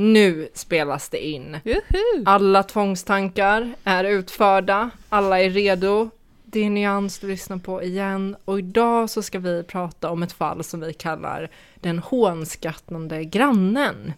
Nu 0.00 0.48
spelas 0.54 1.08
det 1.08 1.26
in. 1.26 1.56
Juhu. 1.64 2.24
Alla 2.24 2.62
tvångstankar 2.62 3.74
är 3.84 4.04
utförda. 4.04 4.90
Alla 5.08 5.40
är 5.40 5.50
redo. 5.50 6.10
Det 6.44 6.60
är 6.64 6.70
Nyans 6.70 7.18
du 7.18 7.26
lyssnar 7.26 7.58
på 7.58 7.82
igen. 7.82 8.36
Och 8.44 8.58
idag 8.58 9.10
så 9.10 9.22
ska 9.22 9.38
vi 9.38 9.62
prata 9.62 10.10
om 10.10 10.22
ett 10.22 10.32
fall 10.32 10.64
som 10.64 10.80
vi 10.80 10.92
kallar 10.92 11.50
den 11.74 11.98
hånskattande 11.98 13.24
grannen. 13.24 14.12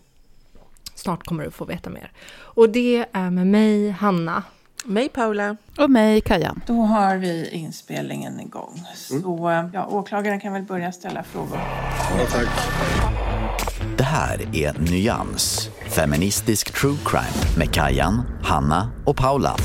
Snart 0.95 1.25
kommer 1.25 1.45
du 1.45 1.51
få 1.51 1.64
veta 1.64 1.91
mer. 1.91 2.12
Och 2.33 2.70
det 2.70 3.06
är 3.12 3.31
med 3.31 3.47
mig, 3.47 3.91
Hanna. 3.91 4.42
Mig 4.84 5.09
Paula. 5.09 5.56
Och 5.78 5.91
mig, 5.91 6.20
Kajan. 6.20 6.61
Då 6.67 6.75
har 6.75 7.17
vi 7.17 7.48
inspelningen 7.48 8.41
igång. 8.41 8.83
Så 8.95 9.70
ja, 9.73 9.86
åklagaren 9.86 10.41
kan 10.41 10.53
väl 10.53 10.62
börja 10.62 10.92
ställa 10.92 11.23
frågor. 11.23 11.59
Det 13.97 14.05
här 14.05 14.56
är 14.56 14.91
Nyans, 14.91 15.69
feministisk 15.89 16.75
true 16.81 16.97
crime 17.05 17.58
med 17.58 17.75
Kajan, 17.75 18.23
Hanna 18.42 18.91
och 19.06 19.17
Paula. 19.17 19.56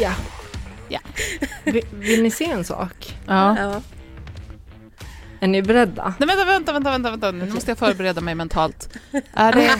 Ja. 0.00 0.12
Ja. 0.88 1.00
Vill, 1.64 1.86
vill 1.92 2.22
ni 2.22 2.30
se 2.30 2.44
en 2.44 2.64
sak? 2.64 3.18
Ja. 3.26 3.58
Ja. 3.58 3.80
Är 5.40 5.48
ni 5.48 5.62
beredda? 5.62 6.14
Nej, 6.18 6.26
vänta, 6.26 6.44
vänta, 6.44 6.72
vänta, 6.72 6.90
vänta, 6.90 7.10
vänta. 7.10 7.30
Nu 7.30 7.52
måste 7.52 7.70
jag 7.70 7.78
förbereda 7.78 8.20
mig 8.20 8.34
mentalt. 8.34 8.88
Är 9.32 9.52
det, 9.52 9.70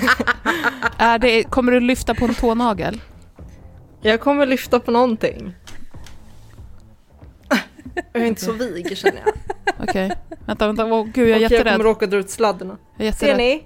är 0.98 1.18
det, 1.18 1.44
kommer 1.44 1.72
du 1.72 1.80
lyfta 1.80 2.14
på 2.14 2.24
en 2.24 2.34
tånagel? 2.34 3.00
Jag 4.00 4.20
kommer 4.20 4.46
lyfta 4.46 4.80
på 4.80 4.90
någonting. 4.90 5.54
Jag 8.12 8.22
är 8.22 8.26
inte 8.26 8.44
så 8.44 8.52
vig 8.52 8.98
känner 8.98 9.22
jag. 9.24 9.34
Okej. 9.88 10.12
Vänta, 10.46 10.66
vänta. 10.66 10.84
Åh 10.84 11.04
gud, 11.14 11.28
jag 11.28 11.30
är 11.30 11.34
Och 11.36 11.42
jag 11.42 11.52
jätterädd. 11.52 11.72
kommer 11.72 11.84
råka 11.84 12.06
dra 12.06 12.18
ut. 12.18 12.36
Jag 12.38 12.48
är 12.48 12.56
Ser 12.96 13.04
jätterädd. 13.04 13.36
ni? 13.36 13.54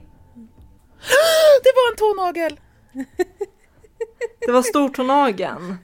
Det 1.62 1.72
var 1.76 1.90
en 1.90 1.96
tånagel! 1.96 2.60
Det 4.46 4.52
var 4.52 4.62
stortånageln. 4.62 5.76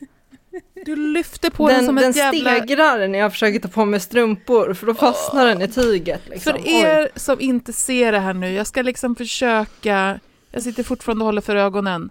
Du 0.85 0.97
lyfte 0.97 1.51
på 1.51 1.69
den, 1.69 1.77
Den, 1.77 1.87
som 1.87 1.95
den 1.97 2.11
ett 2.11 2.17
jävla... 2.17 2.57
stegrar 2.57 3.09
när 3.09 3.19
jag 3.19 3.33
försöker 3.33 3.59
ta 3.59 3.69
på 3.69 3.85
mig 3.85 4.01
strumpor 4.01 4.75
för 4.75 4.87
då 4.87 4.95
fastnar 4.95 5.47
den 5.47 5.63
i 5.63 5.69
tyget. 5.69 6.29
Liksom. 6.29 6.53
För 6.53 6.69
er 6.69 7.09
som 7.17 7.41
inte 7.41 7.73
ser 7.73 8.13
det 8.13 8.19
här 8.19 8.35
nu, 8.35 8.53
jag 8.53 8.67
ska 8.67 8.83
liksom 8.83 9.15
försöka... 9.17 10.21
Jag 10.51 10.63
sitter 10.63 10.83
fortfarande 10.83 11.23
och 11.23 11.27
håller 11.27 11.41
för 11.41 11.57
ögonen. 11.57 12.11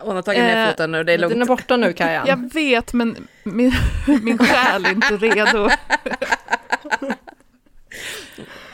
Hon 0.00 0.16
har 0.16 0.22
tagit 0.22 0.40
ner 0.40 0.64
Eh, 0.66 0.70
foten 0.70 0.92
nu, 0.92 1.04
det 1.04 1.12
är 1.12 1.16
Oj, 1.16 1.20
den 1.20 1.30
är 1.32 1.36
lugnt. 1.36 1.48
borta 1.48 1.76
nu 1.76 1.92
Kajan. 1.92 2.26
Jag 2.26 2.52
vet, 2.54 2.92
men 2.92 3.16
min, 3.44 3.72
min 4.22 4.38
själ 4.38 4.84
är 4.84 4.90
inte 4.90 5.16
redo. 5.16 5.68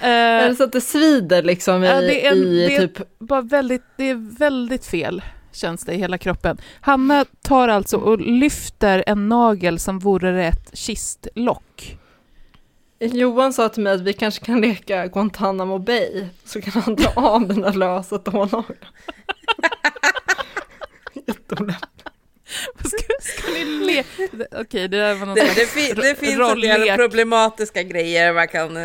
Är 0.00 0.43
Eh, 0.44 0.49
det 0.49 0.56
så 0.56 0.65
att 0.65 0.72
det 0.72 0.81
svider 0.81 1.43
liksom 1.43 1.84
i, 1.84 1.87
Ja, 1.87 2.00
det 2.00 2.27
är 2.27 2.32
en- 2.32 2.38
i 2.38 2.66
det 2.69 2.77
är- 2.77 2.87
typ... 2.87 3.19
bara 3.19 3.41
väldigt, 3.41 3.82
det 3.97 4.11
är 4.11 4.38
väldigt 4.38 4.87
fel, 4.87 5.22
känns 5.53 5.84
det 5.84 5.93
i 5.94 5.97
hela 5.99 6.19
kroppen. 6.19 6.59
Hanna 6.81 7.25
tar 7.43 7.69
alltså 7.69 7.97
och 7.97 8.21
lyfter 8.21 9.05
en 9.06 9.28
nagel 9.28 9.78
som 9.78 9.99
vore 9.99 10.32
det 10.32 10.44
ett 10.44 10.71
kistlock. 10.78 11.97
Johan 13.00 13.53
sa 13.53 13.69
till 13.69 13.82
mig 13.82 13.93
att 13.93 14.00
vi 14.00 14.12
kanske 14.12 14.44
kan 14.44 14.61
leka 14.61 15.06
Guantanamo 15.06 15.78
Bay 15.78 16.27
så 16.44 16.61
kan 16.61 16.82
han 16.82 16.94
dra 16.97 17.11
av 17.16 17.49
den 17.49 17.61
där 17.61 17.72
lösa 17.72 18.19
tånageln. 18.19 18.78
Jätteolämpligt. 21.27 22.09
Ska, 22.84 22.99
ska 23.21 23.53
ni 23.53 23.65
le? 23.65 24.05
Okej, 24.60 24.88
det 24.88 24.99
där 24.99 25.15
var 25.15 25.27
någon 25.27 25.34
Det, 25.34 25.43
det, 25.55 25.66
fin, 25.66 25.94
det 25.97 26.19
finns 26.19 26.41
en 26.41 26.60
del 26.60 26.97
problematiska 26.97 27.83
grejer 27.83 28.33
man 28.33 28.49
kan 28.49 28.77
eh, 28.77 28.83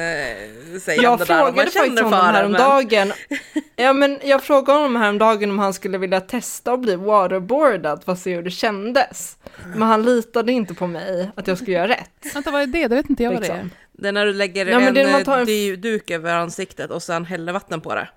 säga 0.81 0.97
om 0.97 1.03
Jag 1.03 1.19
det 1.19 1.25
där 1.25 1.39
om 1.39 1.55
man 1.55 1.67
frågade 1.67 1.71
faktiskt 1.71 2.01
honom 2.01 2.11
det. 2.11 2.25
Men... 2.25 2.35
häromdagen. 2.35 3.13
Ja, 3.75 3.93
men 3.93 4.19
jag 4.23 4.43
frågade 4.43 4.79
honom 4.79 4.95
häromdagen 4.95 5.49
om 5.49 5.59
han 5.59 5.73
skulle 5.73 5.97
vilja 5.97 6.21
testa 6.21 6.71
att 6.73 6.79
bli 6.81 6.95
waterboardad 6.95 8.03
för 8.03 8.11
att 8.11 8.19
se 8.19 8.35
hur 8.35 8.43
det 8.43 8.51
kändes. 8.51 9.37
Men 9.65 9.81
han 9.81 10.03
litade 10.03 10.51
inte 10.51 10.73
på 10.73 10.87
mig 10.87 11.31
att 11.35 11.47
jag 11.47 11.57
skulle 11.57 11.71
göra 11.71 11.87
rätt. 11.87 12.33
Vänta, 12.33 12.51
vad 12.51 12.61
är 12.61 12.67
det? 12.67 12.87
Det 12.87 12.95
vet 12.95 13.09
inte 13.09 13.23
jag 13.23 13.31
vad 13.31 13.41
det 13.41 13.47
är. 13.47 13.53
Liksom. 13.53 13.69
Det 13.91 14.07
är 14.07 14.11
när 14.11 14.25
du 14.25 14.33
lägger 14.33 14.65
Ja, 14.65 14.79
en, 14.81 14.97
är 14.97 15.05
eh, 15.05 15.15
en- 15.39 15.45
dy- 15.47 15.75
duk 15.75 16.11
över 16.11 16.33
ansiktet 16.33 16.91
och 16.91 17.03
sen 17.03 17.25
häller 17.25 17.53
vatten 17.53 17.81
på 17.81 17.95
det. 17.95 18.09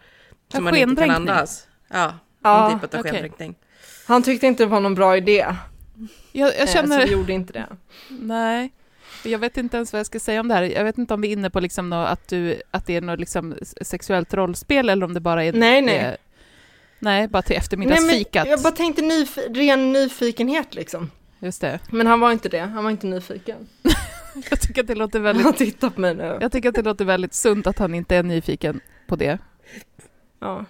Så 0.52 0.60
man 0.60 0.76
inte 0.76 1.02
kan 1.02 1.10
andas. 1.10 1.66
Ja, 1.88 2.14
Ja, 2.42 2.70
en 2.72 2.80
typ 2.80 2.94
av 2.94 3.02
skendränkning. 3.02 3.54
Han 4.10 4.22
tyckte 4.22 4.46
inte 4.46 4.62
det 4.62 4.66
var 4.66 4.80
någon 4.80 4.94
bra 4.94 5.16
idé. 5.16 5.46
Jag, 6.32 6.48
jag 6.48 6.60
eh, 6.60 6.66
Så 6.66 6.72
känner... 6.72 7.06
vi 7.06 7.12
gjorde 7.12 7.32
inte 7.32 7.52
det. 7.52 7.66
Nej. 8.08 8.72
Jag 9.24 9.38
vet 9.38 9.56
inte 9.56 9.76
ens 9.76 9.92
vad 9.92 10.00
jag 10.00 10.06
ska 10.06 10.20
säga 10.20 10.40
om 10.40 10.48
det 10.48 10.54
här. 10.54 10.62
Jag 10.62 10.84
vet 10.84 10.98
inte 10.98 11.14
om 11.14 11.20
vi 11.20 11.28
är 11.28 11.32
inne 11.32 11.50
på 11.50 11.60
liksom 11.60 11.92
att, 11.92 12.28
du, 12.28 12.62
att 12.70 12.86
det 12.86 12.96
är 12.96 13.00
något 13.00 13.20
liksom 13.20 13.54
sexuellt 13.80 14.34
rollspel 14.34 14.88
eller 14.88 15.06
om 15.06 15.14
det 15.14 15.20
bara 15.20 15.44
är... 15.44 15.52
Nej, 15.52 15.82
nej. 15.82 15.96
är- 15.96 16.16
nej, 16.98 17.28
bara 17.28 17.42
till 17.42 17.56
eftermiddagsfikat. 17.56 18.48
jag 18.48 18.62
bara 18.62 18.72
tänkte 18.72 19.02
nyf- 19.02 19.54
ren 19.54 19.92
nyfikenhet 19.92 20.74
liksom. 20.74 21.10
Just 21.38 21.60
det. 21.60 21.78
Men 21.90 22.06
han 22.06 22.20
var 22.20 22.32
inte 22.32 22.48
det. 22.48 22.60
Han 22.60 22.84
var 22.84 22.90
inte 22.90 23.06
nyfiken. 23.06 23.68
Jag 24.50 24.60
tycker 24.60 24.80
att 24.80 24.86
det 24.86 24.94
låter 24.94 25.20
väldigt... 25.20 25.44
Han 25.44 25.52
tittar 25.54 25.90
på 25.90 26.00
mig 26.00 26.14
nu. 26.14 26.38
Jag 26.40 26.52
tycker 26.52 26.68
att 26.68 26.74
det 26.74 26.82
låter 26.82 27.04
väldigt 27.04 27.34
sunt 27.34 27.66
att 27.66 27.78
han 27.78 27.94
inte 27.94 28.16
är 28.16 28.22
nyfiken 28.22 28.80
på 29.06 29.16
det. 29.16 29.38
Ja. 30.40 30.64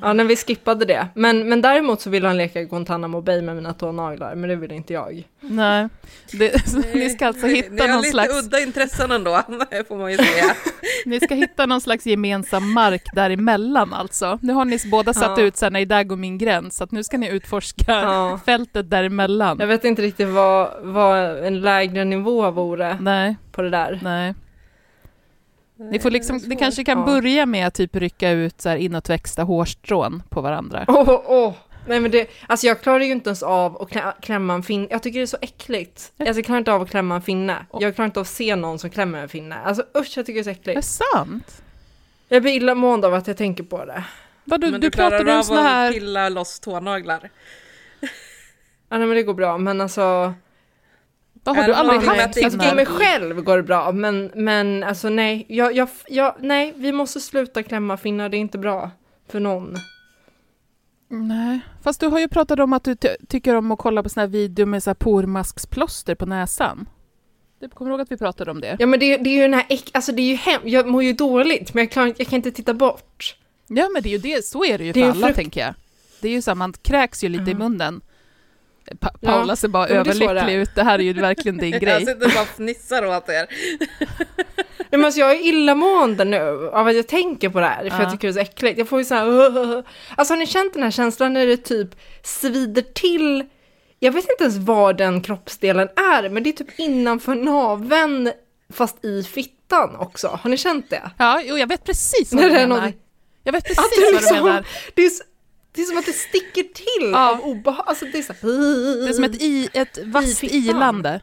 Ja, 0.00 0.12
när 0.12 0.24
vi 0.24 0.36
skippade 0.36 0.84
det. 0.84 1.06
Men, 1.14 1.48
men 1.48 1.62
däremot 1.62 2.00
så 2.00 2.10
ville 2.10 2.26
han 2.26 2.36
leka 2.36 2.62
Guantanamo 2.62 3.20
Bay 3.20 3.42
med 3.42 3.56
mina 3.56 3.72
tånaglar, 3.72 4.34
men 4.34 4.48
det 4.50 4.56
ville 4.56 4.74
inte 4.74 4.92
jag. 4.92 5.22
Nej. 5.40 5.88
Det, 6.32 6.66
ni 6.94 7.10
ska 7.10 7.26
alltså 7.26 7.46
Ni 7.46 7.54
hitta 7.54 7.82
har 7.84 7.88
någon 7.88 7.98
lite 7.98 8.10
slags... 8.10 8.34
udda 8.44 8.60
intressen 8.60 9.10
ändå, 9.12 9.30
får 9.88 9.96
man 9.96 10.10
ju 10.12 10.16
säga. 10.16 10.44
Ni 11.06 11.20
ska 11.20 11.34
hitta 11.34 11.66
någon 11.66 11.80
slags 11.80 12.06
gemensam 12.06 12.72
mark 12.72 13.02
däremellan 13.14 13.92
alltså. 13.94 14.38
Nu 14.42 14.52
har 14.52 14.64
ni 14.64 14.78
båda 14.90 15.14
satt 15.14 15.38
Ja. 15.38 15.44
ut 15.44 15.56
så 15.56 15.64
här, 15.64 15.70
nej 15.70 15.86
där 15.86 16.02
går 16.04 16.16
min 16.16 16.38
gräns, 16.38 16.76
så 16.76 16.84
att 16.84 16.90
nu 16.92 17.04
ska 17.04 17.18
ni 17.18 17.28
utforska 17.28 17.84
Ja. 17.92 18.40
fältet 18.46 18.90
däremellan. 18.90 19.56
Jag 19.60 19.66
vet 19.66 19.84
inte 19.84 20.02
riktigt 20.02 20.28
vad, 20.28 20.70
vad 20.82 21.44
en 21.44 21.60
lägre 21.60 22.04
nivå 22.04 22.50
vore 22.50 22.96
Nej, 23.00 23.36
på 23.52 23.62
det 23.62 23.70
där. 23.70 24.00
nej. 24.02 24.34
Ni 25.76 25.98
får 25.98 26.10
liksom, 26.10 26.38
det 26.38 26.44
är 26.44 26.48
ni 26.48 26.56
kanske 26.56 26.84
kan 26.84 26.98
Ja. 26.98 27.04
börja 27.04 27.46
med 27.46 27.66
att 27.66 27.74
typ 27.74 27.96
rycka 27.96 28.30
ut 28.30 28.60
så 28.60 28.68
här 28.68 28.76
inåtväxta 28.76 29.42
hårstrån 29.42 30.22
på 30.28 30.40
varandra. 30.40 30.84
Åh, 30.88 31.04
åh, 31.08 31.20
åh. 31.26 31.52
Nej 31.88 32.00
men 32.00 32.10
det, 32.10 32.28
alltså 32.46 32.66
jag 32.66 32.80
klarar 32.80 33.00
ju 33.00 33.12
inte 33.12 33.28
ens 33.30 33.42
av 33.42 33.82
att 33.82 33.90
klä, 33.90 34.12
klämma 34.22 34.54
en 34.54 34.62
finne. 34.62 34.86
Jag 34.90 35.02
tycker 35.02 35.18
det 35.18 35.24
är 35.24 35.26
så 35.26 35.36
äckligt. 35.40 36.12
Alltså 36.18 36.34
jag 36.34 36.44
klarar 36.44 36.58
inte 36.58 36.72
av 36.72 36.82
att 36.82 36.90
klämma 36.90 37.14
en 37.14 37.22
finne. 37.22 37.66
Jag 37.80 37.94
klarar 37.94 38.06
inte 38.06 38.20
av 38.20 38.22
att 38.22 38.28
se 38.28 38.56
någon 38.56 38.78
som 38.78 38.90
klämmer 38.90 39.22
en 39.22 39.28
finne. 39.28 39.56
Alltså 39.58 39.82
usch, 39.98 40.12
jag 40.16 40.26
tycker 40.26 40.44
det 40.44 40.50
är 40.50 40.54
så 40.54 40.60
Är 40.60 40.64
det 40.64 40.70
äckligt. 40.70 40.86
sant? 40.88 41.62
Jag 42.28 42.42
blir 42.42 42.52
illamående 42.52 43.06
av 43.06 43.14
att 43.14 43.26
jag 43.26 43.36
tänker 43.36 43.62
på 43.64 43.84
det. 43.84 44.04
Vad 44.44 44.60
du, 44.60 44.70
Men 44.70 44.80
du, 44.80 44.86
du 44.86 44.90
klarar 44.90 45.20
om 45.22 45.28
av 45.28 45.38
att 45.38 45.48
här... 45.48 45.92
pilla 45.92 46.28
loss 46.28 46.60
tånaglar. 46.60 47.30
Ja, 48.00 48.08
nej, 48.98 49.06
men 49.06 49.16
det 49.16 49.22
går 49.22 49.34
bra, 49.34 49.58
men 49.58 49.80
alltså... 49.80 50.34
Vad 51.46 51.56
har 51.56 51.66
du 51.66 51.74
aldrig 51.74 52.00
haft 52.02 52.20
att 52.20 52.32
det 52.32 52.44
Alltså, 52.44 52.60
här... 52.60 52.74
mig 52.74 52.86
själv 52.86 53.40
går 53.42 53.56
det 53.56 53.62
bra, 53.62 53.92
men, 53.92 54.30
men 54.34 54.84
alltså 54.84 55.08
nej, 55.08 55.46
jag, 55.48 55.76
jag, 55.76 55.88
jag, 56.08 56.34
nej, 56.40 56.72
vi 56.76 56.92
måste 56.92 57.20
sluta 57.20 57.62
klämma 57.62 57.96
finnar, 57.96 58.28
det 58.28 58.36
är 58.36 58.38
inte 58.38 58.58
bra 58.58 58.90
för 59.28 59.40
någon. 59.40 59.74
Nej, 61.08 61.60
fast 61.82 62.00
du 62.00 62.06
har 62.06 62.18
ju 62.18 62.28
pratat 62.28 62.60
om 62.60 62.72
att 62.72 62.84
du 62.84 62.94
ty- 62.94 63.08
tycker 63.28 63.54
om 63.54 63.72
att 63.72 63.78
kolla 63.78 64.02
på 64.02 64.08
såna 64.08 64.22
här 64.22 64.28
videor 64.28 64.66
med 64.66 64.82
så 64.82 64.90
här 64.90 64.94
pormasksplåster 64.94 66.14
på 66.14 66.26
näsan. 66.26 66.88
Du 67.60 67.68
kommer 67.68 67.90
ihåg 67.90 68.00
att 68.00 68.10
vi 68.12 68.16
pratade 68.16 68.50
om 68.50 68.60
det? 68.60 68.76
Ja 68.78 68.86
men 68.86 69.00
det, 69.00 69.16
det 69.16 69.30
är 69.30 69.34
ju 69.34 69.42
den 69.42 69.54
här 69.54 69.66
äck, 69.68 69.90
alltså 69.94 70.12
det 70.12 70.22
är 70.22 70.26
ju 70.30 70.34
hem, 70.34 70.60
jag 70.64 70.86
mår 70.88 71.02
ju 71.02 71.12
dåligt, 71.12 71.74
men 71.74 71.84
jag, 71.84 71.90
klarar, 71.90 72.14
jag 72.16 72.26
kan 72.26 72.36
inte 72.36 72.50
titta 72.50 72.74
bort. 72.74 73.36
Ja, 73.68 73.88
men 73.92 74.02
det 74.02 74.08
är 74.08 74.10
ju 74.10 74.18
det, 74.18 74.44
så 74.44 74.64
är 74.64 74.78
det 74.78 74.84
ju 74.84 74.92
Det 74.92 75.00
är 75.00 75.04
för 75.04 75.10
alla, 75.10 75.26
frukt- 75.26 75.36
tänker 75.36 75.60
jag. 75.60 75.74
Det 76.20 76.28
är 76.28 76.32
ju 76.32 76.42
så 76.42 76.50
här, 76.50 76.54
man 76.56 76.72
kräks 76.72 77.24
ju 77.24 77.28
lite 77.28 77.50
i 77.50 77.52
Ja. 77.52 77.58
munnen. 77.58 78.00
Pa- 79.00 79.10
Ja, 79.20 79.28
Paula 79.30 79.56
ser 79.56 79.68
bara 79.68 79.88
ja, 79.90 80.04
det 80.04 80.12
så 80.12 80.18
det 80.18 80.24
överlycklig 80.24 80.54
ut, 80.60 80.74
det 80.74 80.82
här 80.82 80.98
är 80.98 81.02
ju 81.02 81.12
verkligen 81.12 81.58
din 81.58 81.70
Jag 81.72 81.80
grej. 81.80 82.00
sitter 82.06 82.34
bara 82.34 82.42
och 82.42 82.48
fnissar 82.48 83.06
åt 83.06 83.28
er. 83.28 83.46
Nej, 84.78 84.98
men 84.98 85.04
alltså 85.04 85.20
jag 85.20 85.30
är 85.32 85.40
illamående 85.46 86.24
nu 86.24 86.68
av 86.72 86.86
att 86.88 86.96
jag 86.96 87.06
tänker 87.08 87.48
på 87.48 87.60
det 87.60 87.66
här, 87.66 87.90
för 87.90 87.96
Ja. 87.96 88.02
jag 88.02 88.10
tycker 88.12 88.28
det 88.28 88.32
är 88.32 88.44
så 88.44 88.50
äckligt. 88.50 88.78
Jag 88.78 88.88
får 88.88 88.98
ju 88.98 89.04
så 89.04 89.14
här, 89.14 89.26
Alltså 90.16 90.34
har 90.34 90.38
ni 90.38 90.46
känt 90.46 90.74
den 90.74 90.82
här 90.82 90.90
känslan 90.90 91.32
när 91.32 91.46
det 91.46 91.56
typ 91.56 91.88
svider 92.22 92.82
till, 92.82 93.44
jag 93.98 94.12
vet 94.12 94.30
inte 94.30 94.44
ens 94.44 94.56
var 94.56 94.92
den 94.92 95.20
kroppsdelen 95.20 95.88
är, 95.96 96.28
men 96.28 96.42
det 96.42 96.50
är 96.50 96.52
typ 96.52 96.78
innanför 96.80 97.34
naveln 97.34 98.32
fast 98.72 99.04
i 99.04 99.22
fittan 99.22 99.96
också. 99.96 100.38
Har 100.42 100.50
ni 100.50 100.56
känt 100.56 100.90
det? 100.90 101.10
Ja, 101.18 101.42
jo, 101.44 101.58
jag 101.58 101.66
vet 101.66 101.84
precis 101.84 102.32
vad 102.32 102.42
du 102.42 102.48
det 102.50 102.56
är 102.60 102.66
menar. 102.68 102.92
Jag 103.44 103.52
vet 103.52 103.64
precis 103.64 103.78
vad 103.78 103.90
du 104.10 104.12
liksom, 104.16 104.36
menar. 104.46 104.66
det, 104.94 105.02
är, 105.02 105.06
s- 105.06 105.22
det 105.76 105.82
är 105.82 105.86
som 105.86 105.98
att 105.98 106.06
det 106.06 106.12
sticker 106.12 106.62
till 106.62 107.10
Ja. 107.12 107.30
av 107.30 107.40
obehag. 107.40 107.84
Alltså 107.88 108.04
det 108.04 108.18
är 108.18 108.22
så 108.22 108.32
här, 108.32 109.04
Det 109.04 109.08
är 109.08 109.12
som 109.12 109.24
ett, 109.24 109.42
i, 109.42 109.68
ett 109.72 109.98
vasst 110.04 110.42
ilande. 110.42 111.20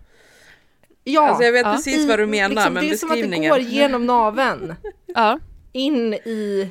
Ja, 1.04 1.28
Alltså 1.30 1.44
jag 1.44 1.52
vet 1.52 1.66
ja. 1.66 1.74
precis 1.74 2.08
vad 2.08 2.20
du 2.20 2.26
menar, 2.26 2.50
liksom, 2.50 2.74
men 2.74 2.84
Det 2.84 2.90
är 2.92 2.98
som 2.98 3.12
att 3.12 3.18
det 3.32 3.48
går 3.48 3.60
genom 3.60 4.06
naveln 4.06 4.76
Ja. 5.16 5.40
in 5.72 6.14
i 6.14 6.70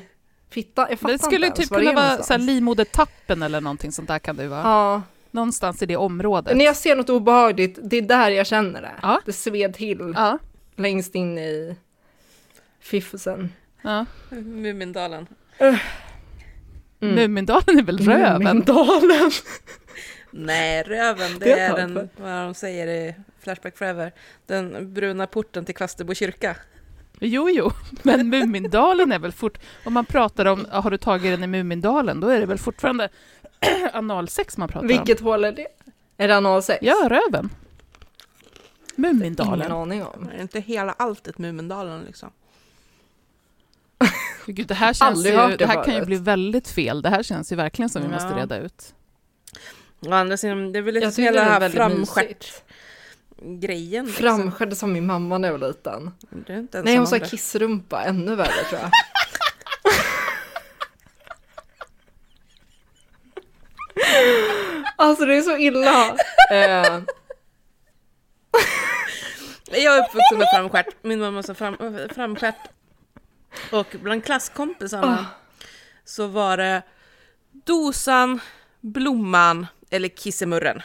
fittan. 0.49 0.87
Jag 0.89 0.99
fattar 0.99 1.13
Det 1.13 1.19
skulle 1.23 1.45
inte 1.47 1.61
typ 1.61 1.71
ens 1.71 1.85
kunna 1.87 1.93
vara 1.93 2.03
någonstans. 2.09 2.27
så 2.27 2.33
här 2.33 2.39
livmodertappen 2.39 3.43
eller 3.43 3.61
någonting 3.61 3.91
sånt 3.91 4.07
där 4.07 4.19
kan 4.19 4.35
det 4.35 4.47
vara. 4.47 4.61
Ja. 4.61 5.01
Någonstans 5.31 5.81
i 5.81 5.85
det 5.85 5.95
området. 5.97 6.57
När 6.57 6.65
jag 6.65 6.75
ser 6.75 6.95
något 6.95 7.09
obehagligt, 7.09 7.79
det 7.83 7.97
är 7.97 8.01
där 8.01 8.29
jag 8.29 8.47
känner 8.47 8.81
det. 8.81 8.91
Ja. 9.01 9.21
Det 9.25 9.33
sved 9.33 9.73
till 9.73 10.13
Ja. 10.15 10.37
längst 10.75 11.15
in 11.15 11.37
i 11.37 11.75
fiffusen. 12.79 13.53
ja. 13.81 14.05
Mumindalen. 14.29 15.27
Mm. 17.03 17.15
Mumindalen 17.15 17.79
är 17.79 17.83
väl 17.83 17.97
röven? 17.97 18.43
Mumindalen. 18.43 19.31
Nej, 20.31 20.83
röven, 20.83 21.39
det, 21.39 21.45
Det 21.45 21.59
är 21.59 21.75
den, 21.75 22.09
vad 22.17 22.31
de 22.31 22.53
säger 22.53 22.87
i 22.87 23.15
Flashback 23.39 23.77
Forever, 23.77 24.11
den 24.45 24.93
bruna 24.93 25.27
porten 25.27 25.65
till 25.65 25.75
Kvasterbo 25.75 26.13
kyrka. 26.13 26.55
Jo, 27.19 27.49
jo, 27.49 27.71
men 28.03 28.29
Mumindalen 28.29 29.11
är 29.11 29.19
väl 29.19 29.31
fort... 29.31 29.57
Om 29.85 29.93
man 29.93 30.05
pratar 30.05 30.45
om, 30.45 30.65
har 30.71 30.91
du 30.91 30.97
tagit 30.97 31.33
den 31.33 31.43
i 31.43 31.47
Mumindalen, 31.47 32.19
då 32.19 32.27
är 32.27 32.39
det 32.39 32.45
väl 32.45 32.57
fortfarande 32.57 33.09
analsex 33.93 34.57
man 34.57 34.67
pratar 34.67 34.81
om? 34.81 34.87
Vilket 34.87 35.19
hål 35.19 35.43
är 35.43 35.51
det? 35.51 35.67
Är 36.17 36.27
det 36.27 36.37
analsex? 36.37 36.79
Ja, 36.81 36.95
röven. 37.09 37.49
Ingen 38.97 39.15
Mumindalen. 39.17 39.71
aning 39.71 40.03
om. 40.03 40.29
Är 40.37 40.41
inte 40.41 40.59
hela 40.59 40.91
alltet 40.91 41.37
Mumindalen 41.37 42.03
liksom? 42.03 42.29
Gud, 44.45 44.67
det 44.67 44.73
här, 44.73 44.93
känns 44.93 45.01
Aldrig 45.17 45.33
ju, 45.33 45.57
det 45.57 45.65
här 45.65 45.83
kan 45.83 45.95
ju 45.95 46.05
bli 46.05 46.15
väldigt 46.15 46.67
fel. 46.67 47.01
Det 47.01 47.09
här 47.09 47.23
känns 47.23 47.51
ju 47.51 47.55
verkligen 47.55 47.89
som 47.89 48.01
vi 48.01 48.07
Ja. 48.07 48.13
måste 48.13 48.39
reda 48.39 48.57
ut. 48.57 48.93
Å 50.07 50.13
andra 50.13 50.37
sidan, 50.37 50.71
det 50.71 50.79
är 50.79 50.83
väl 50.83 50.93
liksom 50.93 51.23
hela 51.23 51.43
här 51.43 51.69
framstjärt-grejen. 51.69 54.05
mysigt. 54.05 54.21
Liksom. 54.21 54.37
Framskärde 54.39 54.75
som 54.75 54.93
min 54.93 55.05
mamma 55.05 55.37
när 55.37 55.47
jag 55.51 55.57
var 55.57 55.67
liten. 55.67 56.11
Du 56.29 56.53
är 56.53 56.59
inte 56.59 56.77
ensam 56.77 56.85
Nej, 56.85 56.97
hon 56.97 57.07
sa 57.07 57.19
kissrumpa, 57.19 58.03
ännu 58.03 58.35
värre 58.35 58.63
tror 58.69 58.81
jag. 58.81 58.91
alltså 64.95 65.25
det 65.25 65.35
är 65.37 65.41
så 65.41 65.57
illa. 65.57 66.09
Eh, 66.51 66.99
Jag 69.75 69.97
är 69.97 70.01
uppvuxen 70.05 70.37
med 70.37 70.47
framstjärt. 70.55 70.95
Min 71.01 71.19
mamma 71.19 71.43
sa 71.43 71.53
fram, 71.53 71.77
framstjärt. 72.15 72.55
Och 73.71 73.95
bland 74.03 74.25
klasskompisarna 74.25 75.25
så 76.05 76.27
var 76.27 76.57
det 76.57 76.81
dosan, 77.51 78.39
blomman 78.81 79.67
eller 79.89 80.09
kissemurren. 80.09 80.81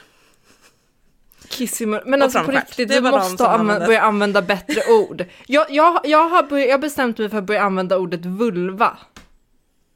Kissimur. 1.48 2.02
Men 2.06 2.20
Och 2.20 2.24
alltså 2.24 2.38
på 2.38 2.44
framskärt. 2.44 2.68
riktigt, 2.68 2.88
de 2.88 3.00
måste 3.10 3.48
använda, 3.48 3.86
börja 3.86 4.02
använda 4.02 4.42
bättre 4.42 4.80
ord. 4.92 5.24
Jag, 5.46 5.70
jag, 5.70 6.00
jag 6.04 6.28
har 6.28 6.42
börjat, 6.42 6.68
jag 6.68 6.80
bestämt 6.80 7.18
mig 7.18 7.28
för 7.28 7.38
att 7.38 7.44
börja 7.44 7.62
använda 7.62 7.98
ordet 7.98 8.24
vulva. 8.26 8.98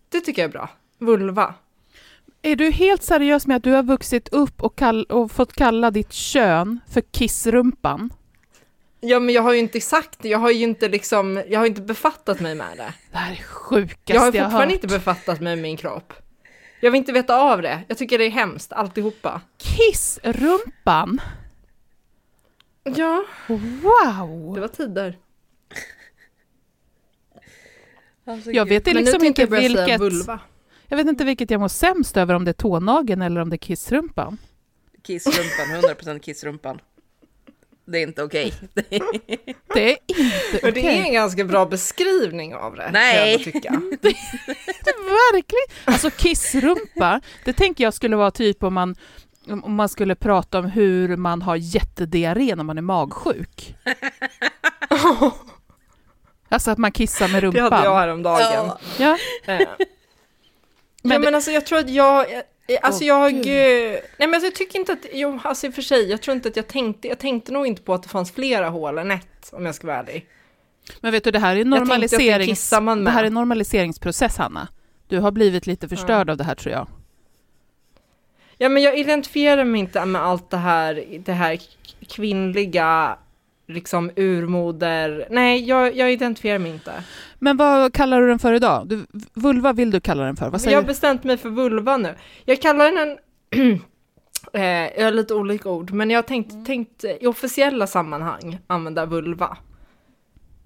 Det 0.09 0.21
tycker 0.21 0.43
jag 0.43 0.49
är 0.49 0.53
bra. 0.53 0.69
Vulva. 0.99 1.55
Är 2.43 2.57
du 2.57 2.71
helt 2.71 3.03
seriös 3.03 3.47
med 3.47 3.57
att 3.57 3.63
du 3.63 3.71
har 3.73 3.83
vuxit 3.83 4.29
upp 4.29 4.63
och, 4.63 4.77
kall- 4.79 5.05
och 5.11 5.31
fått 5.33 5.53
kalla 5.53 5.91
ditt 5.91 6.13
kön 6.13 6.81
för 6.93 7.01
kissrumpan? 7.01 8.13
Ja 9.05 9.21
men 9.21 9.35
jag 9.35 9.43
har 9.43 9.53
ju 9.53 9.59
inte 9.59 9.81
sagt 9.81 10.19
det, 10.23 10.29
jag 10.29 10.39
har 10.39 10.51
ju 10.51 10.63
inte 10.63 10.89
liksom, 10.89 11.43
jag 11.49 11.59
har 11.61 11.67
inte 11.67 11.81
befattat 11.83 12.41
mig 12.41 12.55
med 12.55 12.77
det. 12.77 12.95
Det 13.11 13.19
här 13.19 13.33
är 13.33 13.37
sjukaste 13.43 14.13
Jag 14.13 14.21
har 14.21 14.27
jag 14.35 14.43
har 14.45 14.51
fortfarande 14.51 14.75
hört. 14.75 14.85
inte 14.85 14.87
befattat 14.99 15.41
mig 15.41 15.57
med 15.57 15.63
min 15.63 15.77
kropp. 15.77 16.13
Jag 16.81 16.91
vill 16.91 16.99
inte 16.99 17.13
veta 17.13 17.37
av 17.41 17.63
det, 17.63 17.83
jag 17.89 17.99
tycker 17.99 18.19
det 18.19 18.25
är 18.25 18.31
hemskt 18.31 18.73
alltihopa. 18.73 19.41
Kissrumpan? 19.59 21.21
Ja, 22.85 23.25
Wow! 23.49 24.55
det 24.55 24.61
var 24.61 24.69
tider. 24.69 25.19
Alltså, 28.25 28.51
Jag 28.51 28.67
vet 28.69 28.87
Men 28.87 28.97
liksom 28.97 29.25
inte 29.25 29.43
jag 29.43 29.49
vilket... 29.51 30.01
vulva. 30.01 30.41
Jag 30.89 30.97
vet 30.97 31.07
inte 31.07 31.25
vilket 31.25 31.51
jag 31.51 31.61
mår 31.61 31.69
sämst 31.69 32.17
över, 32.17 32.35
om 32.35 32.45
det 32.45 32.51
är 32.51 32.53
tånageln 32.53 33.23
eller 33.23 33.41
om 33.41 33.51
det 33.51 33.57
är 33.57 33.59
kissrumpan. 33.59 34.39
Kissrumpan, 35.03 35.95
100% 35.97 36.19
kissrumpan. 36.19 36.81
Det 37.93 37.99
är 37.99 38.03
inte 38.03 38.23
okej. 38.23 38.53
Det 39.75 39.93
är 39.93 39.99
inte 40.07 40.61
Men 40.63 40.75
det 40.75 40.81
är 40.81 40.83
okej. 40.83 40.99
en 41.07 41.13
ganska 41.13 41.45
bra 41.45 41.67
beskrivning 41.67 42.55
av 42.55 42.75
det. 42.77 42.83
kan 42.83 42.93
Nej. 42.93 43.17
jag 43.17 43.33
ändå 43.33 43.45
tycka. 43.45 43.71
Verkligen! 45.33 45.67
Alltså 45.85 46.11
kissrumpa, 46.11 47.21
det 47.45 47.53
tänker 47.53 47.85
jag 47.85 47.95
skulle 47.95 48.17
vara 48.17 48.31
typ 48.31 48.63
om 48.63 48.75
man, 48.75 48.95
om 49.63 49.75
man 49.75 49.89
skulle 49.89 50.15
prata 50.15 50.59
om 50.59 50.65
hur 50.65 51.17
man 51.17 51.43
har 51.43 51.57
jättediarré 51.57 52.55
när 52.57 52.65
man 52.65 52.79
är 52.79 52.83
magsjuk. 52.83 53.75
Alltså 56.49 56.71
att 56.71 56.79
man 56.79 56.93
kissar 56.93 57.29
med 57.29 57.43
Det 57.43 57.47
rumpan. 57.47 57.73
hade 57.73 57.85
jag 57.85 57.95
häromdagen. 57.95 58.71
Ja. 58.99 59.19
Eh. 59.47 59.59
Men 61.03 61.13
ja, 61.13 61.19
det- 61.19 61.19
men 61.19 61.35
alltså 61.35 61.51
jag 61.51 61.67
tror 61.67 61.79
att 61.79 61.91
jag, 61.91 62.27
alltså 62.79 63.03
Åh, 63.03 63.09
jag, 63.09 63.33
Gud. 63.33 63.47
eh, 63.47 64.01
nej 64.17 64.29
men 64.29 64.35
alltså 64.35 64.47
jag 64.47 64.55
tycker 64.55 64.79
inte 64.79 64.93
att, 64.93 65.07
jo 65.13 65.41
alltså 65.45 65.67
i 65.67 65.71
och 65.71 65.75
för 65.75 65.83
sig, 65.83 66.11
jag 66.11 66.23
tror 66.23 66.37
inte 66.37 66.49
att 66.49 66.57
jag 66.57 66.69
tänkte, 66.69 67.09
jag 67.09 67.19
tänkte 67.19 67.53
nog 67.53 67.67
inte 67.67 67.83
på 67.83 67.95
att 67.95 68.03
det 68.03 68.09
fanns 68.09 68.33
flera 68.33 68.69
hål 68.69 68.99
än 68.99 69.11
ett, 69.11 69.51
om 69.53 69.67
jag 69.67 69.75
ska 69.75 69.87
vara 69.87 69.99
ärlig. 69.99 70.27
Men 71.01 71.13
vet 71.13 71.25
du, 71.25 71.31
det 71.31 71.39
här 71.39 71.57
är 71.57 71.65
normaliserings... 71.65 72.71
Det 72.71 73.11
här 73.11 73.25
är 73.25 73.31
normaliseringsprocess, 73.31 74.37
Hanna. 74.37 74.69
Du 75.09 75.19
har 75.19 75.31
blivit 75.31 75.67
lite 75.67 75.89
förstörd 75.89 76.31
av 76.31 76.37
det 76.37 76.45
här, 76.45 76.55
tror 76.55 76.73
jag. 76.73 76.87
Ja 78.59 78.69
men 78.69 78.83
jag 78.83 78.99
identifierar 78.99 79.65
mig 79.65 79.81
inte 79.81 80.05
med 80.05 80.23
allt 80.23 80.51
det 80.51 80.57
här, 80.57 81.05
det 81.25 81.33
här 81.33 81.59
kvinnliga, 82.09 83.19
liksom 83.69 84.11
urmoder, 84.17 85.27
nej 85.31 85.65
jag, 85.69 85.97
jag 85.97 86.13
identifierar 86.13 86.59
mig 86.59 86.73
inte. 86.73 87.05
Men 87.39 87.57
vad 87.57 87.93
kallar 87.95 88.21
du 88.21 88.29
den 88.29 88.39
för 88.39 88.53
idag? 88.53 88.89
Du, 88.89 89.07
vulva 89.35 89.73
vill 89.73 89.91
du 89.91 90.01
kalla 90.01 90.25
den 90.25 90.37
för? 90.37 90.45
Vad 90.45 90.55
Jag 90.55 90.61
säger 90.61 90.77
har 90.77 90.83
du? 90.83 90.87
bestämt 90.87 91.25
mig 91.25 91.37
för 91.37 91.49
vulva 91.51 91.97
nu. 91.97 92.15
Jag 92.45 92.63
kallar 92.63 92.85
den 92.93 92.99
en, 92.99 93.19
eh, 94.53 94.63
jag 94.99 95.05
har 95.05 95.11
lite 95.13 95.35
olika 95.35 95.69
ord, 95.71 95.91
men 95.93 96.11
jag 96.11 96.19
har 96.19 96.23
tänkt, 96.23 96.67
tänkt 96.67 97.05
i 97.21 97.27
officiella 97.27 97.87
sammanhang 97.87 98.59
använda 98.67 99.07
vulva. 99.07 99.57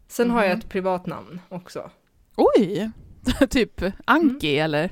Sen 0.08 0.30
har 0.30 0.42
jag 0.42 0.50
Mhm. 0.50 0.58
ett 0.58 0.68
privat 0.68 1.06
namn 1.06 1.40
också. 1.48 1.90
Oj! 2.36 2.90
typ 3.50 3.82
Anki, 4.04 4.58
eller? 4.58 4.90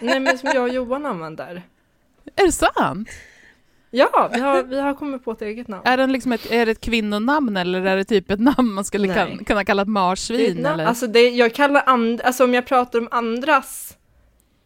Nej 0.00 0.20
men 0.20 0.38
som 0.38 0.50
jag 0.54 0.62
och 0.62 0.68
Johan 0.68 1.06
använder. 1.06 1.62
Är 2.36 2.46
det 2.46 2.52
sant? 2.52 3.08
Ja, 3.90 4.30
vi 4.34 4.40
har, 4.40 4.62
vi 4.62 4.80
har 4.80 4.94
kommit 4.94 5.24
på 5.24 5.32
ett 5.32 5.42
eget 5.42 5.68
namn. 5.68 5.82
Är, 5.86 5.96
den 5.96 6.12
liksom 6.12 6.32
ett, 6.32 6.50
är 6.50 6.66
det 6.66 6.72
ett 6.72 6.80
kvinnonamn 6.80 7.56
eller 7.56 7.82
är 7.86 7.96
det 7.96 8.04
typ 8.04 8.30
ett 8.30 8.40
namn 8.40 8.72
man 8.72 8.84
skulle 8.84 9.14
kan, 9.14 9.44
kunna 9.44 9.64
kalla 9.64 9.82
ett 9.82 9.86
Det 9.88 9.92
marsvin? 9.92 10.56
namn. 10.56 10.74
Eller? 10.74 10.84
Alltså 10.86 11.06
det, 11.06 11.28
jag 11.30 11.54
kallar 11.54 11.82
and, 11.86 12.20
alltså 12.20 12.44
om 12.44 12.54
jag 12.54 12.66
pratar 12.66 12.98
om 12.98 13.08
andras, 13.10 13.98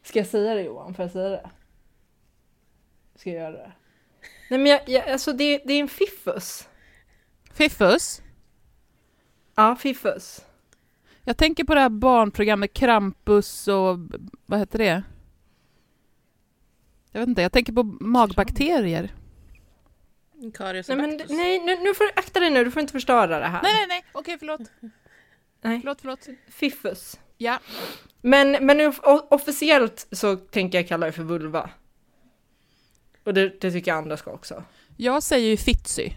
ska 0.03 0.19
jag 0.19 0.27
säga 0.29 0.55
det 0.55 0.63
Johan? 0.63 0.95
Får 0.95 1.03
jag 1.03 1.13
säga 1.13 1.29
det? 1.29 1.51
Ska 3.17 3.31
jag 3.31 3.41
göra 3.43 3.53
det? 3.53 3.73
Nej 4.51 4.59
men 4.61 4.67
jag, 4.67 4.81
jag, 4.87 5.09
alltså 5.09 5.33
det, 5.33 5.63
det 5.65 5.73
är 5.73 5.81
en 5.81 5.89
fiffus. 5.89 6.69
Fiffus? 7.55 8.23
Ja, 9.55 9.77
fiffus. 9.77 10.41
Jag 11.25 11.37
tänker 11.37 11.65
på 11.65 11.75
det 11.75 11.81
här 11.81 11.89
barnprogrammet 11.89 12.73
Krampus 12.73 13.69
och 13.69 13.99
vad 14.47 14.59
heter 14.59 14.79
det? 14.79 15.03
Jag 17.15 17.21
vet 17.21 17.29
inte, 17.29 17.43
jag 17.43 17.53
tänker 17.53 17.73
på 17.73 17.83
magbakterier. 18.01 19.15
Karius 20.55 20.89
Nej, 20.89 20.95
och 20.95 21.01
men, 21.01 21.11
Bacillus. 21.11 21.31
nej 21.39 21.59
nu, 21.59 21.77
nu 21.77 21.95
får 21.95 22.05
du 22.05 22.11
akta 22.17 22.41
dig 22.41 22.51
nu, 22.51 22.65
du 22.65 22.71
får 22.71 22.81
inte 22.81 22.93
förstöra 22.93 23.39
det 23.39 23.47
här. 23.47 23.63
Nej, 23.63 23.73
nej, 23.75 23.87
nej, 23.89 24.05
okej, 24.13 24.37
förlåt. 24.39 24.61
Nej. 25.63 25.81
Förlåt, 25.81 26.01
förlåt. 26.01 26.29
Fiffus. 26.49 27.21
Ja. 27.39 27.59
Men, 28.23 28.67
men 28.67 28.93
officiellt 29.31 30.07
så 30.13 30.37
tänker 30.37 30.79
jag 30.79 30.89
kalla 30.89 31.07
det 31.07 31.13
för 31.13 31.23
vulva. 31.23 31.71
Och 33.25 33.35
det, 33.35 33.61
det 33.61 33.71
tycker 33.71 33.91
jag 33.91 33.99
andra 33.99 34.17
ska 34.17 34.31
också. 34.31 34.65
Jag 34.97 35.23
säger 35.23 35.49
ju 35.49 35.57
fitsy. 35.57 36.11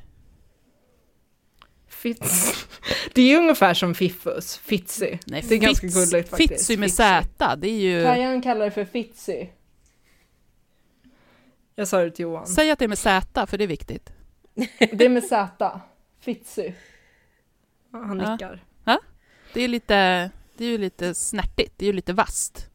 Fitz. 1.88 2.54
Det 3.14 3.22
är 3.22 3.28
ju 3.28 3.38
ungefär 3.38 3.74
som 3.74 3.96
fiffus, 3.96 4.58
fitsy. 4.58 5.18
Nej, 5.28 5.46
det 5.50 5.56
är 5.56 5.60
ganska 5.60 5.88
fits- 5.88 5.94
gulligt 6.12 6.30
faktiskt. 6.30 6.52
Fitsy 6.52 6.78
med. 6.78 6.92
Z, 6.92 7.56
det 7.56 7.68
är 7.70 7.80
ju... 7.80 8.04
Kajan 8.04 8.42
kallar 8.42 8.66
det 8.66 8.72
för 8.72 8.86
fitsy. 8.86 9.48
Jag 11.80 11.88
sa 11.88 12.04
det 12.04 12.12
till 12.12 12.24
Johan. 12.24 12.48
Säg 12.48 12.72
att 12.72 12.80
det 12.80 12.86
är 12.86 12.90
med 12.90 12.98
Z, 12.98 13.48
för 13.48 13.58
det 13.58 13.64
är 13.64 13.68
viktigt. 13.68 14.10
Det 14.92 15.06
är 15.06 15.10
med 15.10 15.24
Z. 15.24 15.82
Fitsy. 16.20 16.72
Ja, 17.94 18.00
Han 18.04 18.20
Ja. 18.20 18.32
nickar. 18.32 18.64
Det 19.54 19.62
är 19.62 19.68
lite, 19.68 20.30
det 20.58 20.66
är 20.66 20.70
ju 20.70 20.78
lite 20.78 21.14
snärtigt, 21.14 21.74
det 21.78 21.86
är 21.86 21.88
ju 21.88 21.94
lite 21.94 22.14
vasst. 22.14 22.70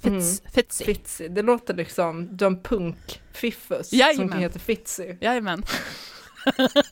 Fits, 0.00 0.42
Fitsy. 0.54 0.84
Fitsy. 0.84 1.28
Det 1.28 1.42
låter 1.42 1.74
liksom 1.74 2.38
som 2.38 2.62
punk-fiffus 2.62 3.82
som 3.88 3.98
Jajamän. 3.98 4.38
heter 4.38 4.58
Fitsy. 4.60 5.16
Jajamän. 5.20 5.62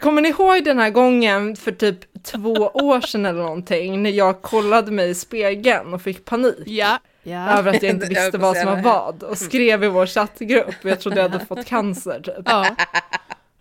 Kommer 0.00 0.22
ni 0.22 0.28
ihåg 0.28 0.64
den 0.64 0.78
här 0.78 0.90
gången 0.90 1.56
för 1.56 1.72
typ 1.72 2.22
två 2.22 2.52
år 2.74 3.00
sedan 3.00 3.26
eller 3.26 3.42
någonting 3.42 4.02
när 4.02 4.10
jag 4.10 4.42
kollade 4.42 4.90
mig 4.92 5.10
i 5.10 5.14
spegeln 5.14 5.94
och 5.94 6.02
fick 6.02 6.24
panik 6.24 6.54
Ja. 6.66 6.98
Ja. 7.28 7.58
över 7.58 7.74
att 7.76 7.82
jag 7.82 7.94
inte 7.94 8.06
visste 8.08 8.38
vad 8.38 8.56
som 8.56 8.66
var 8.66 8.82
vad 8.82 9.22
och 9.22 9.38
skrev 9.38 9.84
i 9.84 9.88
vår 9.88 10.06
chattgrupp 10.06 10.74
och 10.84 10.90
jag 10.90 11.00
trodde 11.00 11.16
jag 11.22 11.28
hade 11.28 11.44
fått 11.46 11.66
cancer 11.66 12.20
typ. 12.20 12.34
ja. 12.44 12.76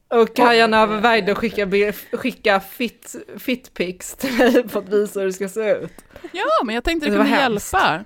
Och 0.09 0.35
Kajan 0.35 0.73
övervägde 0.73 1.31
att 1.31 1.37
skicka, 1.37 1.67
skicka 2.13 2.59
fit, 2.59 3.15
fitpics 3.37 4.15
till 4.15 4.33
mig 4.37 4.69
för 4.69 4.79
att 4.79 4.89
visa 4.89 5.19
hur 5.19 5.27
det 5.27 5.33
ska 5.33 5.49
se 5.49 5.71
ut. 5.71 5.93
ja, 6.31 6.63
men 6.63 6.75
jag 6.75 6.83
tänkte 6.83 7.09
det 7.09 7.11
Det 7.11 7.17
kunde 7.17 7.31
hemskt. 7.35 7.73
hjälpa. 7.73 8.03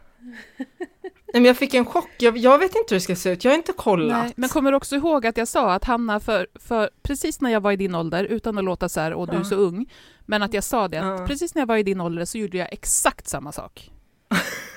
Nej 1.33 1.41
men 1.41 1.45
jag 1.45 1.57
fick 1.57 1.73
en 1.73 1.85
chock, 1.85 2.09
jag, 2.17 2.37
jag 2.37 2.57
vet 2.59 2.75
inte 2.75 2.85
hur 2.89 2.95
det 2.95 3.01
ska 3.01 3.15
se 3.15 3.29
ut, 3.31 3.43
jag 3.43 3.51
har 3.51 3.57
inte 3.57 3.73
kollat. 3.73 4.23
Nej, 4.23 4.33
men 4.35 4.49
kommer 4.49 4.71
du 4.71 4.77
också 4.77 4.95
ihåg 4.95 5.27
att 5.27 5.37
jag 5.37 5.47
sa 5.47 5.73
att 5.73 5.83
Hanna, 5.83 6.19
för, 6.19 6.47
för 6.59 6.89
precis 7.03 7.41
när 7.41 7.51
jag 7.51 7.61
var 7.61 7.71
i 7.71 7.75
din 7.75 7.95
ålder, 7.95 8.23
utan 8.23 8.57
att 8.57 8.63
låta 8.63 8.89
så 8.89 8.99
här, 8.99 9.13
och 9.13 9.27
du 9.31 9.37
är 9.37 9.43
så 9.43 9.55
ung, 9.55 9.85
men 10.25 10.43
att 10.43 10.53
jag 10.53 10.63
sa 10.63 10.87
det, 10.87 10.97
att 10.97 11.27
precis 11.27 11.55
när 11.55 11.61
jag 11.61 11.67
var 11.67 11.77
i 11.77 11.83
din 11.83 12.01
ålder 12.01 12.25
så 12.25 12.37
gjorde 12.37 12.57
jag 12.57 12.67
exakt 12.73 13.27
samma 13.27 13.51
sak. 13.51 13.91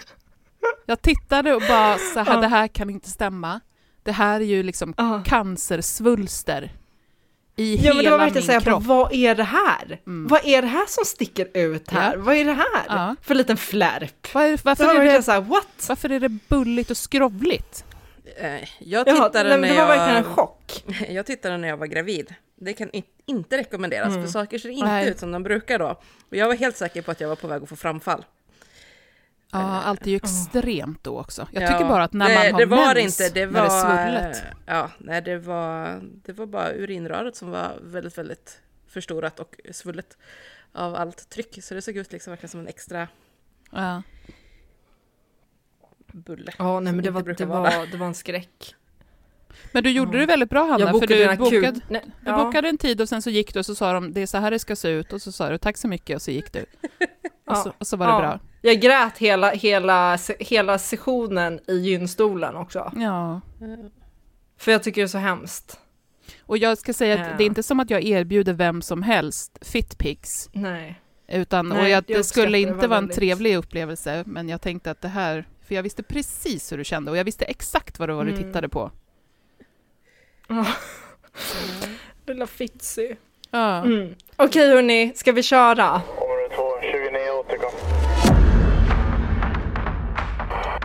jag 0.87 1.03
tittade 1.03 1.55
och 1.55 1.63
bara 1.69 1.99
så 2.15 2.21
här, 2.21 2.41
det 2.41 2.47
här 2.49 2.69
kan 2.69 2.91
inte 2.91 3.11
stämma. 3.11 3.61
Det 4.03 4.13
här 4.13 4.41
är 4.41 4.45
ju 4.45 4.63
liksom 4.63 4.95
Ja. 4.97 5.23
cancersvulster 5.27 6.73
i 7.57 7.77
Ja 7.77 7.83
men 7.95 7.97
det 7.97 8.03
hela 8.03 8.11
var 8.11 8.19
min 8.19 8.25
verkligen 8.25 8.47
såhär, 8.47 8.61
kropp. 8.61 8.83
vad 8.83 9.13
är 9.13 9.35
det 9.35 9.43
här? 9.45 10.01
Mm. 10.07 10.27
Vad 10.29 10.41
är 10.45 10.63
det 10.63 10.69
här 10.69 10.85
som 10.89 11.05
sticker 11.05 11.49
ut 11.55 11.91
här? 11.91 12.13
Ja. 12.17 12.23
Vad 12.23 12.35
är 12.37 12.45
det 12.45 12.53
här? 12.53 12.85
Ja. 12.89 13.17
För 13.23 13.35
en 13.35 13.39
liten 13.39 13.57
flärp. 13.57 14.35
Var, 14.35 14.59
varför, 14.65 14.85
var 14.85 14.95
är 14.95 15.05
det, 15.13 15.23
såhär, 15.23 15.41
what? 15.41 15.87
varför 15.89 16.13
är 16.13 16.21
det 16.21 16.29
bulligt 16.29 16.91
och 16.91 16.97
skrovligt? 16.97 17.85
Eh, 18.37 18.55
Jag 18.79 19.09
Jaha, 19.09 19.29
tittade, 19.29 19.49
nej, 19.49 19.59
men 19.59 19.61
när 19.61 19.77
det 19.77 19.81
var 19.83 19.89
verkligen 19.97 20.17
en 20.17 20.25
jag, 20.29 20.35
chock. 20.37 20.85
jag 21.09 21.27
tittade 21.27 21.57
när 21.57 21.69
jag 21.69 21.77
var 21.77 21.87
gravid. 21.87 22.35
Det 22.61 22.73
kan 22.73 22.91
inte 23.27 23.57
rekommenderas, 23.59 24.09
Mm. 24.09 24.23
för 24.23 24.31
saker 24.33 24.59
ser 24.59 24.69
inte 24.69 24.87
Nej. 24.87 25.09
ut 25.09 25.19
som 25.19 25.33
de 25.33 25.43
brukar 25.43 25.79
då. 25.79 26.01
Och 26.31 26.37
jag 26.37 26.47
var 26.47 26.55
helt 26.55 26.77
säker 26.77 27.03
på 27.03 27.11
att 27.11 27.21
jag 27.21 27.29
var 27.29 27.37
på 27.37 27.47
väg 27.47 27.63
att 27.63 27.69
få 27.69 27.77
framfall. 27.77 28.25
Ja, 29.61 29.83
allt 29.83 30.07
är 30.07 30.11
ju 30.11 30.17
extremt 30.17 31.05
då 31.05 31.19
också. 31.21 31.49
Jag 31.53 31.63
Ja, 31.63 31.69
tycker 31.69 31.85
bara 31.89 32.05
att 32.05 32.13
när 32.13 32.29
det, 32.29 32.35
man 32.35 32.53
har 32.53 32.61
det 32.61 32.67
var 32.67 32.95
mens, 32.95 33.21
inte, 33.21 33.35
det 33.41 33.47
när 33.47 33.63
det 33.63 33.69
var, 33.69 33.95
är 33.95 34.07
svullet. 34.07 34.43
ja, 34.67 34.91
nej, 34.99 35.23
det 35.23 35.39
var, 35.39 36.01
det 36.25 36.33
var 36.33 36.47
bara 36.47 36.73
urinröret 36.73 37.37
som 37.37 37.51
var 37.51 37.79
väldigt, 37.83 38.19
väldigt 38.19 38.61
förstorat 38.89 39.41
och 39.41 39.57
svullet 39.73 40.17
av 40.73 40.95
allt 40.95 41.29
tryck. 41.31 41.59
Så 41.65 41.75
det 41.75 41.83
såg 41.83 41.97
ut 41.97 42.13
liksom 42.13 42.31
verkligen 42.31 42.51
som 42.51 42.61
en 42.61 42.69
extra 42.69 43.09
Ja. 43.71 44.03
bulle. 46.13 46.53
Ja, 46.59 46.81
nej 46.81 46.93
men 46.93 47.05
det 47.05 47.11
var, 47.11 47.23
det 47.23 47.45
vara 47.45 47.61
var, 47.79 47.87
det 47.87 47.97
var 47.97 48.07
en 48.07 48.15
skräck. 48.15 48.75
Men 49.73 49.85
du 49.85 49.91
gjorde 49.91 50.19
det 50.19 50.27
väldigt 50.27 50.51
bra 50.51 50.65
Hanna, 50.67 50.93
för 50.93 51.07
du 51.07 51.37
bokade. 51.37 51.81
Nej, 51.89 52.03
du 52.21 52.31
ja. 52.31 52.45
bokade 52.45 52.69
en 52.69 52.79
tid 52.79 53.01
och 53.01 53.09
sen 53.09 53.23
så 53.23 53.31
gick 53.31 53.53
du 53.55 53.59
och 53.59 53.67
så 53.67 53.75
sa 53.75 53.93
de 53.93 54.13
det 54.13 54.21
är 54.21 54.27
så 54.27 54.39
här 54.39 54.51
det 54.51 54.59
ska 54.59 54.77
se 54.77 54.89
ut 54.89 55.13
och 55.13 55.23
så 55.23 55.33
sa 55.33 55.49
du 55.49 55.59
tack 55.59 55.77
så 55.77 55.89
mycket 55.89 56.17
och 56.17 56.23
så 56.23 56.31
gick 56.31 56.53
du. 56.53 56.63
Och, 56.63 56.67
Ja. 57.47 57.55
så, 57.55 57.73
och 57.79 57.87
så 57.87 57.97
var 57.97 58.07
det 58.07 58.13
Ja. 58.13 58.19
bra. 58.21 58.41
Jag 58.67 58.81
grät 58.81 59.19
hela, 59.19 59.51
hela, 59.51 60.19
hela 60.39 60.79
sessionen 60.79 61.61
i 61.67 61.75
gynstolen 61.77 62.57
också. 62.57 62.93
Ja. 62.97 63.41
För 64.59 64.73
jag 64.73 64.83
tycker 64.83 65.01
det 65.01 65.07
är 65.07 65.09
så 65.09 65.19
hemskt. 65.19 65.81
Och 66.43 66.59
jag 66.59 66.79
ska 66.79 66.93
säga 66.93 67.15
att 67.15 67.21
Ja. 67.31 67.37
det 67.39 67.45
är 67.45 67.47
inte 67.47 67.63
som 67.63 67.81
att 67.81 67.91
jag 67.91 68.05
erbjuder 68.05 68.53
vem 68.53 68.83
som 68.83 69.03
helst 69.03 69.59
fitpics. 69.63 70.49
Nej. 70.53 71.01
Utan, 71.29 71.69
Nej, 71.69 71.83
och 71.83 71.89
jag, 71.89 72.05
det 72.07 72.25
skulle 72.25 72.53
det, 72.53 72.59
inte 72.61 72.73
var 72.75 72.89
vara 72.89 72.99
en 72.99 73.03
väldigt- 73.05 73.17
trevlig 73.17 73.57
upplevelse, 73.57 74.25
men 74.27 74.49
jag 74.49 74.61
tänkte 74.61 74.91
att 74.91 75.01
det 75.01 75.09
här, 75.09 75.49
för 75.67 75.75
jag 75.75 75.83
visste 75.83 76.03
precis 76.03 76.73
hur 76.73 76.79
du 76.79 76.85
kände 76.85 77.11
och 77.11 77.17
jag 77.17 77.25
visste 77.25 77.45
exakt 77.45 77.99
vad 77.99 78.09
det 78.09 78.13
var 78.15 78.25
du 78.25 78.31
Mm. 78.33 78.43
tittade 78.43 78.69
på. 78.69 78.91
Ja. 80.49 80.67
Lilla 82.27 82.47
Fitzy. 82.47 83.15
Ja. 83.51 83.85
Mm. 83.85 84.15
Okej 84.37 84.69
hörni, 84.69 85.13
ska 85.15 85.33
vi 85.33 85.43
köra? 85.43 86.03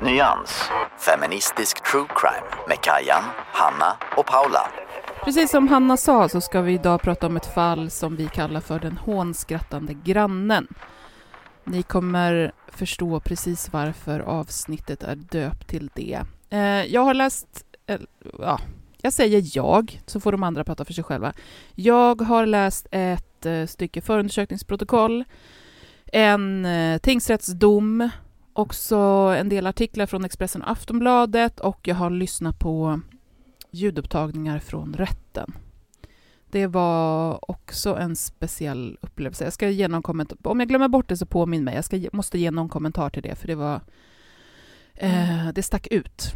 Nyans. 0.03 0.69
Feministisk 0.97 1.83
true 1.91 2.05
crime 2.15 2.65
med 2.67 2.81
Kajan, 2.81 3.23
Hanna 3.53 3.97
och 4.17 4.25
Paula. 4.25 4.71
Precis 5.23 5.51
som 5.51 5.67
Hanna 5.67 5.97
sa 5.97 6.29
så 6.29 6.41
ska 6.41 6.61
vi 6.61 6.73
idag 6.73 7.01
prata 7.01 7.27
om 7.27 7.37
ett 7.37 7.53
fall 7.53 7.89
som 7.89 8.15
vi 8.15 8.27
kallar 8.27 8.61
för 8.61 8.79
den 8.79 8.97
hånskrattande 8.97 9.93
grannen. 9.93 10.67
Ni 11.63 11.83
kommer 11.83 12.51
förstå 12.67 13.19
precis 13.19 13.73
varför 13.73 14.19
avsnittet 14.19 15.03
är 15.03 15.15
döpt 15.15 15.67
till 15.67 15.89
det. 15.95 16.21
Eh, 16.49 16.59
jag 16.93 17.01
har 17.01 17.13
läst, 17.13 17.65
eh, 17.87 17.99
ja, 18.39 18.59
jag 19.01 19.13
säger 19.13 19.43
jag, 19.53 20.01
så 20.05 20.19
får 20.19 20.31
de 20.31 20.43
andra 20.43 20.63
prata 20.63 20.85
för 20.85 20.93
sig 20.93 21.03
själva. 21.03 21.33
Jag 21.75 22.21
har 22.21 22.45
läst 22.45 22.87
ett 22.91 23.45
eh, 23.45 23.65
stycke 23.65 24.01
förundersökningsprotokoll, 24.01 25.23
en 26.11 26.67
tingsrättsdom, 27.01 28.09
också 28.53 28.97
en 29.37 29.49
del 29.49 29.67
artiklar 29.67 30.05
från 30.05 30.25
Expressen 30.25 30.61
och 30.61 30.71
Aftonbladet 30.71 31.59
och 31.59 31.87
jag 31.87 31.95
har 31.95 32.09
lyssnat 32.09 32.59
på 32.59 33.01
ljudupptagningar 33.71 34.59
från 34.59 34.93
rätten. 34.93 35.53
Det 36.51 36.67
var 36.67 37.39
också 37.51 37.95
en 37.95 38.15
speciell 38.15 38.97
upplevelse. 39.01 39.43
Jag 39.43 39.53
ska 39.53 39.69
ge 39.69 39.87
någon 39.87 40.01
kommentar. 40.01 40.37
Om 40.43 40.59
jag 40.59 40.69
glömmer 40.69 40.87
bort 40.87 41.09
det 41.09 41.17
så 41.17 41.25
påminn 41.25 41.63
mig. 41.63 41.75
Jag 41.75 41.85
ska, 41.85 41.99
måste 42.13 42.39
ge 42.39 42.51
någon 42.51 42.69
kommentar 42.69 43.09
till 43.09 43.23
det, 43.23 43.35
för 43.35 43.47
det 43.47 43.55
var... 43.55 43.81
Eh, 44.93 45.47
det 45.55 45.63
stack 45.63 45.87
ut. 45.87 46.33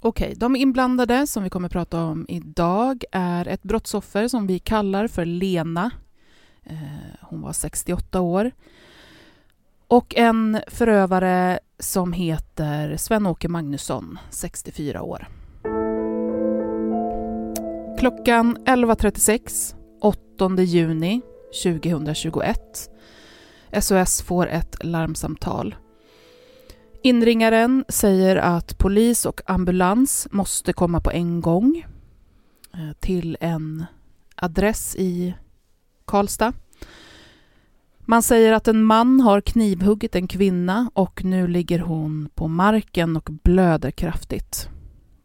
Okej, 0.00 0.34
de 0.36 0.56
inblandade 0.56 1.26
som 1.26 1.42
vi 1.42 1.50
kommer 1.50 1.68
prata 1.68 2.04
om 2.04 2.26
idag 2.28 3.04
är 3.12 3.48
ett 3.48 3.62
brottsoffer 3.62 4.28
som 4.28 4.46
vi 4.46 4.58
kallar 4.58 5.08
för 5.08 5.24
Lena. 5.24 5.90
Eh, 6.62 6.76
hon 7.20 7.40
var 7.40 7.52
68 7.52 8.20
år. 8.20 8.52
Och 9.88 10.14
en 10.16 10.60
förövare 10.66 11.58
som 11.78 12.12
heter 12.12 12.96
Sven-Åke 12.96 13.48
Magnusson, 13.48 14.18
64 14.30 15.02
år. 15.02 15.28
Klockan 17.98 18.58
11.36, 18.66 19.74
8 20.00 20.62
juni 20.62 21.20
2021. 21.62 22.90
SOS 23.80 24.22
får 24.22 24.48
ett 24.48 24.84
larmsamtal. 24.84 25.74
Inringaren 27.02 27.84
säger 27.88 28.36
att 28.36 28.78
polis 28.78 29.26
och 29.26 29.40
ambulans 29.46 30.28
måste 30.30 30.72
komma 30.72 31.00
på 31.00 31.10
en 31.10 31.40
gång 31.40 31.86
eh, 32.74 32.92
till 33.00 33.36
en 33.40 33.84
adress 34.36 34.96
i 34.96 35.34
Karlstad. 36.04 36.52
Man 38.08 38.22
säger 38.22 38.52
att 38.52 38.68
en 38.68 38.84
man 38.84 39.20
har 39.20 39.40
knivhuggit 39.40 40.16
en 40.16 40.28
kvinna 40.28 40.90
och 40.94 41.24
nu 41.24 41.46
ligger 41.46 41.78
hon 41.78 42.28
på 42.34 42.48
marken 42.48 43.16
och 43.16 43.30
blöder 43.42 43.90
kraftigt. 43.90 44.68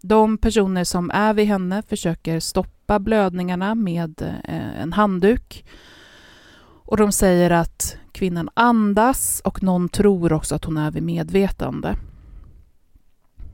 De 0.02 0.38
personer 0.38 0.84
som 0.84 1.12
är 1.14 1.34
vid 1.34 1.48
henne 1.48 1.84
försöker 1.88 2.40
stoppa 2.40 3.00
blödningarna 3.00 3.76
med 3.76 4.22
eh, 4.22 4.82
en 4.82 4.94
handduk. 4.94 5.66
Och 6.86 6.98
de 6.98 7.12
säger 7.12 7.52
att 7.52 7.98
kvinnan 8.12 8.50
andas 8.54 9.42
och 9.46 9.64
någon 9.64 9.90
tror 9.90 10.34
också 10.34 10.56
att 10.56 10.66
hon 10.66 10.78
är 10.78 10.92
vid 10.92 11.04
medvetande. 11.04 11.96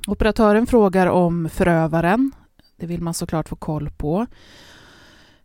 Operatören 0.07 0.67
frågar 0.67 1.07
om 1.07 1.50
förövaren. 1.50 2.31
Det 2.77 2.86
vill 2.86 3.01
man 3.01 3.13
såklart 3.13 3.50
få 3.50 3.55
koll 3.55 3.89
på. 3.89 4.27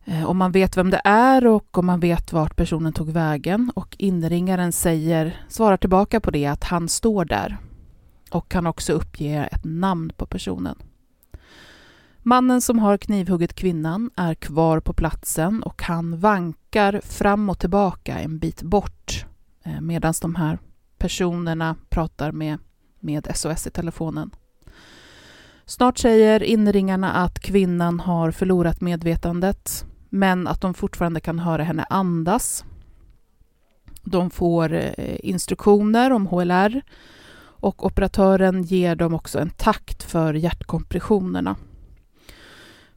Eh, 0.04 0.25
om 0.25 0.37
man 0.37 0.52
vet 0.52 0.76
vem 0.76 0.90
det 0.90 1.00
är 1.04 1.47
och 1.47 1.78
om 1.78 1.87
man 1.87 2.00
vet 2.00 2.32
vart 2.32 2.56
personen 2.56 2.92
tog 2.92 3.11
vägen 3.11 3.73
och 3.75 3.97
inringaren 3.99 4.73
säger, 4.73 5.47
svarar 5.49 5.76
tillbaka 5.76 6.21
på 6.21 6.30
det 6.30 6.47
att 6.47 6.64
han 6.64 6.88
står 6.88 7.25
där 7.25 7.59
och 8.30 8.49
kan 8.49 8.66
också 8.66 8.92
uppge 8.92 9.49
ett 9.52 9.64
namn 9.64 10.12
på 10.16 10.26
personen. 10.26 10.76
Mannen 12.18 12.61
som 12.61 12.78
har 12.78 12.97
knivhuggit 12.97 13.54
kvinnan 13.54 14.11
är 14.16 14.35
kvar 14.35 14.80
på 14.80 14.92
platsen 14.92 15.62
och 15.62 15.82
han 15.82 16.18
vankar 16.18 17.00
fram 17.04 17.50
och 17.50 17.59
tillbaka 17.59 18.18
en 18.18 18.38
bit 18.38 18.62
bort 18.62 19.26
eh, 19.64 19.80
medan 19.80 20.14
de 20.23 20.35
här 20.35 20.59
personerna 20.99 21.76
pratar 21.88 22.32
med, 22.32 22.59
med 23.00 23.28
SOS 23.35 23.66
i 23.66 23.71
telefonen. 23.71 24.30
Snart 25.64 25.99
säger 25.99 26.42
inringarna 26.42 27.12
att 27.12 27.40
kvinnan 27.40 28.00
har 28.00 28.30
förlorat 28.30 28.80
medvetandet 28.80 29.85
men 30.14 30.47
att 30.47 30.61
de 30.61 30.75
fortfarande 30.75 31.21
kan 31.21 31.38
höra 31.38 31.62
henne 31.62 31.87
andas. 31.90 32.64
De 34.02 34.31
får 34.31 34.73
eh, 34.73 35.16
instruktioner 35.23 36.11
om 36.11 36.26
HLR 36.26 36.83
och 37.38 37.87
operatören 37.87 38.62
ger 38.62 38.97
dem 38.97 39.14
också 39.14 39.38
en 39.38 39.50
takt 39.50 40.02
för 40.02 40.35
hjärtkompressionerna. 40.35 41.57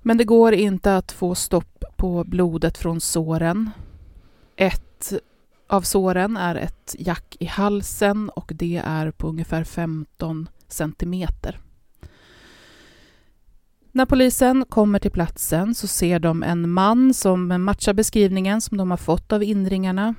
Men 0.02 0.18
det 0.18 0.24
går 0.24 0.54
inte 0.54 0.96
att 0.96 1.12
få 1.12 1.36
stopp 1.36 1.84
på 1.96 2.24
blodet 2.24 2.78
från 2.78 3.02
såren. 3.02 3.70
Ett 4.56 5.14
av 5.68 5.82
såren 5.82 6.38
är 6.38 6.56
ett 6.56 6.96
jack 7.00 7.38
i 7.40 7.46
halsen 7.46 8.30
och 8.30 8.52
det 8.56 8.82
är 8.86 9.12
på 9.12 9.28
ungefär 9.28 9.64
15 9.64 10.50
centimeter. 10.68 11.60
När 13.96 14.06
polisen 14.06 14.66
kommer 14.70 15.00
till 15.00 15.12
platsen 15.12 15.75
så 15.75 15.88
ser 15.88 16.20
de 16.20 16.44
en 16.44 16.70
man 16.70 17.14
som 17.14 17.64
matchar 17.64 17.94
beskrivningen 17.94 18.62
som 18.62 18.78
de 18.78 18.92
har 18.92 18.98
fått 18.98 19.32
av 19.34 19.44
inringarna. 19.44 20.16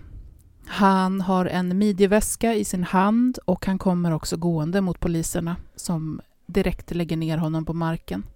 Han 0.67 1.21
har 1.21 1.47
en 1.47 1.79
midjeväska 1.79 2.55
i 2.55 2.65
sin 2.65 2.85
hand 2.85 3.39
och 3.45 3.67
han 3.67 3.79
kommer 3.79 4.13
också 4.13 4.37
gående 4.37 4.81
mot 4.81 5.01
poliserna 5.01 5.57
som 5.75 6.21
direkt 6.47 6.95
lägger 6.95 7.17
ner 7.17 7.37
honom 7.37 7.65
på 7.65 7.73
marken. 7.73 8.27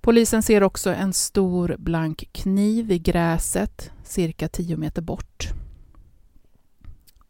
Polisen 0.00 0.42
ser 0.42 0.62
också 0.62 0.90
en 0.90 1.12
stor 1.12 1.76
blank 1.78 2.28
kniv 2.32 2.92
i 2.92 2.98
gräset 2.98 3.90
cirka 4.04 4.48
10 4.48 4.76
meter 4.76 5.02
bort. 5.02 5.48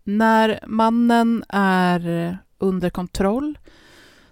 När 0.05 0.61
mannen 0.67 1.45
är 1.49 2.39
under 2.59 2.91
kontroll, 2.91 3.59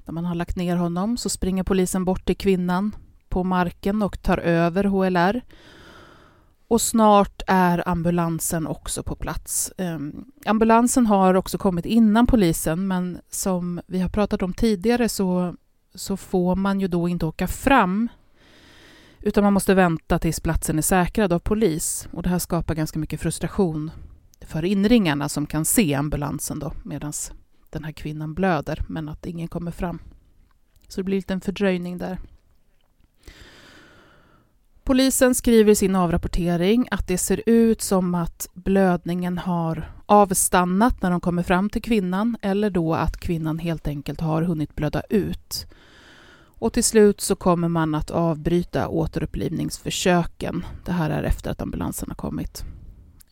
när 0.09 0.13
man 0.13 0.25
har 0.25 0.35
lagt 0.35 0.57
ner 0.57 0.77
honom, 0.77 1.17
så 1.17 1.29
springer 1.29 1.63
polisen 1.63 2.05
bort 2.05 2.25
till 2.25 2.37
kvinnan 2.37 2.97
på 3.29 3.45
marken 3.45 4.03
och 4.03 4.23
tar 4.23 4.39
över 4.39 4.85
HLR. 4.85 5.41
Och 6.69 6.81
snart 6.81 7.43
är 7.47 7.89
ambulansen 7.89 8.67
också 8.67 9.03
på 9.03 9.17
plats. 9.17 9.73
Um, 9.79 10.25
ambulansen 10.47 11.07
har 11.07 11.35
också 11.35 11.59
kommit 11.59 11.87
innan 11.87 12.27
polisen, 12.27 12.89
men 12.89 13.19
som 13.31 13.81
vi 13.87 14.01
har 14.01 14.09
pratat 14.09 14.43
om 14.43 14.55
tidigare 14.55 15.09
så, 15.09 15.55
så 15.95 16.17
får 16.17 16.57
man 16.57 16.81
ju 16.81 16.89
då 16.89 17.09
inte 17.09 17.27
åka 17.27 17.47
fram 17.47 18.09
utan 19.21 19.45
man 19.45 19.53
måste 19.53 19.75
vänta 19.75 20.19
tills 20.19 20.41
platsen 20.41 20.79
är 20.79 20.83
säkrad 20.83 21.33
av 21.33 21.39
polis. 21.39 22.09
Och 22.13 22.23
det 22.23 22.29
här 22.29 22.39
skapar 22.39 22.75
ganska 22.75 22.99
mycket 22.99 23.21
frustration 23.21 23.91
för 24.41 24.65
inringarna 24.65 25.29
som 25.29 25.47
kan 25.47 25.65
se 25.65 25.95
ambulansen 25.95 26.59
då 26.59 26.73
medan 26.83 27.13
den 27.71 27.85
här 27.85 27.93
kvinnan 27.93 28.35
blöder, 28.35 28.85
men 28.89 29.09
att 29.09 29.27
ingen 29.27 29.49
kommer 29.49 29.71
fram. 29.71 29.99
Så 30.89 31.01
det 31.01 31.05
blir 31.05 31.17
lite 31.17 31.33
en 31.33 31.41
fördröjning 31.41 31.99
där. 31.99 32.19
Polisen 34.85 35.35
skriver 35.35 35.73
i 35.73 35.75
sin 35.75 35.97
avrapportering 35.97 36.89
att 36.91 37.09
det 37.09 37.19
ser 37.19 37.43
ut 37.47 37.83
som 37.83 38.15
att 38.15 38.49
blödningen 38.55 39.39
har 39.39 39.93
avstannat 40.07 41.03
när 41.03 41.11
de 41.11 41.21
kommer 41.21 41.43
fram 41.43 41.71
till 41.71 41.83
kvinnan 41.83 42.37
eller 42.43 42.71
då 42.71 42.95
att 42.95 43.17
kvinnan 43.17 43.59
helt 43.59 43.89
enkelt 43.89 44.21
har 44.21 44.43
hunnit 44.43 44.75
blöda 44.75 45.03
ut. 45.11 45.67
Och 46.61 46.73
till 46.73 46.85
slut 46.85 47.21
så 47.21 47.37
kommer 47.37 47.69
man 47.69 47.95
att 47.95 48.11
avbryta 48.11 48.89
återupplivningsförsöken. 48.89 50.67
Det 50.85 50.93
här 50.93 51.11
är 51.11 51.23
efter 51.23 51.51
att 51.51 51.63
ambulansen 51.63 52.09
har 52.09 52.17
kommit. 52.17 52.65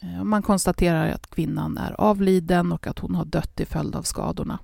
Eh, 0.07 0.25
man 0.25 0.43
konstaterar 0.43 1.09
att 1.09 1.31
kvinnan 1.31 1.79
är 1.79 2.01
avliden 2.01 2.73
och 2.73 2.87
att 2.87 2.99
hon 2.99 3.15
har 3.15 3.25
dött 3.25 3.57
till 3.57 3.67
följd 3.67 3.97
av 3.97 4.03
skadorna. 4.03 4.59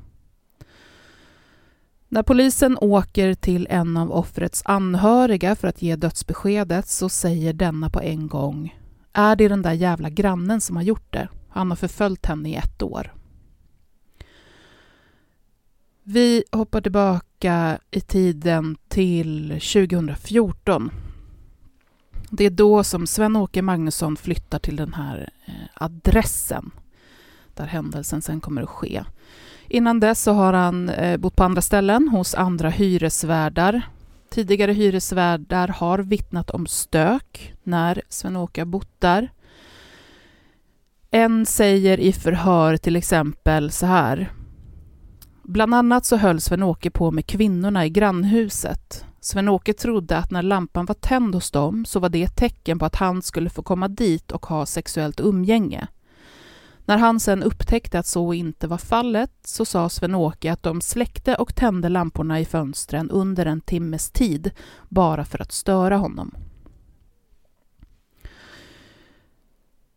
När 2.08 2.22
polisen 2.22 2.78
åker 2.80 3.34
till 3.34 3.66
en 3.70 3.96
av 3.96 4.12
offrets 4.12 4.62
anhöriga 4.64 5.56
för 5.56 5.68
att 5.68 5.82
ge 5.82 5.96
dödsbeskedet 5.96 6.88
så 6.88 7.08
säger 7.08 7.52
denna 7.52 7.90
på 7.90 8.00
en 8.00 8.28
gång 8.28 8.78
Är 9.12 9.36
det 9.36 9.48
den 9.48 9.62
där 9.62 9.72
jävla 9.72 10.10
grannen 10.10 10.60
som 10.60 10.76
har 10.76 10.82
gjort 10.82 11.12
det? 11.12 11.28
Han 11.48 11.70
har 11.70 11.76
förföljt 11.76 12.26
henne 12.26 12.48
i 12.48 12.54
ett 12.54 12.82
år. 12.82 13.12
Vi 16.02 16.44
hoppar 16.52 16.80
tillbaka 16.80 17.78
i 17.90 18.00
tiden 18.00 18.76
till 18.88 19.48
2014. 19.48 20.90
Det 22.34 22.44
är 22.44 22.50
då 22.50 22.84
som 22.84 23.06
Sven-Åke 23.06 23.62
Magnusson 23.62 24.16
flyttar 24.16 24.58
till 24.58 24.76
den 24.76 24.94
här 24.94 25.28
eh, 25.46 25.54
adressen 25.74 26.70
där 27.54 27.66
händelsen 27.66 28.22
sen 28.22 28.40
kommer 28.40 28.62
att 28.62 28.68
ske. 28.68 29.04
Innan 29.68 30.00
dess 30.00 30.22
så 30.22 30.32
har 30.32 30.52
han 30.52 30.88
eh, 30.88 31.16
bott 31.16 31.36
på 31.36 31.44
andra 31.44 31.62
ställen 31.62 32.08
hos 32.08 32.34
andra 32.34 32.68
hyresvärdar. 32.70 33.82
Tidigare 34.30 34.72
hyresvärdar 34.72 35.68
har 35.68 35.98
vittnat 35.98 36.50
om 36.50 36.66
stök 36.66 37.54
när 37.62 38.02
Sven-Åke 38.08 38.60
har 38.60 38.66
bott 38.66 39.00
där. 39.00 39.32
En 41.10 41.46
säger 41.46 42.00
i 42.00 42.12
förhör 42.12 42.76
till 42.76 42.96
exempel 42.96 43.70
så 43.70 43.86
här. 43.86 44.32
Bland 45.42 45.74
annat 45.74 46.06
så 46.06 46.16
höll 46.16 46.40
Sven-Åke 46.40 46.90
på 46.90 47.10
med 47.10 47.26
kvinnorna 47.26 47.86
i 47.86 47.90
grannhuset. 47.90 49.04
Sven-Åke 49.24 49.72
trodde 49.72 50.18
att 50.18 50.30
när 50.30 50.42
lampan 50.42 50.86
var 50.86 50.94
tänd 50.94 51.34
hos 51.34 51.50
dem 51.50 51.84
så 51.84 52.00
var 52.00 52.08
det 52.08 52.22
ett 52.22 52.36
tecken 52.36 52.78
på 52.78 52.84
att 52.84 52.96
han 52.96 53.22
skulle 53.22 53.50
få 53.50 53.62
komma 53.62 53.88
dit 53.88 54.32
och 54.32 54.46
ha 54.46 54.66
sexuellt 54.66 55.20
umgänge. 55.20 55.88
När 56.84 56.98
han 56.98 57.20
sen 57.20 57.42
upptäckte 57.42 57.98
att 57.98 58.06
så 58.06 58.32
inte 58.32 58.66
var 58.66 58.78
fallet 58.78 59.32
så 59.44 59.64
sa 59.64 59.88
Sven-Åke 59.88 60.52
att 60.52 60.62
de 60.62 60.80
släckte 60.80 61.34
och 61.34 61.54
tände 61.54 61.88
lamporna 61.88 62.40
i 62.40 62.44
fönstren 62.44 63.10
under 63.10 63.46
en 63.46 63.60
timmes 63.60 64.10
tid 64.10 64.50
bara 64.88 65.24
för 65.24 65.42
att 65.42 65.52
störa 65.52 65.96
honom. 65.96 66.34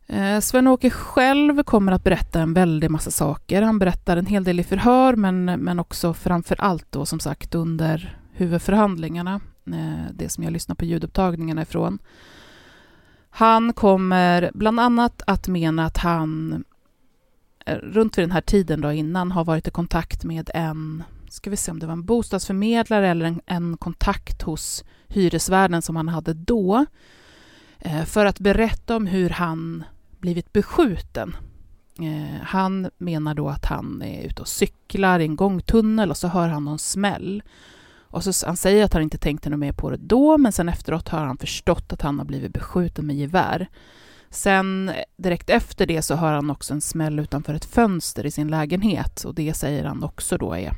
Eh, 0.07 0.39
Sven-Åke 0.39 0.89
själv 0.89 1.63
kommer 1.63 1.91
att 1.91 2.03
berätta 2.03 2.41
en 2.41 2.53
väldig 2.53 2.91
massa 2.91 3.11
saker. 3.11 3.61
Han 3.61 3.79
berättar 3.79 4.17
en 4.17 4.25
hel 4.25 4.43
del 4.43 4.59
i 4.59 4.63
förhör, 4.63 5.15
men, 5.15 5.45
men 5.45 5.79
också 5.79 6.13
framför 6.13 6.61
allt 6.61 6.91
då 6.91 7.05
som 7.05 7.19
sagt 7.19 7.55
under 7.55 8.19
huvudförhandlingarna, 8.35 9.41
eh, 9.67 10.11
det 10.13 10.29
som 10.29 10.43
jag 10.43 10.53
lyssnar 10.53 10.75
på 10.75 10.85
ljudupptagningarna 10.85 11.61
ifrån. 11.61 11.99
Han 13.29 13.73
kommer 13.73 14.51
bland 14.53 14.79
annat 14.79 15.21
att 15.27 15.47
mena 15.47 15.85
att 15.85 15.97
han 15.97 16.63
eh, 17.65 17.75
runt 17.75 18.17
vid 18.17 18.23
den 18.23 18.31
här 18.31 18.41
tiden 18.41 18.81
då 18.81 18.91
innan 18.91 19.31
har 19.31 19.45
varit 19.45 19.67
i 19.67 19.71
kontakt 19.71 20.23
med 20.23 20.49
en, 20.53 21.03
ska 21.29 21.49
vi 21.49 21.57
se 21.57 21.71
om 21.71 21.79
det 21.79 21.85
var 21.85 21.93
en 21.93 22.05
bostadsförmedlare 22.05 23.07
eller 23.07 23.25
en, 23.25 23.41
en 23.45 23.77
kontakt 23.77 24.41
hos 24.41 24.83
hyresvärden 25.07 25.81
som 25.81 25.95
han 25.95 26.07
hade 26.07 26.33
då, 26.33 26.85
eh, 27.79 28.05
för 28.05 28.25
att 28.25 28.39
berätta 28.39 28.95
om 28.95 29.07
hur 29.07 29.29
han 29.29 29.83
blivit 30.19 30.53
beskjuten. 30.53 31.35
Han 32.41 32.89
menar 32.97 33.33
då 33.33 33.49
att 33.49 33.65
han 33.65 34.01
är 34.01 34.23
ute 34.23 34.41
och 34.41 34.47
cyklar 34.47 35.19
i 35.19 35.23
en 35.25 35.35
gångtunnel 35.35 36.09
och 36.09 36.17
så 36.17 36.27
hör 36.27 36.47
han 36.47 36.65
någon 36.65 36.79
smäll. 36.79 37.43
Och 38.15 38.23
så, 38.23 38.45
han 38.45 38.57
säger 38.57 38.85
att 38.85 38.93
han 38.93 39.03
inte 39.03 39.17
tänkte 39.17 39.49
något 39.49 39.59
mer 39.59 39.71
på 39.71 39.89
det 39.89 39.97
då, 39.97 40.37
men 40.37 40.51
sen 40.51 40.69
efteråt 40.69 41.09
har 41.09 41.25
han 41.25 41.37
förstått 41.37 41.93
att 41.93 42.01
han 42.01 42.19
har 42.19 42.25
blivit 42.25 42.53
beskjuten 42.53 43.07
med 43.07 43.15
gevär. 43.15 43.67
Sen 44.29 44.89
eh, 44.89 44.95
direkt 45.17 45.49
efter 45.49 45.85
det 45.85 46.01
så 46.01 46.15
hör 46.15 46.33
han 46.33 46.49
också 46.49 46.73
en 46.73 46.81
smäll 46.81 47.19
utanför 47.19 47.53
ett 47.53 47.65
fönster 47.65 48.25
i 48.25 48.31
sin 48.31 48.47
lägenhet 48.47 49.23
och 49.23 49.35
det 49.35 49.53
säger 49.53 49.83
han 49.85 50.03
också 50.03 50.37
då 50.37 50.53
är 50.53 50.73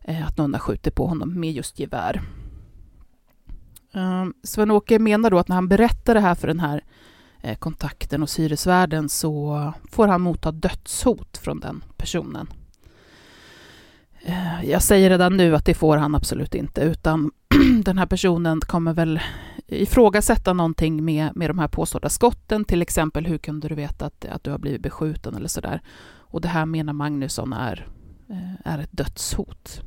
eh, 0.00 0.26
att 0.26 0.36
någon 0.36 0.52
har 0.52 0.60
skjutit 0.60 0.94
på 0.94 1.06
honom 1.06 1.40
med 1.40 1.52
just 1.52 1.78
gevär. 1.78 2.22
Ehm, 3.94 4.34
Sven-Åke 4.42 4.98
menar 4.98 5.30
då 5.30 5.38
att 5.38 5.48
när 5.48 5.56
han 5.56 5.68
berättar 5.68 6.14
det 6.14 6.20
här 6.20 6.34
för 6.34 6.48
den 6.48 6.60
här 6.60 6.84
eh, 7.42 7.58
kontakten 7.58 8.20
hos 8.20 8.38
hyresvärden 8.38 9.08
så 9.08 9.72
får 9.90 10.08
han 10.08 10.20
motta 10.20 10.52
dödshot 10.52 11.38
från 11.38 11.60
den 11.60 11.84
personen. 11.96 12.48
Eh, 14.22 14.64
jag 14.64 14.82
säger 14.82 15.10
redan 15.10 15.36
nu 15.36 15.56
att 15.56 15.64
det 15.64 15.74
får 15.74 15.96
han 15.96 16.14
absolut 16.14 16.54
inte, 16.54 16.80
utan 16.80 17.30
den 17.84 17.98
här 17.98 18.06
personen 18.06 18.60
kommer 18.60 18.92
väl 18.92 19.20
ifrågasätta 19.66 20.52
någonting 20.52 21.04
med, 21.04 21.36
med 21.36 21.50
de 21.50 21.58
här 21.58 21.68
påstådda 21.68 22.08
skotten, 22.08 22.64
till 22.64 22.82
exempel 22.82 23.26
hur 23.26 23.38
kunde 23.38 23.68
du 23.68 23.74
veta 23.74 24.06
att, 24.06 24.24
att 24.24 24.44
du 24.44 24.50
har 24.50 24.58
blivit 24.58 24.82
beskjuten 24.82 25.34
eller 25.34 25.48
sådär. 25.48 25.80
Och 26.30 26.40
det 26.40 26.48
här 26.48 26.66
menar 26.66 26.92
Magnusson 26.92 27.52
är, 27.52 27.88
eh, 28.30 28.72
är 28.72 28.78
ett 28.78 28.92
dödshot. 28.92 29.82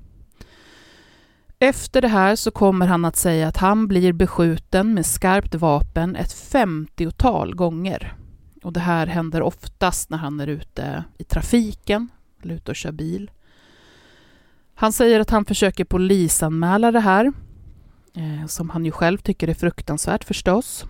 Efter 1.60 2.02
det 2.02 2.08
här 2.08 2.36
så 2.36 2.52
kommer 2.52 2.88
han 2.88 3.06
att 3.06 3.15
säga 3.15 3.48
att 3.48 3.58
han 3.58 3.88
blir 3.88 4.13
beskjuten 4.13 4.94
med 4.94 5.06
skarpt 5.06 5.56
vapen 5.56 6.15
ett 6.15 6.34
femtiotal 6.34 7.56
gånger. 7.56 8.15
Och 8.63 8.74
det 8.74 8.80
här 8.80 9.08
händer 9.08 9.41
oftast 9.41 10.10
när 10.10 10.17
han 10.17 10.39
är 10.39 10.48
ute 10.48 11.04
i 11.17 11.24
trafiken, 11.24 12.10
eller 12.44 12.56
ute 12.56 12.72
och 12.72 12.76
kör 12.76 12.91
bil. 12.91 13.32
Han 14.82 14.91
säger 14.91 15.20
att 15.20 15.30
han 15.30 15.46
försöker 15.46 15.86
polisanmäla 15.86 16.91
det 16.91 17.00
här, 17.00 17.32
eh, 18.15 18.48
som 18.48 18.70
han 18.70 18.86
ju 18.86 18.91
själv 18.91 19.17
tycker 19.17 19.48
är 19.48 19.54
fruktansvärt 19.54 20.24
förstås. 20.24 20.86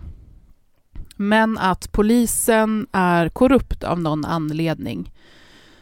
Men 1.16 1.58
att 1.58 1.92
polisen 1.92 2.88
är 2.92 3.30
korrupt 3.30 3.84
av 3.84 4.00
någon 4.00 4.26
anledning. 4.26 5.12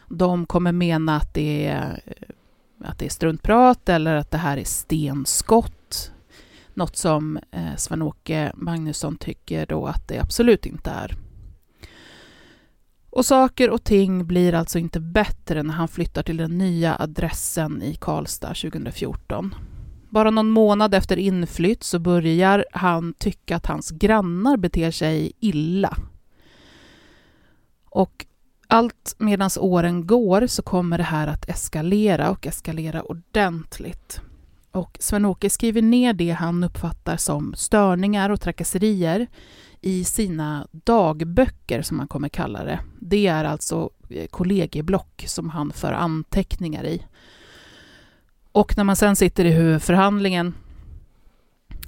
De 0.08 0.46
kommer 0.46 0.72
mena 0.72 1.16
att 1.16 1.34
det 1.34 1.66
är, 1.66 2.02
eh, 2.06 2.88
att 2.88 2.98
det 2.98 3.04
är 3.04 3.10
struntprat 3.10 3.88
eller 3.88 4.14
att 4.14 4.30
det 4.30 4.38
här 4.38 4.56
är 4.56 4.64
stenskott. 4.64 6.12
Något 6.74 6.96
som 6.96 7.36
eh, 7.50 7.76
Sven-Åke 7.76 8.52
Magnusson 8.54 9.16
tycker 9.16 9.66
då 9.66 9.86
att 9.86 10.08
det 10.08 10.18
absolut 10.18 10.66
inte 10.66 10.90
är. 10.90 11.16
Och 13.10 13.26
saker 13.26 13.70
och 13.70 13.84
ting 13.84 14.26
blir 14.26 14.54
alltså 14.54 14.78
inte 14.78 15.00
bättre 15.00 15.62
när 15.62 15.74
han 15.74 15.88
flyttar 15.88 16.22
till 16.22 16.36
den 16.36 16.58
nya 16.58 16.96
adressen 16.96 17.82
i 17.82 17.94
Karlstad 17.94 18.54
2014. 18.54 19.54
Bara 20.10 20.30
någon 20.30 20.50
månad 20.50 20.94
efter 20.94 21.16
inflytt 21.16 21.84
så 21.84 21.98
börjar 21.98 22.64
han 22.72 23.14
tycka 23.18 23.56
att 23.56 23.66
hans 23.66 23.90
grannar 23.90 24.56
beter 24.56 24.90
sig 24.90 25.32
illa. 25.40 25.96
Och 27.84 28.26
allt 28.66 29.14
medan 29.18 29.50
åren 29.58 30.06
går 30.06 30.46
så 30.46 30.62
kommer 30.62 30.98
det 30.98 31.04
här 31.04 31.26
att 31.26 31.48
eskalera 31.48 32.30
och 32.30 32.46
eskalera 32.46 33.02
ordentligt. 33.02 34.20
Och 34.72 34.96
Sven-Åke 35.00 35.50
skriver 35.50 35.82
ner 35.82 36.12
det 36.12 36.30
han 36.30 36.64
uppfattar 36.64 37.16
som 37.16 37.54
störningar 37.56 38.30
och 38.30 38.40
trakasserier 38.40 39.26
i 39.80 40.04
sina 40.04 40.66
dagböcker, 40.72 41.82
som 41.82 41.96
man 41.96 42.08
kommer 42.08 42.28
kalla 42.28 42.64
det. 42.64 42.80
Det 43.00 43.26
är 43.26 43.44
alltså 43.44 43.90
eh, 44.08 44.26
kollegieblock 44.26 45.24
som 45.26 45.50
han 45.50 45.72
för 45.72 45.92
anteckningar 45.92 46.84
i. 46.84 47.06
Och 48.52 48.76
när 48.76 48.84
man 48.84 48.96
sen 48.96 49.16
sitter 49.16 49.44
i 49.44 49.50
huvudförhandlingen 49.50 50.54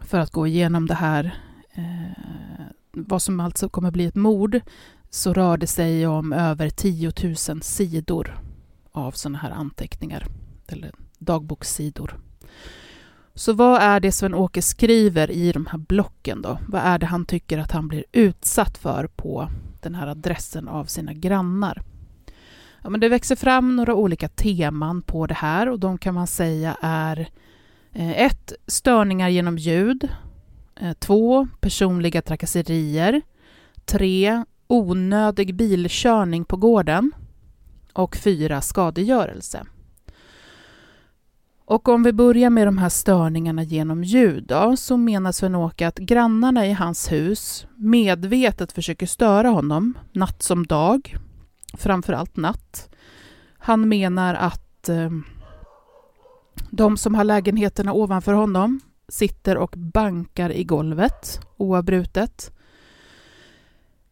för 0.01 0.19
att 0.19 0.31
gå 0.31 0.47
igenom 0.47 0.87
det 0.87 0.95
här, 0.95 1.37
eh, 1.73 2.65
vad 2.93 3.23
som 3.23 3.41
alltså 3.41 3.69
kommer 3.69 3.91
bli 3.91 4.05
ett 4.05 4.15
mord, 4.15 4.61
så 5.11 5.33
rör 5.33 5.57
det 5.57 5.67
sig 5.67 6.07
om 6.07 6.33
över 6.33 6.71
10 6.71 7.13
000 7.49 7.63
sidor 7.63 8.41
av 8.93 9.13
sådana 9.13 9.39
här 9.39 9.51
anteckningar, 9.51 10.27
eller 10.67 10.93
dagbokssidor. 11.19 12.21
Så 13.35 13.53
vad 13.53 13.83
är 13.83 14.01
det 14.01 14.13
Sven-Åke 14.13 14.63
skriver 14.63 15.31
i 15.31 15.53
de 15.53 15.67
här 15.67 15.79
blocken 15.79 16.43
då? 16.43 16.59
Vad 16.69 16.83
är 16.83 16.99
det 16.99 17.07
han 17.07 17.25
tycker 17.25 17.59
att 17.59 17.73
han 17.73 17.89
blir 17.89 18.05
utsatt 18.13 18.79
för 18.79 19.07
på 19.07 19.49
den 19.81 19.95
här 19.95 20.07
adressen 20.07 20.69
av 20.69 20.85
sina 20.85 21.13
grannar? 21.13 21.83
Ja, 22.83 22.91
men 22.91 23.01
det 23.01 23.09
växer 23.09 23.37
fram 23.37 23.77
några 23.77 23.95
olika 23.95 24.29
teman 24.29 25.03
på 25.03 25.27
det 25.27 25.35
här 25.35 25.69
och 25.69 25.79
de 25.79 25.99
kan 25.99 26.15
man 26.15 26.27
säga 26.27 26.77
är 26.81 27.29
eh, 27.93 28.11
ett, 28.11 28.53
Störningar 28.67 29.29
genom 29.29 29.59
ljud. 29.59 30.09
Eh, 30.81 30.93
två, 30.93 31.49
Personliga 31.61 32.23
trakasserier. 32.23 33.23
tre, 33.85 34.45
Onödig 34.67 35.55
bilkörning 35.55 36.45
på 36.45 36.57
gården. 36.57 37.13
Och 37.93 38.17
fyra, 38.17 38.61
Skadegörelse. 38.61 39.67
Och 41.73 41.89
om 41.89 42.03
vi 42.03 42.13
börjar 42.13 42.51
med 42.51 42.67
de 42.67 42.79
här 42.79 42.89
störningarna 42.89 43.63
genom 43.63 44.05
ljud 44.05 44.45
då, 44.47 44.77
så 44.77 44.97
menar 44.97 45.33
Sven-Åke 45.33 45.89
att 45.89 45.99
grannarna 45.99 46.67
i 46.67 46.73
hans 46.73 47.13
hus 47.13 47.67
medvetet 47.77 48.73
försöker 48.73 49.07
störa 49.07 49.49
honom, 49.49 49.99
natt 50.13 50.43
som 50.43 50.67
dag, 50.67 51.17
framförallt 51.75 52.37
natt. 52.37 52.91
Han 53.59 53.89
menar 53.89 54.35
att 54.35 54.89
eh, 54.89 55.11
de 56.71 56.97
som 56.97 57.15
har 57.15 57.25
lägenheterna 57.25 57.93
ovanför 57.93 58.33
honom 58.33 58.81
sitter 59.09 59.57
och 59.57 59.75
bankar 59.77 60.53
i 60.53 60.65
golvet 60.65 61.41
oavbrutet. 61.57 62.53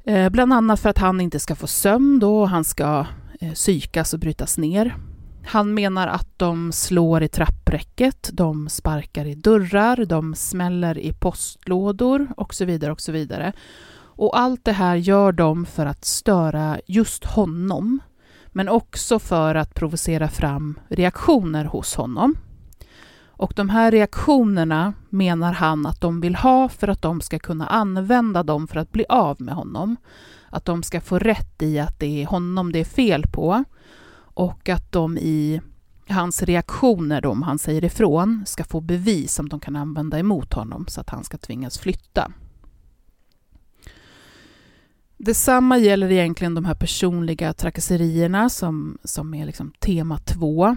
Eh, 0.05 0.31
bland 0.31 0.53
annat 0.53 0.81
för 0.81 0.88
att 0.88 0.99
han 0.99 1.20
inte 1.20 1.40
ska 1.40 1.55
få 1.55 1.66
sömn 1.66 2.18
då, 2.18 2.40
och 2.40 2.49
han 2.49 2.64
ska 2.64 3.07
eh, 3.40 3.53
psykas 3.53 4.14
och 4.14 4.20
brytas 4.20 4.59
ner. 4.59 5.10
Han 5.44 5.74
menar 5.74 6.09
att 6.09 6.29
de 6.37 6.72
slår 6.72 7.22
i 7.22 7.29
trappräcket, 7.29 8.31
de 8.33 8.68
sparkar 8.68 9.24
i 9.24 9.35
dörrar, 9.35 10.05
de 10.05 10.35
smäller 10.35 10.98
i 10.98 11.12
postlådor 11.12 12.29
och 12.37 12.55
så 12.55 12.64
vidare 12.64 12.92
och 12.92 13.00
så 13.00 13.12
vidare. 13.12 13.53
Och 14.20 14.38
allt 14.38 14.64
det 14.64 14.72
här 14.72 14.96
gör 14.96 15.33
de 15.33 15.66
för 15.66 15.87
att 15.87 16.05
störa 16.05 16.81
just 16.87 17.24
honom, 17.24 17.98
men 18.46 18.68
också 18.68 19.18
för 19.18 19.55
att 19.55 19.74
provocera 19.74 20.29
fram 20.29 20.81
reaktioner 20.88 21.64
hos 21.64 21.94
honom. 21.94 22.35
Och 23.26 23.53
de 23.57 23.68
här 23.68 23.90
reaktionerna 23.90 24.92
menar 25.09 25.53
han 25.53 25.87
att 25.87 26.00
de 26.00 26.20
vill 26.20 26.35
ha 26.35 26.68
för 26.68 26.88
att 26.88 27.03
de 27.03 27.20
ska 27.20 27.38
kunna 27.38 27.66
använda 27.66 28.42
dem 28.42 28.68
för 28.68 28.81
att 28.81 28.92
bli 28.92 29.05
av 29.09 29.40
med 29.40 29.55
honom. 29.55 29.96
Att 30.50 30.64
de 30.64 30.83
ska 30.83 31.00
få 31.00 31.18
rätt 31.18 31.62
i 31.62 31.79
att 31.79 32.00
det 32.00 32.22
är 32.22 32.26
honom 32.26 32.72
det 32.72 32.79
är 32.79 32.85
fel 32.85 33.26
på 33.26 33.64
och 34.40 34.68
att 34.68 34.92
de 34.92 35.18
i 35.18 35.61
hans 36.09 36.42
reaktioner, 36.42 37.20
då, 37.20 37.31
om 37.31 37.42
han 37.42 37.59
säger 37.59 37.85
ifrån, 37.85 38.42
ska 38.46 38.64
få 38.64 38.81
bevis 38.81 39.35
som 39.35 39.48
de 39.48 39.61
kan 39.61 39.76
använda 39.76 40.18
emot 40.18 40.53
honom 40.55 40.87
så 40.88 41.00
att 41.00 41.11
han 41.11 41.24
ska 41.24 41.38
tvingas 41.38 41.79
flytta. 41.79 42.33
Detsamma 45.16 45.79
gäller 45.79 46.12
egentligen 46.12 46.55
de 46.55 46.64
här 46.64 46.74
personliga 46.74 47.53
trakasserierna 47.53 48.48
som, 48.48 48.98
som 49.05 49.35
är 49.35 49.46
liksom 49.46 49.72
tema 49.79 50.18
två. 50.18 50.76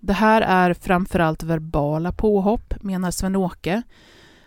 Det 0.00 0.12
här 0.12 0.42
är 0.42 0.74
framförallt 0.74 1.42
verbala 1.42 2.12
påhopp, 2.12 2.74
menar 2.82 3.10
Sven-Åke. 3.10 3.82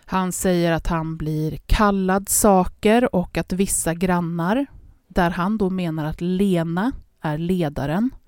Han 0.04 0.32
säger 0.32 0.72
att 0.72 0.86
han 0.86 1.16
blir 1.16 1.58
kallad 1.66 2.28
saker 2.28 3.14
och 3.14 3.38
att 3.38 3.52
vissa 3.52 3.94
grannar, 3.94 4.66
där 5.08 5.30
han 5.30 5.58
då 5.58 5.70
menar 5.70 6.04
att 6.04 6.20
Lena 6.20 6.92
är 7.22 7.38
ledaren, 7.38 8.10
Eh, 8.10 8.27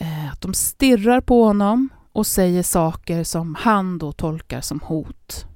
Eh, 0.00 0.32
att 0.32 0.40
de 0.40 0.54
stirrar 0.54 1.20
på 1.20 1.44
honom 1.44 1.88
och 2.12 2.26
säger 2.26 2.62
saker 2.62 3.24
som 3.24 3.54
han 3.54 3.98
då 3.98 4.12
tolkar 4.12 4.60
som 4.60 4.80
hot. 4.80 5.46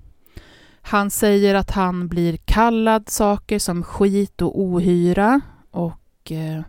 Han 0.83 1.11
säger 1.11 1.55
att 1.55 1.71
han 1.71 2.09
blir 2.09 2.37
kallad 2.37 3.09
saker 3.09 3.59
som 3.59 3.83
skit 3.83 4.43
och 4.43 4.61
ohyra 4.61 5.41
och 5.71 6.33
eh, 6.33 6.63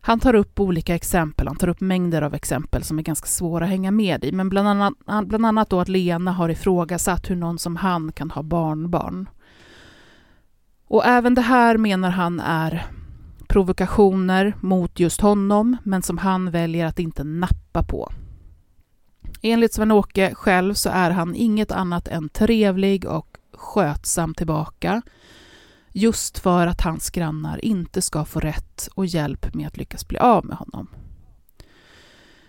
han 0.00 0.20
tar 0.20 0.34
upp 0.34 0.60
olika 0.60 0.94
exempel, 0.94 1.46
han 1.46 1.56
tar 1.56 1.68
upp 1.68 1.80
mängder 1.80 2.22
av 2.22 2.34
exempel 2.34 2.82
som 2.82 2.98
är 2.98 3.02
ganska 3.02 3.26
svåra 3.26 3.64
att 3.64 3.70
hänga 3.70 3.90
med 3.90 4.24
i, 4.24 4.32
men 4.32 4.48
bland 4.48 4.68
annat, 4.68 4.94
bland 5.24 5.46
annat 5.46 5.70
då 5.70 5.80
att 5.80 5.88
Lena 5.88 6.32
har 6.32 6.48
ifrågasatt 6.48 7.30
hur 7.30 7.36
någon 7.36 7.58
som 7.58 7.76
han 7.76 8.12
kan 8.12 8.30
ha 8.30 8.42
barnbarn. 8.42 9.28
Och 10.86 11.06
även 11.06 11.34
det 11.34 11.42
här 11.42 11.76
menar 11.76 12.10
han 12.10 12.40
är 12.40 12.86
provokationer 13.50 14.54
mot 14.60 15.00
just 15.00 15.20
honom, 15.20 15.76
men 15.82 16.02
som 16.02 16.18
han 16.18 16.50
väljer 16.50 16.86
att 16.86 16.98
inte 16.98 17.24
nappa 17.24 17.82
på. 17.82 18.12
Enligt 19.42 19.74
Sven-Åke 19.74 20.34
själv 20.34 20.74
så 20.74 20.90
är 20.90 21.10
han 21.10 21.34
inget 21.34 21.72
annat 21.72 22.08
än 22.08 22.28
trevlig 22.28 23.04
och 23.04 23.38
skötsam 23.52 24.34
tillbaka, 24.34 25.02
just 25.92 26.38
för 26.38 26.66
att 26.66 26.80
hans 26.80 27.10
grannar 27.10 27.64
inte 27.64 28.02
ska 28.02 28.24
få 28.24 28.40
rätt 28.40 28.88
och 28.94 29.06
hjälp 29.06 29.54
med 29.54 29.66
att 29.66 29.76
lyckas 29.76 30.08
bli 30.08 30.18
av 30.18 30.44
med 30.44 30.56
honom. 30.56 30.86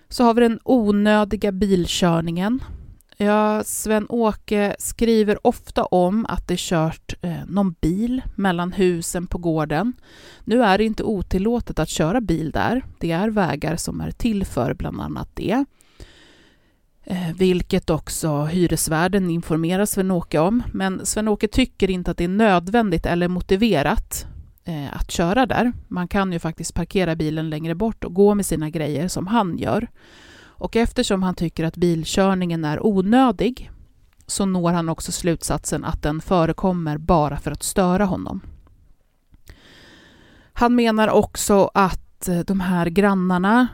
Så 0.10 0.24
har 0.24 0.34
vi 0.34 0.42
den 0.42 0.60
onödiga 0.64 1.52
bilkörningen 1.52 2.64
Ja, 3.22 3.64
Sven-Åke 3.64 4.76
skriver 4.80 5.48
ofta 5.48 5.84
om 5.84 6.26
att 6.30 6.48
det 6.48 6.60
kört 6.60 7.14
eh, 7.22 7.46
någon 7.48 7.76
bil 7.82 8.22
mellan 8.36 8.72
husen 8.72 9.28
på 9.28 9.38
gården. 9.38 9.94
Nu 10.44 10.64
är 10.64 10.78
det 10.78 10.84
inte 10.84 11.04
otillåtet 11.04 11.80
att 11.80 11.90
köra 11.90 12.22
bil 12.22 12.52
där. 12.52 12.86
Det 13.00 13.12
är 13.12 13.30
vägar 13.30 13.76
som 13.76 14.02
är 14.02 14.12
till 14.12 14.46
för 14.46 14.74
bland 14.74 15.02
annat 15.02 15.30
det. 15.34 15.66
Eh, 17.04 17.34
vilket 17.36 17.90
också 17.90 18.44
hyresvärden 18.44 19.30
informerar 19.30 19.86
Sven-Åke 19.86 20.40
om. 20.40 20.64
Men 20.74 21.06
Sven-Åke 21.06 21.48
tycker 21.48 21.90
inte 21.90 22.12
att 22.12 22.18
det 22.18 22.24
är 22.24 22.28
nödvändigt 22.28 23.06
eller 23.06 23.28
motiverat 23.28 24.26
eh, 24.64 24.98
att 24.98 25.12
köra 25.12 25.46
där. 25.46 25.74
Man 25.88 26.08
kan 26.08 26.34
ju 26.34 26.40
faktiskt 26.40 26.74
parkera 26.74 27.16
bilen 27.16 27.50
längre 27.50 27.76
bort 27.76 28.04
och 28.04 28.14
gå 28.14 28.36
med 28.36 28.46
sina 28.46 28.70
grejer 28.70 29.08
som 29.08 29.28
han 29.28 29.58
gör. 29.58 29.88
Och 30.62 30.76
eftersom 30.76 31.24
han 31.24 31.36
tycker 31.36 31.64
att 31.64 31.78
bilkörningen 31.78 32.66
är 32.66 32.86
onödig 32.86 33.72
så 34.28 34.46
når 34.46 34.72
han 34.72 34.90
också 34.90 35.12
slutsatsen 35.12 35.86
att 35.86 36.04
den 36.04 36.22
förekommer 36.22 36.98
bara 36.98 37.38
för 37.38 37.52
att 37.52 37.64
störa 37.64 38.06
honom. 38.06 38.42
Han 40.54 40.76
menar 40.76 41.08
också 41.08 41.72
att 41.74 42.28
eh, 42.28 42.40
de 42.40 42.60
här 42.60 42.86
grannarna 42.86 43.68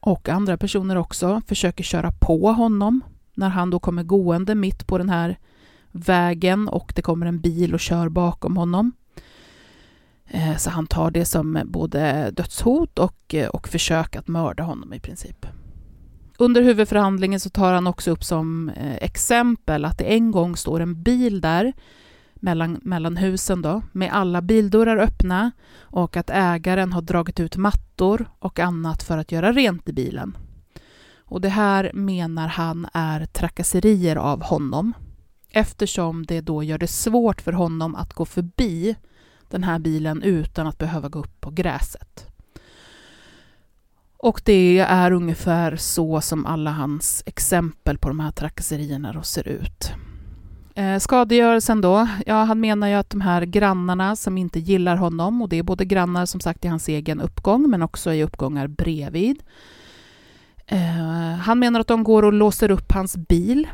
och 0.00 0.28
andra 0.28 0.56
personer 0.56 0.96
också 0.96 1.42
försöker 1.46 1.84
köra 1.84 2.12
på 2.12 2.52
honom 2.52 3.00
när 3.34 3.48
han 3.48 3.70
då 3.70 3.78
kommer 3.78 4.02
gående 4.02 4.54
mitt 4.54 4.86
på 4.86 4.98
den 4.98 5.08
här 5.08 5.38
vägen 5.90 6.68
och 6.68 6.92
det 6.96 7.02
kommer 7.02 7.26
en 7.26 7.40
bil 7.40 7.74
och 7.74 7.80
kör 7.80 8.08
bakom 8.08 8.56
honom. 8.56 8.92
Eh, 10.26 10.56
så 10.56 10.70
han 10.70 10.86
tar 10.86 11.10
det 11.10 11.24
som 11.24 11.62
både 11.64 12.30
dödshot 12.30 12.98
och, 12.98 13.34
eh, 13.34 13.48
och 13.48 13.68
försök 13.68 14.16
att 14.16 14.28
mörda 14.28 14.62
honom 14.62 14.94
i 14.94 15.00
princip. 15.00 15.46
Under 16.40 16.62
huvudförhandlingen 16.62 17.40
så 17.40 17.50
tar 17.50 17.72
han 17.72 17.86
också 17.86 18.10
upp 18.10 18.24
som 18.24 18.68
eh, 18.68 18.96
exempel 18.96 19.84
att 19.84 19.98
det 19.98 20.04
en 20.04 20.30
gång 20.30 20.56
står 20.56 20.80
en 20.80 21.02
bil 21.02 21.40
där 21.40 21.72
mellan, 22.34 22.80
mellan 22.82 23.16
husen 23.16 23.62
då, 23.62 23.82
med 23.92 24.12
alla 24.12 24.42
bildörrar 24.42 24.96
öppna 24.96 25.50
och 25.80 26.16
att 26.16 26.30
ägaren 26.30 26.92
har 26.92 27.02
dragit 27.02 27.40
ut 27.40 27.56
mattor 27.56 28.30
och 28.38 28.58
annat 28.58 29.02
för 29.02 29.18
att 29.18 29.32
göra 29.32 29.52
rent 29.52 29.88
i 29.88 29.92
bilen. 29.92 30.36
Och 31.16 31.40
det 31.40 31.48
här 31.48 31.90
menar 31.94 32.48
han 32.48 32.86
är 32.92 33.26
trakasserier 33.26 34.16
av 34.16 34.42
honom 34.42 34.92
eftersom 35.50 36.26
det 36.26 36.40
då 36.40 36.62
gör 36.62 36.78
det 36.78 36.88
svårt 36.88 37.40
för 37.40 37.52
honom 37.52 37.94
att 37.94 38.14
gå 38.14 38.24
förbi 38.24 38.96
den 39.48 39.64
här 39.64 39.78
bilen 39.78 40.22
utan 40.22 40.66
att 40.66 40.78
behöva 40.78 41.08
gå 41.08 41.18
upp 41.18 41.40
på 41.40 41.50
gräset. 41.50 42.29
Och 44.22 44.42
det 44.44 44.78
är 44.78 45.12
ungefär 45.12 45.76
så 45.76 46.20
som 46.20 46.46
alla 46.46 46.70
hans 46.70 47.22
exempel 47.26 47.98
på 47.98 48.08
de 48.08 48.20
här 48.20 48.30
trakasserierna 48.30 49.12
då 49.12 49.22
ser 49.22 49.48
ut. 49.48 49.92
Eh, 50.74 50.98
skadegörelsen 50.98 51.80
då? 51.80 52.08
Ja, 52.26 52.34
han 52.34 52.60
menar 52.60 52.88
ju 52.88 52.94
att 52.94 53.10
de 53.10 53.20
här 53.20 53.42
grannarna 53.42 54.16
som 54.16 54.38
inte 54.38 54.60
gillar 54.60 54.96
honom, 54.96 55.42
och 55.42 55.48
det 55.48 55.58
är 55.58 55.62
både 55.62 55.84
grannar 55.84 56.26
som 56.26 56.40
sagt 56.40 56.64
i 56.64 56.68
hans 56.68 56.88
egen 56.88 57.20
uppgång, 57.20 57.70
men 57.70 57.82
också 57.82 58.12
i 58.12 58.22
uppgångar 58.22 58.66
bredvid. 58.66 59.42
Eh, 60.66 61.36
han 61.40 61.58
menar 61.58 61.80
att 61.80 61.86
de 61.86 62.04
går 62.04 62.22
och 62.22 62.32
låser 62.32 62.70
upp 62.70 62.92
hans 62.92 63.16
bil 63.16 63.68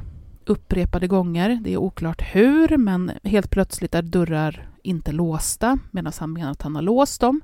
upprepade 0.45 1.07
gånger. 1.07 1.61
Det 1.65 1.73
är 1.73 1.77
oklart 1.77 2.23
hur, 2.35 2.77
men 2.77 3.13
helt 3.23 3.51
plötsligt 3.51 3.95
är 3.95 4.03
dörrar 4.03 4.69
inte 4.83 5.13
låsta, 5.13 5.79
medan 5.91 6.13
han 6.19 6.33
menar 6.33 6.51
att 6.51 6.63
han 6.63 6.75
har 6.75 6.83
låst 6.83 7.21
dem. 7.21 7.41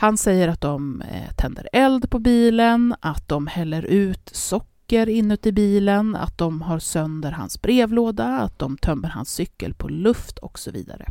Han 0.00 0.18
säger 0.18 0.48
att 0.48 0.60
de 0.60 1.02
eh, 1.02 1.32
tänder 1.36 1.68
eld 1.72 2.10
på 2.10 2.18
bilen, 2.18 2.94
att 3.00 3.28
de 3.28 3.46
häller 3.46 3.82
ut 3.82 4.30
socker 4.32 5.08
inuti 5.08 5.52
bilen, 5.52 6.16
att 6.16 6.38
de 6.38 6.62
har 6.62 6.78
sönder 6.78 7.32
hans 7.32 7.62
brevlåda, 7.62 8.26
att 8.26 8.58
de 8.58 8.78
tömmer 8.78 9.08
hans 9.08 9.28
cykel 9.28 9.74
på 9.74 9.88
luft 9.88 10.38
och 10.38 10.58
så 10.58 10.70
vidare. 10.70 11.06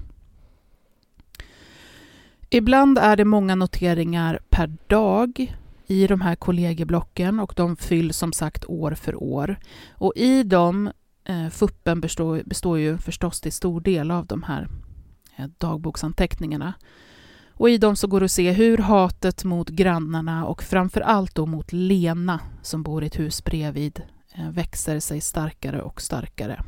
Ibland 2.50 2.98
är 2.98 3.16
det 3.16 3.26
många 3.26 3.56
noteringar 3.56 4.40
per 4.50 4.78
dag 4.88 5.56
i 5.88 6.08
de 6.08 6.22
här 6.22 6.36
kollegieblocken 6.36 7.40
och 7.40 7.54
de 7.56 7.76
fylls 7.76 8.18
som 8.18 8.34
sagt 8.34 8.66
år 8.66 8.92
för 8.92 9.24
år. 9.24 9.60
Och 9.90 10.14
i 10.16 10.44
dem, 10.44 10.92
eh, 11.24 11.50
FUPen 11.50 12.02
består, 12.02 12.42
består 12.46 12.78
ju 12.80 12.98
förstås 12.98 13.42
till 13.42 13.54
stor 13.54 13.82
del 13.82 14.12
av 14.12 14.26
de 14.26 14.44
här 14.44 14.68
eh, 15.36 15.46
dagboksanteckningarna. 15.58 16.74
Och 17.60 17.70
i 17.70 17.78
dem 17.78 17.96
så 17.96 18.08
går 18.08 18.20
det 18.20 18.26
att 18.26 18.32
se 18.32 18.52
hur 18.52 18.78
hatet 18.78 19.44
mot 19.44 19.70
grannarna 19.70 20.46
och 20.46 20.64
framför 20.64 21.02
allt 21.02 21.36
då 21.36 21.46
mot 21.46 21.74
Lena 21.74 22.40
som 22.62 22.84
bor 22.84 23.04
i 23.04 23.08
ett 23.08 23.20
hus 23.20 23.44
bredvid 23.44 24.02
eh, 24.36 24.50
växer 24.50 25.00
sig 25.00 25.22
starkare 25.22 25.82
och 25.82 26.02
starkare. 26.02 26.64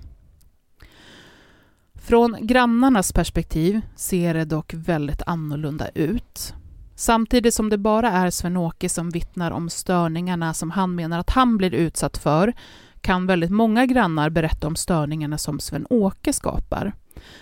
Från 1.93 2.37
grannarnas 2.41 3.13
perspektiv 3.13 3.81
ser 3.95 4.33
det 4.33 4.45
dock 4.45 4.73
väldigt 4.73 5.21
annorlunda 5.25 5.89
ut. 5.89 6.53
Samtidigt 6.95 7.53
som 7.53 7.69
det 7.69 7.77
bara 7.77 8.11
är 8.11 8.29
Sven-Åke 8.29 8.89
som 8.89 9.09
vittnar 9.09 9.51
om 9.51 9.69
störningarna 9.69 10.53
som 10.53 10.71
han 10.71 10.95
menar 10.95 11.19
att 11.19 11.29
han 11.29 11.57
blir 11.57 11.73
utsatt 11.73 12.17
för 12.17 12.53
kan 13.01 13.27
väldigt 13.27 13.51
många 13.51 13.85
grannar 13.85 14.29
berätta 14.29 14.67
om 14.67 14.75
störningarna 14.75 15.37
som 15.37 15.59
Sven-Åke 15.59 16.33
skapar. 16.33 16.93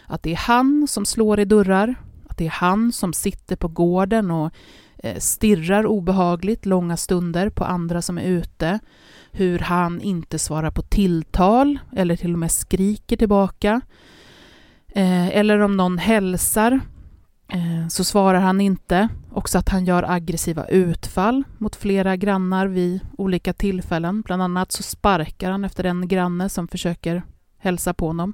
Att 0.06 0.24
det 0.24 0.32
är 0.32 0.38
han 0.38 0.88
som 0.88 1.06
slår 1.06 1.40
i 1.40 1.46
dörrar, 1.46 1.96
att 2.38 2.40
det 2.40 2.46
är 2.46 2.50
han 2.50 2.92
som 2.92 3.14
sitter 3.14 3.56
på 3.56 3.68
gården 3.68 4.32
och 4.32 4.52
eh, 4.98 5.18
stirrar 5.18 5.86
obehagligt 5.86 6.66
långa 6.66 6.98
stunder 6.98 7.50
på 7.50 7.64
andra 7.64 8.02
som 8.02 8.18
är 8.18 8.24
ute, 8.24 8.80
hur 9.32 9.60
han 9.60 10.02
inte 10.02 10.40
svarar 10.40 10.72
på 10.72 10.82
tilltal 10.82 11.80
eller 11.96 12.16
till 12.16 12.34
och 12.34 12.40
med 12.40 12.52
skriker 12.52 13.18
tillbaka. 13.18 13.82
Eh, 14.88 15.28
eller 15.28 15.60
om 15.60 15.78
någon 15.78 15.98
hälsar 15.98 16.80
eh, 17.54 17.88
så 17.90 18.04
svarar 18.04 18.40
han 18.40 18.62
inte. 18.62 19.10
Också 19.32 19.58
att 19.58 19.70
han 19.70 19.86
gör 19.86 20.12
aggressiva 20.12 20.66
utfall 20.68 21.44
mot 21.58 21.76
flera 21.76 22.16
grannar 22.16 22.68
vid 22.68 23.00
olika 23.18 23.54
tillfällen. 23.54 24.22
Bland 24.22 24.42
annat 24.42 24.72
så 24.72 24.84
sparkar 24.84 25.52
han 25.52 25.66
efter 25.66 25.84
en 25.84 26.08
granne 26.08 26.50
som 26.50 26.68
försöker 26.68 27.24
hälsa 27.58 27.94
på 27.94 28.08
honom. 28.08 28.34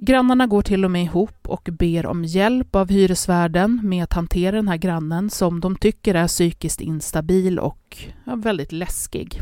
Grannarna 0.00 0.46
går 0.46 0.62
till 0.62 0.84
och 0.84 0.90
med 0.90 1.02
ihop 1.02 1.48
och 1.48 1.68
ber 1.72 2.06
om 2.06 2.24
hjälp 2.24 2.74
av 2.74 2.88
hyresvärden 2.88 3.80
med 3.82 4.04
att 4.04 4.12
hantera 4.12 4.56
den 4.56 4.68
här 4.68 4.76
grannen 4.76 5.30
som 5.30 5.60
de 5.60 5.76
tycker 5.76 6.14
är 6.14 6.28
psykiskt 6.28 6.80
instabil 6.80 7.58
och 7.58 7.98
ja, 8.24 8.36
väldigt 8.36 8.72
läskig. 8.72 9.40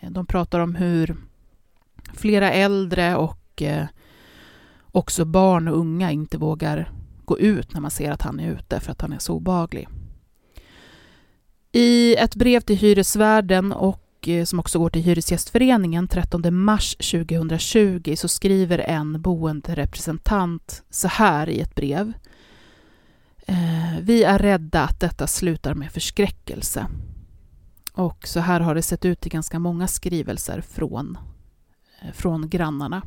Eh, 0.00 0.10
de 0.10 0.26
pratar 0.26 0.60
om 0.60 0.74
hur 0.74 1.16
flera 2.14 2.52
äldre 2.52 3.16
och 3.16 3.62
eh, 3.62 3.86
också 4.92 5.24
barn 5.24 5.68
och 5.68 5.78
unga 5.78 6.10
inte 6.10 6.38
vågar 6.38 6.92
gå 7.24 7.38
ut 7.38 7.74
när 7.74 7.80
man 7.80 7.90
ser 7.90 8.10
att 8.10 8.22
han 8.22 8.40
är 8.40 8.50
ute 8.50 8.80
för 8.80 8.92
att 8.92 9.00
han 9.00 9.12
är 9.12 9.18
så 9.18 9.34
obaglig. 9.34 9.88
I 11.72 12.14
ett 12.16 12.36
brev 12.36 12.60
till 12.60 12.76
hyresvärden 12.76 13.72
och 13.72 14.09
och 14.20 14.28
eh, 14.28 14.44
som 14.44 14.60
också 14.60 14.78
går 14.78 14.90
till 14.90 15.02
Hyresgästföreningen 15.02 16.08
13 16.08 16.54
mars 16.54 16.96
2020 16.96 18.14
så 18.16 18.28
skriver 18.28 18.78
en 18.78 19.22
boenderepresentant 19.22 20.82
så 20.90 21.08
här 21.08 21.48
i 21.48 21.60
ett 21.60 21.74
brev. 21.74 22.12
Eh, 23.46 24.00
Vi 24.02 24.24
är 24.24 24.38
rädda 24.38 24.82
att 24.82 25.00
detta 25.00 25.26
slutar 25.26 25.74
med 25.74 25.92
förskräckelse. 25.92 26.86
Och 27.92 28.28
så 28.28 28.40
här 28.40 28.60
har 28.60 28.74
det 28.74 28.82
sett 28.82 29.04
ut 29.04 29.26
i 29.26 29.28
ganska 29.28 29.58
många 29.58 29.88
skrivelser 29.88 30.60
från, 30.60 31.18
eh, 32.02 32.12
från 32.12 32.48
grannarna. 32.48 33.02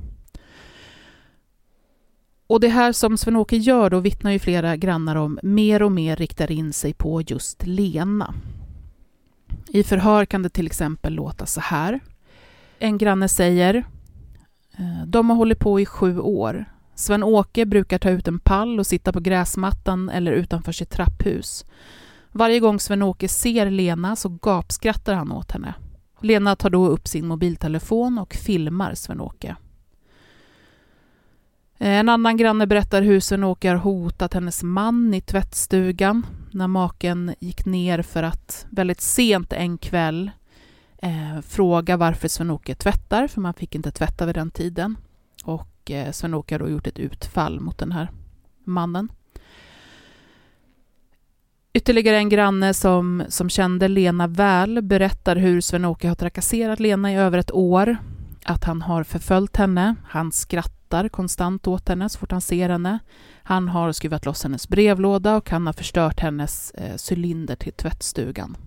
Och 2.47 2.59
det 2.59 2.69
här 2.69 2.91
som 2.91 3.17
Sven-Åke 3.17 3.57
gör 3.57 3.89
då 3.89 3.99
vittnar 3.99 4.31
ju 4.31 4.39
flera 4.39 4.75
grannar 4.75 5.15
om 5.15 5.39
mer 5.43 5.81
och 5.83 5.91
mer 5.91 6.15
riktar 6.15 6.51
in 6.51 6.73
sig 6.73 6.93
på 6.93 7.21
just 7.21 7.65
Lena. 7.65 8.33
I 9.75 9.83
förhör 9.83 10.25
kan 10.25 10.43
det 10.43 10.49
till 10.49 10.65
exempel 10.65 11.13
låta 11.13 11.45
så 11.45 11.61
här. 11.61 11.99
En 12.79 12.97
granne 12.97 13.27
säger 13.27 13.75
eh, 14.77 15.05
de 15.07 15.29
har 15.29 15.37
hållit 15.37 15.59
på 15.59 15.79
i 15.79 15.85
sju 15.85 16.19
år. 16.19 16.65
Sven-Åke 16.95 17.65
brukar 17.65 17.99
ta 17.99 18.09
ut 18.09 18.27
en 18.27 18.39
pall 18.39 18.79
och 18.79 18.87
sitta 18.87 19.13
på 19.13 19.19
gräsmattan 19.19 20.09
eller 20.09 20.31
utanför 20.31 20.71
sitt 20.71 20.89
trapphus. 20.89 21.65
Varje 22.31 22.59
gång 22.59 22.79
Sven-Åke 22.79 23.27
ser 23.27 23.69
Lena 23.69 24.15
så 24.15 24.29
gapskrattar 24.29 25.13
han 25.13 25.31
åt 25.31 25.51
henne. 25.51 25.73
Lena 26.21 26.55
tar 26.55 26.69
då 26.69 26.87
upp 26.87 27.07
sin 27.07 27.27
mobiltelefon 27.27 28.17
och 28.17 28.33
filmar 28.33 28.93
Sven-Åke. 28.93 29.55
En 31.77 32.09
annan 32.09 32.37
granne 32.37 32.67
berättar 32.67 33.01
hur 33.01 33.19
Sven-Åke 33.19 33.69
har 33.69 33.77
hotat 33.77 34.33
hennes 34.33 34.63
man 34.63 35.13
i 35.13 35.21
tvättstugan 35.21 36.25
när 36.53 36.67
maken 36.67 37.35
gick 37.39 37.65
ner 37.65 38.01
för 38.01 38.23
att 38.23 38.65
väldigt 38.69 39.01
sent 39.01 39.53
en 39.53 39.77
kväll 39.77 40.31
eh, 40.97 41.41
fråga 41.41 41.97
varför 41.97 42.27
Sven-Åke 42.27 42.75
tvättar, 42.75 43.27
för 43.27 43.41
man 43.41 43.53
fick 43.53 43.75
inte 43.75 43.91
tvätta 43.91 44.25
vid 44.25 44.35
den 44.35 44.51
tiden. 44.51 44.95
Och 45.43 45.91
eh, 45.91 46.11
Sven-Åke 46.11 46.53
har 46.55 46.59
då 46.59 46.69
gjort 46.69 46.87
ett 46.87 46.99
utfall 46.99 47.59
mot 47.59 47.77
den 47.77 47.91
här 47.91 48.11
mannen. 48.63 49.09
Ytterligare 51.73 52.17
en 52.17 52.29
granne 52.29 52.73
som, 52.73 53.23
som 53.27 53.49
kände 53.49 53.87
Lena 53.87 54.27
väl 54.27 54.81
berättar 54.81 55.35
hur 55.35 55.61
Sven-Åke 55.61 56.07
har 56.07 56.15
trakasserat 56.15 56.79
Lena 56.79 57.11
i 57.11 57.15
över 57.15 57.37
ett 57.37 57.51
år, 57.51 57.97
att 58.45 58.63
han 58.63 58.81
har 58.81 59.03
förföljt 59.03 59.57
henne, 59.57 59.95
han 60.05 60.31
skrattar 60.31 60.83
skrattar 60.93 61.09
konstant 61.09 61.67
åt 61.67 61.89
henne 61.89 62.09
så 62.09 62.19
fort 62.19 62.31
han 62.31 62.41
ser 62.41 62.69
henne. 62.69 62.99
Han 63.43 63.69
har 63.69 63.91
skruvat 63.91 64.25
loss 64.25 64.43
hennes 64.43 64.67
brevlåda 64.67 65.35
och 65.35 65.49
han 65.49 65.65
har 65.65 65.73
förstört 65.73 66.19
hennes 66.19 66.71
eh, 66.71 66.95
cylinder 67.09 67.55
till 67.55 67.73
tvättstugan. 67.73 68.57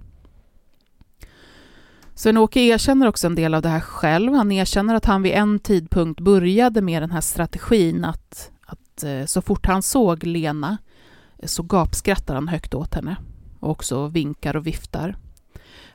Sven-Åke 2.15 2.61
erkänner 2.61 3.07
också 3.09 3.27
en 3.27 3.35
del 3.35 3.55
av 3.55 3.63
det 3.63 3.69
här 3.69 3.81
själv. 3.81 4.33
Han 4.33 4.53
erkänner 4.53 4.95
att 4.95 5.05
han 5.05 5.23
vid 5.23 5.33
en 5.33 5.59
tidpunkt 5.59 6.21
började 6.21 6.83
med 6.83 7.03
den 7.03 7.11
här 7.11 7.21
strategin 7.21 8.05
att, 8.05 8.51
att 8.67 9.03
eh, 9.03 9.25
så 9.25 9.43
fort 9.43 9.67
han 9.67 9.83
såg 9.83 10.25
Lena 10.25 10.79
eh, 11.39 11.47
så 11.47 11.63
gapskrattar 11.63 12.35
han 12.35 12.49
högt 12.49 12.75
åt 12.75 12.95
henne 12.95 13.17
och 13.61 13.71
också 13.71 14.07
vinkar 14.07 14.57
och 14.57 14.67
viftar. 14.67 15.17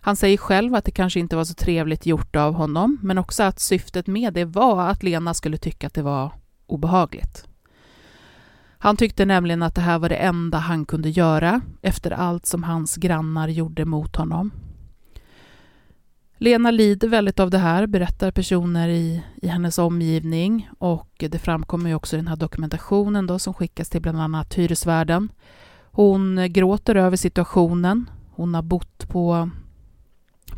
Han 0.04 0.16
säger 0.16 0.38
själv 0.38 0.76
att 0.76 0.86
det 0.86 0.92
kanske 0.92 1.20
inte 1.20 1.36
var 1.36 1.44
så 1.44 1.54
trevligt 1.54 2.06
gjort 2.06 2.36
av 2.36 2.54
honom, 2.54 2.98
men 3.02 3.18
också 3.18 3.44
att 3.44 3.60
syftet 3.60 4.08
med 4.08 4.34
det 4.34 4.46
var 4.46 4.90
att 4.90 5.04
Lena 5.04 5.34
skulle 5.34 5.58
tycka 5.58 5.88
att 5.88 5.94
det 5.94 6.02
var 6.02 6.32
obehagligt. 6.68 7.48
Han 8.84 8.98
tyckte 8.98 9.26
nämligen 9.26 9.64
att 9.64 9.76
det 9.76 9.82
här 9.82 10.00
var 10.00 10.10
det 10.10 10.16
enda 10.16 10.58
han 10.58 10.86
kunde 10.86 11.10
göra 11.10 11.62
efter 11.82 12.12
allt 12.12 12.46
som 12.46 12.64
hans 12.64 12.96
grannar 12.96 13.48
gjorde 13.48 13.86
mot 13.86 14.16
honom. 14.16 14.52
Lena 16.38 16.72
lider 16.72 17.08
väldigt 17.08 17.40
av 17.40 17.50
det 17.50 17.58
här, 17.58 17.88
berättar 17.88 18.32
personer 18.32 18.90
i, 18.90 19.24
i 19.42 19.48
hennes 19.48 19.78
omgivning 19.78 20.70
och 20.80 21.24
det 21.30 21.40
framkommer 21.40 21.90
ju 21.90 21.96
också 21.96 22.16
i 22.16 22.20
den 22.20 22.28
här 22.28 22.36
dokumentationen 22.36 23.28
då, 23.28 23.40
som 23.40 23.54
skickas 23.54 23.90
till 23.90 24.02
bland 24.02 24.22
annat 24.22 24.54
hyresvärden. 24.54 25.32
Hon 25.92 26.54
gråter 26.54 26.96
över 26.96 27.18
situationen. 27.18 28.10
Hon 28.32 28.54
har 28.54 28.62
bott 28.62 29.10
på, 29.10 29.50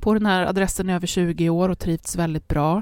på 0.02 0.14
den 0.14 0.26
här 0.26 0.46
adressen 0.46 0.90
i 0.90 0.94
över 0.94 1.08
20 1.08 1.50
år 1.50 1.70
och 1.70 1.80
trivts 1.80 2.16
väldigt 2.16 2.48
bra. 2.48 2.82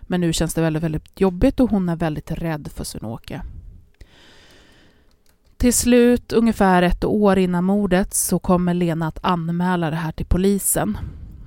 Men 0.00 0.20
nu 0.20 0.32
känns 0.32 0.54
det 0.54 0.60
väldigt, 0.62 0.82
väldigt 0.82 1.20
jobbigt 1.20 1.60
och 1.60 1.70
hon 1.70 1.88
är 1.88 1.96
väldigt 1.96 2.30
rädd 2.30 2.68
för 2.74 2.84
Sven-Åke. 2.84 3.42
Till 5.62 5.74
slut, 5.74 6.32
ungefär 6.32 6.82
ett 6.82 7.04
år 7.04 7.38
innan 7.38 7.64
mordet, 7.64 8.14
så 8.14 8.38
kommer 8.38 8.74
Lena 8.74 9.06
att 9.06 9.18
anmäla 9.22 9.90
det 9.90 9.96
här 9.96 10.12
till 10.12 10.26
polisen. 10.26 10.98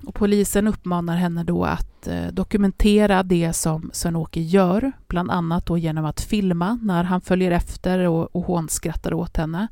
Och 0.05 0.15
polisen 0.15 0.67
uppmanar 0.67 1.15
henne 1.15 1.43
då 1.43 1.65
att 1.65 2.07
eh, 2.07 2.27
dokumentera 2.31 3.23
det 3.23 3.53
som 3.53 3.89
Sven-Åke 3.93 4.39
gör, 4.41 4.91
bland 5.07 5.31
annat 5.31 5.65
då 5.65 5.77
genom 5.77 6.05
att 6.05 6.21
filma 6.21 6.79
när 6.81 7.03
han 7.03 7.21
följer 7.21 7.51
efter 7.51 7.99
och, 7.99 8.35
och 8.35 8.43
hånskrattar 8.43 9.13
åt 9.13 9.37
henne, 9.37 9.67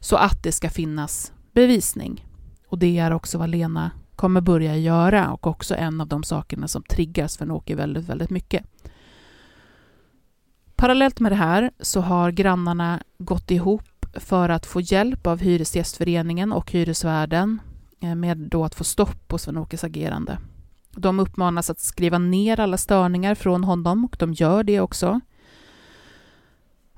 så 0.00 0.16
att 0.16 0.42
det 0.42 0.52
ska 0.52 0.70
finnas 0.70 1.32
bevisning. 1.52 2.26
Och 2.68 2.78
det 2.78 2.98
är 2.98 3.12
också 3.12 3.38
vad 3.38 3.48
Lena 3.48 3.90
kommer 4.16 4.40
börja 4.40 4.76
göra 4.76 5.32
och 5.32 5.46
också 5.46 5.74
en 5.74 6.00
av 6.00 6.08
de 6.08 6.22
sakerna 6.22 6.68
som 6.68 6.82
triggar 6.82 7.26
Sven-Åke 7.26 7.74
väldigt, 7.74 8.08
väldigt 8.08 8.30
mycket. 8.30 8.64
Parallellt 10.76 11.20
med 11.20 11.32
det 11.32 11.36
här 11.36 11.70
så 11.80 12.00
har 12.00 12.30
grannarna 12.30 13.02
gått 13.18 13.50
ihop 13.50 14.06
för 14.14 14.48
att 14.48 14.66
få 14.66 14.80
hjälp 14.80 15.26
av 15.26 15.40
Hyresgästföreningen 15.40 16.52
och 16.52 16.72
hyresvärden 16.72 17.58
eh, 18.00 18.14
med 18.14 18.36
då 18.36 18.64
att 18.64 18.74
få 18.74 18.84
stopp 18.84 19.28
på 19.28 19.38
Sven-Åkes 19.38 19.84
agerande. 19.84 20.38
De 20.90 21.20
uppmanas 21.20 21.70
att 21.70 21.80
skriva 21.80 22.18
ner 22.18 22.60
alla 22.60 22.76
störningar 22.76 23.34
från 23.34 23.64
honom 23.64 24.04
och 24.04 24.16
de 24.18 24.32
gör 24.32 24.62
det 24.62 24.80
också. 24.80 25.20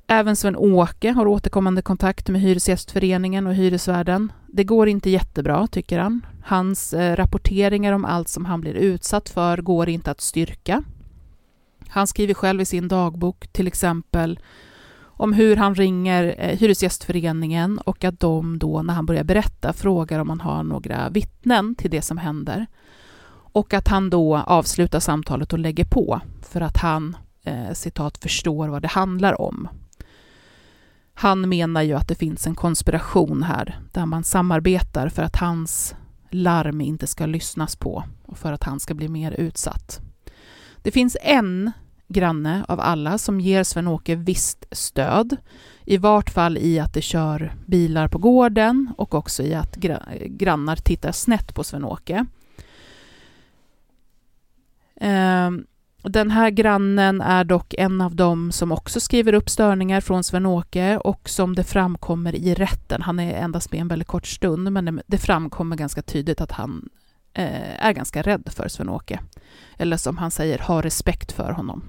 Även 0.07 0.37
Sven-Åke 0.37 1.11
har 1.11 1.27
återkommande 1.27 1.83
kontakt 1.83 2.29
med 2.29 2.41
Hyresgästföreningen 2.41 3.47
och 3.47 3.55
hyresvärden. 3.55 4.33
Det 4.47 4.65
går 4.65 4.89
inte 4.89 5.11
jättebra, 5.11 5.67
tycker 5.67 5.99
han. 5.99 6.27
Hans 6.45 6.93
eh, 6.93 7.17
rapporteringar 7.17 7.93
om 7.93 8.05
allt 8.05 8.29
som 8.29 8.45
han 8.45 8.61
blir 8.61 8.75
utsatt 8.75 9.29
för 9.29 9.59
går 9.59 9.89
inte 9.89 10.11
att 10.11 10.21
styrka. 10.21 10.83
Han 11.89 12.07
skriver 12.07 12.35
själv 12.35 12.61
i 12.61 12.65
sin 12.65 12.89
dagbok 12.89 13.49
till 13.53 13.67
exempel 13.67 14.39
om 15.19 15.33
hur 15.33 15.57
han 15.57 15.75
ringer 15.75 16.35
eh, 16.39 16.59
Hyresgästföreningen 16.59 17.79
och 17.79 18.05
att 18.05 18.21
de 18.21 18.59
då 18.59 18.83
när 18.83 18.95
han 18.95 19.07
börjar 19.07 19.25
berätta 19.25 19.73
frågar 19.73 20.19
om 20.19 20.29
han 20.29 20.41
har 20.41 20.63
några 20.63 21.09
vittnen 21.11 21.75
till 21.75 21.91
det 21.91 22.03
som 22.03 22.19
händer. 22.19 22.67
Och 23.53 23.75
att 23.75 23.89
han 23.89 24.11
då 24.11 24.37
avslutar 24.37 25.01
samtalet 25.01 25.53
och 25.53 25.59
lägger 25.59 25.85
på 25.85 26.21
för 26.43 26.61
att 26.61 26.77
han 26.77 27.17
eh, 27.45 27.73
citat 27.73 28.19
förstår 28.19 28.69
vad 28.69 28.83
det 28.83 28.89
handlar 28.89 29.41
om. 29.41 29.69
Han 31.15 31.49
menar 31.49 31.83
ju 31.83 31.95
att 31.95 32.09
det 32.09 32.15
finns 32.15 32.47
en 32.47 32.55
konspiration 32.55 33.43
här 33.43 33.81
där 33.93 34.07
man 34.07 34.25
samarbetar 34.25 35.09
för 35.09 35.23
att 35.23 35.37
hans 35.37 35.95
larm 36.31 36.81
inte 36.81 37.07
ska 37.07 37.27
lyssnas 37.27 37.77
på 37.77 38.05
och 38.27 38.39
för 38.39 38.53
att 38.53 38.65
han 38.65 38.81
ska 38.81 38.95
bli 38.95 39.09
mer 39.09 39.33
utsatt. 39.33 40.01
Det 40.83 40.91
finns 40.91 41.17
en 41.23 41.73
granne 42.09 42.65
av 42.69 42.81
alla 42.81 43.19
som 43.19 43.41
ger 43.41 43.65
Sven-Åke 43.65 44.15
visst 44.15 44.65
stöd. 44.71 45.37
I 45.85 45.97
vart 45.97 46.31
fall 46.31 46.59
i 46.59 46.79
att 46.79 46.95
det 46.95 47.03
kör 47.03 47.55
bilar 47.67 48.09
på 48.09 48.19
gården 48.19 48.93
och 48.97 49.15
också 49.15 49.43
i 49.43 49.55
att 49.55 49.77
grannar 50.27 50.77
tittar 50.77 51.13
snett 51.13 51.55
på 51.55 51.65
Sven-Åke. 51.65 52.27
Ehm, 55.01 55.67
den 56.03 56.31
här 56.31 56.51
grannen 56.51 57.21
är 57.21 57.45
dock 57.45 57.75
en 57.75 58.01
av 58.01 58.17
dem 58.17 58.53
som 58.53 58.73
också 58.73 59.01
skriver 59.01 59.33
upp 59.33 59.49
störningar 59.51 60.01
från 60.01 60.25
Sven-Åke 60.25 60.99
och 60.99 61.29
som 61.29 61.55
det 61.55 61.65
framkommer 61.65 62.35
i 62.35 62.55
rätten, 62.55 63.03
han 63.03 63.21
är 63.21 63.35
endast 63.35 63.73
med 63.73 63.81
en 63.81 63.89
väldigt 63.89 64.09
kort 64.09 64.27
stund, 64.27 64.73
men 64.73 65.01
det 65.07 65.19
framkommer 65.19 65.77
ganska 65.77 66.03
tydligt 66.03 66.41
att 66.41 66.53
han 66.53 66.89
Eh, 67.39 67.87
är 67.87 67.93
ganska 67.93 68.23
rädd 68.23 68.49
för 68.53 68.69
Sven-Åke. 68.69 69.21
Eller 69.77 69.97
som 69.97 70.17
han 70.17 70.31
säger, 70.31 70.59
har 70.59 70.83
respekt 70.83 71.33
för 71.33 71.53
honom. 71.53 71.83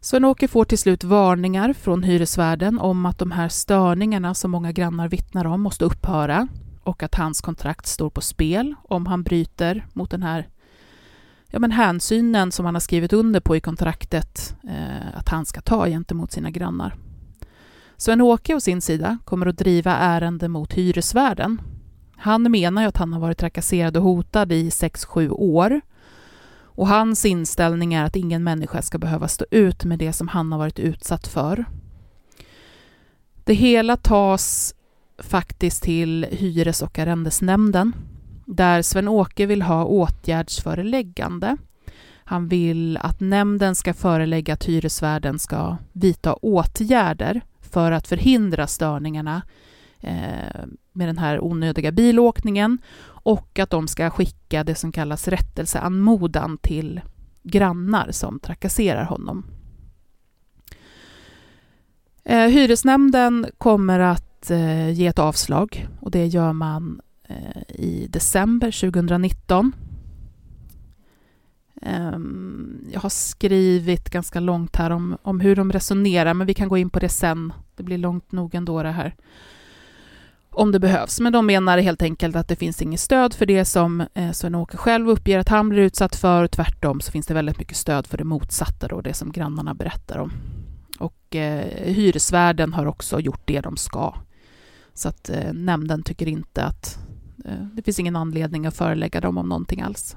Sven-Åke 0.00 0.48
får 0.48 0.64
till 0.64 0.78
slut 0.78 1.04
varningar 1.04 1.72
från 1.72 2.02
hyresvärden 2.02 2.78
om 2.78 3.06
att 3.06 3.18
de 3.18 3.30
här 3.30 3.48
störningarna 3.48 4.34
som 4.34 4.50
många 4.50 4.72
grannar 4.72 5.08
vittnar 5.08 5.44
om 5.44 5.60
måste 5.60 5.84
upphöra 5.84 6.48
och 6.82 7.02
att 7.02 7.14
hans 7.14 7.40
kontrakt 7.40 7.86
står 7.86 8.10
på 8.10 8.20
spel 8.20 8.74
om 8.82 9.06
han 9.06 9.22
bryter 9.22 9.86
mot 9.92 10.10
den 10.10 10.22
här 10.22 10.48
ja, 11.46 11.58
men 11.58 11.72
hänsynen 11.72 12.52
som 12.52 12.64
han 12.64 12.74
har 12.74 12.80
skrivit 12.80 13.12
under 13.12 13.40
på 13.40 13.56
i 13.56 13.60
kontraktet 13.60 14.56
eh, 14.62 15.18
att 15.18 15.28
han 15.28 15.46
ska 15.46 15.60
ta 15.60 15.86
gentemot 15.86 16.32
sina 16.32 16.50
grannar. 16.50 16.94
Sven-Åke 17.96 18.54
å 18.54 18.60
sin 18.60 18.80
sida 18.80 19.18
kommer 19.24 19.46
att 19.46 19.58
driva 19.58 19.96
ärende 19.96 20.48
mot 20.48 20.72
hyresvärden. 20.72 21.60
Han 22.22 22.50
menar 22.50 22.82
ju 22.82 22.88
att 22.88 22.96
han 22.96 23.12
har 23.12 23.20
varit 23.20 23.38
trakasserad 23.38 23.96
och 23.96 24.02
hotad 24.02 24.52
i 24.52 24.68
6-7 24.68 25.30
år. 25.30 25.80
Och 26.62 26.88
hans 26.88 27.24
inställning 27.24 27.94
är 27.94 28.04
att 28.04 28.16
ingen 28.16 28.44
människa 28.44 28.82
ska 28.82 28.98
behöva 28.98 29.28
stå 29.28 29.44
ut 29.50 29.84
med 29.84 29.98
det 29.98 30.12
som 30.12 30.28
han 30.28 30.52
har 30.52 30.58
varit 30.58 30.78
utsatt 30.78 31.28
för. 31.28 31.64
Det 33.44 33.54
hela 33.54 33.96
tas 33.96 34.74
faktiskt 35.18 35.82
till 35.82 36.26
hyres 36.30 36.82
och 36.82 36.98
arrendesnämnden 36.98 37.92
där 38.44 38.82
Sven-Åke 38.82 39.46
vill 39.46 39.62
ha 39.62 39.84
åtgärdsföreläggande. 39.84 41.56
Han 42.24 42.48
vill 42.48 42.96
att 42.96 43.20
nämnden 43.20 43.74
ska 43.74 43.94
förelägga 43.94 44.54
att 44.54 44.64
hyresvärden 44.64 45.38
ska 45.38 45.76
vidta 45.92 46.34
åtgärder 46.34 47.40
för 47.60 47.92
att 47.92 48.08
förhindra 48.08 48.66
störningarna 48.66 49.42
Eh, 50.00 50.64
med 50.92 51.08
den 51.08 51.18
här 51.18 51.44
onödiga 51.44 51.92
bilåkningen 51.92 52.78
och 53.02 53.58
att 53.58 53.70
de 53.70 53.88
ska 53.88 54.10
skicka 54.10 54.64
det 54.64 54.74
som 54.74 54.92
kallas 54.92 55.28
rättelseanmodan 55.28 56.58
till 56.58 57.00
grannar 57.42 58.08
som 58.10 58.40
trakasserar 58.40 59.04
honom. 59.04 59.44
Eh, 62.24 62.46
hyresnämnden 62.46 63.46
kommer 63.58 63.98
att 63.98 64.50
eh, 64.50 64.90
ge 64.90 65.06
ett 65.06 65.18
avslag 65.18 65.88
och 66.00 66.10
det 66.10 66.26
gör 66.26 66.52
man 66.52 67.00
Eh, 67.30 67.62
i 67.68 68.06
december 68.10 68.70
2019. 68.70 69.72
Ehm, 71.82 72.84
jag 72.92 73.00
har 73.00 73.08
skrivit 73.08 74.10
ganska 74.10 74.40
långt 74.40 74.76
här 74.76 74.90
om, 74.90 75.16
om 75.22 75.40
hur 75.40 75.56
de 75.56 75.72
resonerar, 75.72 76.34
men 76.34 76.46
vi 76.46 76.54
kan 76.54 76.68
gå 76.68 76.78
in 76.78 76.90
på 76.90 76.98
det 76.98 77.08
sen. 77.08 77.52
Det 77.76 77.82
blir 77.82 77.98
långt 77.98 78.32
nog 78.32 78.54
ändå 78.54 78.82
det 78.82 78.90
här. 78.90 79.14
Om 80.52 80.72
det 80.72 80.80
behövs. 80.80 81.20
Men 81.20 81.32
de 81.32 81.46
menar 81.46 81.78
helt 81.78 82.02
enkelt 82.02 82.36
att 82.36 82.48
det 82.48 82.56
finns 82.56 82.82
inget 82.82 83.00
stöd 83.00 83.34
för 83.34 83.46
det 83.46 83.64
som 83.64 84.00
eh, 84.14 84.30
Sven-Åke 84.32 84.76
själv 84.76 85.08
uppger 85.08 85.38
att 85.38 85.48
han 85.48 85.68
blir 85.68 85.82
utsatt 85.82 86.16
för. 86.16 86.46
Tvärtom 86.46 87.00
så 87.00 87.12
finns 87.12 87.26
det 87.26 87.34
väldigt 87.34 87.58
mycket 87.58 87.76
stöd 87.76 88.06
för 88.06 88.18
det 88.18 88.24
motsatta, 88.24 88.88
då, 88.88 89.00
det 89.00 89.14
som 89.14 89.32
grannarna 89.32 89.74
berättar 89.74 90.18
om. 90.18 90.32
Och 90.98 91.36
eh, 91.36 91.64
hyresvärden 91.84 92.72
har 92.72 92.86
också 92.86 93.20
gjort 93.20 93.42
det 93.44 93.60
de 93.60 93.76
ska. 93.76 94.14
Så 94.94 95.08
att 95.08 95.30
eh, 95.30 95.52
nämnden 95.52 96.02
tycker 96.02 96.28
inte 96.28 96.64
att 96.64 96.98
Eh, 97.44 97.64
det 97.72 97.82
finns 97.82 97.98
ingen 97.98 98.16
anledning 98.16 98.66
att 98.66 98.76
förelägga 98.76 99.20
dem 99.20 99.38
om 99.38 99.48
någonting 99.48 99.80
alls. 99.80 100.16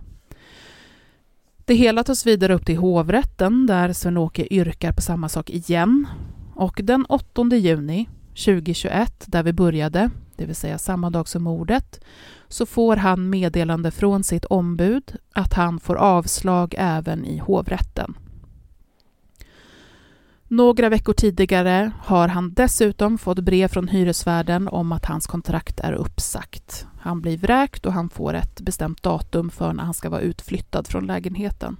Det 1.66 1.74
hela 1.74 2.04
tas 2.04 2.26
vidare 2.26 2.54
upp 2.54 2.66
till 2.66 2.78
hovrätten 2.78 3.66
där 3.66 3.94
Sven-Åke 3.94 4.48
yrkar 4.54 4.92
på 4.92 5.02
samma 5.02 5.30
sak 5.30 5.50
igen. 5.50 6.08
Och 6.56 6.80
den 6.84 7.06
8 7.06 7.56
juni 7.56 8.10
2021, 8.30 9.24
där 9.28 9.44
vi 9.44 9.54
började, 9.54 10.10
det 10.36 10.46
vill 10.46 10.56
säga 10.56 10.78
samma 10.78 11.10
dag 11.10 11.28
som 11.28 11.44
mordet, 11.44 12.00
så 12.48 12.66
får 12.66 12.96
han 12.96 13.30
meddelande 13.30 13.92
från 13.92 14.24
sitt 14.24 14.46
ombud 14.46 15.16
att 15.34 15.54
han 15.54 15.80
får 15.80 15.96
avslag 15.96 16.76
även 16.78 17.26
i 17.26 17.38
hovrätten. 17.38 18.14
Några 20.48 20.90
veckor 20.90 21.14
tidigare 21.14 21.92
har 22.00 22.28
han 22.28 22.54
dessutom 22.54 23.18
fått 23.18 23.40
brev 23.40 23.68
från 23.68 23.88
hyresvärden 23.88 24.68
om 24.68 24.92
att 24.92 25.06
hans 25.06 25.28
kontrakt 25.28 25.80
är 25.80 25.94
uppsagt. 25.94 26.88
Han 27.00 27.22
blir 27.22 27.38
vräkt 27.38 27.86
och 27.86 27.94
han 27.94 28.10
får 28.10 28.34
ett 28.34 28.62
bestämt 28.62 29.04
datum 29.04 29.50
för 29.50 29.74
när 29.74 29.84
han 29.84 29.94
ska 29.94 30.10
vara 30.10 30.22
utflyttad 30.22 30.88
från 30.88 31.06
lägenheten. 31.06 31.78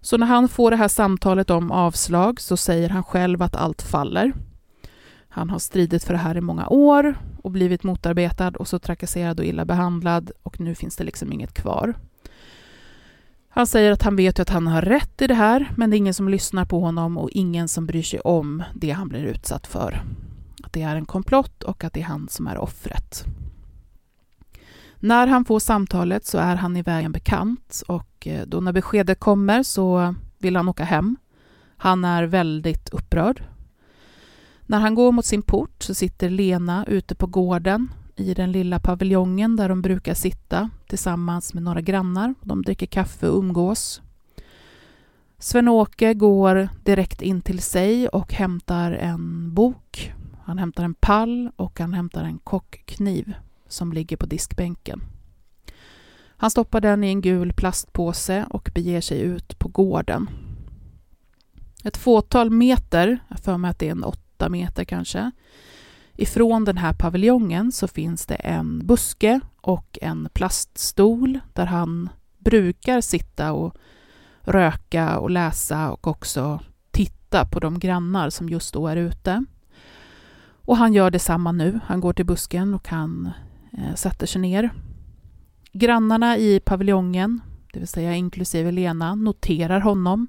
Så 0.00 0.16
när 0.16 0.26
han 0.26 0.48
får 0.48 0.70
det 0.70 0.76
här 0.76 0.88
samtalet 0.88 1.50
om 1.50 1.70
avslag 1.70 2.40
så 2.40 2.56
säger 2.56 2.88
han 2.88 3.04
själv 3.04 3.42
att 3.42 3.56
allt 3.56 3.82
faller. 3.82 4.32
Han 5.38 5.50
har 5.50 5.58
stridit 5.58 6.04
för 6.04 6.12
det 6.12 6.18
här 6.18 6.36
i 6.36 6.40
många 6.40 6.68
år 6.68 7.14
och 7.42 7.50
blivit 7.50 7.82
motarbetad 7.82 8.50
och 8.50 8.68
så 8.68 8.78
trakasserad 8.78 9.40
och 9.40 9.46
illa 9.46 9.64
behandlad 9.64 10.30
och 10.42 10.60
nu 10.60 10.74
finns 10.74 10.96
det 10.96 11.04
liksom 11.04 11.32
inget 11.32 11.54
kvar. 11.54 11.94
Han 13.48 13.66
säger 13.66 13.92
att 13.92 14.02
han 14.02 14.16
vet 14.16 14.40
att 14.40 14.48
han 14.48 14.66
har 14.66 14.82
rätt 14.82 15.22
i 15.22 15.26
det 15.26 15.34
här, 15.34 15.72
men 15.76 15.90
det 15.90 15.96
är 15.96 15.98
ingen 15.98 16.14
som 16.14 16.28
lyssnar 16.28 16.64
på 16.64 16.80
honom 16.80 17.18
och 17.18 17.30
ingen 17.30 17.68
som 17.68 17.86
bryr 17.86 18.02
sig 18.02 18.20
om 18.20 18.62
det 18.74 18.90
han 18.90 19.08
blir 19.08 19.24
utsatt 19.24 19.66
för. 19.66 20.02
Att 20.64 20.72
det 20.72 20.82
är 20.82 20.96
en 20.96 21.06
komplott 21.06 21.62
och 21.62 21.84
att 21.84 21.92
det 21.92 22.00
är 22.00 22.04
han 22.04 22.28
som 22.28 22.46
är 22.46 22.58
offret. 22.58 23.24
När 24.96 25.26
han 25.26 25.44
får 25.44 25.60
samtalet 25.60 26.26
så 26.26 26.38
är 26.38 26.56
han 26.56 26.76
i 26.76 26.82
vägen 26.82 27.12
bekant 27.12 27.82
och 27.88 28.26
eh, 28.26 28.46
då 28.46 28.60
när 28.60 28.72
beskedet 28.72 29.20
kommer 29.20 29.62
så 29.62 30.14
vill 30.38 30.56
han 30.56 30.68
åka 30.68 30.84
hem. 30.84 31.16
Han 31.76 32.04
är 32.04 32.24
väldigt 32.24 32.88
upprörd. 32.88 33.42
När 34.70 34.78
han 34.78 34.94
går 34.94 35.12
mot 35.12 35.24
sin 35.24 35.42
port 35.42 35.82
så 35.82 35.94
sitter 35.94 36.30
Lena 36.30 36.84
ute 36.88 37.14
på 37.14 37.26
gården 37.26 37.90
i 38.16 38.34
den 38.34 38.52
lilla 38.52 38.80
paviljongen 38.80 39.56
där 39.56 39.68
de 39.68 39.82
brukar 39.82 40.14
sitta 40.14 40.70
tillsammans 40.86 41.54
med 41.54 41.62
några 41.62 41.80
grannar. 41.80 42.34
De 42.42 42.62
dricker 42.62 42.86
kaffe 42.86 43.28
och 43.28 43.38
umgås. 43.38 44.02
Sven-Åke 45.38 46.14
går 46.14 46.68
direkt 46.84 47.22
in 47.22 47.40
till 47.40 47.58
sig 47.58 48.08
och 48.08 48.32
hämtar 48.32 48.92
en 48.92 49.54
bok. 49.54 50.12
Han 50.44 50.58
hämtar 50.58 50.84
en 50.84 50.94
pall 50.94 51.50
och 51.56 51.80
han 51.80 51.94
hämtar 51.94 52.24
en 52.24 52.38
kockkniv 52.38 53.32
som 53.68 53.92
ligger 53.92 54.16
på 54.16 54.26
diskbänken. 54.26 55.00
Han 56.36 56.50
stoppar 56.50 56.80
den 56.80 57.04
i 57.04 57.08
en 57.08 57.20
gul 57.20 57.52
plastpåse 57.52 58.46
och 58.50 58.70
beger 58.74 59.00
sig 59.00 59.20
ut 59.20 59.58
på 59.58 59.68
gården. 59.68 60.30
Ett 61.84 61.96
fåtal 61.96 62.50
meter, 62.50 63.18
jag 63.28 63.38
för 63.38 63.58
mig 63.58 63.70
att 63.70 63.78
det 63.78 63.86
är 63.86 63.92
en 63.92 64.04
åtta 64.38 64.48
meter 64.48 64.84
kanske, 64.84 65.30
ifrån 66.14 66.64
den 66.64 66.76
här 66.78 66.92
paviljongen 66.92 67.72
så 67.72 67.88
finns 67.88 68.26
det 68.26 68.34
en 68.34 68.86
buske 68.86 69.40
och 69.60 69.98
en 70.02 70.28
plaststol 70.32 71.40
där 71.52 71.66
han 71.66 72.08
brukar 72.38 73.00
sitta 73.00 73.52
och 73.52 73.74
röka 74.40 75.18
och 75.18 75.30
läsa 75.30 75.90
och 75.90 76.06
också 76.06 76.60
titta 76.90 77.44
på 77.44 77.60
de 77.60 77.78
grannar 77.78 78.30
som 78.30 78.48
just 78.48 78.74
då 78.74 78.88
är 78.88 78.96
ute. 78.96 79.44
Och 80.64 80.76
han 80.76 80.92
gör 80.92 81.10
detsamma 81.10 81.52
nu. 81.52 81.80
Han 81.86 82.00
går 82.00 82.12
till 82.12 82.26
busken 82.26 82.74
och 82.74 82.88
han 82.88 83.30
eh, 83.72 83.94
sätter 83.94 84.26
sig 84.26 84.40
ner. 84.40 84.70
Grannarna 85.72 86.36
i 86.36 86.60
paviljongen, 86.60 87.40
det 87.72 87.78
vill 87.78 87.88
säga 87.88 88.14
inklusive 88.14 88.72
Lena, 88.72 89.14
noterar 89.14 89.80
honom. 89.80 90.26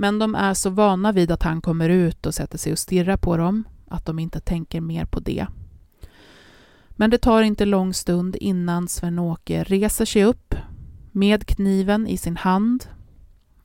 Men 0.00 0.18
de 0.18 0.34
är 0.34 0.54
så 0.54 0.70
vana 0.70 1.12
vid 1.12 1.30
att 1.30 1.42
han 1.42 1.60
kommer 1.60 1.88
ut 1.88 2.26
och 2.26 2.34
sätter 2.34 2.58
sig 2.58 2.72
och 2.72 2.78
stirrar 2.78 3.16
på 3.16 3.36
dem 3.36 3.64
att 3.88 4.06
de 4.06 4.18
inte 4.18 4.40
tänker 4.40 4.80
mer 4.80 5.04
på 5.04 5.20
det. 5.20 5.46
Men 6.90 7.10
det 7.10 7.18
tar 7.18 7.42
inte 7.42 7.64
lång 7.64 7.94
stund 7.94 8.36
innan 8.36 8.88
Sven-Åke 8.88 9.64
reser 9.64 10.04
sig 10.04 10.24
upp 10.24 10.54
med 11.12 11.46
kniven 11.46 12.06
i 12.06 12.16
sin 12.16 12.36
hand, 12.36 12.84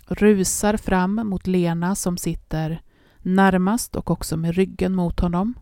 rusar 0.08 0.78
fram 0.78 1.16
mot 1.16 1.48
Lena 1.48 1.96
som 1.96 2.18
sitter 2.18 2.82
närmast 3.22 3.96
och 3.96 4.12
också 4.12 4.38
med 4.38 4.56
ryggen 4.56 4.96
mot 4.96 5.20
honom. 5.20 5.54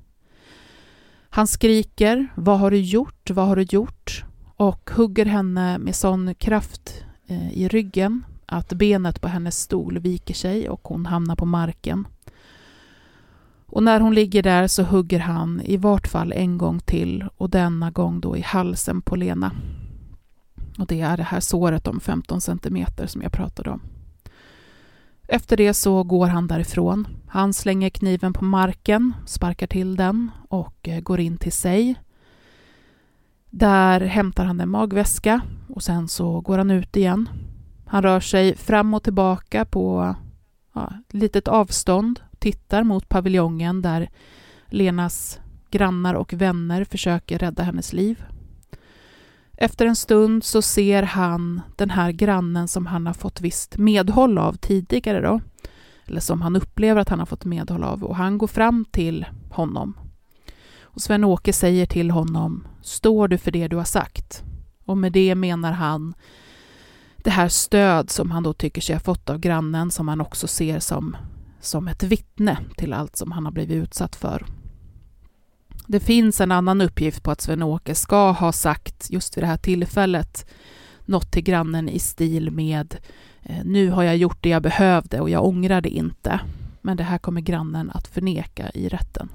Han 1.30 1.48
skriker 1.48 2.28
”Vad 2.36 2.60
har 2.60 2.72
du 2.72 2.80
gjort? 2.80 3.30
Vad 3.30 3.48
har 3.48 3.56
du 3.56 3.62
gjort?” 3.62 4.24
och 4.56 4.90
hugger 4.96 5.26
henne 5.26 5.78
med 5.78 5.96
sån 5.96 6.36
kraft 6.36 7.04
eh, 7.28 7.52
i 7.54 7.68
ryggen 7.68 8.24
att 8.52 8.74
benet 8.74 9.22
på 9.22 9.28
hennes 9.28 9.60
stol 9.60 10.00
viker 10.00 10.34
sig 10.34 10.70
och 10.70 10.88
hon 10.88 11.06
hamnar 11.06 11.36
på 11.36 11.46
marken. 11.46 12.08
Och 13.66 13.84
när 13.84 14.00
hon 14.00 14.16
ligger 14.16 14.44
där 14.44 14.68
så 14.68 14.84
hugger 14.84 15.20
han 15.20 15.62
i 15.62 15.78
vart 15.78 16.08
fall 16.08 16.32
en 16.32 16.58
gång 16.58 16.80
till 16.80 17.26
och 17.38 17.50
denna 17.50 17.92
gång 17.92 18.20
då 18.20 18.38
i 18.38 18.42
halsen 18.42 19.02
på 19.02 19.16
Lena. 19.16 19.52
Och 20.80 20.88
det 20.88 21.02
är 21.02 21.18
det 21.18 21.24
här 21.24 21.40
såret 21.40 21.88
om 21.88 22.00
15 22.00 22.42
centimeter 22.42 23.08
som 23.08 23.22
jag 23.22 23.32
pratade 23.32 23.70
om. 23.70 23.82
Efter 25.28 25.58
det 25.58 25.74
så 25.74 26.04
går 26.04 26.28
han 26.28 26.48
därifrån. 26.48 27.08
Han 27.28 27.54
slänger 27.54 27.90
kniven 27.90 28.34
på 28.34 28.46
marken, 28.46 29.14
sparkar 29.26 29.68
till 29.68 29.96
den 29.96 30.32
och 30.50 30.88
eh, 30.88 31.02
går 31.02 31.20
in 31.20 31.38
till 31.38 31.52
sig. 31.52 31.96
Där 33.50 34.02
hämtar 34.02 34.46
han 34.46 34.62
en 34.62 34.70
magväska 34.70 35.42
och 35.70 35.84
sen 35.84 36.08
så 36.08 36.42
går 36.42 36.58
han 36.58 36.72
ut 36.72 36.98
igen. 36.98 37.30
Han 37.92 38.04
rör 38.04 38.20
sig 38.20 38.56
fram 38.56 38.94
och 38.94 39.04
tillbaka 39.04 39.66
på 39.66 40.16
ja, 40.74 40.94
litet 41.10 41.48
avstånd, 41.48 42.20
tittar 42.40 42.84
mot 42.84 43.10
paviljongen 43.10 43.82
där 43.82 44.10
Lenas 44.66 45.40
grannar 45.72 46.14
och 46.14 46.34
vänner 46.34 46.84
försöker 46.84 47.40
rädda 47.40 47.64
hennes 47.64 47.94
liv. 47.94 48.24
Efter 49.58 49.86
en 49.86 49.96
stund 49.96 50.44
så 50.44 50.62
ser 50.62 51.04
han 51.04 51.62
den 51.76 51.90
här 51.90 52.12
grannen 52.12 52.68
som 52.68 52.86
han 52.86 53.08
har 53.08 53.14
fått 53.14 53.42
visst 53.42 53.78
medhåll 53.78 54.38
av 54.38 54.54
tidigare 54.54 55.22
då, 55.22 55.42
eller 56.06 56.22
som 56.22 56.42
han 56.42 56.56
upplever 56.56 57.02
att 57.02 57.10
han 57.10 57.20
har 57.20 57.26
fått 57.26 57.46
medhåll 57.46 57.84
av 57.84 58.04
och 58.04 58.16
han 58.16 58.38
går 58.38 58.48
fram 58.48 58.86
till 58.92 59.26
honom. 59.50 59.94
Och 60.82 61.02
Sven-Åke 61.02 61.54
säger 61.54 61.86
till 61.86 62.12
honom, 62.12 62.68
står 62.82 63.28
du 63.28 63.38
för 63.38 63.52
det 63.52 63.68
du 63.68 63.76
har 63.76 63.84
sagt? 63.84 64.44
Och 64.86 64.98
med 64.98 65.12
det 65.12 65.36
menar 65.36 65.72
han 65.72 66.14
det 67.24 67.30
här 67.30 67.50
stöd 67.50 68.10
som 68.10 68.32
han 68.32 68.44
då 68.44 68.54
tycker 68.54 68.82
sig 68.82 68.96
ha 68.96 69.00
fått 69.00 69.30
av 69.30 69.40
grannen 69.40 69.92
som 69.92 70.08
han 70.08 70.22
också 70.22 70.48
ser 70.48 70.80
som, 70.80 71.18
som 71.60 71.88
ett 71.88 72.04
vittne 72.04 72.58
till 72.78 72.94
allt 72.94 73.16
som 73.16 73.32
han 73.32 73.46
har 73.46 73.52
blivit 73.52 73.84
utsatt 73.84 74.16
för. 74.16 74.46
Det 75.88 76.00
finns 76.00 76.42
en 76.42 76.52
annan 76.52 76.82
uppgift 76.82 77.24
på 77.24 77.32
att 77.32 77.42
Sven-Åke 77.42 77.96
ska 77.96 78.32
ha 78.32 78.52
sagt 78.52 79.12
just 79.12 79.38
vid 79.38 79.44
det 79.44 79.48
här 79.48 79.58
tillfället 79.58 80.46
något 81.06 81.32
till 81.32 81.44
grannen 81.44 81.90
i 81.90 82.00
stil 82.00 82.52
med 82.52 82.96
eh, 83.42 83.66
nu 83.66 83.90
har 83.90 84.04
jag 84.04 84.18
gjort 84.18 84.44
det 84.44 84.50
jag 84.50 84.64
behövde 84.64 85.20
och 85.20 85.30
jag 85.30 85.46
ångrar 85.46 85.82
det 85.82 85.90
inte. 85.90 86.40
Men 86.82 86.98
det 86.98 87.04
här 87.04 87.18
kommer 87.18 87.42
grannen 87.42 87.92
att 87.92 88.08
förneka 88.08 88.70
i 88.74 88.90
rätten. 88.90 89.30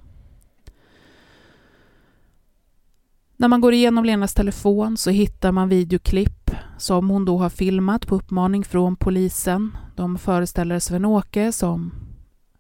När 3.37 3.49
man 3.49 3.61
går 3.61 3.75
igenom 3.75 4.05
Lenas 4.05 4.35
telefon 4.35 4.97
så 4.97 5.11
hittar 5.11 5.53
man 5.53 5.69
videoklipp 5.69 6.46
som 6.79 7.11
hon 7.11 7.25
då 7.25 7.39
har 7.39 7.51
filmat 7.51 8.07
på 8.07 8.15
uppmaning 8.15 8.65
från 8.65 8.97
polisen. 8.97 9.77
De 9.97 10.19
föreställer 10.19 10.79
Sven-Åke 10.79 11.53
som 11.53 11.93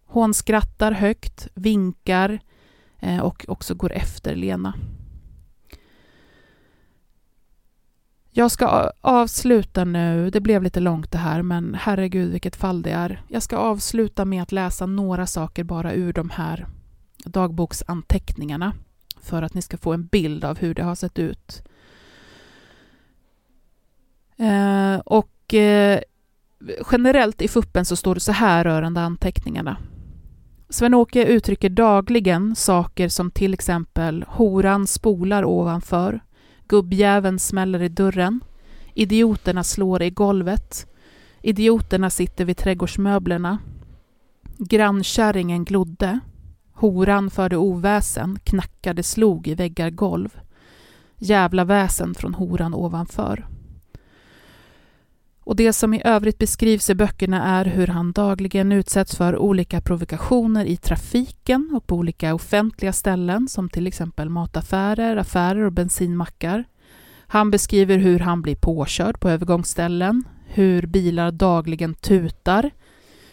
hånskrattar 0.06 0.92
högt, 0.92 1.48
vinkar 1.54 2.38
eh, 2.98 3.18
och 3.18 3.44
också 3.48 3.74
går 3.74 3.92
efter 3.92 4.36
Lena. 4.36 4.74
Jag 8.30 8.50
ska 8.50 8.92
avsluta 9.00 9.84
nu, 9.84 10.30
det 10.30 10.40
blev 10.40 10.62
lite 10.62 10.80
långt 10.80 11.12
det 11.12 11.18
här, 11.18 11.42
men 11.42 11.76
herregud 11.80 12.32
vilket 12.32 12.56
fall 12.56 12.82
det 12.82 12.90
är. 12.90 13.22
Jag 13.28 13.42
ska 13.42 13.56
avsluta 13.56 14.24
med 14.24 14.42
att 14.42 14.52
läsa 14.52 14.86
några 14.86 15.26
saker 15.26 15.64
bara 15.64 15.92
ur 15.92 16.12
de 16.12 16.30
här 16.30 16.66
dagboksanteckningarna 17.24 18.72
för 19.20 19.42
att 19.42 19.54
ni 19.54 19.62
ska 19.62 19.76
få 19.76 19.92
en 19.92 20.06
bild 20.06 20.44
av 20.44 20.58
hur 20.58 20.74
det 20.74 20.82
har 20.82 20.94
sett 20.94 21.18
ut. 21.18 21.62
Eh, 24.38 25.00
och 25.04 25.54
eh, 25.54 26.00
generellt 26.92 27.42
i 27.42 27.48
fuppen 27.48 27.84
så 27.84 27.96
står 27.96 28.14
det 28.14 28.20
så 28.20 28.32
här 28.32 28.64
rörande 28.64 29.00
anteckningarna. 29.00 29.76
Sven-Åke 30.68 31.24
uttrycker 31.24 31.68
dagligen 31.68 32.56
saker 32.56 33.08
som 33.08 33.30
till 33.30 33.54
exempel 33.54 34.24
horan 34.28 34.86
spolar 34.86 35.44
ovanför, 35.44 36.20
gubbjäveln 36.68 37.38
smäller 37.38 37.82
i 37.82 37.88
dörren, 37.88 38.40
idioterna 38.94 39.64
slår 39.64 40.02
i 40.02 40.10
golvet, 40.10 40.86
idioterna 41.42 42.10
sitter 42.10 42.44
vid 42.44 42.56
trädgårdsmöblerna, 42.56 43.58
grannkärringen 44.58 45.64
glodde, 45.64 46.20
Horan 46.78 47.30
förde 47.30 47.56
oväsen, 47.56 48.38
knackade, 48.44 49.02
slog 49.02 49.48
i 49.48 49.54
väggar 49.54 49.90
golv. 49.90 50.40
Jävla 51.16 51.64
väsen 51.64 52.14
från 52.14 52.34
horan 52.34 52.74
ovanför. 52.74 53.46
Och 55.46 55.56
det 55.56 55.72
som 55.72 55.94
i 55.94 56.02
övrigt 56.04 56.38
beskrivs 56.38 56.90
i 56.90 56.94
böckerna 56.94 57.44
är 57.44 57.64
hur 57.64 57.86
han 57.86 58.12
dagligen 58.12 58.72
utsätts 58.72 59.16
för 59.16 59.36
olika 59.38 59.80
provokationer 59.80 60.64
i 60.64 60.76
trafiken 60.76 61.70
och 61.74 61.86
på 61.86 61.96
olika 61.96 62.34
offentliga 62.34 62.92
ställen 62.92 63.48
som 63.48 63.68
till 63.70 63.86
exempel 63.86 64.28
mataffärer, 64.28 65.16
affärer 65.16 65.64
och 65.64 65.72
bensinmackar. 65.72 66.64
Han 67.26 67.50
beskriver 67.50 67.98
hur 67.98 68.18
han 68.18 68.42
blir 68.42 68.56
påkörd 68.56 69.20
på 69.20 69.28
övergångsställen, 69.28 70.24
hur 70.46 70.86
bilar 70.86 71.30
dagligen 71.30 71.94
tutar, 71.94 72.70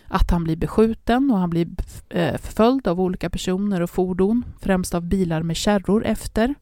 att 0.08 0.32
han 0.32 0.44
blir 0.44 0.56
beskjuten 0.56 1.32
och 1.32 1.38
han 1.38 1.50
blir 1.50 1.68
eh, 2.10 2.38
förföljd 2.38 2.88
av 2.88 3.02
olika 3.02 3.30
personer 3.30 3.82
och 3.82 3.90
fordon, 3.90 4.46
främst 4.60 4.94
av 4.94 5.02
bilar 5.02 5.44
med 5.44 5.56
kärror 5.56 6.06
efter. 6.06 6.56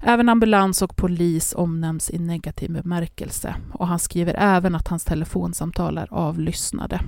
Även 0.00 0.28
ambulans 0.28 0.82
och 0.82 0.96
polis 0.96 1.54
omnämns 1.56 2.10
i 2.10 2.18
negativ 2.18 2.72
bemärkelse 2.72 3.56
och 3.72 3.86
han 3.86 3.98
skriver 3.98 4.34
även 4.38 4.74
att 4.74 4.88
hans 4.88 5.04
telefonsamtal 5.04 5.98
är 5.98 6.14
avlyssnade. 6.14 7.00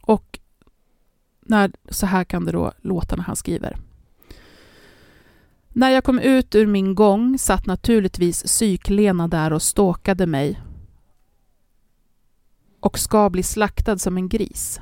Och 0.00 0.38
när, 1.40 1.72
så 1.88 2.06
här 2.06 2.24
kan 2.24 2.44
det 2.44 2.52
då 2.52 2.72
låta 2.82 3.16
när 3.16 3.24
han 3.24 3.36
skriver. 3.36 3.76
När 5.68 5.90
jag 5.90 6.04
kom 6.04 6.18
ut 6.18 6.54
ur 6.54 6.66
min 6.66 6.94
gång 6.94 7.38
satt 7.38 7.66
naturligtvis 7.66 8.42
psyklena 8.42 9.28
där 9.28 9.52
och 9.52 9.62
ståkade 9.62 10.26
mig 10.26 10.60
och 12.80 12.98
ska 12.98 13.30
bli 13.30 13.42
slaktad 13.42 13.98
som 13.98 14.16
en 14.16 14.28
gris. 14.28 14.80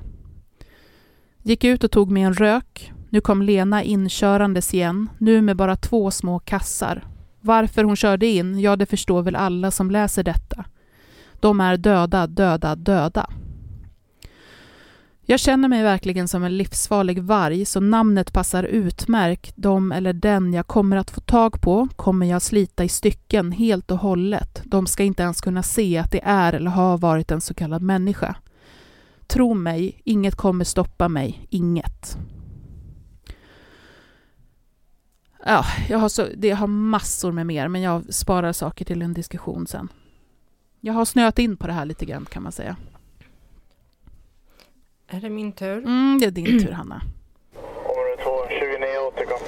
Gick 1.43 1.65
ut 1.65 1.85
och 1.85 1.91
tog 1.91 2.11
mig 2.11 2.23
en 2.23 2.35
rök. 2.35 2.93
Nu 3.13 3.21
kom 3.21 3.43
Lena 3.43 3.83
inkörandes 3.83 4.75
igen, 4.75 5.11
nu 5.19 5.43
med 5.43 5.57
bara 5.57 5.77
två 5.77 6.11
små 6.11 6.39
kassar. 6.39 7.05
Varför 7.41 7.85
hon 7.85 7.97
körde 7.97 8.27
in, 8.27 8.61
ja 8.61 8.77
det 8.77 8.87
förstår 8.87 9.23
väl 9.23 9.37
alla 9.37 9.71
som 9.71 9.91
läser 9.91 10.23
detta. 10.23 10.65
De 11.41 11.61
är 11.61 11.77
döda, 11.77 12.27
döda, 12.27 12.77
döda. 12.77 13.31
Jag 15.23 15.41
känner 15.41 15.69
mig 15.69 15.83
verkligen 15.83 16.29
som 16.29 16.45
en 16.45 16.57
livsfarlig 16.57 17.23
varg, 17.23 17.65
så 17.65 17.81
namnet 17.81 18.33
passar 18.33 18.65
utmärkt. 18.65 19.53
De 19.57 19.93
eller 19.93 20.13
den 20.13 20.53
jag 20.53 20.67
kommer 20.67 20.97
att 20.97 21.11
få 21.11 21.21
tag 21.21 21.61
på 21.61 21.89
kommer 21.97 22.27
jag 22.27 22.43
slita 22.43 22.85
i 22.85 22.89
stycken 22.89 23.53
helt 23.53 23.91
och 23.91 23.99
hållet. 23.99 24.63
De 24.65 24.87
ska 24.87 25.03
inte 25.03 25.23
ens 25.23 25.41
kunna 25.41 25.63
se 25.63 25.99
att 25.99 26.13
det 26.13 26.21
är 26.25 26.53
eller 26.53 26.71
har 26.71 26.99
varit 26.99 27.31
en 27.31 27.41
så 27.41 27.55
kallad 27.55 27.83
människa. 27.83 28.37
Tro 29.27 29.55
mig, 29.55 30.01
inget 30.05 30.35
kommer 30.35 30.65
stoppa 30.65 31.09
mig. 31.09 31.47
Inget. 31.51 32.19
Ja, 35.45 35.65
jag 35.89 35.99
har, 35.99 36.09
så, 36.09 36.27
det, 36.37 36.49
jag 36.49 36.57
har 36.57 36.67
massor 36.67 37.33
med 37.33 37.47
mer, 37.47 37.69
men 37.69 37.83
jag 37.83 38.15
sparar 38.15 38.53
saker 38.53 38.85
till 38.85 39.03
en 39.03 39.13
diskussion 39.15 39.67
sen. 39.67 39.89
Jag 40.81 40.93
har 40.93 41.05
snöat 41.05 41.39
in 41.39 41.57
på 41.57 41.67
det 41.67 41.73
här 41.73 41.85
lite 41.85 42.05
grann 42.05 42.25
kan 42.25 42.43
man 42.43 42.53
säga. 42.53 42.77
Är 45.09 45.21
det 45.21 45.31
min 45.31 45.53
tur? 45.53 45.79
Mm, 45.79 46.19
det 46.21 46.27
är 46.27 46.31
din 46.31 46.65
tur, 46.65 46.73
Hanna. 46.73 47.03
Område 47.55 48.23
2, 48.23 48.31
29 48.49 48.87
återkom. 49.09 49.41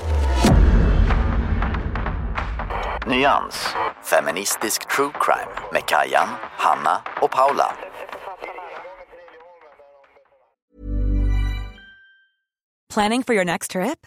Nyans, 3.06 3.74
feministisk 4.02 4.96
true 4.96 5.10
crime 5.20 5.52
med 5.72 5.82
Kajan, 5.86 6.28
Hanna 6.58 7.00
och 7.22 7.30
Paula. 7.30 7.74
Planning 12.94 13.22
for 13.24 13.34
your 13.34 13.44
next 13.44 13.70
trip? 13.70 14.06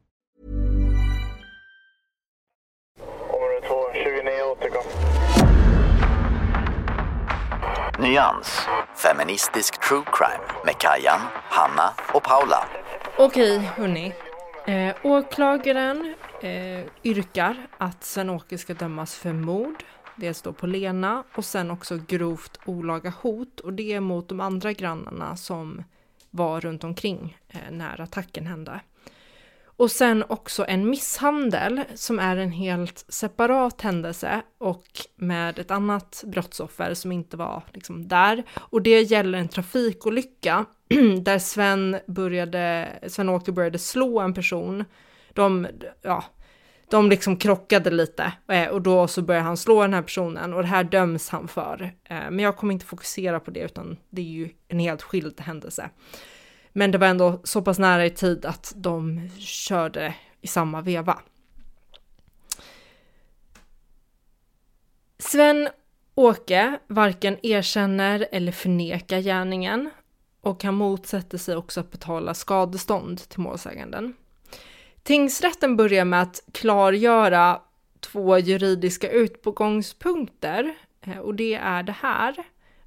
Nyans, 8.01 8.61
feministisk 8.95 9.87
true 9.87 10.03
crime 10.05 10.43
med 10.65 10.77
Kajan, 10.77 11.19
Hanna 11.33 11.93
och 12.13 12.23
Paula. 12.23 12.67
Okej, 13.17 13.57
hörni. 13.57 14.13
Eh, 14.67 14.95
åklagaren 15.03 16.15
eh, 16.41 16.85
yrkar 17.03 17.67
att 17.77 18.03
Sven-Åke 18.03 18.57
ska 18.57 18.73
dömas 18.73 19.15
för 19.15 19.33
mord. 19.33 19.83
Dels 20.15 20.41
då 20.41 20.53
på 20.53 20.67
Lena 20.67 21.23
och 21.35 21.45
sen 21.45 21.71
också 21.71 21.99
grovt 22.07 22.59
olaga 22.65 23.13
hot 23.21 23.59
och 23.59 23.73
det 23.73 23.93
är 23.93 23.99
mot 23.99 24.29
de 24.29 24.39
andra 24.39 24.73
grannarna 24.73 25.35
som 25.35 25.83
var 26.29 26.61
runt 26.61 26.83
omkring 26.83 27.37
eh, 27.49 27.59
när 27.71 28.01
attacken 28.01 28.47
hände. 28.47 28.79
Och 29.77 29.91
sen 29.91 30.23
också 30.29 30.65
en 30.67 30.89
misshandel 30.89 31.81
som 31.95 32.19
är 32.19 32.37
en 32.37 32.51
helt 32.51 33.05
separat 33.07 33.81
händelse 33.81 34.41
och 34.57 34.87
med 35.15 35.59
ett 35.59 35.71
annat 35.71 36.23
brottsoffer 36.27 36.93
som 36.93 37.11
inte 37.11 37.37
var 37.37 37.63
liksom 37.73 38.07
där. 38.07 38.43
Och 38.59 38.81
det 38.81 39.01
gäller 39.01 39.37
en 39.37 39.47
trafikolycka 39.47 40.65
där 41.21 41.39
Sven 41.39 41.97
började, 42.07 42.89
Sven-Åke 43.07 43.51
började 43.51 43.79
slå 43.79 44.19
en 44.19 44.33
person. 44.33 44.85
De, 45.33 45.67
ja, 46.01 46.23
de 46.91 47.09
liksom 47.09 47.37
krockade 47.37 47.91
lite 47.91 48.33
eh, 48.47 48.67
och 48.67 48.81
då 48.81 49.07
så 49.07 49.21
började 49.21 49.45
han 49.45 49.57
slå 49.57 49.81
den 49.81 49.93
här 49.93 50.01
personen 50.01 50.53
och 50.53 50.61
det 50.61 50.67
här 50.67 50.83
döms 50.83 51.29
han 51.29 51.47
för. 51.47 51.81
Eh, 52.03 52.15
men 52.31 52.39
jag 52.39 52.57
kommer 52.57 52.73
inte 52.73 52.85
fokusera 52.85 53.39
på 53.39 53.51
det 53.51 53.59
utan 53.59 53.97
det 54.09 54.21
är 54.21 54.25
ju 54.25 54.49
en 54.67 54.79
helt 54.79 55.01
skild 55.01 55.41
händelse. 55.41 55.89
Men 56.73 56.91
det 56.91 56.97
var 56.97 57.07
ändå 57.07 57.39
så 57.43 57.61
pass 57.61 57.79
nära 57.79 58.05
i 58.05 58.09
tid 58.09 58.45
att 58.45 58.73
de 58.75 59.29
körde 59.39 60.15
i 60.41 60.47
samma 60.47 60.81
veva. 60.81 61.19
Sven 65.19 65.69
Åke 66.15 66.79
varken 66.87 67.37
erkänner 67.45 68.27
eller 68.31 68.51
förnekar 68.51 69.19
gärningen 69.19 69.89
och 70.41 70.63
han 70.63 70.75
motsätter 70.75 71.37
sig 71.37 71.55
också 71.55 71.79
att 71.79 71.91
betala 71.91 72.33
skadestånd 72.33 73.29
till 73.29 73.39
målsäganden. 73.39 74.13
Tingsrätten 75.03 75.77
börjar 75.77 76.05
med 76.05 76.21
att 76.21 76.43
klargöra 76.51 77.61
två 77.99 78.37
juridiska 78.37 79.11
utgångspunkter 79.11 80.75
eh, 81.01 81.17
och 81.17 81.35
det 81.35 81.53
är 81.53 81.83
det 81.83 81.95
här. 82.01 82.35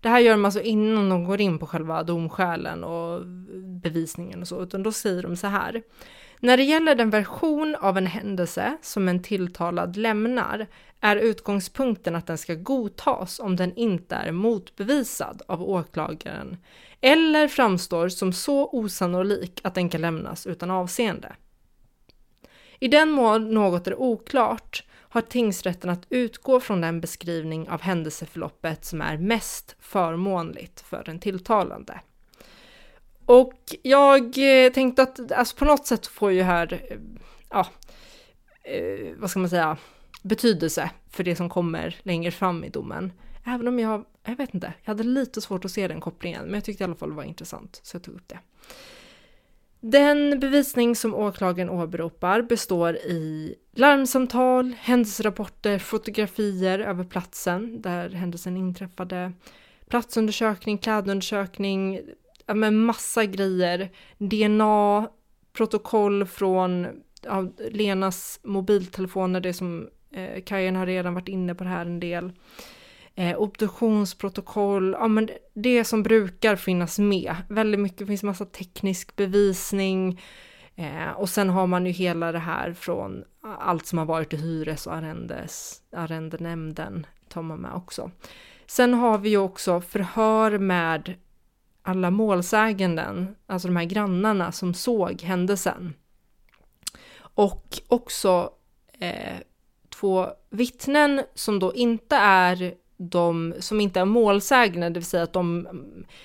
Det 0.05 0.11
här 0.11 0.21
gör 0.21 0.33
de 0.33 0.45
alltså 0.45 0.61
innan 0.61 1.09
de 1.09 1.25
går 1.25 1.41
in 1.41 1.59
på 1.59 1.67
själva 1.67 2.03
domskälen 2.03 2.85
och 2.85 3.27
bevisningen 3.83 4.41
och 4.41 4.49
så, 4.49 4.63
utan 4.63 4.83
då 4.83 4.93
säger 4.93 5.23
de 5.23 5.37
så 5.37 5.47
här. 5.47 5.83
När 6.41 6.57
det 6.57 6.63
gäller 6.63 6.95
den 6.95 7.11
version 7.11 7.77
av 7.81 7.99
en 7.99 8.07
händelse 8.07 8.77
som 8.83 9.09
en 9.09 9.23
tilltalad 9.23 9.97
lämnar 9.97 10.67
är 11.01 11.17
utgångspunkten 11.17 12.17
att 12.17 12.27
den 12.27 12.39
ska 12.39 12.55
godtas 12.55 13.41
om 13.41 13.57
den 13.57 13.75
inte 13.77 14.15
är 14.15 14.33
motbevisad 14.33 15.43
av 15.49 15.63
åklagaren 15.63 16.57
eller 17.01 17.49
framstår 17.49 18.09
som 18.09 18.33
så 18.33 18.69
osannolik 18.73 19.61
att 19.65 19.75
den 19.75 19.89
kan 19.89 20.01
lämnas 20.01 20.47
utan 20.47 20.71
avseende. 20.71 21.33
I 22.81 22.89
den 22.89 23.11
mån 23.11 23.55
något 23.55 23.87
är 23.87 24.01
oklart 24.01 24.85
har 25.15 25.21
tingsrätten 25.21 25.91
att 25.91 26.07
utgå 26.09 26.61
från 26.61 26.81
den 26.81 27.01
beskrivning 27.01 27.69
av 27.69 27.81
händelseförloppet 27.81 28.85
som 28.85 29.01
är 29.01 29.19
mest 29.19 29.77
förmånligt 29.81 30.81
för 30.81 31.05
den 31.05 31.19
tilltalande. 31.19 32.01
Och 33.27 33.55
jag 33.83 34.23
eh, 34.39 34.73
tänkte 34.73 35.03
att 35.03 35.33
alltså 35.33 35.57
på 35.57 35.65
något 35.65 35.87
sätt 35.87 36.07
får 36.07 36.33
ju 36.33 36.43
här, 36.43 36.73
eh, 36.73 36.99
ja, 37.51 37.67
eh, 38.63 39.15
vad 39.17 39.31
ska 39.31 39.39
man 39.39 39.51
säga, 39.51 39.77
betydelse 40.23 40.91
för 41.11 41.25
det 41.25 41.37
som 41.37 41.49
kommer 41.49 41.97
längre 42.03 42.31
fram 42.31 42.65
i 42.65 42.69
domen. 42.69 43.13
Även 43.47 43.69
om 43.69 43.79
jag, 43.79 44.05
jag 44.25 44.37
vet 44.37 44.55
inte, 44.55 44.73
jag 44.83 44.91
hade 44.91 45.03
lite 45.03 45.41
svårt 45.41 45.65
att 45.65 45.71
se 45.71 45.89
den 45.89 46.01
kopplingen, 46.01 46.45
men 46.45 46.55
jag 46.55 46.65
tyckte 46.65 46.83
i 46.83 46.85
alla 46.85 46.95
fall 46.95 47.09
det 47.09 47.17
var 47.17 47.25
intressant, 47.25 47.81
så 47.83 47.97
jag 47.97 48.03
tog 48.03 48.15
upp 48.15 48.29
det. 48.29 48.39
Den 49.87 50.41
bevisning 50.41 50.97
som 50.97 51.15
åklagaren 51.15 51.71
åberopar 51.71 52.43
består 52.43 52.97
i 52.97 53.55
larmsamtal, 53.77 54.75
händelserapporter, 54.81 55.79
fotografier 55.79 56.79
över 56.79 57.05
platsen 57.05 57.83
där 57.83 58.11
händelsen 58.11 58.57
inträffade, 58.57 59.33
platsundersökning, 59.89 60.79
klädundersökning, 60.79 62.01
ja, 62.47 62.55
men 62.55 62.85
massa 62.85 63.25
grejer, 63.25 63.91
DNA, 64.19 65.09
protokoll 65.53 66.27
från 66.27 66.87
ja, 67.23 67.49
Lenas 67.71 68.41
mobiltelefoner, 68.43 69.41
det 69.41 69.53
som 69.53 69.89
eh, 70.13 70.43
Kajen 70.43 70.77
har 70.77 70.87
redan 70.87 71.15
varit 71.15 71.29
inne 71.29 71.55
på 71.55 71.65
det 71.65 71.71
här 71.71 71.87
en 71.87 72.01
del. 72.01 72.33
Eh, 73.17 73.37
obduktionsprotokoll, 73.37 74.93
ja 74.93 75.09
men 75.09 75.29
det 75.55 75.85
som 75.85 76.03
brukar 76.03 76.57
finnas 76.57 76.99
med. 76.99 77.37
Väldigt 77.49 77.81
mycket, 77.81 78.07
finns 78.07 78.23
massa 78.23 78.45
teknisk 78.45 79.17
bevisning. 79.17 80.21
Eh, 80.77 81.11
och 81.11 81.29
sen 81.29 81.51
har 81.51 81.67
man 81.67 81.87
ju 81.87 81.93
hela 81.93 82.33
det 82.33 82.39
här 82.39 82.73
från 82.73 83.25
allt 83.59 83.87
som 83.87 83.99
har 83.99 84.07
varit 84.07 84.33
i 84.33 84.37
hyres 84.37 84.87
och 84.87 84.95
arrendes, 84.95 85.83
arrendenämnden 85.93 87.07
tar 87.29 87.43
man 87.43 87.59
med 87.59 87.75
också. 87.75 88.11
Sen 88.67 88.95
har 88.95 89.19
vi 89.19 89.29
ju 89.29 89.39
också 89.39 89.81
förhör 89.81 90.59
med 90.59 91.15
alla 91.83 92.11
målsäganden, 92.11 93.37
alltså 93.47 93.69
de 93.69 93.77
här 93.77 93.85
grannarna 93.85 94.53
som 94.53 94.75
såg 94.75 95.23
händelsen. 95.23 95.95
Och 97.17 97.81
också 97.89 98.51
eh, 98.99 99.39
två 99.89 100.29
vittnen 100.51 101.23
som 101.35 101.59
då 101.59 101.75
inte 101.75 102.17
är 102.17 102.75
de 102.97 103.55
som 103.61 103.81
inte 103.81 104.01
är 104.01 104.05
målsägande, 104.05 104.89
det 104.89 105.01
vill 105.01 105.05
säga 105.05 105.23
att 105.23 105.33
de, 105.33 105.69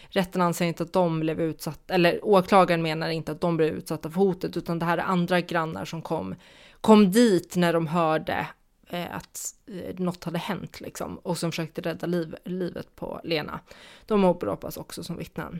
rätten 0.09 0.41
anser 0.41 0.65
inte 0.65 0.83
att 0.83 0.93
de 0.93 1.19
blev 1.19 1.41
utsatta, 1.41 1.93
eller 1.93 2.25
åklagaren 2.25 2.81
menar 2.81 3.09
inte 3.09 3.31
att 3.31 3.41
de 3.41 3.57
blev 3.57 3.69
utsatta 3.69 4.09
för 4.09 4.19
hotet, 4.19 4.57
utan 4.57 4.79
det 4.79 4.85
här 4.85 4.97
är 4.97 5.01
andra 5.01 5.41
grannar 5.41 5.85
som 5.85 6.01
kom, 6.01 6.35
kom 6.81 7.11
dit 7.11 7.55
när 7.55 7.73
de 7.73 7.87
hörde 7.87 8.47
eh, 8.89 9.15
att 9.15 9.55
eh, 9.67 9.95
något 9.97 10.23
hade 10.23 10.37
hänt 10.37 10.81
liksom, 10.81 11.17
och 11.17 11.37
som 11.37 11.51
försökte 11.51 11.81
rädda 11.81 12.07
liv, 12.07 12.35
livet 12.45 12.95
på 12.95 13.21
Lena. 13.23 13.59
De 14.05 14.23
åberopas 14.23 14.77
också 14.77 15.03
som 15.03 15.17
vittnen. 15.17 15.59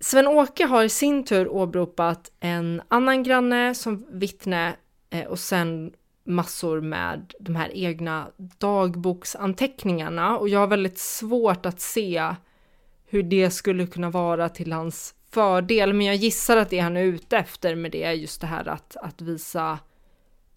Sven-Åke 0.00 0.66
har 0.66 0.84
i 0.84 0.88
sin 0.88 1.24
tur 1.24 1.48
åberopat 1.48 2.32
en 2.40 2.82
annan 2.88 3.22
granne 3.22 3.74
som 3.74 4.06
vittne 4.10 4.76
eh, 5.10 5.26
och 5.26 5.38
sen 5.38 5.92
massor 6.28 6.80
med 6.80 7.34
de 7.40 7.56
här 7.56 7.70
egna 7.74 8.30
dagboksanteckningarna 8.36 10.38
och 10.38 10.48
jag 10.48 10.60
har 10.60 10.66
väldigt 10.66 10.98
svårt 10.98 11.66
att 11.66 11.80
se 11.80 12.34
hur 13.06 13.22
det 13.22 13.50
skulle 13.50 13.86
kunna 13.86 14.10
vara 14.10 14.48
till 14.48 14.72
hans 14.72 15.14
fördel, 15.30 15.92
men 15.92 16.06
jag 16.06 16.16
gissar 16.16 16.56
att 16.56 16.70
det 16.70 16.78
han 16.78 16.96
är 16.96 17.02
ute 17.02 17.36
efter 17.36 17.74
med 17.74 17.92
det 17.92 18.02
är 18.02 18.12
just 18.12 18.40
det 18.40 18.46
här 18.46 18.68
att, 18.68 18.96
att 18.96 19.20
visa, 19.20 19.78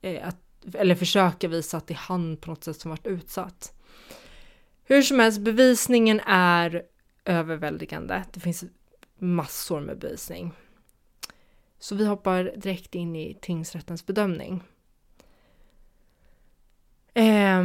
eh, 0.02 0.28
att, 0.28 0.76
eller 0.76 0.96
försöka 0.96 1.48
visa 1.48 1.78
att 1.78 1.88
det 1.88 1.94
är 1.94 1.98
han 1.98 2.38
på 2.38 2.50
något 2.50 2.64
sätt 2.64 2.80
som 2.80 2.92
varit 2.92 3.08
utsatt. 3.08 3.74
Hur 4.84 5.02
som 5.02 5.20
helst, 5.20 5.40
bevisningen 5.40 6.20
är 6.28 6.84
överväldigande. 7.26 8.24
Det 8.34 8.40
finns 8.40 8.64
massor 9.18 9.82
med 9.82 10.00
bevisning. 10.00 10.52
Så 11.80 11.96
vi 11.96 12.06
hoppar 12.06 12.54
direkt 12.56 12.96
in 12.96 13.16
i 13.16 13.38
tingsrättens 13.42 14.06
bedömning. 14.06 14.64
Eh, 17.14 17.64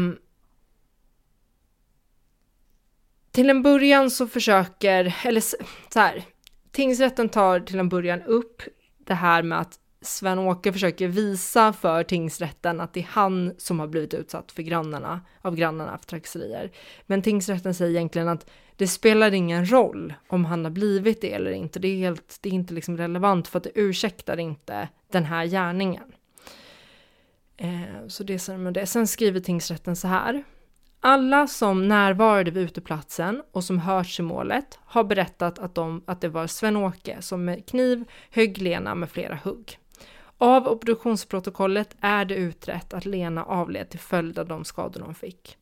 till 3.31 3.51
en 3.51 3.63
början 3.63 4.11
så 4.11 4.27
försöker, 4.27 5.17
eller 5.25 5.41
så 5.41 6.01
här, 6.01 6.25
tingsrätten 6.73 7.29
tar 7.29 7.61
till 7.61 7.79
en 7.79 7.89
början 7.89 8.23
upp 8.23 8.63
det 8.99 9.15
här 9.15 9.43
med 9.43 9.61
att 9.61 9.79
Sven-Åke 10.01 10.73
försöker 10.73 11.09
visa 11.09 11.73
för 11.73 12.03
tingsrätten 12.03 12.81
att 12.81 12.93
det 12.93 13.01
är 13.01 13.09
han 13.11 13.55
som 13.59 13.81
har 13.81 13.87
blivit 13.87 14.15
utsatt 14.15 14.53
för 14.53 14.63
grannarna, 14.63 15.21
av 15.43 15.57
grannarna 15.57 15.99
för 15.99 16.07
trakasserier. 16.07 16.71
Men 17.07 17.23
tingsrätten 17.23 17.75
säger 17.75 17.91
egentligen 17.91 18.29
att 18.29 18.51
det 18.77 18.87
spelar 18.87 19.35
ingen 19.35 19.71
roll 19.71 20.15
om 20.29 20.45
han 20.45 20.65
har 20.65 20.71
blivit 20.71 21.21
det 21.21 21.33
eller 21.33 21.51
inte. 21.51 21.79
Det 21.79 21.89
är, 21.89 21.97
helt, 21.97 22.39
det 22.41 22.49
är 22.49 22.53
inte 22.53 22.75
liksom 22.75 22.97
relevant 22.97 23.49
för 23.49 23.59
att 23.59 23.65
det 23.65 23.71
ursäktar 23.75 24.37
inte 24.37 24.89
den 25.13 25.25
här 25.25 25.47
gärningen. 25.47 26.13
Eh, 27.57 28.07
så 28.09 28.25
det 28.25 28.49
är 28.49 28.57
med 28.57 28.75
det. 28.75 28.87
Sen 28.87 29.07
skriver 29.07 29.41
tingsrätten 29.41 29.97
så 29.97 30.09
här. 30.09 30.45
Alla 31.01 31.47
som 31.47 31.89
närvarade 31.89 32.51
vid 32.51 32.63
uteplatsen 32.63 33.43
och 33.53 33.65
som 33.65 33.79
hörts 33.79 34.21
i 34.21 34.23
målet 34.23 34.79
har 34.85 35.05
berättat 35.05 35.59
att, 35.59 35.75
de, 35.75 36.03
att 36.07 36.21
det 36.21 36.29
var 36.29 36.47
Sven-Åke 36.47 37.17
som 37.21 37.45
med 37.45 37.67
kniv 37.67 38.05
högg 38.31 38.59
Lena 38.59 38.95
med 38.95 39.11
flera 39.11 39.39
hugg. 39.45 39.79
Av 40.39 40.69
obduktionsprotokollet 40.69 41.97
är 42.01 42.25
det 42.25 42.35
utrett 42.35 42.95
att 42.95 43.05
Lena 43.05 43.45
avled 43.45 43.91
till 43.91 44.01
följd 44.01 44.39
av 44.39 44.49
de 44.49 44.65
skador 44.65 45.01
hon 45.01 45.15
fick. 45.15 45.57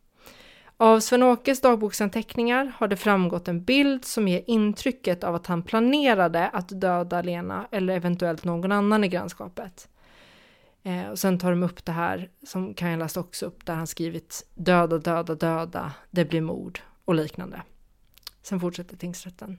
Av 0.77 1.01
Sven-Åkes 1.01 1.61
dagboksanteckningar 1.61 2.73
har 2.77 2.89
det 2.89 2.97
framgått 2.97 3.49
en 3.49 3.65
bild 3.65 4.05
som 4.05 4.29
ger 4.29 4.43
intrycket 4.47 5.25
av 5.25 5.35
att 5.35 5.47
han 5.47 5.63
planerade 5.63 6.49
att 6.49 6.81
döda 6.81 7.23
Lena 7.23 7.67
eller 7.71 7.97
eventuellt 7.97 8.45
någon 8.45 8.73
annan 8.73 9.05
i 9.05 9.09
grannskapet. 9.09 9.89
Eh, 10.87 11.09
och 11.09 11.19
sen 11.19 11.39
tar 11.39 11.51
de 11.51 11.63
upp 11.63 11.85
det 11.85 11.93
här 11.93 12.31
som 12.47 12.75
Kajan 12.75 12.99
läste 12.99 13.21
också 13.21 13.47
upp 13.47 13.67
där 13.67 13.75
han 13.75 13.87
skrivit 13.87 14.47
döda, 14.55 14.99
döda, 14.99 15.35
döda, 15.35 15.93
det 16.11 16.25
blir 16.25 16.41
mord 16.41 16.81
och 17.05 17.15
liknande. 17.15 17.63
Sen 18.43 18.61
fortsätter 18.61 18.97
tingsrätten. 18.97 19.59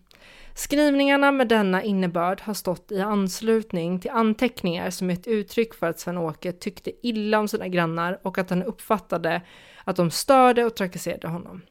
Skrivningarna 0.53 1.31
med 1.31 1.47
denna 1.47 1.83
innebörd 1.83 2.41
har 2.41 2.53
stått 2.53 2.91
i 2.91 3.01
anslutning 3.01 3.99
till 3.99 4.11
anteckningar 4.11 4.89
som 4.89 5.09
är 5.09 5.13
ett 5.13 5.27
uttryck 5.27 5.73
för 5.73 5.87
att 5.87 5.99
Sven-Åke 5.99 6.51
tyckte 6.51 7.07
illa 7.07 7.39
om 7.39 7.47
sina 7.47 7.67
grannar 7.67 8.19
och 8.23 8.37
att 8.37 8.49
han 8.49 8.63
uppfattade 8.63 9.41
att 9.83 9.95
de 9.95 10.11
störde 10.11 10.65
och 10.65 10.75
trakasserade 10.75 11.27
honom. 11.27 11.61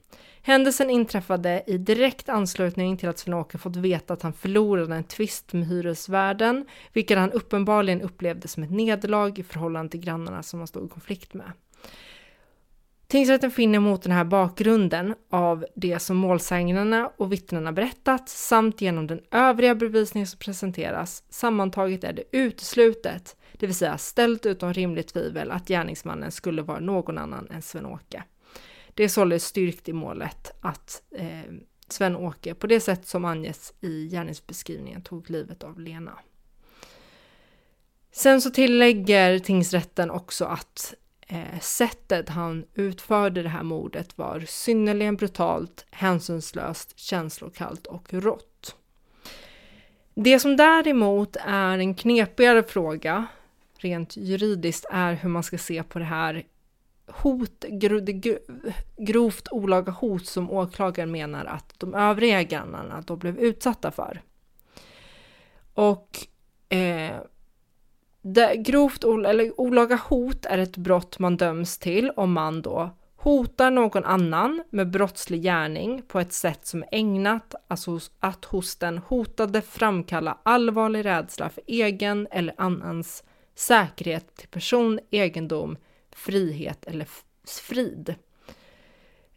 Händelsen 0.46 0.90
inträffade 0.90 1.62
i 1.66 1.78
direkt 1.78 2.28
anslutning 2.28 2.96
till 2.96 3.08
att 3.08 3.18
Sven-Åke 3.18 3.58
fått 3.58 3.76
veta 3.76 4.14
att 4.14 4.22
han 4.22 4.32
förlorade 4.32 4.94
en 4.94 5.04
tvist 5.04 5.52
med 5.52 5.66
hyresvärden, 5.66 6.66
vilket 6.92 7.18
han 7.18 7.32
uppenbarligen 7.32 8.02
upplevde 8.02 8.48
som 8.48 8.62
ett 8.62 8.70
nederlag 8.70 9.38
i 9.38 9.42
förhållande 9.42 9.90
till 9.90 10.00
grannarna 10.00 10.42
som 10.42 10.60
han 10.60 10.66
stod 10.66 10.86
i 10.86 10.88
konflikt 10.88 11.34
med. 11.34 11.52
Tingsrätten 13.06 13.50
finner 13.50 13.78
mot 13.78 14.02
den 14.02 14.12
här 14.12 14.24
bakgrunden 14.24 15.14
av 15.30 15.66
det 15.74 15.98
som 15.98 16.16
målsägandena 16.16 17.10
och 17.16 17.32
vittnena 17.32 17.72
berättat 17.72 18.28
samt 18.28 18.80
genom 18.80 19.06
den 19.06 19.20
övriga 19.30 19.74
bevisning 19.74 20.26
som 20.26 20.38
presenteras 20.38 21.22
sammantaget 21.30 22.04
är 22.04 22.12
det 22.12 22.24
uteslutet, 22.32 23.36
det 23.52 23.66
vill 23.66 23.76
säga 23.76 23.98
ställt 23.98 24.46
utom 24.46 24.72
rimligt 24.72 25.08
tvivel 25.08 25.50
att 25.50 25.68
gärningsmannen 25.68 26.32
skulle 26.32 26.62
vara 26.62 26.80
någon 26.80 27.18
annan 27.18 27.48
än 27.50 27.62
Sven-Åke. 27.62 28.22
Det 28.94 29.04
är 29.04 29.08
således 29.08 29.44
styrkt 29.44 29.88
i 29.88 29.92
målet 29.92 30.52
att 30.60 31.02
eh, 31.10 31.52
Sven-Åke 31.88 32.54
på 32.54 32.66
det 32.66 32.80
sätt 32.80 33.06
som 33.06 33.24
anges 33.24 33.74
i 33.80 34.08
gärningsbeskrivningen 34.08 35.02
tog 35.02 35.30
livet 35.30 35.62
av 35.62 35.80
Lena. 35.80 36.18
Sen 38.12 38.40
så 38.40 38.50
tillägger 38.50 39.38
tingsrätten 39.38 40.10
också 40.10 40.44
att 40.44 40.94
eh, 41.26 41.60
sättet 41.60 42.28
han 42.28 42.64
utförde 42.74 43.42
det 43.42 43.48
här 43.48 43.62
mordet 43.62 44.18
var 44.18 44.44
synnerligen 44.48 45.16
brutalt, 45.16 45.86
hänsynslöst, 45.90 46.98
känslokallt 46.98 47.86
och 47.86 48.14
rått. 48.14 48.76
Det 50.14 50.40
som 50.40 50.56
däremot 50.56 51.36
är 51.40 51.78
en 51.78 51.94
knepigare 51.94 52.62
fråga 52.62 53.26
rent 53.78 54.16
juridiskt 54.16 54.86
är 54.90 55.12
hur 55.12 55.28
man 55.28 55.42
ska 55.42 55.58
se 55.58 55.82
på 55.82 55.98
det 55.98 56.04
här 56.04 56.44
hot, 57.22 57.64
grovt 58.96 59.48
olaga 59.50 59.92
hot 59.92 60.26
som 60.26 60.50
åklagaren 60.50 61.10
menar 61.10 61.44
att 61.44 61.74
de 61.78 61.94
övriga 61.94 62.42
grannarna 62.42 63.00
då 63.00 63.16
blev 63.16 63.38
utsatta 63.38 63.90
för. 63.90 64.22
Och 65.74 66.18
eh, 66.68 67.16
det, 68.22 68.56
grovt 68.56 69.04
eller 69.04 69.60
olaga 69.60 69.96
hot 70.08 70.46
är 70.46 70.58
ett 70.58 70.76
brott 70.76 71.18
man 71.18 71.36
döms 71.36 71.78
till 71.78 72.10
om 72.10 72.32
man 72.32 72.62
då 72.62 72.90
hotar 73.16 73.70
någon 73.70 74.04
annan 74.04 74.64
med 74.70 74.90
brottslig 74.90 75.42
gärning 75.42 76.02
på 76.08 76.20
ett 76.20 76.32
sätt 76.32 76.66
som 76.66 76.82
är 76.82 76.88
ägnat 76.92 77.54
alltså 77.68 78.00
att 78.20 78.44
hos 78.44 78.76
den 78.76 78.98
hotade 78.98 79.62
framkalla 79.62 80.38
allvarlig 80.42 81.04
rädsla 81.04 81.48
för 81.48 81.62
egen 81.66 82.28
eller 82.30 82.54
annans 82.58 83.24
säkerhet 83.54 84.36
till 84.36 84.48
person, 84.48 85.00
egendom, 85.10 85.76
frihet 86.14 86.84
eller 86.84 87.08
frid. 87.44 88.14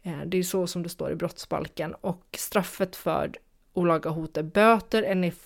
Eh, 0.02 0.20
det 0.26 0.38
är 0.38 0.42
så 0.42 0.66
som 0.66 0.82
det 0.82 0.88
står 0.88 1.12
i 1.12 1.16
brottsbalken 1.16 1.94
och 1.94 2.24
straffet 2.38 2.96
för 2.96 3.32
olaga 3.72 4.10
hot 4.10 4.36
är 4.36 4.42
böter 4.42 5.02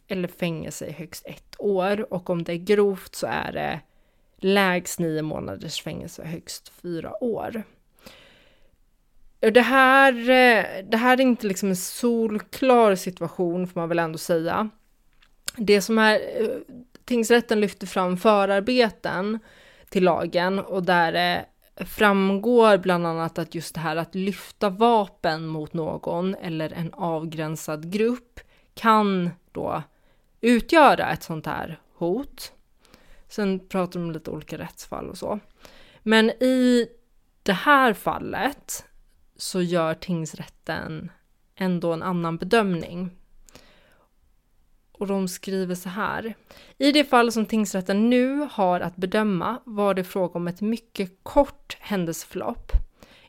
eller 0.08 0.28
fängelse 0.28 0.86
i 0.86 0.92
högst 0.92 1.26
ett 1.26 1.54
år 1.58 2.12
och 2.12 2.30
om 2.30 2.44
det 2.44 2.52
är 2.52 2.56
grovt 2.56 3.14
så 3.14 3.26
är 3.26 3.52
det 3.52 3.80
lägst 4.36 4.98
nio 4.98 5.22
månaders 5.22 5.82
fängelse 5.82 6.22
och 6.22 6.28
högst 6.28 6.68
fyra 6.68 7.24
år. 7.24 7.62
Det 9.40 9.60
här, 9.60 10.12
eh, 10.12 10.84
det 10.84 10.96
här 10.96 11.16
är 11.16 11.20
inte 11.20 11.46
liksom 11.46 11.68
en 11.68 11.76
solklar 11.76 12.94
situation 12.94 13.66
får 13.66 13.80
man 13.80 13.88
väl 13.88 13.98
ändå 13.98 14.18
säga. 14.18 14.70
Det 15.56 15.82
som 15.82 15.98
är, 15.98 16.14
eh, 16.14 16.48
tingsrätten 17.04 17.60
lyfter 17.60 17.86
fram 17.86 18.16
förarbeten 18.16 19.38
till 19.92 20.04
lagen 20.04 20.58
och 20.58 20.82
där 20.82 21.12
det 21.12 21.46
framgår 21.84 22.78
bland 22.78 23.06
annat 23.06 23.38
att 23.38 23.54
just 23.54 23.74
det 23.74 23.80
här 23.80 23.96
att 23.96 24.14
lyfta 24.14 24.70
vapen 24.70 25.46
mot 25.46 25.72
någon 25.72 26.34
eller 26.34 26.72
en 26.72 26.92
avgränsad 26.94 27.92
grupp 27.92 28.40
kan 28.74 29.30
då 29.52 29.82
utgöra 30.40 31.10
ett 31.10 31.22
sånt 31.22 31.46
här 31.46 31.80
hot. 31.94 32.52
Sen 33.28 33.68
pratar 33.68 34.00
de 34.00 34.06
om 34.06 34.12
lite 34.12 34.30
olika 34.30 34.58
rättsfall 34.58 35.10
och 35.10 35.18
så. 35.18 35.40
Men 36.02 36.30
i 36.30 36.88
det 37.42 37.52
här 37.52 37.92
fallet 37.92 38.84
så 39.36 39.62
gör 39.62 39.94
tingsrätten 39.94 41.10
ändå 41.54 41.92
en 41.92 42.02
annan 42.02 42.36
bedömning 42.36 43.10
och 45.02 45.08
de 45.08 45.28
skriver 45.28 45.74
så 45.74 45.88
här. 45.88 46.34
I 46.78 46.92
det 46.92 47.04
fall 47.04 47.32
som 47.32 47.46
tingsrätten 47.46 48.10
nu 48.10 48.48
har 48.52 48.80
att 48.80 48.96
bedöma 48.96 49.60
var 49.64 49.94
det 49.94 50.04
fråga 50.04 50.34
om 50.34 50.48
ett 50.48 50.60
mycket 50.60 51.10
kort 51.22 51.76
händelseförlopp 51.80 52.72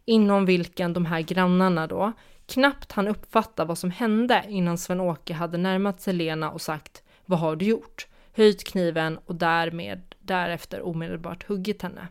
inom 0.06 0.46
vilken 0.46 0.94
de 0.94 1.06
här 1.06 1.22
grannarna 1.22 1.88
då 1.88 2.14
knappt 2.46 2.92
han 2.92 3.08
uppfatta 3.08 3.66
vad 3.66 3.78
som 3.78 3.92
hände 3.92 4.44
innan 4.48 4.78
Sven-Åke 4.78 5.34
hade 5.34 5.58
närmat 5.58 6.02
sig 6.02 6.14
Lena 6.14 6.52
och 6.52 6.62
sagt 6.62 7.04
Vad 7.26 7.40
har 7.40 7.56
du 7.56 7.66
gjort? 7.66 8.08
Höjt 8.36 8.64
kniven 8.64 9.20
och 9.26 9.36
därmed 9.36 10.02
därefter 10.20 10.82
omedelbart 10.82 11.44
huggit 11.48 11.82
henne. 11.82 12.08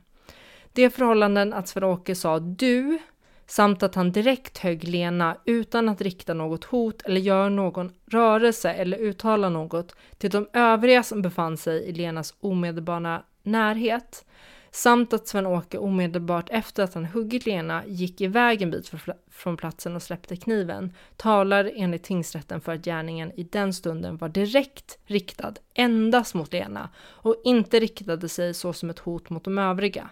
Det 0.73 0.91
förhållanden 0.91 1.53
att 1.53 1.69
Sven-Åke 1.69 2.15
sa 2.15 2.39
du 2.39 2.99
samt 3.53 3.83
att 3.83 3.95
han 3.95 4.13
direkt 4.13 4.59
högg 4.59 4.85
Lena 4.89 5.37
utan 5.45 5.89
att 5.89 6.01
rikta 6.01 6.35
något 6.35 6.65
hot 6.65 7.03
eller 7.03 7.21
göra 7.21 7.49
någon 7.49 7.93
rörelse 8.07 8.73
eller 8.73 8.99
uttala 8.99 9.49
något 9.49 9.97
till 10.19 10.31
de 10.31 10.49
övriga 10.53 11.03
som 11.03 11.23
befann 11.23 11.57
sig 11.57 11.83
i 11.83 11.93
Lenas 11.93 12.35
omedelbara 12.41 13.23
närhet 13.43 14.25
samt 14.71 15.13
att 15.13 15.29
Sven-Åke 15.29 15.79
omedelbart 15.79 16.51
efter 16.51 16.83
att 16.83 16.95
han 16.95 17.05
huggit 17.05 17.47
Lena 17.47 17.83
gick 17.87 18.21
iväg 18.21 18.63
en 18.63 18.71
bit 18.71 18.93
från 19.31 19.57
platsen 19.57 19.97
och 19.97 20.03
släppte 20.03 20.37
kniven 20.37 20.93
talar 21.17 21.71
enligt 21.77 22.03
tingsrätten 22.03 22.61
för 22.61 22.73
att 22.73 22.85
gärningen 22.85 23.33
i 23.33 23.43
den 23.43 23.75
stunden 23.75 24.17
var 24.17 24.29
direkt 24.29 24.99
riktad 25.07 25.55
endast 25.75 26.35
mot 26.35 26.53
Lena 26.53 26.89
och 26.99 27.37
inte 27.45 27.81
riktade 27.81 28.29
sig 28.29 28.55
så 28.55 28.73
som 28.73 28.91
ett 28.91 28.99
hot 28.99 29.31
mot 29.31 29.45
de 29.45 29.59
övriga. 29.59 30.11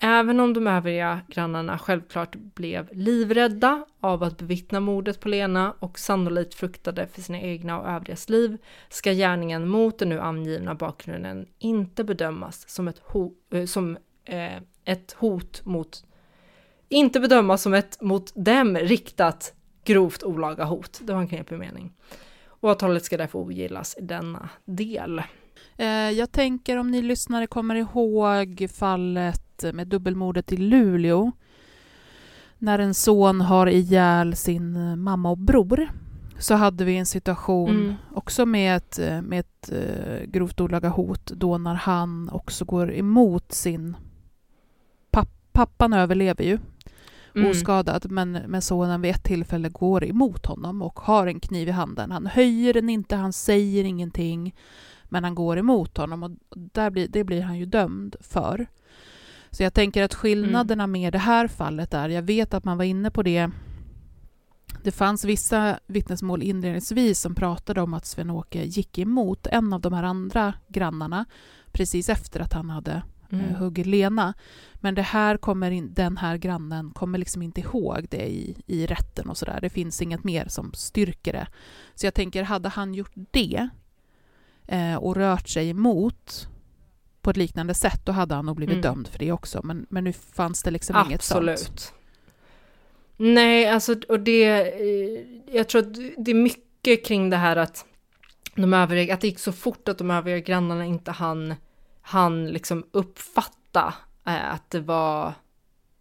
Även 0.00 0.40
om 0.40 0.52
de 0.52 0.66
övriga 0.66 1.20
grannarna 1.28 1.78
självklart 1.78 2.34
blev 2.34 2.88
livrädda 2.92 3.84
av 4.00 4.22
att 4.22 4.38
bevittna 4.38 4.80
mordet 4.80 5.20
på 5.20 5.28
Lena 5.28 5.74
och 5.78 5.98
sannolikt 5.98 6.54
fruktade 6.54 7.06
för 7.06 7.22
sina 7.22 7.40
egna 7.40 7.80
och 7.80 7.88
övrigas 7.88 8.28
liv 8.28 8.58
ska 8.88 9.12
gärningen 9.12 9.68
mot 9.68 9.98
den 9.98 10.08
nu 10.08 10.20
angivna 10.20 10.74
bakgrunden 10.74 11.46
inte 11.58 12.04
bedömas 12.04 12.68
som 12.68 12.88
ett, 12.88 12.98
ho 12.98 13.32
eh, 13.52 13.64
som, 13.64 13.98
eh, 14.24 14.56
ett 14.84 15.12
hot 15.18 15.64
mot 15.64 16.04
inte 16.88 17.20
bedömas 17.20 17.62
som 17.62 17.74
ett 17.74 18.00
mot 18.00 18.32
dem 18.34 18.76
riktat 18.76 19.54
grovt 19.84 20.22
olaga 20.22 20.64
hot. 20.64 21.00
Det 21.02 21.12
var 21.12 21.20
en 21.20 21.28
knepig 21.28 21.58
mening. 21.58 21.92
Åtalet 22.60 23.04
ska 23.04 23.16
därför 23.16 23.38
ogillas 23.38 23.96
i 23.98 24.00
denna 24.00 24.48
del. 24.64 25.22
Eh, 25.76 25.86
jag 25.88 26.32
tänker 26.32 26.76
om 26.76 26.90
ni 26.90 27.02
lyssnare 27.02 27.46
kommer 27.46 27.74
ihåg 27.74 28.66
fallet 28.78 29.47
med 29.72 29.88
dubbelmordet 29.88 30.52
i 30.52 30.56
Luleå 30.56 31.32
när 32.58 32.78
en 32.78 32.94
son 32.94 33.40
har 33.40 33.66
ihjäl 33.66 34.36
sin 34.36 34.98
mamma 35.00 35.30
och 35.30 35.38
bror 35.38 35.88
så 36.38 36.54
hade 36.54 36.84
vi 36.84 36.96
en 36.96 37.06
situation 37.06 37.70
mm. 37.70 37.94
också 38.14 38.46
med 38.46 38.76
ett, 38.76 38.98
med 39.22 39.40
ett 39.40 39.70
grovt 40.24 40.60
olaga 40.60 40.88
hot 40.88 41.26
då 41.26 41.58
när 41.58 41.74
han 41.74 42.28
också 42.32 42.64
går 42.64 42.92
emot 42.92 43.52
sin... 43.52 43.96
Papp, 45.10 45.28
pappan 45.52 45.92
överlever 45.92 46.44
ju 46.44 46.58
mm. 47.34 47.50
oskadad 47.50 48.10
men, 48.10 48.32
men 48.32 48.62
sonen 48.62 49.00
vid 49.00 49.10
ett 49.10 49.24
tillfälle 49.24 49.68
går 49.68 50.04
emot 50.04 50.46
honom 50.46 50.82
och 50.82 51.00
har 51.00 51.26
en 51.26 51.40
kniv 51.40 51.68
i 51.68 51.70
handen. 51.70 52.10
Han 52.10 52.26
höjer 52.26 52.74
den 52.74 52.88
inte, 52.88 53.16
han 53.16 53.32
säger 53.32 53.84
ingenting 53.84 54.54
men 55.04 55.24
han 55.24 55.34
går 55.34 55.58
emot 55.58 55.96
honom 55.96 56.22
och 56.22 56.30
där 56.56 56.90
blir, 56.90 57.08
det 57.08 57.24
blir 57.24 57.42
han 57.42 57.58
ju 57.58 57.66
dömd 57.66 58.16
för. 58.20 58.66
Så 59.50 59.62
jag 59.62 59.74
tänker 59.74 60.02
att 60.02 60.14
skillnaderna 60.14 60.84
mm. 60.84 60.92
med 60.92 61.12
det 61.12 61.18
här 61.18 61.48
fallet 61.48 61.94
är, 61.94 62.08
jag 62.08 62.22
vet 62.22 62.54
att 62.54 62.64
man 62.64 62.78
var 62.78 62.84
inne 62.84 63.10
på 63.10 63.22
det, 63.22 63.50
det 64.82 64.92
fanns 64.92 65.24
vissa 65.24 65.78
vittnesmål 65.86 66.42
inledningsvis 66.42 67.20
som 67.20 67.34
pratade 67.34 67.80
om 67.80 67.94
att 67.94 68.06
Sven-Åke 68.06 68.64
gick 68.64 68.98
emot 68.98 69.46
en 69.46 69.72
av 69.72 69.80
de 69.80 69.92
här 69.92 70.02
andra 70.02 70.54
grannarna 70.68 71.24
precis 71.72 72.08
efter 72.08 72.40
att 72.40 72.52
han 72.52 72.70
hade 72.70 73.02
eh, 73.32 73.40
mm. 73.40 73.54
huggit 73.54 73.86
Lena. 73.86 74.34
Men 74.74 74.94
det 74.94 75.02
här 75.02 75.36
kommer 75.36 75.70
in, 75.70 75.94
den 75.94 76.16
här 76.16 76.36
grannen 76.36 76.90
kommer 76.90 77.18
liksom 77.18 77.42
inte 77.42 77.60
ihåg 77.60 78.06
det 78.10 78.30
i, 78.30 78.56
i 78.66 78.86
rätten 78.86 79.28
och 79.28 79.36
sådär. 79.36 79.58
Det 79.60 79.70
finns 79.70 80.02
inget 80.02 80.24
mer 80.24 80.46
som 80.48 80.72
styrker 80.74 81.32
det. 81.32 81.46
Så 81.94 82.06
jag 82.06 82.14
tänker, 82.14 82.42
hade 82.42 82.68
han 82.68 82.94
gjort 82.94 83.12
det 83.14 83.68
eh, 84.66 84.94
och 84.94 85.16
rört 85.16 85.48
sig 85.48 85.70
emot 85.70 86.48
på 87.28 87.30
ett 87.30 87.36
liknande 87.36 87.74
sätt, 87.74 88.00
då 88.04 88.12
hade 88.12 88.34
han 88.34 88.46
nog 88.46 88.56
blivit 88.56 88.72
mm. 88.72 88.82
dömd 88.82 89.08
för 89.08 89.18
det 89.18 89.32
också. 89.32 89.60
Men, 89.64 89.86
men 89.90 90.04
nu 90.04 90.12
fanns 90.12 90.62
det 90.62 90.70
liksom 90.70 90.96
Absolut. 90.96 91.10
inget 91.10 91.22
sånt. 91.22 91.48
Absolut. 91.48 91.92
Nej, 93.16 93.68
alltså 93.68 93.96
och 94.08 94.20
det, 94.20 94.44
eh, 94.44 95.54
jag 95.56 95.68
tror 95.68 95.82
att 95.82 95.94
det 96.16 96.30
är 96.30 96.34
mycket 96.34 97.06
kring 97.06 97.30
det 97.30 97.36
här 97.36 97.56
att 97.56 97.84
de 98.54 98.74
övriga, 98.74 99.14
att 99.14 99.20
det 99.20 99.26
gick 99.26 99.38
så 99.38 99.52
fort 99.52 99.88
att 99.88 99.98
de 99.98 100.10
övriga 100.10 100.38
grannarna 100.38 100.84
inte 100.84 101.10
hann, 101.10 101.54
hann 102.02 102.46
liksom 102.46 102.86
uppfatta 102.90 103.94
eh, 104.26 104.54
att 104.54 104.70
det 104.70 104.80
var 104.80 105.32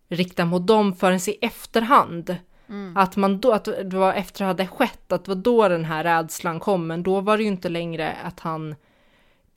riktat 0.10 0.48
mot 0.48 0.68
dem 0.68 0.96
förrän 0.96 1.20
i 1.28 1.38
efterhand. 1.42 2.36
Mm. 2.70 2.98
Att 2.98 3.16
man 3.16 3.40
då, 3.40 3.52
att 3.52 3.66
det 3.66 3.98
var 3.98 4.14
efter 4.14 4.40
det 4.40 4.48
hade 4.48 4.68
skett, 4.68 5.12
att 5.12 5.26
det 5.26 5.32
var 5.32 5.42
då 5.42 5.68
den 5.68 5.86
här 5.86 6.04
rädslan 6.04 6.60
kom, 6.60 6.88
men 6.88 7.04
då 7.04 7.22
var 7.22 7.38
det 7.38 7.44
ju 7.44 7.50
inte 7.50 7.70
längre 7.70 8.14
att 8.24 8.40
han 8.40 8.76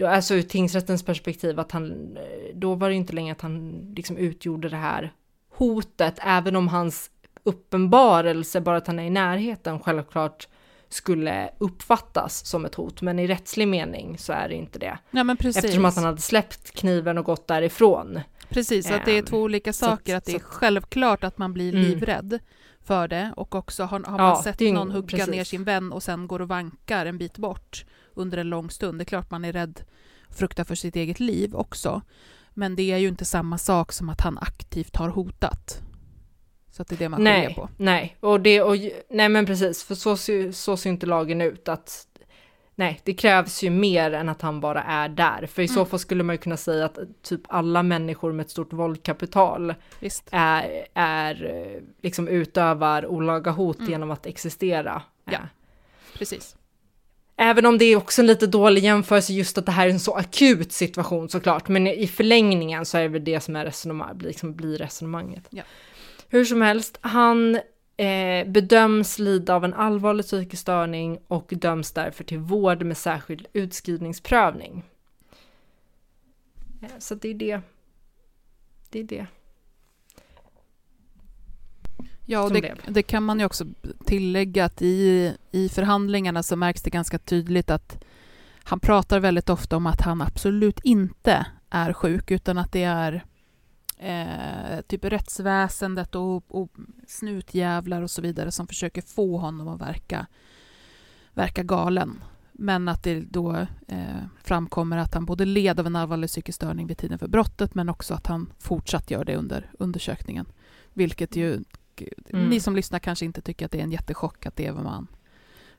då, 0.00 0.06
alltså 0.06 0.34
ur 0.34 0.42
tingsrättens 0.42 1.02
perspektiv, 1.02 1.60
att 1.60 1.72
han, 1.72 2.18
då 2.54 2.74
var 2.74 2.88
det 2.88 2.94
inte 2.94 3.12
längre 3.12 3.32
att 3.32 3.40
han 3.40 3.86
liksom 3.96 4.16
utgjorde 4.16 4.68
det 4.68 4.76
här 4.76 5.12
hotet, 5.54 6.18
även 6.22 6.56
om 6.56 6.68
hans 6.68 7.10
uppenbarelse, 7.44 8.60
bara 8.60 8.76
att 8.76 8.86
han 8.86 8.98
är 8.98 9.04
i 9.04 9.10
närheten, 9.10 9.80
självklart 9.80 10.48
skulle 10.88 11.50
uppfattas 11.58 12.46
som 12.46 12.64
ett 12.64 12.74
hot, 12.74 13.02
men 13.02 13.18
i 13.18 13.26
rättslig 13.26 13.68
mening 13.68 14.18
så 14.18 14.32
är 14.32 14.48
det 14.48 14.54
inte 14.54 14.78
det. 14.78 14.98
Ja, 15.10 15.24
men 15.24 15.36
precis. 15.36 15.64
Eftersom 15.64 15.84
att 15.84 15.94
han 15.96 16.04
hade 16.04 16.20
släppt 16.20 16.70
kniven 16.70 17.18
och 17.18 17.24
gått 17.24 17.46
därifrån. 17.46 18.20
Precis, 18.48 18.90
att 18.90 19.04
det 19.04 19.18
är 19.18 19.22
två 19.22 19.36
ehm, 19.36 19.42
olika 19.42 19.72
saker, 19.72 20.12
så, 20.12 20.16
att 20.16 20.24
det 20.24 20.34
är 20.34 20.38
så, 20.38 20.44
självklart 20.44 21.24
att 21.24 21.38
man 21.38 21.52
blir 21.52 21.74
mm. 21.74 21.82
livrädd 21.82 22.38
för 22.84 23.08
det 23.08 23.32
och 23.36 23.54
också 23.54 23.82
har, 23.82 24.00
har 24.00 24.18
man 24.18 24.28
ja, 24.28 24.42
sett 24.42 24.60
någon 24.60 24.90
hugga 24.90 25.16
precis. 25.16 25.34
ner 25.34 25.44
sin 25.44 25.64
vän 25.64 25.92
och 25.92 26.02
sen 26.02 26.26
går 26.28 26.40
och 26.40 26.48
vankar 26.48 27.06
en 27.06 27.18
bit 27.18 27.38
bort 27.38 27.84
under 28.20 28.38
en 28.38 28.50
lång 28.50 28.70
stund. 28.70 28.98
Det 28.98 29.02
är 29.02 29.04
klart 29.04 29.30
man 29.30 29.44
är 29.44 29.52
rädd, 29.52 29.80
fruktar 30.30 30.64
för 30.64 30.74
sitt 30.74 30.96
eget 30.96 31.20
liv 31.20 31.54
också. 31.54 32.02
Men 32.54 32.76
det 32.76 32.92
är 32.92 32.98
ju 32.98 33.08
inte 33.08 33.24
samma 33.24 33.58
sak 33.58 33.92
som 33.92 34.08
att 34.08 34.20
han 34.20 34.38
aktivt 34.38 34.96
har 34.96 35.08
hotat. 35.08 35.82
Så 36.70 36.82
att 36.82 36.88
det 36.88 36.94
är 36.94 36.98
det 36.98 37.08
man 37.08 37.24
nej, 37.24 37.54
på. 37.54 37.68
Nej, 37.76 38.16
och 38.20 38.40
det, 38.40 38.62
och, 38.62 38.76
nej 39.10 39.28
men 39.28 39.46
precis, 39.46 39.84
för 39.84 39.94
så, 39.94 40.16
så 40.52 40.76
ser 40.76 40.90
inte 40.90 41.06
lagen 41.06 41.40
ut 41.40 41.68
att 41.68 42.06
nej, 42.74 43.00
det 43.04 43.14
krävs 43.14 43.62
ju 43.62 43.70
mer 43.70 44.12
än 44.12 44.28
att 44.28 44.42
han 44.42 44.60
bara 44.60 44.82
är 44.82 45.08
där. 45.08 45.46
För 45.46 45.62
i 45.62 45.64
mm. 45.64 45.74
så 45.74 45.84
fall 45.84 45.98
skulle 45.98 46.22
man 46.22 46.34
ju 46.34 46.38
kunna 46.38 46.56
säga 46.56 46.84
att 46.84 46.98
typ 47.22 47.40
alla 47.48 47.82
människor 47.82 48.32
med 48.32 48.44
ett 48.44 48.50
stort 48.50 48.72
våldkapital 48.72 49.74
är, 50.30 50.86
är, 50.94 51.80
liksom 52.02 52.28
utövar 52.28 53.06
olaga 53.06 53.50
hot 53.50 53.78
mm. 53.78 53.90
genom 53.90 54.10
att 54.10 54.26
existera. 54.26 55.02
Ja, 55.24 55.40
precis. 56.18 56.56
Även 57.42 57.66
om 57.66 57.78
det 57.78 57.84
är 57.84 57.96
också 57.96 58.22
en 58.22 58.26
lite 58.26 58.46
dålig 58.46 58.84
jämförelse 58.84 59.32
just 59.32 59.58
att 59.58 59.66
det 59.66 59.72
här 59.72 59.86
är 59.86 59.90
en 59.90 60.00
så 60.00 60.14
akut 60.14 60.72
situation 60.72 61.28
såklart, 61.28 61.68
men 61.68 61.86
i 61.86 62.06
förlängningen 62.06 62.86
så 62.86 62.98
är 62.98 63.02
det 63.02 63.08
väl 63.08 63.24
det 63.24 63.40
som 63.40 63.56
är 63.56 63.64
resonemang, 63.64 64.18
liksom 64.18 64.54
blir 64.54 64.78
resonemanget. 64.78 65.46
Ja. 65.50 65.62
Hur 66.28 66.44
som 66.44 66.62
helst, 66.62 66.98
han 67.00 67.54
eh, 67.96 68.46
bedöms 68.46 69.18
lida 69.18 69.54
av 69.54 69.64
en 69.64 69.74
allvarlig 69.74 70.26
psykisk 70.26 70.62
störning 70.62 71.18
och 71.28 71.52
döms 71.56 71.92
därför 71.92 72.24
till 72.24 72.38
vård 72.38 72.82
med 72.82 72.96
särskild 72.96 73.46
utskrivningsprövning. 73.52 74.82
Eh, 76.82 76.88
så 76.98 77.14
det 77.14 77.28
är 77.28 77.34
det. 77.34 77.60
Det 78.90 79.00
är 79.00 79.04
det. 79.04 79.26
Ja, 82.30 82.42
och 82.42 82.52
det, 82.52 82.74
det, 82.88 83.02
kan 83.02 83.22
man 83.22 83.38
ju 83.38 83.44
också 83.44 83.64
tillägga 84.04 84.64
att 84.64 84.82
i, 84.82 85.34
i 85.50 85.68
förhandlingarna 85.68 86.42
så 86.42 86.56
märks 86.56 86.82
det 86.82 86.90
ganska 86.90 87.18
tydligt 87.18 87.70
att 87.70 88.04
han 88.64 88.80
pratar 88.80 89.20
väldigt 89.20 89.48
ofta 89.48 89.76
om 89.76 89.86
att 89.86 90.00
han 90.00 90.22
absolut 90.22 90.80
inte 90.80 91.46
är 91.70 91.92
sjuk, 91.92 92.30
utan 92.30 92.58
att 92.58 92.72
det 92.72 92.82
är 92.82 93.24
eh, 93.96 94.80
typ 94.86 95.04
rättsväsendet 95.04 96.14
och, 96.14 96.44
och 96.48 96.70
snutjävlar 97.06 98.02
och 98.02 98.10
så 98.10 98.22
vidare 98.22 98.50
som 98.50 98.66
försöker 98.66 99.02
få 99.02 99.36
honom 99.36 99.68
att 99.68 99.80
verka, 99.80 100.26
verka 101.34 101.62
galen. 101.62 102.22
Men 102.52 102.88
att 102.88 103.02
det 103.02 103.20
då 103.20 103.56
eh, 103.88 104.24
framkommer 104.42 104.98
att 104.98 105.14
han 105.14 105.24
både 105.24 105.44
led 105.44 105.80
av 105.80 105.86
en 105.86 105.96
allvarlig 105.96 106.30
psykisk 106.30 106.56
störning 106.56 106.86
vid 106.86 106.98
tiden 106.98 107.18
för 107.18 107.28
brottet 107.28 107.74
men 107.74 107.88
också 107.88 108.14
att 108.14 108.26
han 108.26 108.52
fortsatt 108.58 109.10
gör 109.10 109.24
det 109.24 109.36
under 109.36 109.70
undersökningen. 109.78 110.46
Vilket 110.92 111.36
ju 111.36 111.60
mm. 112.30 112.48
ni 112.48 112.60
som 112.60 112.76
lyssnar 112.76 112.98
kanske 112.98 113.24
inte 113.24 113.40
tycker 113.40 113.64
att 113.66 113.72
det 113.72 113.78
är 113.78 113.82
en 113.82 113.92
jättechock 113.92 114.46
att 114.46 114.56
det 114.56 114.66
är 114.66 114.72
vad 114.72 114.84
man 114.84 115.06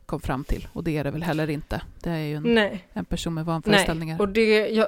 kom 0.06 0.20
fram 0.20 0.44
till. 0.44 0.68
Och 0.74 0.84
det 0.84 0.98
är 0.98 1.04
det 1.04 1.12
väl 1.12 1.24
heller 1.24 1.50
inte. 1.50 1.82
Det 2.00 2.10
är 2.10 2.18
ju 2.18 2.36
en, 2.36 2.80
en 2.94 3.06
person 3.06 3.34
med 3.34 3.46
vanföreställningar. 3.46 4.16
Nej, 4.16 4.22
och 4.22 4.30
det, 4.30 4.70
jag, 4.70 4.88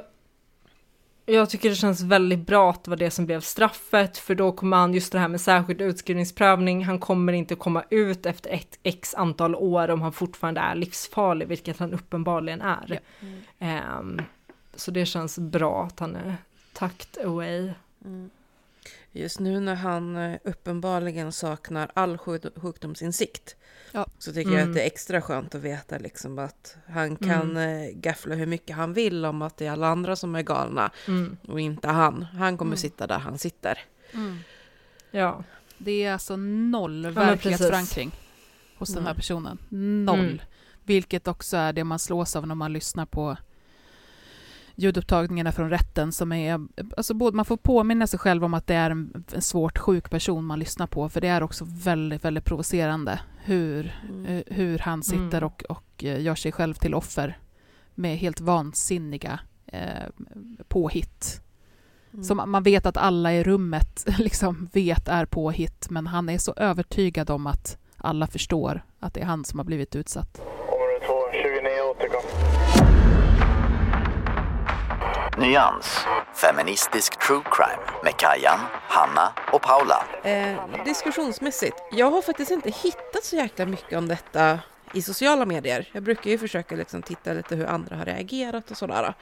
jag 1.25 1.49
tycker 1.49 1.69
det 1.69 1.75
känns 1.75 2.01
väldigt 2.01 2.47
bra 2.47 2.69
att 2.69 2.83
det 2.83 2.89
var 2.89 2.97
det 2.97 3.11
som 3.11 3.25
blev 3.25 3.41
straffet, 3.41 4.17
för 4.17 4.35
då 4.35 4.51
kommer 4.51 4.77
han, 4.77 4.93
just 4.93 5.11
det 5.11 5.19
här 5.19 5.27
med 5.27 5.41
särskild 5.41 5.81
utskrivningsprövning, 5.81 6.85
han 6.85 6.99
kommer 6.99 7.33
inte 7.33 7.55
komma 7.55 7.83
ut 7.89 8.25
efter 8.25 8.49
ett 8.49 8.79
x 8.83 9.15
antal 9.15 9.55
år 9.55 9.89
om 9.89 10.01
han 10.01 10.13
fortfarande 10.13 10.61
är 10.61 10.75
livsfarlig, 10.75 11.47
vilket 11.47 11.79
han 11.79 11.93
uppenbarligen 11.93 12.61
är. 12.61 12.85
Ja. 13.19 13.27
Mm. 13.59 13.99
Um, 13.99 14.21
så 14.75 14.91
det 14.91 15.05
känns 15.05 15.39
bra 15.39 15.83
att 15.83 15.99
han 15.99 16.15
är 16.15 16.35
tucked 16.73 17.25
away. 17.25 17.71
Mm. 18.05 18.29
Just 19.15 19.39
nu 19.39 19.59
när 19.59 19.75
han 19.75 20.15
eh, 20.15 20.39
uppenbarligen 20.43 21.31
saknar 21.31 21.91
all 21.93 22.17
sjuk- 22.17 22.59
sjukdomsinsikt 22.61 23.55
Ja. 23.91 24.05
så 24.19 24.33
tycker 24.33 24.51
jag 24.51 24.59
Mm. 24.59 24.69
att 24.69 24.75
det 24.75 24.81
är 24.81 24.85
extra 24.87 25.21
skönt 25.21 25.55
att 25.55 25.61
veta 25.61 25.97
liksom 25.97 26.39
att 26.39 26.77
han 26.87 27.15
kan 27.15 27.57
eh, 27.57 27.89
gaffla 27.93 28.35
hur 28.35 28.45
mycket 28.45 28.75
han 28.75 28.93
vill 28.93 29.25
om 29.25 29.41
att 29.41 29.57
det 29.57 29.65
är 29.65 29.71
alla 29.71 29.87
andra 29.87 30.15
som 30.15 30.35
är 30.35 30.41
galna 30.41 30.91
Mm. 31.07 31.37
och 31.47 31.59
inte 31.59 31.87
han. 31.87 32.23
Han 32.23 32.57
kommer 32.57 32.69
Mm. 32.69 32.77
sitta 32.77 33.07
där 33.07 33.19
han 33.19 33.37
sitter. 33.37 33.79
Ja. 35.11 35.43
Det 35.77 36.03
är 36.03 36.13
alltså 36.13 36.35
noll 36.35 37.07
verklighetsförankring 37.09 38.11
hos 38.77 38.89
den 38.93 39.03
här 39.03 39.09
Mm. 39.11 39.15
personen. 39.15 39.57
Noll. 40.05 40.19
Mm. 40.19 40.39
Vilket 40.83 41.27
också 41.27 41.57
är 41.57 41.73
det 41.73 41.83
man 41.83 41.99
slås 41.99 42.35
av 42.35 42.47
när 42.47 42.55
man 42.55 42.73
lyssnar 42.73 43.05
på 43.05 43.37
ljudupptagningarna 44.75 45.51
från 45.51 45.69
rätten 45.69 46.11
som 46.11 46.31
är, 46.31 46.59
alltså 46.97 47.13
både, 47.13 47.35
man 47.35 47.45
får 47.45 47.57
påminna 47.57 48.07
sig 48.07 48.19
själv 48.19 48.43
om 48.45 48.53
att 48.53 48.67
det 48.67 48.75
är 48.75 48.89
en, 48.89 49.23
en 49.33 49.41
svårt 49.41 49.77
sjuk 49.77 50.09
person 50.09 50.45
man 50.45 50.59
lyssnar 50.59 50.87
på, 50.87 51.09
för 51.09 51.21
det 51.21 51.27
är 51.27 51.43
också 51.43 51.65
väldigt, 51.67 52.25
väldigt 52.25 52.45
provocerande 52.45 53.19
hur, 53.43 53.99
Mm. 54.09 54.25
eh, 54.25 54.43
hur 54.47 54.79
han 54.79 55.03
sitter 55.03 55.37
Mm. 55.37 55.43
och, 55.43 55.63
och 55.63 56.03
eh, 56.03 56.21
gör 56.21 56.35
sig 56.35 56.51
själv 56.51 56.73
till 56.73 56.93
offer 56.93 57.37
med 57.95 58.17
helt 58.17 58.41
vansinniga 58.41 59.39
eh, 59.65 60.09
påhitt. 60.67 61.41
Mm. 62.13 62.23
Som 62.23 62.41
man 62.51 62.63
vet 62.63 62.85
att 62.85 62.97
alla 62.97 63.33
i 63.33 63.43
rummet 63.43 64.05
liksom 64.19 64.69
vet 64.73 65.07
är 65.07 65.25
påhitt, 65.25 65.87
men 65.89 66.07
han 66.07 66.29
är 66.29 66.37
så 66.37 66.53
övertygad 66.57 67.29
om 67.29 67.47
att 67.47 67.77
alla 67.97 68.27
förstår 68.27 68.83
att 68.99 69.13
det 69.13 69.21
är 69.21 69.25
han 69.25 69.45
som 69.45 69.59
har 69.59 69.63
blivit 69.65 69.95
utsatt. 69.95 70.39
Område 70.39 71.05
2, 71.07 71.13
29 71.31 71.69
återkom. 71.91 72.62
Nyans. 75.37 76.05
Feministisk 76.33 77.19
true 77.27 77.41
crime 77.51 77.83
med 78.03 78.17
Kajan, 78.17 78.59
Hanna 78.71 79.33
och 79.53 79.61
Paula. 79.61 80.05
Eh, 80.23 80.83
diskussionsmässigt, 80.85 81.77
jag 81.91 82.11
har 82.11 82.21
faktiskt 82.21 82.51
inte 82.51 82.69
hittat 82.69 83.23
så 83.23 83.35
jäkla 83.35 83.65
mycket 83.65 83.97
om 83.97 84.07
detta 84.07 84.59
i 84.93 85.01
sociala 85.01 85.45
medier. 85.45 85.89
Jag 85.91 86.03
brukar 86.03 86.31
ju 86.31 86.37
försöka 86.37 86.75
liksom 86.75 87.01
titta 87.01 87.33
lite 87.33 87.55
hur 87.55 87.65
andra 87.65 87.95
har 87.95 88.05
reagerat 88.05 88.71
och 88.71 88.77
sådär. 88.77 89.13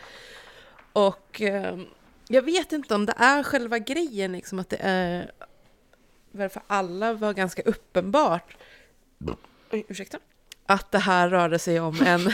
Och 0.93 1.41
eh, 1.41 1.77
jag 2.27 2.41
vet 2.41 2.71
inte 2.71 2.95
om 2.95 3.05
det 3.05 3.15
är 3.17 3.43
själva 3.43 3.79
grejen, 3.79 4.31
liksom 4.31 4.59
att 4.59 4.69
det 4.69 4.79
är... 4.79 5.31
Varför 6.31 6.61
alla 6.67 7.13
var 7.13 7.33
ganska 7.33 7.61
uppenbart... 7.61 8.57
Oj, 9.71 9.85
ursäkta. 9.87 10.17
Att 10.65 10.91
det 10.91 10.99
här 10.99 11.29
rörde 11.29 11.59
sig 11.59 11.79
om 11.79 12.01
en... 12.01 12.27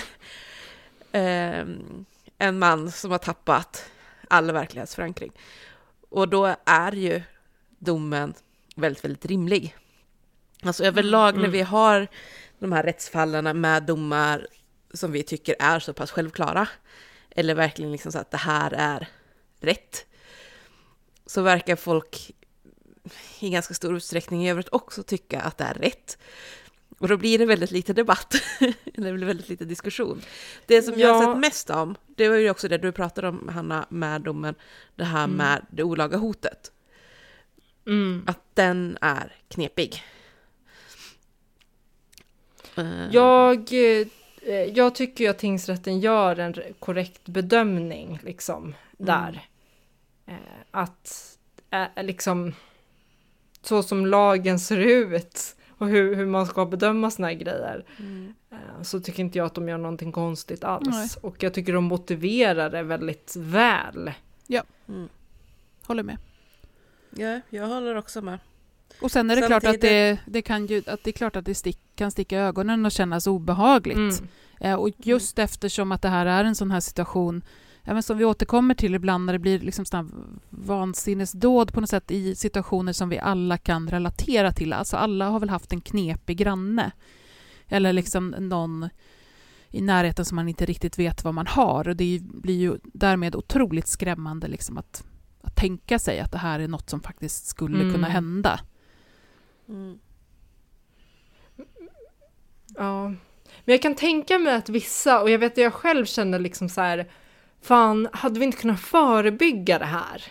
eh, 1.22 1.66
en 2.38 2.60
man 2.60 2.92
som 2.92 3.12
har 3.12 3.18
tappat 3.18 3.86
all 4.28 4.52
verklighetsförankring. 4.52 5.32
Och 6.10 6.30
då 6.30 6.56
är 6.66 6.92
ju 6.92 7.22
domen 7.80 8.34
väldigt, 8.76 9.04
väldigt 9.06 9.26
rimlig. 9.26 9.76
Alltså 10.64 10.84
överlag 10.84 11.34
när 11.34 11.40
Mm. 11.40 11.52
vi 11.52 11.62
har 11.62 12.08
de 12.60 12.72
här 12.72 12.84
rättsfallen 12.84 13.62
med 13.62 13.84
domar 13.84 14.48
som 14.94 15.12
vi 15.12 15.24
tycker 15.24 15.56
är 15.60 15.80
så 15.80 15.94
pass 15.94 16.12
självklara, 16.12 16.68
eller 17.30 17.56
verkligen 17.56 17.92
liksom 17.92 18.12
så 18.12 18.20
att 18.20 18.32
det 18.32 18.38
här 18.38 18.72
är 18.74 19.08
rätt, 19.60 20.06
så 21.26 21.42
verkar 21.42 21.76
folk 21.76 22.32
i 23.40 23.50
ganska 23.50 23.74
stor 23.74 23.96
utsträckning 23.98 24.46
i 24.46 24.50
övrigt 24.50 24.70
också 24.72 25.04
tycka 25.04 25.42
att 25.42 25.58
det 25.58 25.64
är 25.64 25.74
rätt. 25.74 26.18
Och 27.00 27.08
då 27.08 27.18
blir 27.18 27.38
det 27.40 27.46
väldigt 27.46 27.72
lite 27.72 27.94
debatt, 27.94 28.36
blir 28.94 29.26
väldigt 29.26 29.50
lite 29.50 29.66
diskussion. 29.66 30.22
Det 30.66 30.82
som 30.82 31.00
jag 31.00 31.14
har 31.14 31.24
Ja. 31.24 31.30
sett 31.34 31.40
mest 31.42 31.70
om, 31.70 31.96
det 32.16 32.30
var 32.30 32.36
ju 32.36 32.50
också 32.50 32.68
det 32.68 32.78
du 32.78 32.92
pratade 32.92 33.28
om, 33.28 33.50
Hanna, 33.54 33.86
med 33.90 34.22
domen, 34.22 34.56
det 34.96 35.04
här 35.04 35.24
Mm. 35.24 35.38
med 35.38 35.66
det 35.72 35.84
olaga 35.84 36.18
hotet. 36.18 36.72
Mm. 37.88 38.24
Att 38.28 38.40
den 38.54 38.98
är 39.02 39.36
knepig. 39.48 40.04
Eh, 42.76 43.08
Jag, 43.12 43.74
eh, 43.74 44.54
jag 44.54 44.96
tycker 44.96 45.24
ju 45.24 45.30
att 45.30 45.40
tingsrätten 45.40 46.00
gör 46.00 46.40
en 46.40 46.54
re- 46.54 46.74
korrekt 46.80 47.26
bedömning 47.28 48.20
liksom 48.24 48.76
där. 48.98 49.48
Eh, 50.26 50.36
Att 50.72 51.38
liksom 51.96 52.54
så 53.62 53.84
som 53.84 54.06
lagen 54.06 54.60
ser 54.60 54.78
ut 54.78 55.56
och 55.78 55.88
hur, 55.88 56.16
hur 56.16 56.26
man 56.26 56.46
ska 56.46 56.66
bedöma 56.66 57.12
såna 57.12 57.28
här 57.28 57.34
grejer 57.34 57.86
Mm. 58.00 58.34
eh, 58.52 58.82
så 58.82 59.00
tycker 59.00 59.24
inte 59.24 59.38
jag 59.38 59.46
att 59.46 59.56
de 59.56 59.70
gör 59.70 59.78
någonting 59.78 60.12
konstigt 60.12 60.64
alls. 60.64 60.88
Nej. 60.90 61.10
Och 61.22 61.44
jag 61.44 61.54
tycker 61.54 61.74
de 61.74 61.84
motiverar 61.84 62.70
det 62.70 62.84
väldigt 62.84 63.36
väl. 63.38 64.12
Mm. 64.88 65.10
Håller 65.86 66.04
med. 66.04 66.18
Ja, 67.10 67.42
jag 67.50 67.68
håller 67.68 67.96
också 67.96 68.22
med. 68.22 68.40
Och 69.02 69.12
sen 69.12 69.30
är 69.30 69.36
det 69.36 69.48
klart 69.48 69.64
att 69.66 69.82
det, 69.82 70.20
det, 70.26 70.42
kan 70.42 70.66
ju, 70.66 70.84
att 70.88 71.04
det 71.04 71.10
är 71.10 71.14
klart 71.14 71.36
att 71.36 71.46
det 71.46 71.56
stick, 71.56 71.80
kan 71.96 72.12
sticka 72.12 72.36
i 72.36 72.40
ögonen 72.40 72.86
och 72.86 72.92
kännas 72.92 73.28
obehagligt. 73.28 73.98
Mm. 73.98 74.30
Eh, 74.60 74.76
och 74.76 74.90
just 74.98 75.40
eftersom 75.40 75.92
att 75.92 76.02
det 76.02 76.10
här 76.10 76.26
är 76.26 76.44
en 76.44 76.56
sån 76.56 76.72
här 76.72 76.80
situation 76.80 77.42
ja, 77.88 77.94
men 77.94 78.04
som 78.04 78.18
vi 78.18 78.26
återkommer 78.26 78.74
till 78.74 78.96
ibland 78.96 79.26
när 79.26 79.34
det 79.34 79.40
blir 79.40 79.60
liksom 79.60 79.86
vansinnesdåd 80.50 81.74
på 81.74 81.82
något 81.82 81.90
sätt 81.90 82.12
i 82.12 82.36
situationer 82.36 82.94
som 82.94 83.10
vi 83.10 83.20
alla 83.20 83.58
kan 83.58 83.90
relatera 83.90 84.52
till. 84.52 84.74
Alltså 84.74 84.98
alla 84.98 85.30
har 85.30 85.40
väl 85.40 85.50
haft 85.50 85.74
en 85.74 85.82
knepig 85.82 86.38
granne. 86.38 86.92
Eller 87.68 87.94
liksom 87.94 88.30
någon 88.30 88.90
i 89.70 89.82
närheten 89.82 90.26
som 90.26 90.36
man 90.36 90.48
inte 90.48 90.66
riktigt 90.66 91.00
vet 91.00 91.24
vad 91.24 91.34
man 91.34 91.48
har. 91.48 91.88
Och 91.88 91.96
det 91.96 92.20
blir 92.24 92.58
ju 92.58 92.78
därmed 92.84 93.36
otroligt 93.36 93.88
skrämmande 93.88 94.48
liksom 94.48 94.78
att, 94.78 95.04
att 95.42 95.56
tänka 95.56 96.00
sig 96.00 96.20
att 96.20 96.32
det 96.32 96.38
här 96.38 96.60
är 96.60 96.68
något 96.68 96.90
som 96.90 97.02
faktiskt 97.02 97.46
skulle 97.46 97.80
Mm. 97.80 97.94
kunna 97.94 98.08
hända. 98.08 98.60
Mm. 99.70 100.00
Ja, 102.78 103.08
men 103.66 103.74
jag 103.74 103.82
kan 103.82 103.96
tänka 103.96 104.40
mig 104.40 104.56
att 104.56 104.70
vissa, 104.70 105.22
och 105.22 105.30
jag 105.30 105.40
vet 105.40 105.52
att 105.52 105.58
jag 105.58 105.74
själv 105.74 106.06
känner 106.06 106.40
liksom 106.40 106.70
så 106.70 106.82
här, 106.82 107.08
fan, 107.68 108.08
hade 108.14 108.40
vi 108.40 108.46
inte 108.46 108.58
kunnat 108.58 108.80
förebygga 108.80 109.80
det 109.80 109.86
här? 109.86 110.24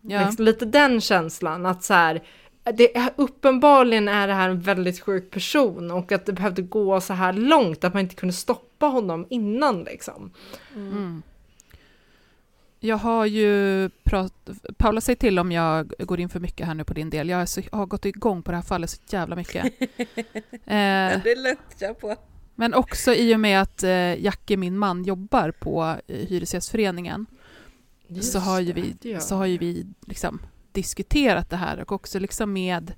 Ja. 0.00 0.26
Liksom 0.26 0.44
Lite 0.44 0.64
den 0.64 1.00
känslan, 1.00 1.66
att 1.66 1.84
så 1.84 1.94
här, 1.94 2.22
det 2.64 2.96
är, 2.96 3.10
uppenbarligen 3.16 4.08
är 4.08 4.28
det 4.28 4.34
här 4.34 4.48
en 4.48 4.60
väldigt 4.60 5.00
sjuk 5.00 5.30
person 5.30 5.90
och 5.90 6.12
att 6.12 6.26
det 6.26 6.32
behövde 6.32 6.62
gå 6.62 7.00
så 7.00 7.12
här 7.12 7.32
långt 7.32 7.84
att 7.84 7.94
man 7.94 8.00
inte 8.00 8.14
kunde 8.14 8.32
stoppa 8.32 8.86
honom 8.86 9.26
innan 9.30 9.84
liksom. 9.84 10.30
Mm. 10.74 11.22
Jag 12.80 12.96
har 12.96 13.26
ju 13.26 13.88
pratat... 14.04 14.60
Paula, 14.78 15.00
säg 15.00 15.16
till 15.16 15.38
om 15.38 15.52
jag 15.52 15.92
går 15.98 16.20
in 16.20 16.28
för 16.28 16.40
mycket 16.40 16.66
här 16.66 16.74
nu 16.74 16.84
på 16.84 16.94
din 16.94 17.10
del. 17.10 17.28
Jag, 17.28 17.40
är 17.40 17.46
så, 17.46 17.60
jag 17.70 17.78
har 17.78 17.86
gått 17.86 18.04
igång 18.04 18.42
på 18.42 18.50
det 18.50 18.56
här 18.56 18.64
fallet 18.64 18.90
så 18.90 18.98
jävla 19.08 19.36
mycket. 19.36 19.64
eh, 20.52 21.22
Det 21.22 21.32
är 21.32 21.42
lätt 21.42 21.58
jag 21.78 22.00
på. 22.00 22.16
Men 22.62 22.74
också 22.74 23.14
i 23.14 23.34
och 23.34 23.40
med 23.40 23.62
att 23.62 23.82
eh, 23.82 24.24
Jacke, 24.24 24.56
min 24.56 24.78
man, 24.78 25.04
jobbar 25.04 25.50
på 25.50 25.96
eh, 26.06 26.16
Hyresgästföreningen 26.16 27.26
så 28.20 28.38
har 28.38 28.60
ju 28.60 28.72
vi, 28.72 28.96
det 29.00 29.20
så 29.20 29.36
har 29.36 29.46
ju 29.46 29.58
vi 29.58 29.86
liksom 30.06 30.42
diskuterat 30.72 31.50
det 31.50 31.56
här 31.56 31.80
och 31.80 31.92
också 31.92 32.18
liksom 32.18 32.52
med 32.52 32.94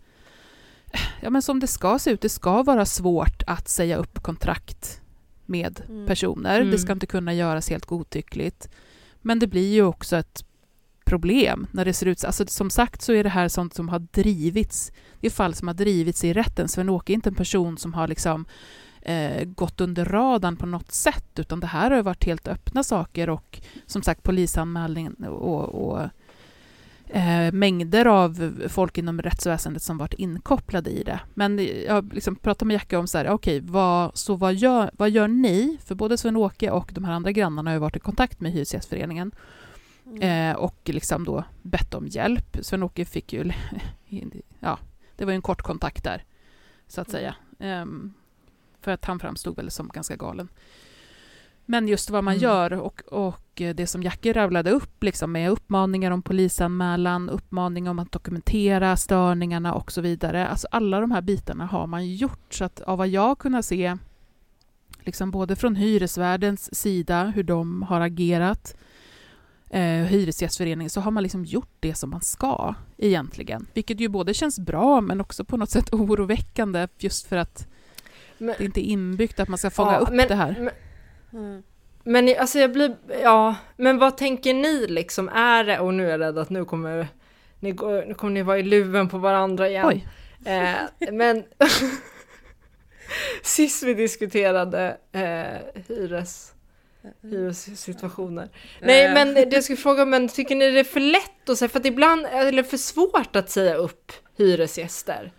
ja, 1.20 1.30
men 1.30 1.42
som 1.42 1.60
det 1.60 1.66
ska 1.66 1.98
se 1.98 2.10
ut. 2.10 2.20
Det 2.20 2.28
ska 2.28 2.62
vara 2.62 2.86
svårt 2.86 3.42
att 3.46 3.68
säga 3.68 3.96
upp 3.96 4.22
kontrakt 4.22 5.00
med 5.46 5.82
Mm. 5.88 6.06
personer. 6.06 6.60
Mm. 6.60 6.70
Det 6.70 6.78
ska 6.78 6.92
inte 6.92 7.06
kunna 7.06 7.34
göras 7.34 7.70
helt 7.70 7.86
godtyckligt. 7.86 8.68
Men 9.22 9.38
det 9.38 9.46
blir 9.46 9.72
ju 9.72 9.82
också 9.82 10.16
ett 10.16 10.44
problem 11.04 11.66
när 11.70 11.84
det 11.84 11.92
ser 11.92 12.06
ut 12.06 12.18
så. 12.18 12.26
Alltså, 12.26 12.46
som 12.46 12.70
sagt 12.70 13.02
så 13.02 13.12
är 13.12 13.24
det 13.24 13.30
här 13.30 13.48
sånt 13.48 13.74
som 13.74 13.88
har 13.88 13.98
drivits. 13.98 14.92
Det 15.20 15.26
är 15.26 15.30
fall 15.30 15.54
som 15.54 15.68
har 15.68 15.74
drivits 15.74 16.24
i 16.24 16.32
rätten. 16.32 16.68
Sven-Åke 16.68 17.12
är 17.12 17.14
inte 17.14 17.28
en 17.28 17.34
person 17.34 17.78
som 17.78 17.94
har 17.94 18.08
liksom 18.08 18.46
eh, 19.04 19.44
gått 19.44 19.80
under 19.80 20.04
radarn 20.04 20.56
på 20.56 20.66
något 20.66 20.92
sätt, 20.92 21.38
utan 21.38 21.60
det 21.60 21.66
här 21.66 21.90
har 21.90 22.02
varit 22.02 22.24
helt 22.24 22.48
öppna 22.48 22.82
saker 22.82 23.30
och 23.30 23.60
som 23.86 24.02
sagt 24.02 24.22
polisanmälning 24.22 25.14
och, 25.14 25.88
och 25.88 26.00
eh, 27.06 27.52
mängder 27.52 28.06
av 28.06 28.58
folk 28.68 28.98
inom 28.98 29.22
rättsväsendet 29.22 29.82
som 29.82 29.98
varit 29.98 30.14
inkopplade 30.14 30.90
i 30.90 31.02
det. 31.02 31.20
Men 31.34 31.68
jag 31.86 32.14
liksom 32.14 32.36
pratade 32.36 32.66
med 32.66 32.74
Jacke 32.74 32.96
om 32.96 33.06
så 33.06 33.18
här, 33.18 33.28
okej, 33.28 33.60
vad, 33.60 34.18
så 34.18 34.36
vad 34.36 34.54
gör, 34.54 34.90
vad 34.96 35.10
gör 35.10 35.28
ni? 35.28 35.78
För 35.84 35.94
både 35.94 36.18
Sven-Åke 36.18 36.70
och 36.70 36.90
de 36.94 37.04
här 37.04 37.12
andra 37.12 37.32
grannarna 37.32 37.70
har 37.70 37.74
ju 37.74 37.80
varit 37.80 37.96
i 37.96 38.00
kontakt 38.00 38.40
med 38.40 38.52
Hyresgästföreningen 38.52 39.32
eh, 40.20 40.52
och 40.56 40.80
liksom 40.84 41.24
då 41.24 41.44
bett 41.62 41.94
om 41.94 42.06
hjälp. 42.06 42.58
Sven-Åke 42.62 43.04
fick 43.04 43.32
ju, 43.32 43.50
ja, 44.60 44.78
det 45.16 45.24
var 45.24 45.32
ju 45.32 45.36
en 45.36 45.42
kort 45.42 45.62
kontakt 45.62 46.04
där, 46.04 46.24
så 46.88 47.00
att 47.00 47.10
säga. 47.10 47.34
Ehm, 47.58 48.14
för 48.84 48.92
att 48.92 49.04
han 49.04 49.18
framstod 49.18 49.56
väl 49.56 49.70
som 49.70 49.88
ganska 49.88 50.16
galen. 50.16 50.48
Men 51.66 51.88
just 51.88 52.10
vad 52.10 52.24
man 52.24 52.34
Mm. 52.34 52.42
gör 52.42 52.72
och, 52.72 53.02
och 53.12 53.40
det 53.54 53.86
som 53.86 54.02
Jackie 54.02 54.32
ravlade 54.32 54.70
upp 54.70 55.02
liksom 55.02 55.32
med 55.32 55.50
uppmaningar 55.50 56.10
om 56.10 56.22
polisanmälan, 56.22 57.30
uppmaning 57.30 57.88
om 57.88 57.98
att 57.98 58.12
dokumentera 58.12 58.96
störningarna 58.96 59.74
och 59.74 59.92
så 59.92 60.00
vidare. 60.00 60.48
Alltså 60.48 60.68
alla 60.70 61.00
de 61.00 61.10
här 61.10 61.22
bitarna 61.22 61.66
har 61.66 61.86
man 61.86 62.06
gjort. 62.14 62.54
Så 62.54 62.64
att 62.64 62.80
av 62.80 62.98
vad 62.98 63.08
jag 63.08 63.38
kunnat 63.38 63.64
se, 63.64 63.96
liksom 65.00 65.30
både 65.30 65.56
från 65.56 65.76
hyresvärdens 65.76 66.74
sida, 66.74 67.24
hur 67.24 67.42
de 67.42 67.82
har 67.82 68.00
agerat, 68.00 68.76
eh, 69.70 69.80
hyresgästföreningen 69.82 70.90
så 70.90 71.00
har 71.00 71.10
man 71.10 71.22
liksom 71.22 71.44
gjort 71.44 71.76
det 71.80 71.94
som 71.94 72.10
man 72.10 72.20
ska 72.20 72.74
egentligen. 72.98 73.66
Vilket 73.74 74.00
ju 74.00 74.08
både 74.08 74.34
känns 74.34 74.58
bra 74.58 75.00
men 75.00 75.20
också 75.20 75.44
på 75.44 75.56
något 75.56 75.70
sätt 75.70 75.92
oroväckande 75.94 76.88
just 76.98 77.26
för 77.26 77.36
att 77.36 77.68
Men- 78.44 78.54
det 78.58 78.64
inte 78.64 78.80
är 78.80 78.90
inbyggt 78.90 79.40
att 79.40 79.48
man 79.48 79.58
ska 79.58 79.70
fånga 79.70 79.92
Ja, 79.92 79.98
upp 79.98 80.08
men- 80.12 80.28
det 80.28 80.34
här. 80.34 80.56
men- 80.58 80.70
Mm. 81.44 81.62
Men 82.06 82.34
alltså 82.38 82.58
jag 82.58 82.72
blir, 82.72 82.96
ja, 83.22 83.54
men 83.76 83.98
vad 83.98 84.16
tänker 84.16 84.54
ni 84.54 84.86
liksom? 84.86 85.28
Är 85.28 85.64
det, 85.64 85.78
och 85.78 85.94
nu 85.94 86.06
är 86.06 86.10
jag 86.10 86.20
rädd 86.20 86.38
att 86.38 86.50
nu 86.50 86.64
kommer 86.64 87.06
ni, 87.60 87.72
nu 88.06 88.14
kommer 88.14 88.30
ni 88.32 88.42
vara 88.42 88.58
i 88.58 88.62
luven 88.62 89.08
på 89.08 89.18
varandra 89.18 89.68
igen. 89.68 89.86
Oj. 89.86 90.08
Eh, 90.44 91.10
men 91.12 91.44
sist 93.42 93.82
vi 93.82 93.94
diskuterade 93.94 94.96
eh, 95.12 95.82
hyres, 95.88 96.52
hyressituationer. 97.22 98.48
Nej 98.80 99.04
Eh. 99.04 99.14
men 99.14 99.34
det 99.34 99.52
jag 99.52 99.64
skulle 99.64 99.76
fråga, 99.76 100.04
men 100.04 100.28
tycker 100.28 100.54
ni 100.54 100.70
det 100.70 100.80
är 100.80 100.84
för 100.84 101.00
lätt 101.00 101.48
att 101.48 101.58
säga, 101.58 101.68
för 101.68 101.80
att 101.80 101.86
ibland 101.86 102.26
är 102.26 102.52
det 102.52 102.64
för 102.64 102.76
svårt 102.76 103.36
att 103.36 103.50
säga 103.50 103.74
upp 103.74 104.12
hyresgäster? 104.38 105.32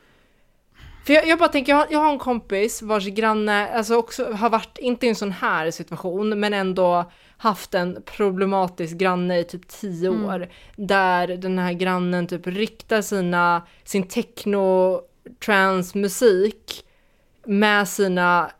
För 1.05 1.13
jag, 1.13 1.27
jag 1.27 1.39
bara 1.39 1.49
tänker, 1.49 1.71
jag 1.71 1.77
har, 1.77 1.87
jag 1.89 1.99
har 1.99 2.11
en 2.11 2.19
kompis 2.19 2.81
vars 2.81 3.05
granne, 3.07 3.67
alltså 3.69 3.95
också 3.95 4.31
har 4.31 4.49
varit, 4.49 4.77
inte 4.77 5.05
i 5.05 5.09
en 5.09 5.15
sån 5.15 5.31
här 5.31 5.71
situation, 5.71 6.39
men 6.39 6.53
ändå 6.53 7.11
haft 7.37 7.73
en 7.73 8.01
problematisk 8.05 8.97
granne 8.97 9.39
i 9.39 9.43
typ 9.43 9.67
tio 9.67 10.09
Mm. 10.09 10.25
år. 10.25 10.47
Där 10.75 11.27
den 11.27 11.59
här 11.59 11.73
grannen 11.73 12.27
typ 12.27 12.47
riktar 12.47 13.01
sina, 13.01 13.61
sin 13.83 14.07
techno 14.07 15.01
trance 15.45 15.97
musik 15.97 16.85
med 17.45 17.87
sina 17.87 18.51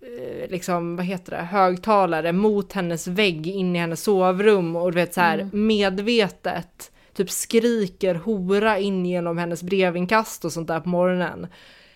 eh, 0.00 0.50
liksom, 0.50 0.96
vad 0.96 1.04
heter 1.06 1.32
det, 1.32 1.42
högtalare 1.42 2.32
mot 2.32 2.72
hennes 2.72 3.06
vägg 3.06 3.46
in 3.46 3.76
i 3.76 3.78
hennes 3.78 4.02
sovrum 4.02 4.76
och 4.76 4.92
du 4.92 4.96
vet 5.00 5.14
så 5.14 5.20
här 5.20 5.38
Mm. 5.38 5.66
medvetet 5.66 6.90
typ 7.14 7.30
skriker 7.30 8.14
hora 8.14 8.78
in 8.78 9.06
genom 9.06 9.38
hennes 9.38 9.62
brevinkast 9.62 10.44
och 10.44 10.52
sånt 10.52 10.68
där 10.68 10.80
på 10.80 10.88
morgonen. 10.88 11.46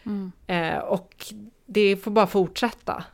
Mm. 0.09 0.33
Eh, 0.47 0.79
och 0.79 1.27
det 1.67 1.97
får 1.97 2.11
bara 2.11 2.27
fortsätta. 2.27 3.05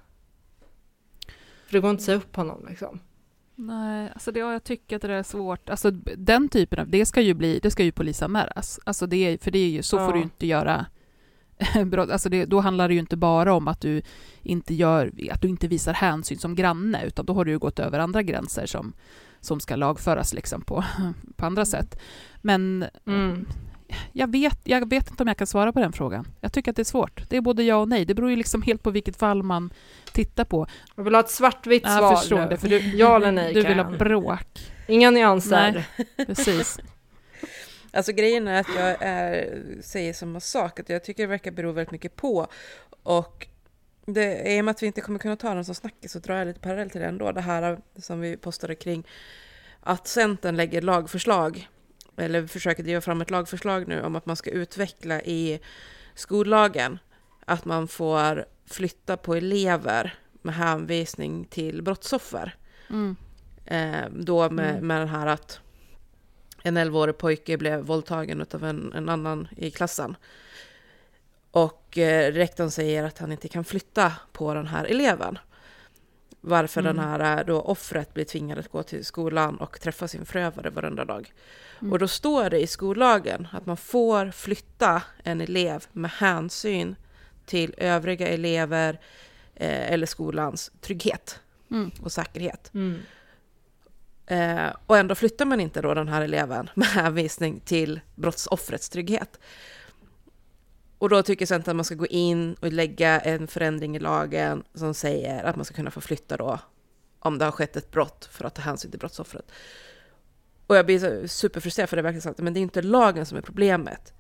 För 1.67 1.73
det 1.73 1.81
går 1.81 1.91
inte 1.91 2.01
att 2.01 2.05
säga 2.05 2.17
upp 2.17 2.37
honom 2.37 2.67
liksom. 2.69 3.01
Nej, 3.57 4.11
alltså 4.15 4.33
det, 4.33 4.41
ja, 4.41 4.53
jag 4.53 4.65
tycker 4.65 4.97
att 4.97 5.03
det 5.03 5.13
är 5.13 5.23
svårt. 5.23 5.69
Alltså 5.71 5.91
den 6.17 6.49
typen 6.49 6.79
av, 6.79 6.89
det 6.89 7.07
ska 7.07 7.21
ju 7.21 7.35
bli, 7.35 7.59
det 7.63 7.71
ska 7.71 7.85
ju 7.85 7.93
polisanmälas. 7.93 8.81
Alltså 8.85 9.07
det, 9.07 9.43
för 9.45 9.51
det 9.51 9.59
är 9.59 9.69
ju, 9.69 9.83
så 9.83 9.97
Ja. 9.97 10.07
får 10.07 10.13
du 10.13 10.21
inte 10.23 10.47
göra 10.47 10.87
brott. 11.87 12.11
Alltså 12.11 12.29
det, 12.29 12.45
då 12.45 12.61
handlar 12.61 12.89
det 12.89 12.95
ju 12.95 13.01
inte 13.01 13.17
bara 13.17 13.55
om 13.55 13.69
att 13.69 13.81
du 13.81 14.03
inte 14.43 14.75
gör, 14.75 15.13
att 15.31 15.43
du 15.43 15.49
inte 15.49 15.69
visar 15.69 15.93
hänsyn 15.93 16.39
som 16.39 16.55
granne, 16.55 17.05
utan 17.07 17.27
då 17.27 17.33
har 17.35 17.45
du 17.45 17.51
ju 17.51 17.59
gått 17.59 17.79
över 17.79 17.99
andra 17.99 18.23
gränser 18.23 18.67
som, 18.67 18.93
som 19.41 19.61
ska 19.61 19.77
lagföras 19.77 20.35
liksom 20.35 20.61
på, 20.61 20.85
på 21.37 21.47
andra 21.47 21.65
sätt. 21.65 22.01
Men 22.43 22.85
Mm. 23.07 23.47
Jag 24.13 24.33
vet, 24.33 24.59
jag 24.65 24.91
vet 24.91 25.11
inte 25.11 25.23
om 25.23 25.27
jag 25.27 25.37
kan 25.37 25.47
svara 25.47 25.73
på 25.73 25.81
den 25.81 25.93
frågan. 25.93 26.29
Jag 26.41 26.53
tycker 26.53 26.71
att 26.71 26.77
det 26.77 26.83
är 26.83 26.85
svårt. 26.85 27.31
Det 27.31 27.37
är 27.37 27.41
både 27.41 27.63
ja 27.63 27.77
och 27.77 27.89
nej. 27.89 28.05
Det 28.05 28.15
beror 28.15 28.31
ju 28.31 28.37
liksom 28.37 28.63
helt 28.63 28.83
på 28.83 28.91
vilket 28.91 29.17
fall 29.17 29.43
man 29.43 29.73
tittar 30.13 30.45
på. 30.45 30.67
Jag 30.95 31.05
vill 31.05 31.15
ha 31.15 31.21
ett 31.21 31.31
svartvitt 31.31 31.83
Jag 31.83 31.99
svar 31.99 32.17
förstår 32.17 32.39
nu. 32.41 32.47
det, 32.49 32.57
för 32.57 32.69
du, 32.69 32.79
Ja 32.79 33.17
eller 33.17 33.33
nej 33.33 33.55
du 33.55 33.63
vill 33.63 33.79
ha 33.79 33.91
bråk. 33.91 34.73
Inga 34.89 35.11
nyanser. 35.11 35.87
Nej, 36.17 36.27
precis. 36.27 36.79
Alltså 37.93 38.13
grejen 38.13 38.49
är 38.49 38.61
att 38.61 38.69
jag 38.77 38.97
är, 39.01 39.63
säger 39.81 40.13
samma 40.13 40.41
sak, 40.41 40.81
att 40.81 40.89
jag 40.89 41.05
tycker 41.05 41.23
det 41.23 41.27
verkar 41.27 41.51
bero 41.51 41.73
väldigt 41.73 41.91
mycket 41.93 42.17
på. 42.17 42.47
Och 43.03 43.47
det, 44.07 44.55
i 44.57 44.61
och 44.61 44.65
med 44.65 44.73
att 44.73 44.83
vi 44.83 44.87
inte 44.87 45.01
kommer 45.01 45.19
kunna 45.19 45.37
ta 45.37 45.55
den 45.55 45.65
som 45.65 45.75
snackis 45.75 46.13
så 46.13 46.19
drar 46.19 46.37
jag 46.37 46.47
lite 46.47 46.61
parallell 46.61 46.91
till 46.91 47.01
det 47.01 47.07
ändå. 47.07 47.33
Det 47.33 47.41
här 47.41 47.79
som 47.97 48.21
vi 48.21 48.37
postade 48.37 48.75
kring 48.75 49.07
att 49.81 50.07
Centern 50.07 50.57
lägger 50.57 50.83
lagförslag, 50.83 51.69
eller 52.17 52.47
försöker 52.47 52.83
driva 52.83 53.01
fram 53.01 53.21
ett 53.21 53.31
lagförslag 53.31 53.89
nu 53.89 54.03
om 54.03 54.17
att 54.17 54.27
man 54.27 54.37
ska 54.37 54.51
utveckla 54.51 55.23
i 55.23 55.61
skollagen 56.15 56.99
att 57.47 57.65
man 57.65 57.89
får 57.89 58.45
flytta 58.67 59.17
på 59.17 59.35
elever 59.35 60.15
med 60.43 60.55
hänvisning 60.55 61.45
till 61.45 61.83
brottsoffer. 61.83 62.55
Mm. 62.91 63.17
Eh, 63.65 64.11
då 64.11 64.51
med, 64.51 64.71
Mm. 64.71 64.87
med 64.87 65.01
den 65.01 65.09
här 65.09 65.27
att 65.27 65.61
en 66.63 66.79
11-årig 66.79 67.19
pojke 67.19 67.57
blev 67.59 67.81
våldtagen 67.81 68.47
av 68.55 68.65
en, 68.65 68.93
en 68.93 69.09
annan 69.09 69.49
i 69.57 69.71
klassen. 69.71 70.17
Och 71.51 71.99
eh, 71.99 72.33
rektorn 72.33 72.71
säger 72.71 73.05
att 73.05 73.19
han 73.19 73.33
inte 73.33 73.49
kan 73.49 73.65
flytta 73.65 74.13
på 74.33 74.55
den 74.55 74.67
här 74.67 74.85
eleven. 74.85 75.39
Varför 76.47 76.81
Mm. 76.81 76.97
den 76.97 77.05
här 77.05 77.39
eh, 77.39 77.47
då 77.47 77.61
offret 77.61 78.15
blir 78.15 78.25
tvingad 78.25 78.59
att 78.59 78.69
gå 78.69 78.83
till 78.83 79.05
skolan 79.05 79.57
och 79.57 79.81
träffa 79.81 80.09
sin 80.09 80.27
förövare 80.27 80.71
varenda 80.71 81.05
dag. 81.05 81.33
Mm. 81.81 81.93
Och 81.93 81.99
då 81.99 82.09
står 82.09 82.51
det 82.51 82.61
i 82.61 82.67
skollagen 82.67 83.49
att 83.53 83.67
man 83.67 83.77
får 83.77 84.31
flytta 84.31 85.03
en 85.23 85.41
elev 85.41 85.85
med 85.93 86.11
hänsyn 86.11 86.97
till 87.47 87.75
övriga 87.79 88.29
elever 88.29 89.01
eh, 89.55 89.93
eller 89.93 90.07
skolans 90.07 90.73
trygghet 90.81 91.41
Mm. 91.71 91.91
och 92.03 92.13
säkerhet. 92.13 92.71
Mm. 92.75 92.99
Eh, 94.27 94.73
och 94.87 94.99
ändå 94.99 95.15
flyttar 95.15 95.45
man 95.45 95.61
inte 95.61 95.81
då 95.83 95.95
den 95.95 96.09
här 96.09 96.23
eleven 96.23 96.71
med 96.75 96.89
hänvisning 96.89 97.61
till 97.61 98.01
brottsoffrets 98.15 98.89
trygghet. 98.89 99.39
Och 101.05 101.11
då 101.11 101.23
tycker 101.23 101.47
Centern 101.47 101.73
att 101.73 101.77
man 101.77 101.85
ska 101.85 101.95
gå 101.95 102.07
in 102.07 102.55
och 102.55 102.73
lägga 102.73 103.21
en 103.21 103.47
förändring 103.47 103.97
i 103.97 103.99
lagen 103.99 104.65
som 104.75 104.95
säger 104.95 105.45
att 105.45 105.57
man 105.57 105.65
ska 105.65 105.75
kunna 105.75 105.91
få 105.91 106.01
flytta 106.01 106.37
då 106.37 106.59
om 107.19 107.39
det 107.39 107.45
har 107.45 107.53
skett 107.53 107.77
ett 107.77 107.91
brott 107.91 108.29
för 108.33 108.45
att 108.45 108.55
ta 108.55 108.63
hänsyn 108.63 108.91
till 108.91 109.01
brottsoffret. 109.01 109.51
Och 110.67 110.77
jag 110.77 110.87
blir 110.87 111.27
superfrustrerad 111.27 111.89
för 111.89 111.97
det 111.97 112.01
är 112.01 112.03
verkligen 112.03 112.23
sant, 112.23 112.39
men 112.39 112.55
det 112.55 112.61
är 112.61 112.63
inte 112.63 112.83
lagen 112.83 113.27
som 113.27 113.39
är 113.39 113.43
problemet. 113.43 114.13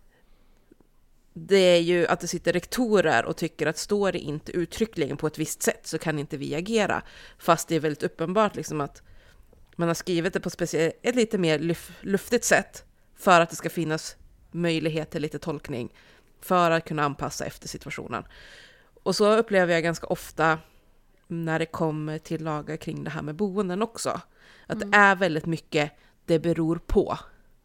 Det 1.32 1.57
är 1.57 1.80
ju 1.80 2.07
att 2.07 2.20
det 2.20 2.28
sitter 2.28 2.53
rektorer 2.53 3.24
och 3.24 3.37
tycker 3.37 3.66
att 3.66 3.78
står 3.78 4.12
det 4.12 4.18
inte 4.18 4.53
uttryckligen 4.53 5.16
på 5.16 5.26
ett 5.26 5.39
visst 5.39 5.62
sätt 5.62 5.87
så 5.87 5.99
kan 5.99 6.18
inte 6.18 6.37
vi 6.37 6.55
agera. 6.55 7.03
Fast 7.39 7.68
det 7.68 7.74
är 7.74 7.80
väldigt 7.80 8.03
uppenbart 8.03 8.57
liksom 8.57 8.80
att 8.80 9.03
man 9.76 9.89
har 9.89 9.95
skrivit 9.95 10.32
det 10.32 10.41
på 10.41 10.51
ett 11.03 11.16
lite 11.16 11.39
mer 11.39 11.76
luftigt 12.01 12.45
sätt 12.45 12.85
för 13.16 13.41
att 13.41 13.51
det 13.51 13.57
ska 13.57 13.70
finnas 13.70 14.16
möjlighet 14.51 15.11
till 15.11 15.22
lite 15.22 15.39
tolkning 15.39 15.93
för 16.45 16.70
att 16.70 16.84
kunna 16.84 17.05
anpassa 17.05 17.45
efter 17.45 17.68
situationen. 17.68 18.24
Och 19.03 19.16
så 19.16 19.36
upplever 19.36 19.74
jag 19.74 19.82
ganska 19.82 20.07
ofta 20.07 20.59
när 21.26 21.59
det 21.59 21.66
kommer 21.66 22.18
till 22.18 22.45
lagar 22.45 22.76
kring 22.76 23.05
det 23.05 23.11
här 23.11 23.22
med 23.22 23.34
boenden 23.34 23.82
också. 23.82 24.20
Att 24.66 24.80
det 24.80 24.97
är 24.97 25.16
väldigt 25.16 25.47
mycket 25.47 25.92
det 26.24 26.38
beror 26.38 26.80
på. 26.86 27.18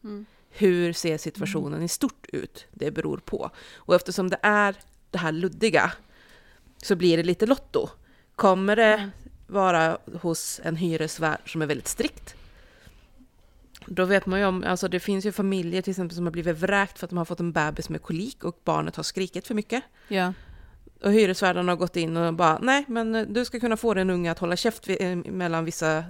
Mm. 0.04 0.26
Hur 0.50 0.92
ser 0.92 1.18
situationen 1.18 1.82
i 1.82 1.88
stort 1.88 2.26
ut? 2.32 2.66
Det 2.70 2.90
beror 2.90 3.18
på. 3.18 3.50
Och 3.74 3.94
eftersom 3.94 4.30
det 4.30 4.38
är 4.42 4.76
det 5.10 5.18
här 5.18 5.32
luddiga 5.32 5.92
så 6.76 6.96
blir 6.96 7.16
det 7.16 7.22
lite 7.22 7.46
lotto. 7.46 7.88
Kommer 8.36 8.76
det 8.76 9.10
vara 9.46 9.98
hos 10.22 10.60
en 10.64 10.76
hyresvärd 10.76 11.52
som 11.52 11.62
är 11.62 11.66
väldigt 11.66 11.88
strikt? 11.88 12.34
Då 13.92 14.04
vet 14.04 14.26
man 14.26 14.38
ju 14.38 14.46
om, 14.46 14.64
alltså 14.66 14.88
det 14.88 15.00
finns 15.00 15.26
ju 15.26 15.32
familjer 15.32 15.82
till 15.82 15.90
exempel 15.90 16.16
som 16.16 16.24
har 16.24 16.32
blivit 16.32 16.58
vräkt 16.58 16.98
för 16.98 17.06
att 17.06 17.10
de 17.10 17.18
har 17.18 17.24
fått 17.24 17.40
en 17.40 17.52
bebis 17.52 17.88
med 17.88 18.02
kolik 18.02 18.44
och 18.44 18.60
barnet 18.64 18.96
har 18.96 19.02
skrikit 19.02 19.46
för 19.46 19.54
mycket. 19.54 19.82
Ja. 20.08 20.32
Och 21.02 21.12
hyresvärden 21.12 21.68
har 21.68 21.76
gått 21.76 21.96
in 21.96 22.16
och 22.16 22.34
bara, 22.34 22.58
nej 22.58 22.84
men 22.88 23.32
du 23.32 23.44
ska 23.44 23.60
kunna 23.60 23.76
få 23.76 23.94
din 23.94 24.10
unge 24.10 24.30
att 24.30 24.38
hålla 24.38 24.56
käft 24.56 24.88
eh, 24.88 25.16
mellan 25.16 25.64
vissa 25.64 26.04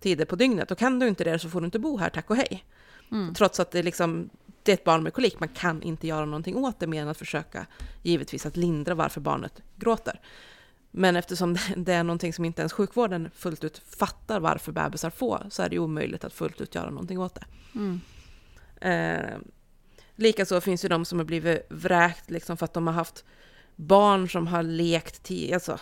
tider 0.00 0.24
på 0.24 0.36
dygnet. 0.36 0.70
Och 0.70 0.78
kan 0.78 0.98
du 0.98 1.08
inte 1.08 1.24
det 1.24 1.38
så 1.38 1.50
får 1.50 1.60
du 1.60 1.64
inte 1.64 1.78
bo 1.78 1.96
här, 1.96 2.10
tack 2.10 2.30
och 2.30 2.36
hej. 2.36 2.64
Mm. 3.12 3.34
Trots 3.34 3.60
att 3.60 3.70
det, 3.70 3.78
är 3.78 3.82
liksom, 3.82 4.30
det 4.62 4.72
är 4.72 4.74
ett 4.74 4.84
barn 4.84 5.02
med 5.02 5.12
kolik, 5.12 5.40
man 5.40 5.48
kan 5.48 5.82
inte 5.82 6.06
göra 6.06 6.24
någonting 6.24 6.56
åt 6.56 6.80
det 6.80 6.86
mer 6.86 7.02
än 7.02 7.08
att 7.08 7.18
försöka 7.18 7.66
givetvis 8.02 8.46
att 8.46 8.56
lindra 8.56 8.94
varför 8.94 9.20
barnet 9.20 9.62
gråter. 9.76 10.20
Men 10.96 11.16
eftersom 11.16 11.54
det- 11.54 11.60
det 11.76 11.92
är 11.92 12.04
någonting 12.04 12.32
som 12.32 12.44
inte 12.44 12.62
ens 12.62 12.72
sjukvården 12.72 13.30
fullt 13.34 13.64
ut 13.64 13.82
fattar 13.86 14.40
varför 14.40 14.72
bebisar 14.72 15.10
får, 15.10 15.46
så 15.50 15.62
är 15.62 15.68
det 15.68 15.78
omöjligt 15.78 16.24
att 16.24 16.32
fullt 16.32 16.60
ut 16.60 16.74
göra 16.74 16.90
någonting 16.90 17.18
åt 17.18 17.34
det. 17.34 17.44
Mm. 17.74 18.00
Eh, 18.80 19.38
Likaså 20.16 20.60
finns 20.60 20.84
ju 20.84 20.88
de 20.88 21.04
som 21.04 21.18
har 21.18 21.26
blivit 21.26 21.66
vräkt 21.68 22.30
liksom 22.30 22.56
för 22.56 22.64
att 22.64 22.74
de 22.74 22.86
har 22.86 22.94
haft 22.94 23.24
barn 23.76 24.28
som 24.28 24.46
har 24.46 24.62
lekt 24.62 25.22
tio, 25.22 25.54
alltså, 25.54 25.80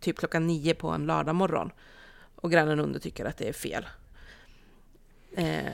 typ 0.00 0.18
klockan 0.18 0.46
nio 0.46 0.74
på 0.74 0.88
en 0.88 1.06
lördag 1.06 1.34
morgon. 1.34 1.70
Och 2.34 2.50
grannen 2.50 2.80
under 2.80 3.00
tycker 3.00 3.24
att 3.24 3.36
det 3.36 3.48
är 3.48 3.52
fel. 3.52 3.86
Eh, 5.36 5.64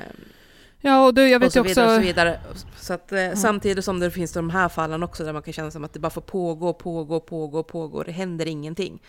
Ja, 0.81 1.07
och 1.07 1.15
du, 1.15 1.29
jag 1.29 1.37
och 1.39 1.43
vet 1.43 1.53
så 1.53 1.59
ju 1.59 1.61
också... 1.61 1.71
vidare, 1.71 2.41
och 2.51 2.57
så 2.57 2.67
vidare. 2.67 2.75
Så 2.77 2.93
att, 2.93 3.13
eh, 3.13 3.35
Samtidigt 3.35 3.85
som 3.85 4.01
det 4.01 4.11
finns 4.11 4.33
de 4.33 4.51
här 4.51 4.69
fallen 4.69 5.03
också 5.03 5.25
där 5.25 5.33
man 5.33 5.43
kan 5.43 5.53
känna 5.53 5.71
som 5.71 5.85
att 5.85 5.93
det 5.93 5.99
bara 6.01 6.11
får 6.11 6.21
pågå, 6.21 6.73
pågå, 6.75 7.21
pågå, 7.21 7.63
pågå. 7.63 8.03
Det 8.03 8.13
händer 8.13 8.47
ingenting. 8.47 9.03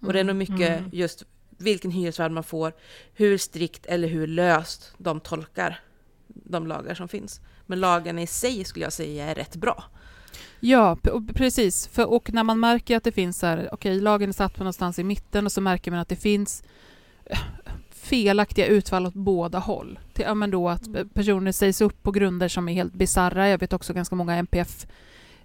Och 0.00 0.12
det 0.12 0.20
är 0.20 0.24
nog 0.24 0.36
mycket 0.36 0.78
Mm. 0.78 0.90
just 0.92 1.24
vilken 1.58 1.90
hyresvärd 1.90 2.32
man 2.32 2.44
får, 2.44 2.72
hur 3.14 3.38
strikt 3.38 3.86
eller 3.86 4.08
hur 4.08 4.26
löst 4.26 4.92
de 4.98 5.20
tolkar 5.20 5.80
de 6.26 6.66
lagar 6.66 6.94
som 6.94 7.08
finns. 7.08 7.40
Men 7.66 7.80
lagarna 7.80 8.22
i 8.22 8.26
sig 8.26 8.64
skulle 8.64 8.86
jag 8.86 8.92
säga 8.92 9.24
är 9.30 9.34
rätt 9.34 9.56
bra. 9.56 9.84
Ja, 10.60 10.98
och 11.12 11.34
precis. 11.34 11.86
För, 11.86 12.06
och 12.06 12.32
när 12.32 12.44
man 12.44 12.60
märker 12.60 12.96
att 12.96 13.04
det 13.04 13.12
finns 13.12 13.38
så 13.38 13.46
här, 13.46 13.68
okej, 13.72 14.00
lagen 14.00 14.28
är 14.28 14.32
satt 14.32 14.54
på 14.54 14.60
någonstans 14.60 14.98
i 14.98 15.04
mitten 15.04 15.46
och 15.46 15.52
så 15.52 15.60
märker 15.60 15.90
man 15.90 16.00
att 16.00 16.08
det 16.08 16.16
finns 16.16 16.62
felaktiga 18.10 18.66
utfall 18.66 19.06
åt 19.06 19.14
båda 19.14 19.58
håll. 19.58 19.98
Till, 20.12 20.24
ja, 20.24 20.34
men 20.34 20.50
då 20.50 20.68
att 20.68 20.86
Mm. 20.86 21.08
personer 21.08 21.52
sägs 21.52 21.80
upp 21.80 22.02
på 22.02 22.10
grunder 22.10 22.48
som 22.48 22.68
är 22.68 22.72
helt 22.72 22.94
bizarra. 22.94 23.48
Jag 23.48 23.58
vet 23.58 23.72
också 23.72 23.92
ganska 23.92 24.14
många 24.14 24.36
MPF 24.36 24.86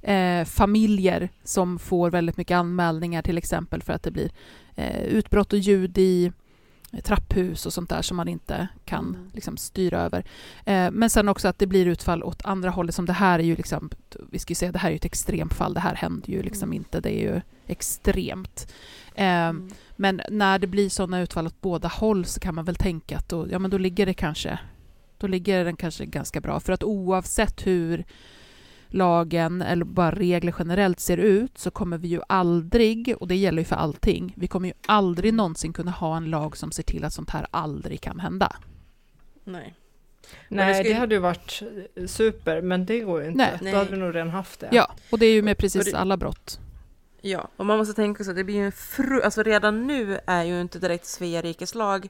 eh, 0.01 0.45
familjer 0.45 1.29
som 1.43 1.79
får 1.79 2.09
väldigt 2.09 2.37
mycket 2.37 2.55
anmälningar 2.55 3.21
till 3.21 3.37
exempel 3.37 3.81
för 3.81 3.93
att 3.93 4.03
det 4.03 4.11
blir 4.11 4.29
eh, 4.75 5.03
utbrott 5.03 5.53
och 5.53 5.59
ljud 5.59 5.97
i 5.97 6.31
trapphus 7.03 7.65
och 7.65 7.73
sånt 7.73 7.89
där 7.89 8.01
som 8.01 8.17
man 8.17 8.27
inte 8.27 8.67
kan 8.85 9.05
Mm. 9.15 9.29
liksom, 9.33 9.57
styra 9.57 10.01
över. 10.01 10.25
Eh, 10.65 10.91
men 10.91 11.09
sen 11.09 11.29
också 11.29 11.47
att 11.47 11.59
det 11.59 11.67
blir 11.67 11.85
utfall 11.87 12.23
åt 12.23 12.45
andra 12.45 12.69
hållet 12.69 12.95
som 12.95 13.05
det 13.05 13.13
här 13.13 13.39
är 13.39 13.43
ju 13.43 13.55
liksom, 13.55 13.89
vi 14.31 14.39
ska 14.39 14.55
säga 14.55 14.71
det 14.71 14.79
här 14.79 14.91
är 14.91 14.95
ett 14.95 15.05
extremfall, 15.05 15.73
det 15.73 15.79
här 15.79 15.95
händer 15.95 16.29
ju 16.29 16.43
liksom 16.43 16.67
Mm. 16.69 16.73
inte, 16.73 16.99
det 16.99 17.09
är 17.09 17.33
ju 17.33 17.41
extremt. 17.67 18.73
Eh, 19.15 19.25
Mm. 19.25 19.69
men 19.95 20.21
när 20.31 20.59
det 20.59 20.67
blir 20.67 20.89
sådana 20.89 21.21
utfall 21.21 21.47
åt 21.47 21.61
båda 21.61 21.87
håll 21.87 22.25
så 22.25 22.39
kan 22.39 22.55
man 22.55 22.65
väl 22.65 22.75
tänka 22.75 23.17
att 23.17 23.29
då, 23.29 23.47
ja, 23.51 23.59
men 23.59 23.71
då 23.71 23.77
ligger 23.77 24.05
det 24.05 24.13
kanske 24.13 24.59
då 25.17 25.27
ligger 25.27 25.65
den 25.65 25.75
kanske 25.75 26.05
ganska 26.05 26.41
bra. 26.41 26.59
För 26.59 26.73
att 26.73 26.83
oavsett 26.83 27.67
hur 27.67 28.05
lagen 28.89 29.61
eller 29.61 29.85
bara 29.85 30.11
regler 30.11 30.55
generellt 30.59 30.99
ser 30.99 31.17
ut 31.17 31.57
så 31.57 31.71
kommer 31.71 31.97
vi 31.97 32.07
ju 32.07 32.21
aldrig, 32.29 33.15
och 33.19 33.27
det 33.27 33.35
gäller 33.35 33.61
ju 33.61 33.65
för 33.65 33.75
allting, 33.75 34.33
vi 34.37 34.47
kommer 34.47 34.67
ju 34.67 34.73
aldrig 34.85 35.33
någonsin 35.33 35.73
kunna 35.73 35.91
ha 35.91 36.17
en 36.17 36.25
lag 36.25 36.57
som 36.57 36.71
ser 36.71 36.83
till 36.83 37.03
att 37.03 37.13
sånt 37.13 37.29
här 37.29 37.47
aldrig 37.51 38.01
kan 38.01 38.19
hända. 38.19 38.55
Nej. 39.43 39.75
Men 40.49 40.57
det 40.57 40.63
Nej, 40.65 40.83
ska 40.83 40.93
det 40.93 40.99
hade 40.99 41.15
ju 41.15 41.21
varit 41.21 41.61
super, 42.05 42.61
men 42.61 42.85
det 42.85 42.99
går 42.99 43.21
ju 43.21 43.27
inte. 43.27 43.59
Nej. 43.61 43.71
Då 43.71 43.77
hade 43.77 43.91
vi 43.91 43.97
nog 43.97 44.15
redan 44.15 44.29
haft 44.29 44.59
det. 44.59 44.69
Ja, 44.71 44.91
och 45.11 45.19
det 45.19 45.25
är 45.25 45.33
ju 45.33 45.41
med 45.41 45.57
precis 45.57 45.91
det- 45.91 45.97
alla 45.97 46.17
brott. 46.17 46.59
Ja, 47.21 47.47
och 47.57 47.65
man 47.65 47.77
måste 47.77 47.93
tänka 47.93 48.23
sig 48.23 48.31
att 48.31 48.37
det 48.37 48.43
blir 48.43 48.55
ju 48.55 48.65
en 48.65 48.71
fru... 48.71 49.21
Alltså 49.21 49.43
redan 49.43 49.87
nu 49.87 50.19
är 50.27 50.43
ju 50.43 50.61
inte 50.61 50.79
direkt 50.79 51.05
Svea 51.05 51.41
rikes 51.41 51.75
lag 51.75 52.07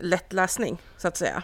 lätt 0.00 0.32
läsning, 0.32 0.78
så 0.96 1.08
att 1.08 1.16
säga. 1.16 1.42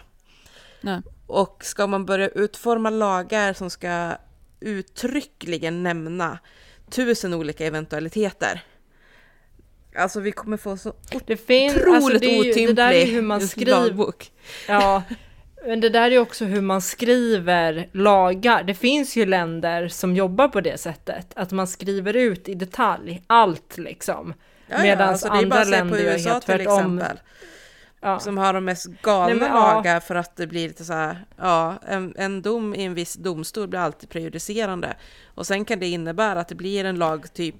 Nej. 0.81 1.01
Och 1.27 1.63
ska 1.65 1.87
man 1.87 2.05
börja 2.05 2.27
utforma 2.27 2.89
lagar 2.89 3.53
som 3.53 3.69
ska 3.69 4.11
uttryckligen 4.59 5.83
nämna 5.83 6.39
tusen 6.89 7.33
olika 7.33 7.65
eventualiteter. 7.65 8.63
Alltså 9.95 10.19
vi 10.19 10.31
kommer 10.31 10.57
få 10.57 10.77
så 10.77 10.93
Det 11.25 11.37
finns, 11.37 11.75
otroligt 11.75 11.95
alltså 11.95 12.19
det, 12.19 12.39
är 12.39 12.43
ju, 12.43 12.67
det 12.67 12.73
där 12.73 12.91
är 12.91 13.05
hur 13.05 13.21
man 13.21 13.37
otymplig 13.43 13.49
skriver. 13.49 14.13
Ja, 14.67 15.03
men 15.65 15.79
det 15.79 15.89
där 15.89 16.11
är 16.11 16.19
också 16.19 16.45
hur 16.45 16.61
man 16.61 16.81
skriver 16.81 17.89
lagar. 17.91 18.63
Det 18.63 18.73
finns 18.73 19.15
ju 19.15 19.25
länder 19.25 19.87
som 19.87 20.15
jobbar 20.15 20.47
på 20.47 20.61
det 20.61 20.77
sättet, 20.77 21.27
att 21.35 21.51
man 21.51 21.67
skriver 21.67 22.15
ut 22.15 22.49
i 22.49 22.53
detalj 22.53 23.23
allt 23.27 23.77
liksom. 23.77 24.33
Ja, 24.67 24.75
ja, 24.77 24.83
Medan 24.83 25.09
alltså 25.09 25.27
är 25.27 25.31
bara 25.31 25.37
andra 25.37 25.63
länder 25.63 25.99
gör 25.99 26.17
helt 26.17 26.45
tvärtom. 26.45 26.99
exempel. 26.99 27.19
Ja. 28.01 28.19
Som 28.19 28.37
har 28.37 28.53
de 28.53 28.65
mest 28.65 28.85
galna 29.01 29.25
Nej, 29.27 29.35
men, 29.35 29.47
ja. 29.47 29.73
lagar 29.73 29.99
för 29.99 30.15
att 30.15 30.35
det 30.35 30.47
blir 30.47 30.67
lite 30.67 30.85
så 30.85 30.93
här, 30.93 31.25
ja, 31.37 31.75
en, 31.87 32.13
en 32.17 32.41
dom 32.41 32.75
i 32.75 32.83
en 32.83 32.93
viss 32.93 33.13
domstol 33.13 33.67
blir 33.67 33.79
alltid 33.79 34.09
prejudicerande. 34.09 34.95
Och 35.35 35.47
sen 35.47 35.65
kan 35.65 35.79
det 35.79 35.87
innebära 35.87 36.39
att 36.39 36.47
det 36.47 36.55
blir 36.55 36.85
en 36.85 36.95
lag 36.95 37.33
typ, 37.33 37.55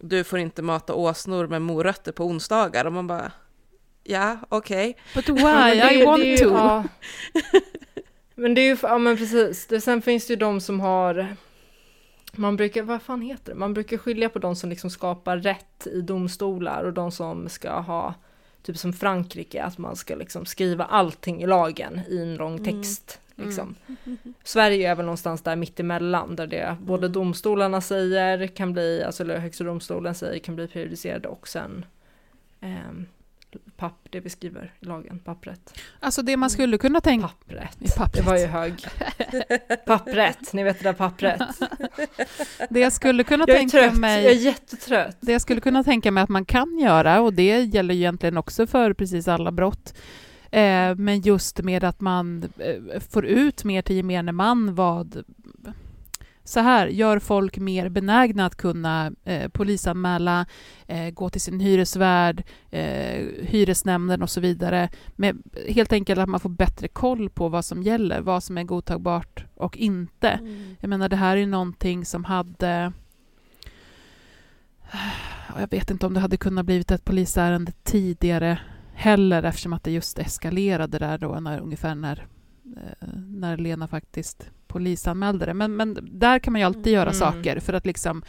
du 0.00 0.24
får 0.24 0.38
inte 0.38 0.62
mata 0.62 0.94
åsnor 0.94 1.46
med 1.46 1.62
morötter 1.62 2.12
på 2.12 2.24
onsdagar. 2.24 2.84
Och 2.84 2.92
man 2.92 3.06
bara, 3.06 3.32
ja, 4.04 4.36
okej. 4.48 4.96
But 5.14 5.28
Ja, 5.28 5.34
why? 5.34 5.80
det- 5.80 5.94
I 5.94 6.04
want 6.04 6.22
det 6.22 6.36
to. 6.38 6.48
Ja. 6.48 6.84
Men 8.34 8.54
det 8.54 8.60
är 8.60 8.64
ju, 8.68 8.76
ja 8.82 8.98
men 8.98 9.16
precis, 9.16 9.66
det, 9.66 9.80
sen 9.80 10.02
finns 10.02 10.26
det 10.26 10.32
ju 10.32 10.36
de 10.36 10.60
som 10.60 10.80
har 10.80 11.36
man 12.32 12.56
brukar, 12.56 12.82
vad 12.82 13.02
fan 13.02 13.20
heter 13.22 13.52
det? 13.52 13.58
Man 13.58 13.74
brukar 13.74 13.96
skilja 13.98 14.28
på 14.28 14.38
de 14.38 14.56
som 14.56 14.70
liksom 14.70 14.90
skapar 14.90 15.36
rätt 15.36 15.86
i 15.86 16.00
domstolar 16.00 16.84
och 16.84 16.92
de 16.92 17.10
som 17.12 17.48
ska 17.48 17.70
ha, 17.80 18.14
typ 18.64 18.78
som 18.78 18.92
Frankrike, 18.92 19.62
att 19.62 19.78
man 19.78 19.96
ska 19.96 20.14
liksom 20.14 20.46
skriva 20.46 20.84
allting 20.84 21.42
i 21.42 21.46
lagen 21.46 22.00
i 22.08 22.22
en 22.22 22.36
lång 22.36 22.58
Mm. 22.58 22.64
text. 22.64 23.20
Liksom. 23.36 23.74
Sverige 24.44 24.90
är 24.90 24.94
väl 24.94 25.04
någonstans 25.06 25.42
där 25.42 25.56
mittemellan, 25.56 26.36
där 26.36 26.46
det 26.46 26.76
både 26.80 27.08
domstolarna 27.08 27.80
säger 27.80 28.46
kan 28.46 28.72
bli, 28.72 29.02
alltså 29.02 29.22
eller 29.22 29.38
högsta 29.38 29.64
domstolen 29.64 30.14
säger 30.14 30.38
kan 30.38 30.56
bli 30.56 30.68
prejudicerade 30.68 31.28
och 31.28 31.48
sen 31.48 31.84
ehm, 32.60 33.06
papp, 33.76 34.08
det 34.10 34.20
vi 34.20 34.30
skriver 34.30 34.72
i 34.80 34.86
lagen, 34.86 35.18
pappret. 35.18 35.80
Alltså 36.00 36.22
det 36.22 36.36
man 36.36 36.50
skulle 36.50 36.78
kunna 36.78 37.00
tänka... 37.00 37.28
Pappret. 37.28 37.96
Pappret. 37.96 38.12
Det 38.12 38.30
var 38.30 38.38
ju 38.38 38.46
hög. 38.46 38.74
pappret, 39.86 40.52
ni 40.52 40.62
vet 40.62 40.78
det 40.78 40.84
där 40.84 40.92
pappret. 40.92 41.42
Det 42.70 42.80
jag 42.80 42.92
skulle 42.92 43.24
kunna 43.24 43.44
Jag 43.48 43.56
tänka 43.56 43.78
trött, 43.78 43.96
mig... 43.96 44.24
jag 44.24 44.32
är 44.32 44.36
jättetrött. 44.36 45.16
Det 45.20 45.32
jag 45.32 45.40
skulle 45.40 45.60
kunna 45.60 45.84
tänka 45.84 46.10
mig 46.10 46.22
att 46.22 46.28
man 46.28 46.44
kan 46.44 46.78
göra, 46.78 47.20
och 47.20 47.32
det 47.32 47.64
gäller 47.64 47.94
egentligen 47.94 48.36
också 48.36 48.66
för 48.66 48.92
precis 48.92 49.28
alla 49.28 49.52
brott, 49.52 49.94
eh, 50.50 50.94
men 50.96 51.20
just 51.20 51.62
med 51.62 51.84
att 51.84 52.00
man 52.00 52.52
eh, 52.58 53.00
får 53.10 53.26
ut 53.26 53.64
mer 53.64 53.82
till 53.82 53.96
gemene 53.96 54.32
man 54.32 54.74
vad... 54.74 55.24
Så 56.44 56.60
här, 56.60 56.86
gör 56.86 57.18
folk 57.18 57.58
mer 57.58 57.88
benägna 57.88 58.46
att 58.46 58.56
kunna 58.56 59.12
eh, 59.24 59.48
polisanmäla, 59.48 60.46
eh, 60.86 61.10
gå 61.10 61.30
till 61.30 61.40
sin 61.40 61.60
hyresvärd, 61.60 62.42
eh, 62.70 63.26
hyresnämnden 63.42 64.22
och 64.22 64.30
så 64.30 64.40
vidare. 64.40 64.88
Med, 65.16 65.42
helt 65.68 65.92
enkelt 65.92 66.20
att 66.20 66.28
man 66.28 66.40
får 66.40 66.50
bättre 66.50 66.88
koll 66.88 67.30
på 67.30 67.48
vad 67.48 67.64
som 67.64 67.82
gäller, 67.82 68.20
vad 68.20 68.42
som 68.42 68.58
är 68.58 68.64
godtagbart 68.64 69.44
och 69.54 69.76
inte. 69.76 70.28
Mm. 70.28 70.76
Jag 70.80 70.88
menar, 70.88 71.08
det 71.08 71.16
här 71.16 71.36
är 71.36 71.40
ju 71.40 71.46
någonting 71.46 72.04
som 72.04 72.24
hade... 72.24 72.92
Jag 75.58 75.70
vet 75.70 75.90
inte 75.90 76.06
om 76.06 76.14
det 76.14 76.20
hade 76.20 76.36
kunnat 76.36 76.66
blivit 76.66 76.90
ett 76.90 77.04
polisärende 77.04 77.72
tidigare 77.82 78.58
heller 78.94 79.42
eftersom 79.42 79.72
att 79.72 79.84
det 79.84 79.90
just 79.90 80.18
eskalerade 80.18 80.98
där 80.98 81.18
då 81.18 81.40
när, 81.40 81.60
ungefär 81.60 81.94
när, 81.94 82.26
när 83.28 83.56
Lena 83.56 83.88
faktiskt 83.88 84.50
polisanmälde 84.66 85.46
det. 85.46 85.54
Men, 85.54 85.76
men 85.76 85.98
där 86.02 86.38
kan 86.38 86.52
man 86.52 86.60
ju 86.60 86.66
alltid 86.66 86.92
göra 86.92 87.10
Mm. 87.10 87.14
saker 87.14 87.60
för 87.60 87.72
att 87.72 87.86
liksom 87.86 88.22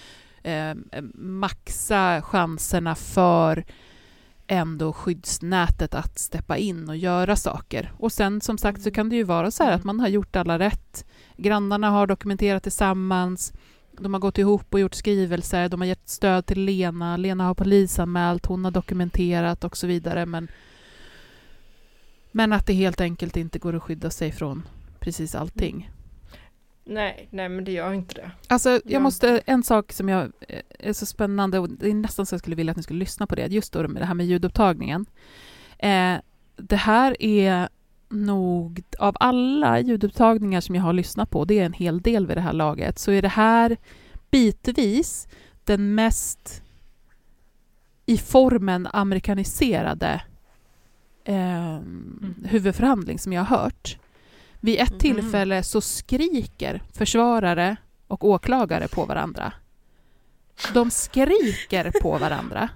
eh, 0.44 0.76
maxa 1.16 2.22
chanserna 2.22 2.96
för 2.96 3.66
ändå 4.48 4.94
skyddsnätet 4.94 5.96
att 5.96 6.20
steppa 6.20 6.58
in 6.58 6.90
och 6.90 6.98
göra 6.98 7.36
saker. 7.36 7.92
Och 7.98 8.12
sen 8.12 8.42
som 8.42 8.58
sagt 8.58 8.82
så 8.82 8.92
kan 8.92 9.10
det 9.10 9.16
ju 9.16 9.24
vara 9.24 9.52
så 9.52 9.64
här 9.64 9.72
att 9.72 9.84
man 9.84 10.00
har 10.00 10.08
gjort 10.08 10.36
alla 10.36 10.60
rätt. 10.60 11.06
Grannarna 11.38 11.90
har 11.90 12.08
dokumenterat 12.08 12.64
tillsammans. 12.64 13.54
De 14.00 14.14
har 14.14 14.22
gått 14.22 14.38
ihop 14.38 14.74
och 14.74 14.80
gjort 14.80 14.94
skrivelser. 14.96 15.70
De 15.70 15.82
har 15.82 15.88
gett 15.88 16.10
stöd 16.10 16.46
till 16.46 16.62
Lena. 16.62 17.18
Lena 17.18 17.44
har 17.44 17.54
polisanmält. 17.54 18.46
Hon 18.46 18.66
har 18.66 18.72
dokumenterat 18.72 19.64
och 19.64 19.78
så 19.78 19.88
vidare. 19.88 20.26
Men, 20.26 20.48
men 22.36 22.54
att 22.54 22.66
det 22.66 22.74
helt 22.74 23.02
enkelt 23.02 23.38
inte 23.38 23.60
går 23.60 23.76
att 23.76 23.84
skydda 23.84 24.10
sig 24.10 24.32
från 24.32 24.64
precis 25.00 25.36
allting. 25.36 25.92
Nej, 26.86 27.28
nej 27.32 27.50
men 27.50 27.64
det 27.64 27.72
gör 27.72 27.94
inte 27.94 28.16
det. 28.16 28.32
Alltså, 28.48 28.70
jag 28.70 28.82
Ja. 28.86 29.00
måste, 29.00 29.42
en 29.46 29.64
sak 29.64 29.92
som 29.94 30.10
jag 30.10 30.32
eh, 30.48 30.62
är 30.80 30.94
så 30.94 31.06
spännande 31.06 31.60
och 31.60 31.70
det 31.70 31.90
är 31.90 31.94
nästan 31.94 32.26
så 32.26 32.34
jag 32.34 32.40
skulle 32.40 32.56
vilja 32.56 32.72
att 32.72 32.78
ni 32.78 32.84
skulle 32.84 33.00
lyssna 33.00 33.28
på 33.28 33.36
det, 33.36 33.46
just 33.48 33.74
då 33.74 33.88
med 33.88 34.02
det 34.02 34.06
här 34.06 34.14
med 34.14 34.26
ljudupptagningen. 34.26 35.06
Eh, 35.80 36.16
det 36.56 36.76
här 36.76 37.22
är 37.24 37.70
nog, 38.10 38.84
av 39.00 39.16
alla 39.20 39.80
ljudupptagningar 39.80 40.62
som 40.62 40.76
jag 40.76 40.84
har 40.84 40.94
lyssnat 40.94 41.30
på, 41.30 41.46
det 41.46 41.60
är 41.60 41.66
en 41.66 41.74
hel 41.74 42.02
del 42.02 42.28
vid 42.28 42.38
det 42.38 42.42
här 42.42 42.54
laget, 42.54 43.00
så 43.00 43.12
är 43.12 43.22
det 43.22 43.28
här 43.28 43.78
bitvis 44.32 45.28
den 45.64 45.96
mest 45.96 46.62
i 48.06 48.18
formen 48.18 48.88
amerikaniserade 48.94 50.22
eh, 51.26 51.80
huvudförhandling 52.44 53.20
som 53.20 53.34
jag 53.34 53.44
har 53.44 53.58
hört. 53.58 53.98
Vid 54.60 54.80
ett 54.80 54.90
Mhm. 54.92 55.00
tillfälle 55.00 55.64
så 55.64 55.82
skriker 55.82 56.82
försvarare 56.94 57.76
och 58.08 58.24
åklagare 58.24 58.88
på 58.88 59.06
varandra. 59.06 59.54
De 60.74 60.92
skriker 60.92 61.92
på 62.02 62.18
varandra. 62.18 62.70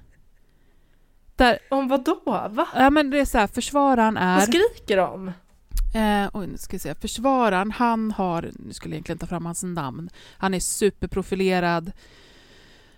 Där, 1.35 1.59
Om 1.69 1.87
vad 1.87 2.03
då? 2.05 2.21
Va? 2.49 2.67
ja, 2.75 2.89
men 2.89 3.09
det 3.09 3.19
är 3.19 3.25
så 3.25 3.37
här, 3.37 3.47
försvararen 3.47 4.17
är... 4.17 4.35
Vad 4.35 4.43
skriker 4.47 4.97
de? 4.97 5.27
Eh, 5.95 6.29
oj, 6.33 6.47
nu 6.47 6.57
ska 6.57 6.71
vi 6.75 6.79
se. 6.79 6.95
Försvararen, 6.95 7.71
han 7.71 8.11
har, 8.11 8.51
nu 8.59 8.73
skulle 8.73 8.93
jag 8.93 8.97
egentligen 8.97 9.19
ta 9.19 9.25
fram 9.27 9.45
hans 9.45 9.63
namn, 9.63 10.09
han 10.37 10.53
är 10.53 10.59
superprofilerad, 10.59 11.91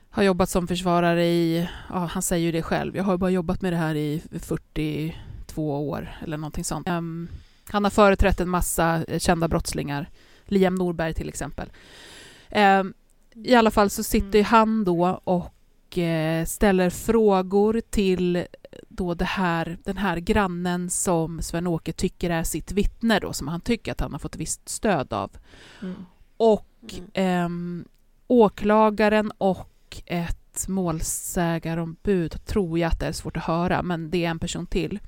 har 0.10 0.24
jobbat 0.24 0.50
som 0.50 0.68
försvarare 0.68 1.26
i, 1.26 1.68
ja, 1.90 2.06
han 2.06 2.22
säger 2.22 2.46
ju 2.46 2.52
det 2.52 2.62
själv, 2.62 2.96
jag 2.98 3.04
har 3.04 3.18
bara 3.18 3.30
jobbat 3.30 3.62
med 3.62 3.74
det 3.74 3.78
här 3.78 3.96
i 3.96 4.22
42 5.52 5.90
år 5.90 6.10
eller 6.22 6.38
någonting 6.38 6.64
sånt. 6.64 6.88
Ehm, 6.88 7.28
han 7.70 7.84
har 7.84 7.92
företrätt 7.92 8.40
en 8.40 8.50
massa 8.50 9.04
eh, 9.08 9.20
kända 9.20 9.48
brottslingar, 9.48 10.10
Liam 10.46 10.76
Norberg 10.76 11.14
till 11.14 11.30
exempel. 11.30 11.70
Ehm, 12.50 12.94
I 13.34 13.56
alla 13.56 13.72
fall 13.72 13.90
så 13.90 14.04
sitter 14.04 14.40
ju 14.40 14.44
han 14.44 14.84
då 14.84 15.22
och 15.24 15.98
eh, 15.98 16.46
ställer 16.46 16.90
frågor 16.90 17.82
till 17.90 18.46
då 18.90 19.14
det 19.14 19.26
här, 19.26 19.78
den 19.84 19.98
här 19.98 20.18
grannen 20.18 20.90
som 20.90 21.42
Sven-Åke 21.42 21.94
tycker 21.94 22.30
är 22.30 22.44
sitt 22.44 22.72
vittne 22.72 23.20
då, 23.20 23.34
som 23.34 23.48
han 23.48 23.62
tycker 23.62 23.92
att 23.92 24.02
han 24.02 24.12
har 24.12 24.20
fått 24.20 24.36
visst 24.36 24.70
stöd 24.70 25.14
av. 25.14 25.32
Mm. 25.82 26.06
Och 26.38 26.68
ehm, 27.14 27.86
åklagaren 28.28 29.32
och 29.38 30.02
ett 30.06 30.68
målsägarombud, 30.68 32.46
tror 32.46 32.80
jag 32.80 32.88
att 32.88 33.00
det 33.00 33.06
är 33.06 33.12
svårt 33.12 33.38
att 33.38 33.44
höra, 33.44 33.84
men 33.84 34.10
det 34.10 34.26
är 34.26 34.30
en 34.30 34.40
person 34.40 34.68
till, 34.68 35.00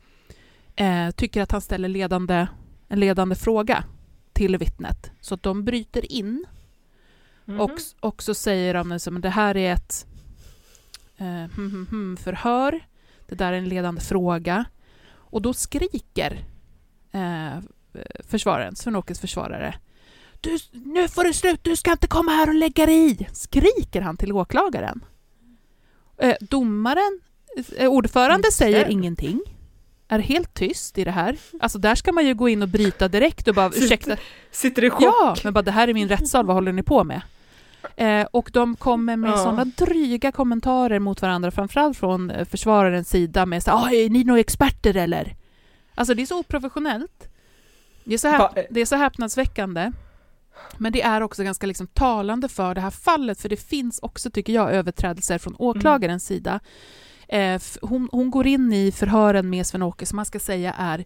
eh, 0.75 1.11
tycker 1.11 1.41
att 1.41 1.51
han 1.51 1.61
ställer 1.61 1.89
ledande, 1.89 2.47
en 2.87 2.99
ledande 2.99 3.35
fråga 3.35 3.83
till 4.33 4.57
vittnet. 4.57 5.11
Så 5.21 5.35
att 5.35 5.43
de 5.43 5.63
bryter 5.65 6.11
in 6.11 6.45
Mhm. 7.45 7.59
och, 7.59 7.71
och 7.99 8.23
så 8.23 8.33
säger 8.33 8.73
de 8.73 8.91
att 8.91 9.21
det 9.21 9.29
här 9.29 9.57
är 9.57 9.73
ett 9.73 10.05
eh, 11.17 11.25
hmm, 11.55 11.87
hmm, 11.89 12.17
förhör, 12.17 12.79
det 13.27 13.35
där 13.35 13.53
är 13.53 13.57
en 13.57 13.69
ledande 13.69 14.01
fråga. 14.01 14.65
Och 15.11 15.41
då 15.41 15.53
skriker 15.53 16.45
eh, 17.11 17.57
försvararen, 18.27 18.75
Sven-Åkes 18.75 19.19
försvarare. 19.19 19.75
Du, 20.41 20.57
nu 20.71 21.07
får 21.07 21.23
det 21.23 21.33
slut, 21.33 21.59
du 21.63 21.75
ska 21.75 21.91
inte 21.91 22.07
komma 22.07 22.31
här 22.31 22.47
och 22.49 22.55
lägga 22.55 22.85
dig 22.85 23.11
i! 23.11 23.27
Skriker 23.33 24.01
han 24.01 24.17
till 24.17 24.31
åklagaren. 24.31 25.05
Eh, 26.17 26.35
domaren, 26.41 27.19
eh, 27.77 27.89
ordförande 27.89 28.51
säger 28.51 28.89
ingenting. 28.89 29.41
Är 30.07 30.19
helt 30.19 30.53
tyst 30.53 30.97
i 30.97 31.03
det 31.03 31.11
här. 31.11 31.37
Alltså 31.59 31.77
där 31.79 31.95
ska 31.95 32.11
man 32.11 32.25
ju 32.25 32.33
gå 32.33 32.49
in 32.49 32.61
och 32.61 32.69
bryta 32.69 33.07
direkt 33.07 33.47
och 33.47 33.55
bara 33.55 33.67
ursäkta. 33.75 34.17
Sitter 34.51 34.83
i 34.83 34.89
chock. 34.89 35.03
Ja, 35.03 35.35
men 35.43 35.53
bara 35.53 35.61
det 35.61 35.71
här 35.71 35.87
är 35.87 35.93
min 35.93 36.09
rättssal, 36.09 36.45
vad 36.45 36.55
håller 36.55 36.71
ni 36.71 36.83
på 36.83 37.03
med? 37.03 37.21
Eh, 37.95 38.27
och 38.31 38.49
de 38.53 38.75
kommer 38.75 39.15
med 39.17 39.31
Ja. 39.31 39.37
sådana 39.37 39.65
dryga 39.65 40.31
kommentarer 40.31 40.99
mot 40.99 41.21
varandra, 41.21 41.51
framförallt 41.51 41.97
från 41.97 42.29
eh, 42.31 42.45
försvararens 42.45 43.09
sida 43.09 43.45
med 43.45 43.63
så 43.63 43.71
här, 43.71 43.77
"Ah, 43.87 43.91
är 43.91 44.09
ni 44.09 44.23
några 44.23 44.39
experter 44.39 44.97
eller? 44.97 45.35
Alltså 45.95 46.13
det 46.13 46.21
är 46.21 46.25
så 46.25 46.39
oprofessionellt. 46.39 47.27
Det 48.03 48.13
är 48.13 48.17
så, 48.17 48.27
häp- 48.27 48.65
det 48.69 48.81
är 48.81 48.85
så 48.85 48.95
häpnadsväckande. 48.95 49.91
Men 50.77 50.91
det 50.91 51.01
är 51.01 51.21
också 51.21 51.43
ganska 51.43 51.67
liksom 51.67 51.87
talande 51.87 52.49
för 52.49 52.75
det 52.75 52.81
här 52.81 52.89
fallet, 52.89 53.41
för 53.41 53.49
det 53.49 53.57
finns 53.57 53.99
också, 53.99 54.29
tycker 54.31 54.53
jag, 54.53 54.73
överträdelser 54.73 55.37
från 55.37 55.55
åklagarens 55.59 56.25
sida. 56.25 56.59
Eh, 57.27 57.61
hon, 57.81 58.09
hon 58.11 58.31
går 58.31 58.47
in 58.47 58.73
i 58.73 58.91
förhören 58.91 59.49
med 59.49 59.67
Sven-Åke, 59.67 60.05
som 60.05 60.15
man 60.15 60.25
ska 60.25 60.39
säga 60.39 60.73
är 60.77 61.05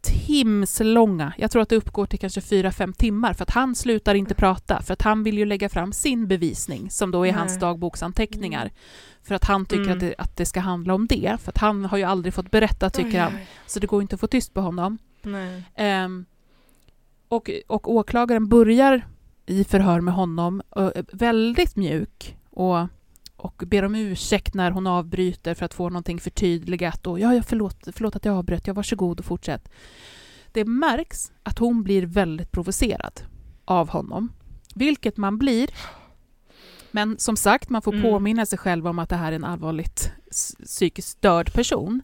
timslånga. 0.00 1.32
Jag 1.38 1.50
tror 1.50 1.62
att 1.62 1.68
det 1.68 1.76
uppgår 1.76 2.06
till 2.06 2.18
kanske 2.18 2.40
fyra 2.40 2.72
fem 2.72 2.92
timmar, 2.92 3.32
för 3.34 3.42
att 3.42 3.50
han 3.50 3.74
slutar 3.74 4.14
inte 4.14 4.34
prata, 4.34 4.82
för 4.82 4.92
att 4.92 5.02
han 5.02 5.22
vill 5.22 5.38
ju 5.38 5.44
lägga 5.44 5.68
fram 5.68 5.92
sin 5.92 6.28
bevisning, 6.28 6.90
som 6.90 7.10
då 7.10 7.26
är 7.26 7.32
hans 7.32 7.52
Nej. 7.52 7.60
dagboksanteckningar. 7.60 8.70
För 9.22 9.34
att 9.34 9.44
han 9.44 9.66
tycker 9.66 9.82
Mm. 9.82 9.92
att, 9.94 10.00
det, 10.00 10.14
att 10.18 10.36
det 10.36 10.46
ska 10.46 10.60
handla 10.60 10.94
om 10.94 11.06
det, 11.06 11.36
för 11.40 11.50
att 11.52 11.58
han 11.58 11.84
har 11.84 11.98
ju 11.98 12.04
aldrig 12.04 12.34
fått 12.34 12.50
berätta, 12.50 12.90
tycker 12.90 13.10
Oj, 13.10 13.16
han. 13.16 13.34
oj. 13.34 13.46
Så 13.66 13.80
det 13.80 13.86
går 13.86 14.02
inte 14.02 14.14
att 14.14 14.20
få 14.20 14.26
tyst 14.26 14.54
på 14.54 14.60
honom. 14.60 14.98
Nej. 15.22 15.62
Ehm, 15.74 16.24
och, 17.28 17.50
och 17.66 17.92
åklagaren 17.92 18.48
börjar 18.48 19.06
i 19.46 19.64
förhör 19.64 20.00
med 20.00 20.14
honom 20.14 20.62
eh, 20.76 20.90
väldigt 21.12 21.76
mjuk 21.76 22.36
och, 22.50 22.78
och 23.38 23.62
ber 23.66 23.82
om 23.84 23.94
ursäkt 23.94 24.54
när 24.54 24.70
hon 24.70 24.86
avbryter 24.86 25.54
för 25.54 25.64
att 25.64 25.74
få 25.74 25.88
någonting 25.88 26.20
förtydligat. 26.20 27.06
Och, 27.06 27.20
ja, 27.20 27.34
ja, 27.34 27.42
förlåt, 27.46 27.88
förlåt 27.92 28.16
att 28.16 28.24
jag 28.24 28.36
avbröt, 28.36 28.66
ja, 28.66 28.72
varsågod 28.72 29.18
och 29.18 29.24
fortsätt. 29.24 29.68
Det 30.52 30.64
märks 30.64 31.32
att 31.42 31.58
hon 31.58 31.82
blir 31.82 32.06
väldigt 32.06 32.50
provocerad 32.52 33.20
av 33.64 33.88
honom, 33.88 34.32
vilket 34.74 35.16
man 35.16 35.38
blir. 35.38 35.70
Men 36.90 37.18
som 37.18 37.36
sagt, 37.36 37.68
man 37.68 37.82
får 37.82 37.92
Mm. 37.92 38.02
påminna 38.02 38.46
sig 38.46 38.58
själv 38.58 38.86
om 38.86 38.98
att 38.98 39.08
det 39.08 39.16
här 39.16 39.32
är 39.32 39.36
en 39.36 39.44
allvarligt 39.44 40.12
psykiskt 40.64 41.08
störd 41.08 41.52
person 41.52 42.02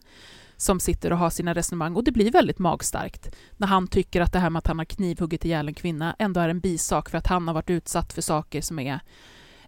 som 0.57 0.79
sitter 0.79 1.11
och 1.11 1.17
har 1.17 1.29
sina 1.29 1.53
resonemang 1.53 1.95
och 1.95 2.03
det 2.03 2.11
blir 2.11 2.31
väldigt 2.31 2.59
magstarkt 2.59 3.35
när 3.57 3.67
han 3.67 3.87
tycker 3.87 4.21
att 4.21 4.33
det 4.33 4.39
här 4.39 4.49
med 4.49 4.59
att 4.59 4.67
han 4.67 4.77
har 4.77 4.85
knivhuggit 4.85 5.45
ihjäl 5.45 5.67
en 5.67 5.73
kvinna 5.73 6.15
ändå 6.19 6.39
är 6.39 6.49
en 6.49 6.59
bisak 6.59 7.09
för 7.09 7.17
att 7.17 7.27
han 7.27 7.47
har 7.47 7.53
varit 7.53 7.69
utsatt 7.69 8.13
för 8.13 8.21
saker 8.21 8.61
som 8.61 8.79
är 8.79 8.99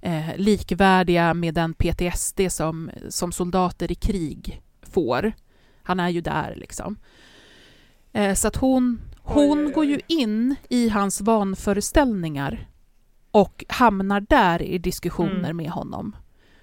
eh, 0.02 0.38
likvärdiga 0.38 1.34
med 1.34 1.54
den 1.54 1.74
PTSD 1.74 2.40
som, 2.50 2.92
som 3.10 3.32
soldater 3.32 3.92
i 3.92 3.96
krig 3.96 4.62
får. 4.82 5.34
Han 5.84 6.00
är 6.00 6.10
ju 6.10 6.22
där 6.22 6.56
liksom. 6.56 6.98
Eh, 8.14 8.34
så 8.34 8.48
att 8.48 8.56
hon, 8.56 9.02
hon 9.18 9.60
Oj, 9.60 9.66
oj, 9.66 9.72
går 9.74 9.86
ju 9.86 10.00
in 10.08 10.56
i 10.70 10.90
hans 10.90 11.22
vanföreställningar 11.22 12.68
och 13.32 13.66
hamnar 13.70 14.22
där 14.22 14.62
i 14.62 14.78
diskussioner 14.78 15.50
Mm. 15.50 15.58
med 15.58 15.70
honom. 15.70 16.16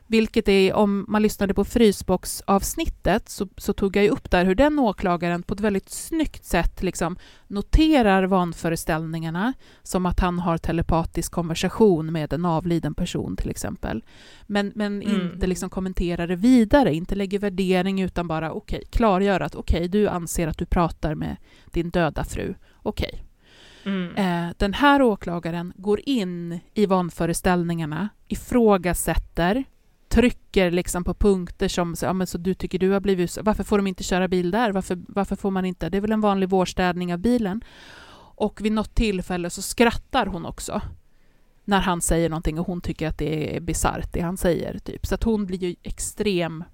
Vilket 0.06 0.48
är, 0.48 0.74
om 0.74 1.04
man 1.08 1.22
lyssnade 1.22 1.54
på 1.54 1.64
Frysbox-avsnittet 1.64 3.28
så, 3.28 3.48
så 3.56 3.72
tog 3.72 3.96
jag 3.96 4.04
ju 4.04 4.10
upp 4.10 4.30
där 4.30 4.44
hur 4.44 4.54
den 4.54 4.78
åklagaren 4.78 5.42
på 5.42 5.54
ett 5.54 5.60
väldigt 5.60 5.90
snyggt 5.90 6.44
sätt 6.44 6.82
liksom 6.82 7.16
noterar 7.48 8.24
vanföreställningarna 8.24 9.52
som 9.82 10.06
att 10.06 10.20
han 10.20 10.38
har 10.38 10.58
telepatisk 10.58 11.32
konversation 11.32 12.12
med 12.12 12.32
en 12.32 12.44
avliden 12.44 12.94
person 12.94 13.36
till 13.36 13.50
exempel. 13.50 14.04
Men, 14.46 14.72
men 14.74 15.02
Mm. 15.02 15.32
inte 15.32 15.46
liksom 15.46 15.70
kommenterar 15.70 16.26
det 16.26 16.36
vidare, 16.36 16.94
inte 16.94 17.14
lägger 17.14 17.38
värdering 17.38 18.00
utan 18.02 18.28
bara 18.28 18.52
okej, 18.52 18.84
klargör 18.90 19.40
att 19.40 19.54
okej, 19.54 19.88
du 19.88 20.08
anser 20.08 20.48
att 20.48 20.58
du 20.58 20.66
pratar 20.66 21.14
med 21.14 21.36
din 21.64 21.90
döda 21.90 22.24
fru. 22.24 22.54
Okej. 22.82 23.24
Mm. 23.84 24.16
Eh, 24.16 24.54
den 24.58 24.74
här 24.74 25.02
åklagaren 25.02 25.72
går 25.76 26.00
in 26.06 26.60
i 26.74 26.86
vanföreställningarna, 26.86 28.08
ifrågasätter, 28.28 29.64
trycker 30.14 30.70
liksom 30.70 31.04
på 31.04 31.14
punkter 31.14 31.68
som 31.68 31.96
så, 31.96 32.06
ja, 32.06 32.12
men 32.12 32.26
så 32.26 32.38
du 32.38 32.54
tycker 32.54 32.78
du 32.78 32.90
har 32.90 33.00
blivit 33.00 33.38
Varför 33.42 33.64
får 33.64 33.78
de 33.78 33.86
inte 33.86 34.02
köra 34.02 34.28
bil 34.28 34.50
där? 34.50 34.72
Varför, 34.72 34.98
varför 35.08 35.36
får 35.36 35.50
man 35.50 35.64
inte? 35.64 35.88
Det 35.88 35.96
är 35.96 36.00
väl 36.00 36.12
en 36.12 36.20
vanlig 36.20 36.48
vårstädning 36.48 37.12
av 37.12 37.18
bilen. 37.18 37.64
Och 38.36 38.60
vid 38.64 38.72
något 38.72 38.94
tillfälle 38.94 39.50
så 39.50 39.62
skrattar 39.62 40.26
hon 40.26 40.46
också 40.46 40.82
när 41.64 41.80
han 41.80 42.00
säger 42.00 42.28
någonting 42.28 42.58
och 42.58 42.66
hon 42.66 42.80
tycker 42.80 43.08
att 43.08 43.18
det 43.18 43.56
är 43.56 43.60
bisarrt 43.60 44.12
det 44.12 44.20
han 44.20 44.36
säger. 44.36 44.78
Typ. 44.78 45.06
Så 45.06 45.14
att 45.14 45.22
hon 45.22 45.46
blir 45.46 45.58
ju 45.58 45.76
extrem, 45.82 46.64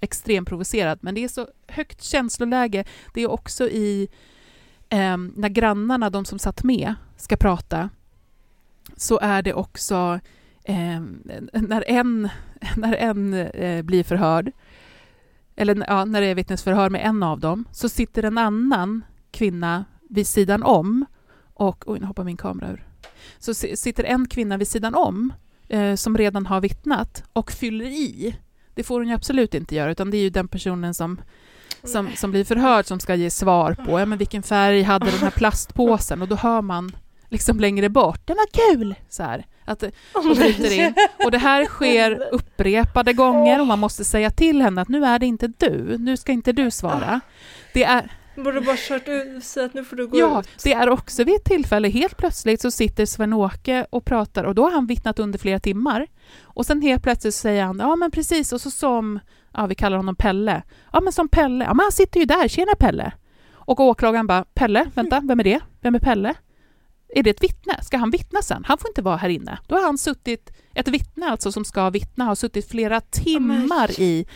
extrem 0.00 0.44
provocerad. 0.44 0.98
Men 1.02 1.14
det 1.14 1.24
är 1.24 1.28
så 1.28 1.48
högt 1.66 2.02
känsloläge. 2.02 2.84
Det 3.14 3.20
är 3.20 3.30
också 3.30 3.68
i 3.68 4.08
eh, 4.88 5.16
när 5.16 5.48
grannarna, 5.48 6.10
de 6.10 6.24
som 6.24 6.38
satt 6.38 6.64
med, 6.64 6.94
ska 7.16 7.36
prata 7.36 7.90
så 8.96 9.18
är 9.18 9.42
det 9.42 9.54
också 9.54 10.20
ehm, 10.66 11.22
när 11.52 11.84
en, 11.86 12.28
när 12.76 12.94
en 12.94 13.34
eh, 13.34 13.82
blir 13.82 14.04
förhörd, 14.04 14.52
eller 15.56 15.84
ja, 15.88 16.04
när 16.04 16.20
det 16.20 16.26
är 16.26 16.34
vittnesförhör 16.34 16.90
med 16.90 17.06
en 17.06 17.22
av 17.22 17.40
dem, 17.40 17.64
så 17.72 17.88
sitter 17.88 18.22
en 18.22 18.38
annan 18.38 19.04
kvinna 19.30 19.84
vid 20.10 20.26
sidan 20.26 20.62
om 20.62 21.06
och... 21.54 21.84
Oj, 21.86 22.00
nu 22.00 22.06
hoppar 22.06 22.24
min 22.24 22.36
kamera 22.36 22.70
ur. 22.70 22.84
Så 23.38 23.54
si- 23.54 23.76
sitter 23.76 24.04
en 24.04 24.28
kvinna 24.28 24.56
vid 24.56 24.68
sidan 24.68 24.94
om 24.94 25.32
eh, 25.68 25.94
som 25.94 26.18
redan 26.18 26.46
har 26.46 26.60
vittnat 26.60 27.24
och 27.32 27.52
fyller 27.52 27.84
i. 27.84 28.36
Det 28.74 28.82
får 28.82 29.00
hon 29.00 29.10
absolut 29.12 29.54
inte 29.54 29.74
göra, 29.74 29.90
utan 29.90 30.10
det 30.10 30.16
är 30.16 30.22
ju 30.22 30.30
den 30.30 30.48
personen 30.48 30.94
som 30.94 31.20
som, 31.84 32.08
som 32.16 32.30
blir 32.30 32.44
förhörd 32.44 32.86
som 32.86 33.00
ska 33.00 33.14
ge 33.14 33.30
svar 33.30 33.74
på 33.86 34.00
ja, 34.00 34.06
men 34.06 34.18
vilken 34.18 34.42
färg 34.42 34.82
hade 34.82 35.10
den 35.10 35.20
här 35.20 35.30
plastpåsen 35.36 36.22
och 36.22 36.28
då 36.28 36.36
hör 36.36 36.62
man 36.62 36.96
liksom 37.28 37.60
längre 37.60 37.88
bort, 37.88 38.26
den 38.26 38.36
var 38.36 38.74
kul! 38.74 38.94
Så 39.08 39.22
här, 39.22 39.46
att, 39.66 39.82
och 40.12 40.36
bryter 40.36 40.72
in. 40.72 40.94
Och 41.24 41.30
det 41.30 41.38
här 41.38 41.64
sker 41.64 42.28
upprepade 42.32 43.12
gånger 43.12 43.60
och 43.60 43.66
man 43.66 43.78
måste 43.78 44.04
säga 44.04 44.30
till 44.30 44.62
henne 44.62 44.82
att 44.82 44.88
nu 44.88 45.04
är 45.04 45.18
det 45.18 45.26
inte 45.26 45.52
du, 45.58 45.98
nu 45.98 46.16
ska 46.16 46.32
inte 46.32 46.52
du 46.52 46.70
svara. 46.70 47.20
Det 47.74 47.84
är, 47.84 48.10
Borde 48.36 48.60
bara 48.60 48.76
kört 48.78 49.08
ut 49.08 49.44
säga 49.44 49.66
att 49.66 49.74
nu 49.74 49.84
får 49.84 49.96
du 49.96 50.06
gå 50.06 50.18
ja, 50.18 50.40
ut. 50.40 50.48
det 50.64 50.72
är 50.72 50.88
också 50.88 51.24
vid 51.24 51.34
ett 51.34 51.44
tillfälle, 51.44 51.88
helt 51.88 52.16
plötsligt 52.16 52.60
så 52.60 52.70
sitter 52.70 53.06
Sven-Åke 53.06 53.86
och 53.90 54.04
pratar 54.04 54.44
och 54.44 54.54
då 54.54 54.62
har 54.62 54.70
han 54.70 54.86
vittnat 54.86 55.18
under 55.18 55.38
flera 55.38 55.60
timmar. 55.60 56.06
Och 56.42 56.66
sen 56.66 56.82
helt 56.82 57.02
plötsligt 57.02 57.34
säger 57.34 57.64
han, 57.64 57.78
ja 57.78 57.96
men 57.96 58.10
precis, 58.10 58.52
och 58.52 58.60
så 58.60 58.70
som, 58.70 59.20
ja 59.52 59.66
vi 59.66 59.74
kallar 59.74 59.96
honom 59.96 60.16
Pelle, 60.16 60.62
ja 60.92 61.00
men 61.00 61.12
som 61.12 61.28
Pelle, 61.28 61.64
ja 61.64 61.74
men 61.74 61.84
han 61.84 61.92
sitter 61.92 62.20
ju 62.20 62.26
där, 62.26 62.48
tjena 62.48 62.74
Pelle. 62.78 63.12
Och 63.52 63.80
åklagaren 63.80 64.26
bara, 64.26 64.44
Pelle, 64.44 64.86
vänta, 64.94 65.20
vem 65.24 65.40
är 65.40 65.44
det? 65.44 65.60
Vem 65.80 65.94
är 65.94 66.00
Pelle? 66.00 66.34
Är 67.08 67.22
det 67.22 67.30
ett 67.30 67.42
vittne? 67.42 67.82
Ska 67.82 67.96
han 67.96 68.10
vittna 68.10 68.42
sen? 68.42 68.64
Han 68.66 68.78
får 68.78 68.90
inte 68.90 69.02
vara 69.02 69.16
här 69.16 69.28
inne. 69.28 69.58
Då 69.66 69.74
har 69.74 69.82
han 69.82 69.98
suttit, 69.98 70.52
ett 70.74 70.88
vittne 70.88 71.30
alltså 71.30 71.52
som 71.52 71.64
ska 71.64 71.90
vittna, 71.90 72.24
har 72.24 72.34
suttit 72.34 72.70
flera 72.70 73.00
timmar 73.00 73.90
i, 74.00 74.26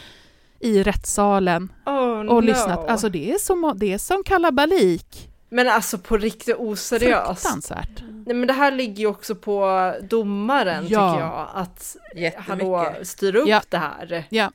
i 0.61 0.83
rättssalen 0.83 1.73
Oh, 1.87 2.19
och 2.19 2.25
no. 2.25 2.41
lyssnat. 2.41 2.89
Alltså 2.89 3.09
det 3.09 3.33
är 3.33 3.39
som, 3.39 3.73
det 3.77 3.93
är 3.93 3.99
som 3.99 4.23
kalabalik. 4.25 5.27
Men 5.49 5.69
alltså 5.69 5.99
på 5.99 6.17
riktigt 6.17 6.57
oseriöst. 6.59 7.43
Fruktansvärt. 7.43 8.03
Nej 8.27 8.37
men 8.37 8.47
det 8.47 8.53
här 8.53 8.71
ligger 8.71 8.99
ju 9.01 9.07
också 9.07 9.35
på 9.35 9.95
domaren 10.03 10.85
Ja. 10.89 11.13
tycker 11.13 11.25
jag. 11.27 11.49
Att 11.55 11.97
Jättemycket. 12.17 12.47
hallå, 12.49 12.95
styra 13.03 13.39
upp 13.39 13.49
Ja. 13.49 13.63
det 13.69 13.77
här. 13.79 14.25
Ja. 14.29 14.51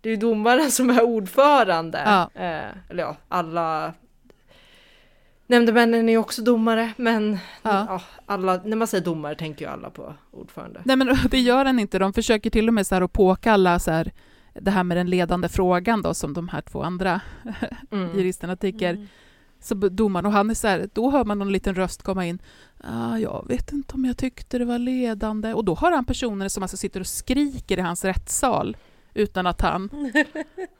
Det 0.00 0.08
är 0.08 0.10
ju 0.10 0.16
domaren 0.16 0.70
som 0.70 0.90
är 0.90 1.02
ordförande. 1.04 2.02
Ja. 2.06 2.42
Eh, 2.42 2.90
eller 2.90 3.02
ja, 3.02 3.16
alla 3.28 3.92
Nämndemännen 5.50 6.08
är 6.08 6.16
också 6.18 6.42
domare, 6.42 6.92
men 6.96 7.38
Ja. 7.62 7.86
ja, 7.88 8.00
alla, 8.26 8.60
när 8.64 8.76
man 8.76 8.86
säger 8.88 9.04
domare 9.04 9.34
tänker 9.34 9.64
ju 9.64 9.70
alla 9.70 9.90
på 9.90 10.14
ordförande. 10.30 10.80
Nej 10.84 10.96
men 10.96 11.16
det 11.30 11.38
gör 11.40 11.64
den 11.64 11.78
inte. 11.78 11.98
De 11.98 12.12
försöker 12.12 12.50
till 12.50 12.68
och 12.68 12.74
med 12.74 12.86
så 12.86 12.94
här 12.94 13.02
att 13.02 13.12
påkalla 13.12 13.78
så 13.78 13.90
här, 13.90 14.12
det 14.54 14.70
här 14.70 14.84
med 14.84 14.96
den 14.96 15.10
ledande 15.10 15.48
frågan 15.48 16.02
då 16.02 16.14
som 16.14 16.34
de 16.34 16.48
här 16.48 16.60
två 16.60 16.82
andra 16.82 17.20
Mm. 17.90 18.18
juristerna 18.18 18.56
tycker. 18.56 19.06
Så 19.60 19.74
b- 19.74 19.88
domaren, 19.88 20.26
och 20.26 20.32
han 20.32 20.50
är 20.50 20.54
så 20.54 20.68
här, 20.68 20.88
då 20.92 21.10
hör 21.10 21.24
man 21.24 21.38
någon 21.38 21.52
liten 21.52 21.74
röst 21.74 22.02
komma 22.02 22.26
in. 22.26 22.38
Ah, 22.84 23.16
jag 23.16 23.44
vet 23.48 23.72
inte 23.72 23.94
om 23.94 24.04
jag 24.04 24.16
tyckte 24.16 24.58
det 24.58 24.64
var 24.64 24.78
ledande. 24.78 25.54
Och 25.54 25.64
då 25.64 25.74
har 25.74 25.92
han 25.92 26.04
personer 26.04 26.48
som 26.48 26.62
alltså 26.62 26.76
sitter 26.76 27.00
och 27.00 27.06
skriker 27.06 27.78
i 27.78 27.80
hans 27.80 28.04
rättssal 28.04 28.76
utan 29.14 29.46
att 29.46 29.60
han... 29.60 29.90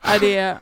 Nej, 0.07 0.19
det 0.21 0.37
är, 0.37 0.59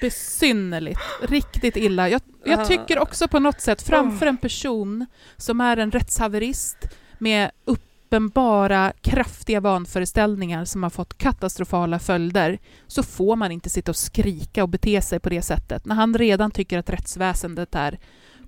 besynnerligt. 0.00 1.00
Riktigt 1.22 1.76
illa. 1.76 2.08
Jag, 2.08 2.20
jag 2.44 2.60
Ja. 2.60 2.64
tycker 2.66 2.98
också 2.98 3.28
på 3.28 3.38
något 3.38 3.60
sätt, 3.60 3.82
framför 3.82 4.26
en 4.26 4.36
person 4.36 5.06
som 5.36 5.60
är 5.60 5.76
en 5.76 5.90
rättshaverist 5.90 6.76
med 7.18 7.50
uppenbara 7.64 8.92
kraftiga 9.00 9.60
vanföreställningar 9.60 10.64
som 10.64 10.82
har 10.82 10.90
fått 10.90 11.18
katastrofala 11.18 11.98
följder, 11.98 12.58
så 12.86 13.02
får 13.02 13.36
man 13.36 13.52
inte 13.52 13.70
sitta 13.70 13.90
och 13.92 13.96
skrika 13.96 14.62
och 14.62 14.68
bete 14.68 15.02
sig 15.02 15.20
på 15.20 15.28
det 15.28 15.42
sättet. 15.42 15.84
När 15.86 15.94
han 15.94 16.18
redan 16.18 16.50
tycker 16.50 16.78
att 16.78 16.90
rättsväsendet 16.90 17.74
är 17.74 17.98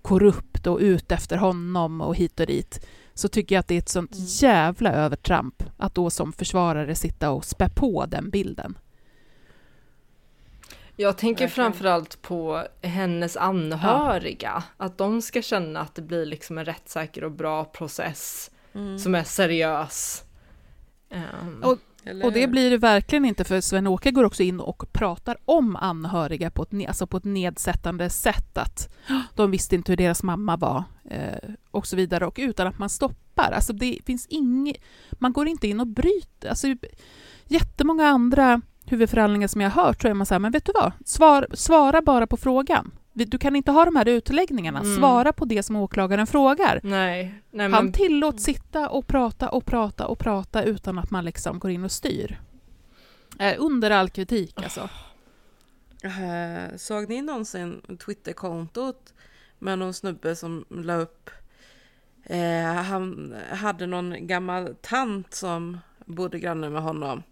korrupt 0.02 0.66
och 0.66 0.78
ute 0.78 1.14
efter 1.14 1.36
honom 1.36 2.00
och 2.00 2.16
hit 2.16 2.40
och 2.40 2.46
dit, 2.46 2.86
så 3.14 3.28
tycker 3.28 3.54
jag 3.54 3.60
att 3.60 3.68
det 3.68 3.74
är 3.74 3.78
ett 3.78 3.88
sånt 3.88 4.10
jävla 4.42 4.92
övertramp 4.92 5.62
att 5.76 5.94
då 5.94 6.10
som 6.10 6.32
försvarare 6.32 6.94
sitta 6.94 7.30
och 7.30 7.44
spä 7.44 7.68
på 7.68 8.06
den 8.06 8.30
bilden. 8.30 8.78
Jag 11.00 11.18
tänker 11.18 11.44
Verkligen. 11.44 11.50
framförallt 11.72 12.22
på 12.22 12.64
hennes 12.82 13.36
anhöriga. 13.36 14.62
Att 14.76 14.98
de 14.98 15.22
ska 15.22 15.42
känna 15.42 15.80
att 15.80 15.94
det 15.94 16.02
blir 16.02 16.26
liksom 16.26 16.58
en 16.58 16.64
rättssäker 16.64 17.24
och 17.24 17.32
bra 17.32 17.64
process 17.64 18.50
Mm. 18.74 18.98
som 18.98 19.14
är 19.14 19.24
seriös. 19.24 20.24
Ehm, 21.10 21.62
Och, 21.62 21.78
och 22.24 22.32
det 22.32 22.46
blir 22.50 22.70
det 22.70 22.76
verkligen 22.78 23.24
inte 23.24 23.44
för 23.44 23.60
Sven-Åke 23.60 24.10
går 24.10 24.24
också 24.24 24.42
in 24.42 24.60
och 24.60 24.92
pratar 24.92 25.36
om 25.44 25.76
anhöriga 25.76 26.50
på 26.50 26.62
ett, 26.62 26.88
alltså 26.88 27.06
på 27.06 27.16
ett 27.16 27.24
nedsättande 27.24 28.10
sätt. 28.10 28.58
Att 28.58 28.94
"Åh, 29.10 29.20
de 29.34 29.50
visste 29.50 29.74
inte 29.74 29.92
hur 29.92 29.96
deras 29.96 30.22
mamma 30.22 30.56
var 30.56 30.84
eh, 31.10 31.50
och 31.70 31.86
så 31.86 31.96
vidare. 31.96 32.26
Och 32.26 32.36
utan 32.40 32.66
att 32.66 32.78
man 32.78 32.88
stoppar. 32.88 33.52
Alltså 33.52 33.72
det 33.72 33.98
finns 34.06 34.26
inget, 34.26 34.76
man 35.12 35.32
går 35.32 35.48
inte 35.48 35.68
in 35.68 35.80
och 35.80 35.86
bryter. 35.86 36.48
Alltså, 36.48 36.66
jättemånga 37.46 38.06
andra 38.08 38.60
huvudförhandlingar 38.88 39.48
som 39.48 39.60
jag 39.60 39.70
har 39.70 39.84
hört 39.84 40.02
så 40.02 40.08
är 40.08 40.14
man 40.14 40.26
så 40.26 40.34
här, 40.34 40.38
men 40.38 40.52
vet 40.52 40.64
du 40.64 40.72
vad? 40.74 40.92
Svar, 41.04 41.46
svara 41.54 42.02
bara 42.02 42.26
på 42.26 42.36
frågan. 42.36 42.90
Du 43.12 43.38
kan 43.38 43.56
inte 43.56 43.70
ha 43.70 43.84
de 43.84 43.96
här 43.96 44.08
utläggningarna. 44.08 44.80
Mm. 44.80 44.96
Svara 44.96 45.32
på 45.32 45.44
det 45.44 45.62
som 45.62 45.76
åklagaren 45.76 46.26
frågar. 46.26 46.80
nej, 46.82 47.42
nej 47.50 47.70
Han 47.70 47.84
men 47.84 47.92
tillåts 47.92 48.44
sitta 48.44 48.88
och 48.88 49.06
prata 49.06 49.48
och 49.48 49.66
prata 49.66 50.06
och 50.06 50.18
prata 50.18 50.62
utan 50.62 50.98
att 50.98 51.10
man 51.10 51.24
liksom 51.24 51.58
går 51.58 51.70
in 51.70 51.84
och 51.84 51.92
styr. 51.92 52.40
Eh, 53.38 53.54
under 53.58 53.90
all 53.90 54.10
kritik 54.10 54.62
alltså. 54.62 54.88
Eh, 56.02 56.76
Såg 56.76 57.08
ni 57.08 57.22
någonsin 57.22 57.80
Twitterkontot 58.04 59.14
med 59.58 59.78
någon 59.78 59.94
snubbe 59.94 60.36
som 60.36 60.64
la 60.70 60.94
upp 60.94 61.30
eh, 62.24 62.64
Han 62.64 63.34
hade 63.50 63.86
någon 63.86 64.26
gammal 64.26 64.74
tant 64.80 65.34
som 65.34 65.78
bodde 66.04 66.38
granne 66.38 66.70
med 66.70 66.82
honom 66.82 67.22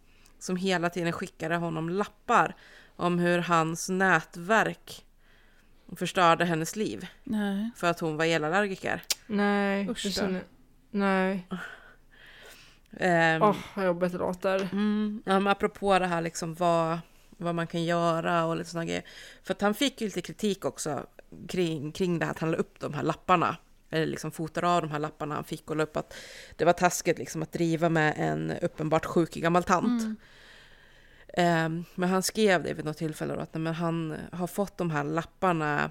som 0.46 0.56
hela 0.56 0.90
tiden 0.90 1.12
skickade 1.12 1.56
honom 1.56 1.88
lappar 1.88 2.56
om 2.96 3.18
hur 3.18 3.38
hans 3.38 3.88
nätverk 3.88 5.04
förstörde 5.96 6.44
hennes 6.44 6.76
liv 6.76 7.06
Nej. 7.24 7.70
för 7.76 7.86
att 7.86 8.00
hon 8.00 8.16
var 8.16 8.24
elallergiker. 8.24 9.02
nej, 9.26 9.88
Usch 9.90 10.04
då. 10.04 10.10
känner, 10.10 10.42
nej. 10.90 11.46
Ehm, 12.98 13.42
Åh, 13.42 13.56
vad 13.74 13.86
jobbigt 13.86 14.12
det 14.12 14.18
låter. 14.18 14.68
Mm, 14.72 15.22
ja, 15.26 15.40
men 15.40 15.46
apropå 15.46 15.98
det 15.98 16.06
här 16.06 16.22
liksom 16.22 16.54
vad, 16.54 16.98
vad 17.36 17.54
man 17.54 17.66
kan 17.66 17.84
göra 17.84 18.44
och 18.44 18.56
lite 18.56 18.70
sådana 18.70 18.84
grejer. 18.84 19.04
För 19.42 19.54
att 19.54 19.60
han 19.60 19.74
fick 19.74 20.00
ju 20.00 20.06
lite 20.06 20.22
kritik 20.22 20.64
också 20.64 21.06
kring, 21.48 21.92
kring 21.92 22.18
det 22.18 22.24
här 22.24 22.32
att 22.32 22.38
han 22.38 22.50
la 22.50 22.56
upp 22.56 22.80
de 22.80 22.94
här 22.94 23.02
lapparna. 23.02 23.56
Eller 23.90 24.06
liksom 24.06 24.30
fotade 24.30 24.68
av 24.68 24.82
de 24.82 24.90
här 24.90 24.98
lapparna 24.98 25.34
han 25.34 25.44
fick 25.44 25.70
och 25.70 25.76
la 25.76 25.82
upp 25.82 25.96
att 25.96 26.14
det 26.56 26.64
var 26.64 26.72
taskigt 26.72 27.18
liksom 27.18 27.42
att 27.42 27.52
driva 27.52 27.88
med 27.88 28.14
en 28.16 28.52
uppenbart 28.62 29.04
sjuk 29.04 29.34
gammal 29.34 29.62
tant. 29.64 30.02
Mm. 30.02 30.16
Ehm, 31.38 31.84
men 31.94 32.08
han 32.08 32.22
skrev 32.22 32.62
det 32.62 32.74
vid 32.74 32.84
något 32.84 32.96
tillfälle 32.96 33.34
då, 33.34 33.40
att 33.40 33.54
men 33.54 33.74
han 33.74 34.16
har 34.32 34.46
fått 34.46 34.78
de 34.78 34.90
här 34.90 35.04
lapparna 35.04 35.90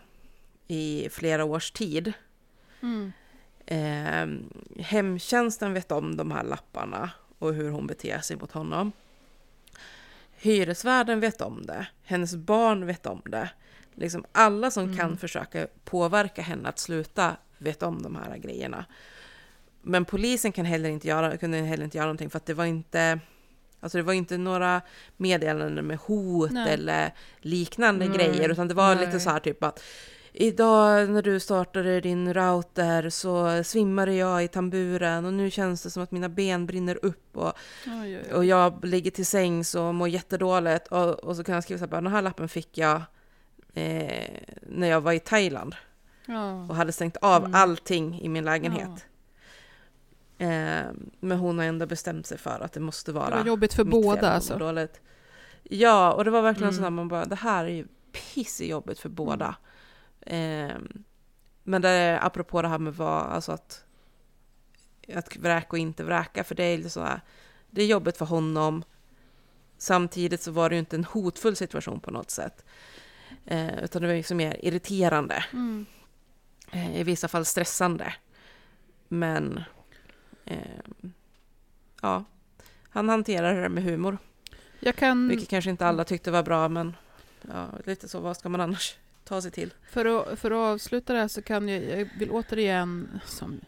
i 0.68 1.08
flera 1.12 1.46
års 1.46 1.72
tid. 1.72 2.14
Mm. 2.82 3.12
Eh, 3.66 4.28
hemtjänsten 4.84 5.74
vet 5.74 5.92
om 5.92 6.18
de 6.18 6.32
här 6.32 6.44
lapparna 6.44 7.10
och 7.40 7.54
hur 7.54 7.70
hon 7.70 7.88
beter 7.88 8.20
sig 8.20 8.38
mot 8.38 8.52
honom. 8.52 8.92
Hyresvärden 10.38 11.20
vet 11.20 11.42
om 11.42 11.66
det. 11.66 11.88
Hennes 12.04 12.36
barn 12.36 12.86
vet 12.86 13.06
om 13.06 13.22
det. 13.26 13.50
Liksom 13.94 14.26
alla 14.32 14.72
som 14.72 14.98
kan 14.98 15.18
försöka 15.18 15.68
påverka 15.84 16.42
henne 16.42 16.70
att 16.70 16.80
sluta 16.80 17.38
vet 17.58 17.84
om 17.84 18.02
de 18.02 18.16
här 18.16 18.38
grejerna. 18.38 18.86
Men 19.82 20.06
polisen 20.06 20.52
kan 20.52 20.66
heller 20.66 20.90
inte 20.90 21.08
göra, 21.08 21.38
kunde 21.38 21.58
heller 21.58 21.84
inte 21.84 21.98
göra 21.98 22.06
någonting 22.08 22.30
för 22.30 22.38
att 22.38 22.46
det 22.46 22.54
var 22.54 22.66
inte 22.66 23.20
Alltså 23.80 23.98
det 23.98 24.04
var 24.04 24.14
inte 24.14 24.38
några 24.38 24.82
meddelanden 25.18 25.88
med 25.88 25.98
hot 25.98 26.52
Nej. 26.52 26.74
eller 26.74 27.14
liknande 27.40 28.06
Nej, 28.08 28.18
grejer 28.18 28.50
utan 28.50 28.68
det 28.68 28.74
var 28.74 28.96
nej. 28.96 29.06
lite 29.06 29.20
så 29.20 29.30
här 29.30 29.40
typ 29.40 29.64
att 29.64 29.84
Idag 30.38 31.10
när 31.10 31.22
du 31.22 31.40
startade 31.40 32.02
din 32.02 32.34
router 32.34 33.10
så 33.10 33.64
svimmade 33.64 34.14
jag 34.14 34.44
i 34.44 34.48
tamburen 34.48 35.26
och 35.26 35.34
nu 35.34 35.52
känns 35.52 35.84
det 35.84 35.90
som 35.92 36.04
att 36.04 36.12
mina 36.12 36.30
ben 36.30 36.66
brinner 36.66 37.00
upp 37.06 37.38
och, 37.38 37.54
Oj, 37.88 38.18
oj, 38.26 38.34
och 38.34 38.46
jag 38.46 38.86
ligger 38.86 39.12
till 39.12 39.26
sängs 39.26 39.76
och 39.76 39.96
mår 39.96 40.08
jättedåligt. 40.10 40.88
Och, 40.88 41.10
och 41.14 41.36
så 41.36 41.44
kan 41.44 41.56
jag 41.56 41.64
skriva 41.64 41.80
så 41.80 41.86
här, 41.86 42.02
den 42.02 42.12
här 42.12 42.22
lappen 42.22 42.50
fick 42.50 42.78
jag 42.78 43.02
eh, 43.74 44.30
när 44.62 44.88
jag 44.88 45.02
var 45.02 45.12
i 45.14 45.20
Thailand 45.20 45.76
Ja. 46.26 46.52
och 46.70 46.76
hade 46.76 46.92
stängt 46.92 47.18
av 47.18 47.42
Mm. 47.46 47.56
allting 47.56 48.22
i 48.22 48.30
min 48.30 48.46
lägenhet. 48.46 49.06
Eh, 50.38 50.86
men 51.20 51.38
hon 51.38 51.58
har 51.58 51.66
ändå 51.66 51.86
bestämt 51.86 52.28
sig 52.28 52.38
för 52.38 52.60
att 52.60 52.74
det 52.74 52.80
måste 52.80 53.12
vara 53.12 53.30
Det 53.30 53.36
var 53.36 53.46
jobbigt 53.46 53.74
för 53.74 53.84
båda 53.84 54.32
alltså. 54.32 54.58
Dåligt. 54.58 55.02
Ja, 55.64 56.14
och 56.14 56.26
det 56.26 56.32
var 56.32 56.42
verkligen 56.42 56.70
Mm. 56.70 56.76
sådär 56.76 56.90
man 56.90 57.08
bara, 57.08 57.26
det 57.26 57.36
här 57.36 57.66
är 57.66 57.70
ju 57.70 57.88
pissjobbigt 58.12 59.00
för 59.00 59.10
båda. 59.10 59.56
Eh, 60.22 60.72
men 61.64 61.82
det 61.82 61.90
är 61.90 62.26
apropå 62.26 62.62
det 62.62 62.68
här 62.68 62.80
med 62.80 62.96
vad, 62.96 63.24
alltså 63.24 63.52
att, 63.52 63.86
att 65.16 65.38
vräka 65.38 65.68
och 65.70 65.78
inte 65.78 66.04
vräka, 66.04 66.44
för 66.44 66.56
det 66.56 66.64
är 66.64 66.78
lite 66.78 66.90
sådär, 66.90 67.22
det 67.70 67.82
är 67.82 67.88
jobbigt 67.88 68.18
för 68.18 68.26
honom. 68.26 68.84
Samtidigt 69.78 70.42
så 70.42 70.52
var 70.52 70.70
det 70.70 70.76
ju 70.76 70.80
inte 70.80 70.96
en 70.96 71.04
hotfull 71.06 71.56
situation 71.56 72.00
på 72.00 72.12
något 72.12 72.32
sätt. 72.32 72.66
Eh, 73.46 73.84
utan 73.84 74.02
det 74.02 74.08
var 74.08 74.16
liksom 74.16 74.38
mer 74.38 74.58
irriterande. 74.66 75.46
Mm. 75.54 75.86
Eh, 76.72 77.00
I 77.00 77.04
vissa 77.04 77.28
fall 77.28 77.46
stressande. 77.46 78.14
Men 79.08 79.64
ja, 82.02 82.24
han 82.90 83.10
hanterar 83.10 83.62
det 83.62 83.70
med 83.70 83.84
humor. 83.84 84.18
Jag 84.80 84.96
kan, 84.96 85.28
Vilket 85.28 85.50
kanske 85.50 85.70
inte 85.70 85.86
alla 85.86 86.04
tyckte 86.04 86.32
var 86.32 86.44
bra, 86.44 86.70
men 86.70 86.96
ja, 87.42 87.68
lite 87.86 88.08
så, 88.08 88.20
vad 88.20 88.38
ska 88.38 88.50
man 88.50 88.62
annars 88.62 88.96
ta 89.24 89.42
sig 89.42 89.52
till? 89.52 89.74
för, 89.90 90.06
att, 90.06 90.40
för 90.40 90.52
att 90.52 90.74
avsluta 90.74 91.14
det 91.14 91.20
här 91.20 91.28
så 91.28 91.42
kan 91.42 91.70
jag, 91.70 91.84
jag 91.84 92.10
vill 92.20 92.32
återigen 92.32 93.20
som 93.26 93.62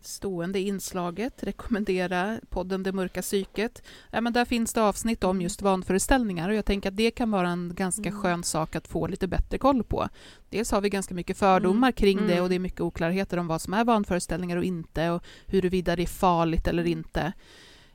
stående 0.00 0.60
inslaget 0.60 1.42
rekommendera 1.42 2.40
podden 2.48 2.82
Det 2.82 2.92
mörka 2.92 3.22
psyket. 3.22 3.82
Ja, 4.10 4.20
men 4.20 4.32
där 4.32 4.44
finns 4.44 4.72
det 4.72 4.82
avsnitt 4.82 5.24
om 5.24 5.40
just 5.42 5.62
vanföreställningar 5.62 6.48
och 6.48 6.54
jag 6.54 6.64
tänker 6.64 6.88
att 6.88 6.96
det 6.96 7.10
kan 7.10 7.30
vara 7.30 7.48
en 7.48 7.72
ganska 7.74 8.08
Mm. 8.08 8.20
skön 8.22 8.44
sak 8.44 8.76
att 8.76 8.88
få 8.88 9.06
lite 9.06 9.28
bättre 9.28 9.58
koll 9.58 9.84
på. 9.84 10.08
Dels 10.50 10.70
har 10.70 10.80
vi 10.80 10.90
ganska 10.90 11.14
mycket 11.14 11.38
fördomar 11.38 11.92
kring 11.92 12.16
det 12.18 12.32
Mm. 12.32 12.42
och 12.42 12.48
det 12.48 12.54
är 12.54 12.58
mycket 12.58 12.80
oklarheter 12.80 13.36
om 13.38 13.46
vad 13.46 13.62
som 13.62 13.74
är 13.74 13.84
vanföreställningar 13.84 14.56
och 14.56 14.64
inte 14.64 15.10
och 15.10 15.22
huruvida 15.46 15.96
det 15.96 16.02
är 16.02 16.06
farligt 16.06 16.68
eller 16.68 16.84
inte. 16.86 17.32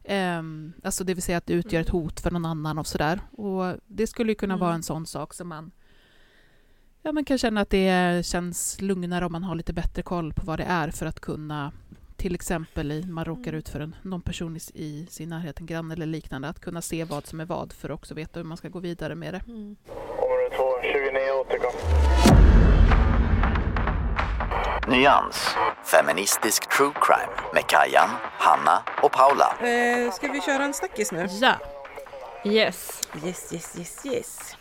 Um, 0.10 0.74
alltså 0.84 1.04
det 1.04 1.14
vill 1.14 1.24
säga 1.24 1.38
att 1.38 1.46
det 1.46 1.54
utgör 1.54 1.82
ett 1.82 1.90
hot 1.90 2.20
för 2.20 2.32
någon 2.32 2.46
annan 2.46 2.78
och 2.78 2.88
sådär. 2.88 3.20
Och 3.32 3.76
det 3.88 4.08
skulle 4.08 4.32
ju 4.32 4.36
kunna 4.36 4.58
vara 4.58 4.70
Mm. 4.70 4.76
en 4.80 4.84
sån 4.84 5.06
sak 5.06 5.34
som 5.34 5.48
man 5.48 5.72
ja, 7.02 7.12
man 7.12 7.26
kan 7.26 7.38
känna 7.38 7.62
att 7.62 7.70
det 7.70 8.26
känns 8.26 8.82
lugnare 8.82 9.26
om 9.26 9.32
man 9.32 9.44
har 9.44 9.56
lite 9.56 9.74
bättre 9.74 10.02
koll 10.02 10.34
på 10.34 10.46
vad 10.46 10.60
det 10.60 10.64
är 10.64 10.92
för 10.92 11.06
att 11.06 11.20
kunna 11.20 11.72
till 12.18 12.36
exempel 12.36 12.92
i, 12.92 13.04
man 13.06 13.26
råkar 13.26 13.42
Mm. 13.48 13.56
ut 13.60 13.70
för 13.70 13.80
en, 13.80 13.96
någon 14.02 14.22
person 14.22 14.58
i, 14.58 14.60
i 14.74 15.08
sin 15.10 15.30
närhet, 15.30 15.60
en 15.60 15.66
granne 15.66 15.94
eller 15.94 16.06
liknande, 16.06 16.50
att 16.50 16.60
kunna 16.60 16.82
se 16.82 17.04
vad 17.04 17.28
som 17.28 17.40
är 17.40 17.46
vad 17.46 17.74
för 17.74 17.90
att 17.90 17.96
också 17.96 18.14
veta 18.14 18.40
hur 18.40 18.46
man 18.46 18.58
ska 18.58 18.70
gå 18.70 18.80
vidare 18.80 19.16
med 19.16 19.34
det. 19.34 19.42
Område 19.48 20.50
2, 20.56 20.64
29 20.82 21.32
återkom. 21.42 21.72
Nyans. 24.88 25.56
Feministisk 25.86 26.70
true 26.78 26.92
crime 27.02 27.34
med 27.54 27.64
Kajan, 27.68 28.10
Hanna 28.38 28.84
och 29.04 29.12
Paula. 29.12 29.56
Eh, 29.68 30.12
ska 30.12 30.28
vi 30.28 30.42
köra 30.42 30.64
en 30.64 30.74
snackis 30.74 31.12
nu? 31.12 31.28
Ja, 31.42 31.56
Yes. 32.46 33.02
Yes, 33.26 33.54
yes, 33.54 33.78
yes, 33.80 34.06
yes. 34.06 34.56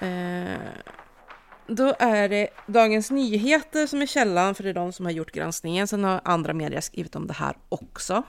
Eh, 0.00 0.58
då 1.68 1.94
är 1.98 2.28
det 2.28 2.48
Dagens 2.66 3.10
Nyheter 3.10 3.86
som 3.86 4.02
är 4.02 4.06
källan, 4.06 4.54
för 4.54 4.64
det 4.64 4.70
är 4.70 4.74
de 4.74 4.92
som 4.92 5.06
har 5.06 5.12
gjort 5.12 5.32
granskningen. 5.32 5.88
Sen 5.88 6.04
har 6.04 6.20
andra 6.24 6.52
medier 6.52 6.80
skrivit 6.80 7.16
om 7.16 7.26
det 7.26 7.34
här 7.34 7.56
också. 7.68 8.22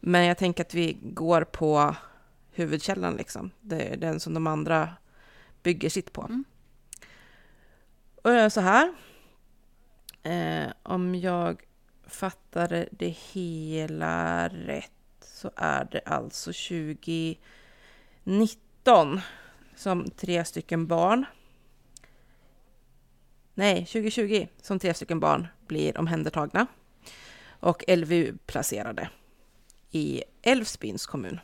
Men 0.00 0.24
jag 0.24 0.38
tänker 0.38 0.64
att 0.64 0.74
vi 0.74 0.98
går 1.02 1.44
på 1.44 1.96
huvudkällan, 2.52 3.16
liksom. 3.16 3.50
Det 3.60 3.92
är 3.92 3.96
den 3.96 4.20
som 4.20 4.34
de 4.34 4.46
andra 4.46 4.90
bygger 5.62 5.88
sitt 5.88 6.12
på. 6.12 6.22
Mm. 6.22 6.44
Och 8.22 8.30
det 8.30 8.40
är 8.40 8.48
så 8.48 8.60
här. 8.60 8.94
Eh, 10.22 10.66
om 10.82 11.14
jag 11.14 11.62
fattade 12.06 12.88
det 12.90 13.08
hela 13.08 14.48
rätt 14.48 14.90
så 15.20 15.50
är 15.56 15.88
det 15.90 16.00
alltså 16.06 16.52
2019 16.52 19.20
som 19.76 20.10
tre 20.10 20.44
stycken 20.44 20.86
barn 20.86 21.26
Nej, 23.54 23.86
2020 23.86 24.46
som 24.62 24.78
tre 24.78 24.94
stycken 24.94 25.20
barn 25.20 25.46
blir 25.66 25.98
omhändertagna 25.98 26.66
och 27.60 27.84
LVU-placerade 27.88 29.10
i 29.90 30.22
Älvsbyns 30.42 31.06
kommun. 31.06 31.40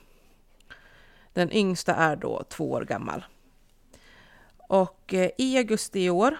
Den 1.33 1.53
yngsta 1.53 1.95
är 1.95 2.17
då 2.17 2.43
två 2.49 2.71
år 2.71 2.85
gammal. 2.85 3.25
Och 4.57 5.15
eh, 5.15 5.31
i 5.39 5.59
augusti 5.59 6.01
i 6.01 6.11
år 6.11 6.37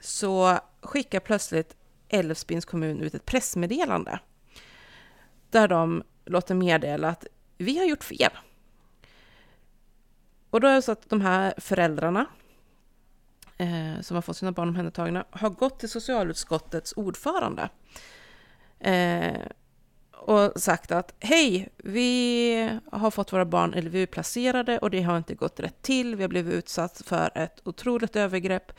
så 0.00 0.58
skickar 0.80 1.20
plötsligt 1.20 1.76
Älvsbyns 2.08 2.64
kommun 2.64 3.00
ut 3.00 3.14
ett 3.14 3.26
pressmeddelande 3.26 4.20
där 5.50 5.68
de 5.68 6.02
låter 6.24 6.54
meddela 6.54 7.08
att 7.08 7.26
vi 7.58 7.78
har 7.78 7.84
gjort 7.84 8.04
fel. 8.04 8.32
Och 10.50 10.60
då 10.60 10.68
är 10.68 10.74
det 10.74 10.82
så 10.82 10.92
att 10.92 11.08
de 11.08 11.20
här 11.20 11.54
föräldrarna 11.58 12.26
eh, 13.58 14.00
som 14.00 14.14
har 14.14 14.22
fått 14.22 14.36
sina 14.36 14.52
barn 14.52 14.68
omhändertagna 14.68 15.24
har 15.30 15.50
gått 15.50 15.78
till 15.78 15.88
socialutskottets 15.88 16.92
ordförande 16.96 17.68
eh, 18.80 19.40
och 20.12 20.52
sagt 20.56 20.92
att 20.92 21.14
hej, 21.20 21.68
vi 21.76 22.78
har 22.92 23.10
fått 23.10 23.32
våra 23.32 23.44
barn 23.44 23.70
LVU-placerade 23.70 24.78
och 24.78 24.90
det 24.90 25.02
har 25.02 25.16
inte 25.18 25.34
gått 25.34 25.60
rätt 25.60 25.82
till. 25.82 26.16
Vi 26.16 26.22
har 26.22 26.28
blivit 26.28 26.54
utsatt 26.54 27.02
för 27.04 27.30
ett 27.34 27.60
otroligt 27.64 28.16
övergrepp. 28.16 28.72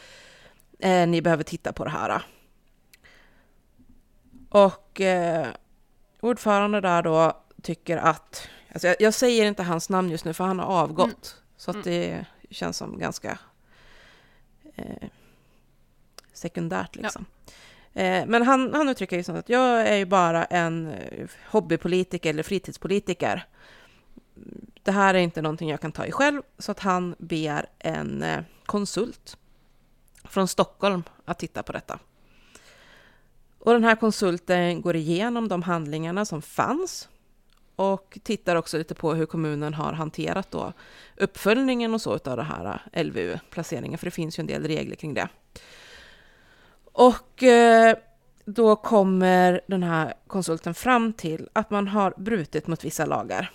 Eh, 0.79 1.07
ni 1.07 1.21
behöver 1.21 1.43
titta 1.43 1.73
på 1.73 1.83
det 1.83 1.89
här. 1.89 2.21
Och 4.49 5.01
eh, 5.01 5.47
ordförande 6.19 6.81
där 6.81 7.03
då 7.03 7.43
tycker 7.61 7.97
att, 7.97 8.47
alltså 8.73 8.87
jag, 8.87 8.95
jag, 8.99 9.13
säger 9.13 9.45
inte 9.45 9.63
hans 9.63 9.89
namn 9.89 10.09
just 10.09 10.25
nu 10.25 10.33
för 10.33 10.43
han 10.43 10.59
har 10.59 10.65
avgått, 10.65 11.05
mm. 11.07 11.17
så 11.57 11.71
att 11.71 11.85
mm. 11.85 11.85
det 11.85 12.25
känns 12.49 12.77
som 12.77 12.99
ganska 12.99 13.39
eh, 14.77 15.09
sekundärt 16.33 16.95
liksom. 16.95 17.25
Ja. 17.93 18.01
Eh, 18.01 18.25
men 18.27 18.43
han, 18.43 18.73
han 18.73 18.89
uttrycker 18.89 19.17
ju 19.17 19.23
så 19.23 19.31
att 19.31 19.49
jag 19.49 19.87
är 19.87 19.95
ju 19.95 20.05
bara 20.05 20.45
en 20.45 20.87
eh, 20.87 21.27
hobbypolitiker 21.49 22.29
eller 22.29 22.43
fritidspolitiker. 22.43 23.45
Det 24.83 24.91
här 24.91 25.13
är 25.13 25.19
inte 25.19 25.41
någonting 25.41 25.69
jag 25.69 25.81
kan 25.81 25.91
ta 25.91 26.05
i 26.05 26.11
själv, 26.11 26.41
så 26.57 26.71
att 26.71 26.79
han 26.79 27.15
ber 27.17 27.65
en 27.79 28.23
eh, 28.23 28.43
konsult 28.65 29.37
från 30.23 30.47
Stockholm 30.47 31.03
att 31.25 31.39
titta 31.39 31.63
på 31.63 31.71
detta. 31.71 31.99
Och 33.59 33.73
den 33.73 33.83
här 33.83 33.95
konsulten 33.95 34.81
går 34.81 34.95
igenom 34.95 35.47
de 35.47 35.63
handlingarna 35.63 36.25
som 36.25 36.41
fanns 36.41 37.09
och 37.77 38.17
tittar 38.23 38.55
också 38.55 38.77
lite 38.77 38.95
på 38.95 39.13
hur 39.13 39.25
kommunen 39.25 39.73
har 39.73 39.93
hanterat 39.93 40.51
då 40.51 40.73
uppföljningen 41.15 41.93
och 41.93 42.01
så 42.01 42.13
av 42.13 42.37
det 42.37 42.43
här 42.43 42.81
eh, 42.93 43.03
LVU-placeringen, 43.03 43.97
för 43.97 44.05
det 44.05 44.11
finns 44.11 44.39
ju 44.39 44.41
en 44.41 44.47
del 44.47 44.67
regler 44.67 44.95
kring 44.95 45.13
det. 45.13 45.29
Och 46.83 47.43
eh, 47.43 47.97
då 48.45 48.75
kommer 48.75 49.61
den 49.67 49.83
här 49.83 50.13
konsulten 50.27 50.73
fram 50.73 51.13
till 51.13 51.49
att 51.53 51.69
man 51.69 51.87
har 51.87 52.13
brutit 52.17 52.67
mot 52.67 52.85
vissa 52.85 53.05
lagar. 53.05 53.51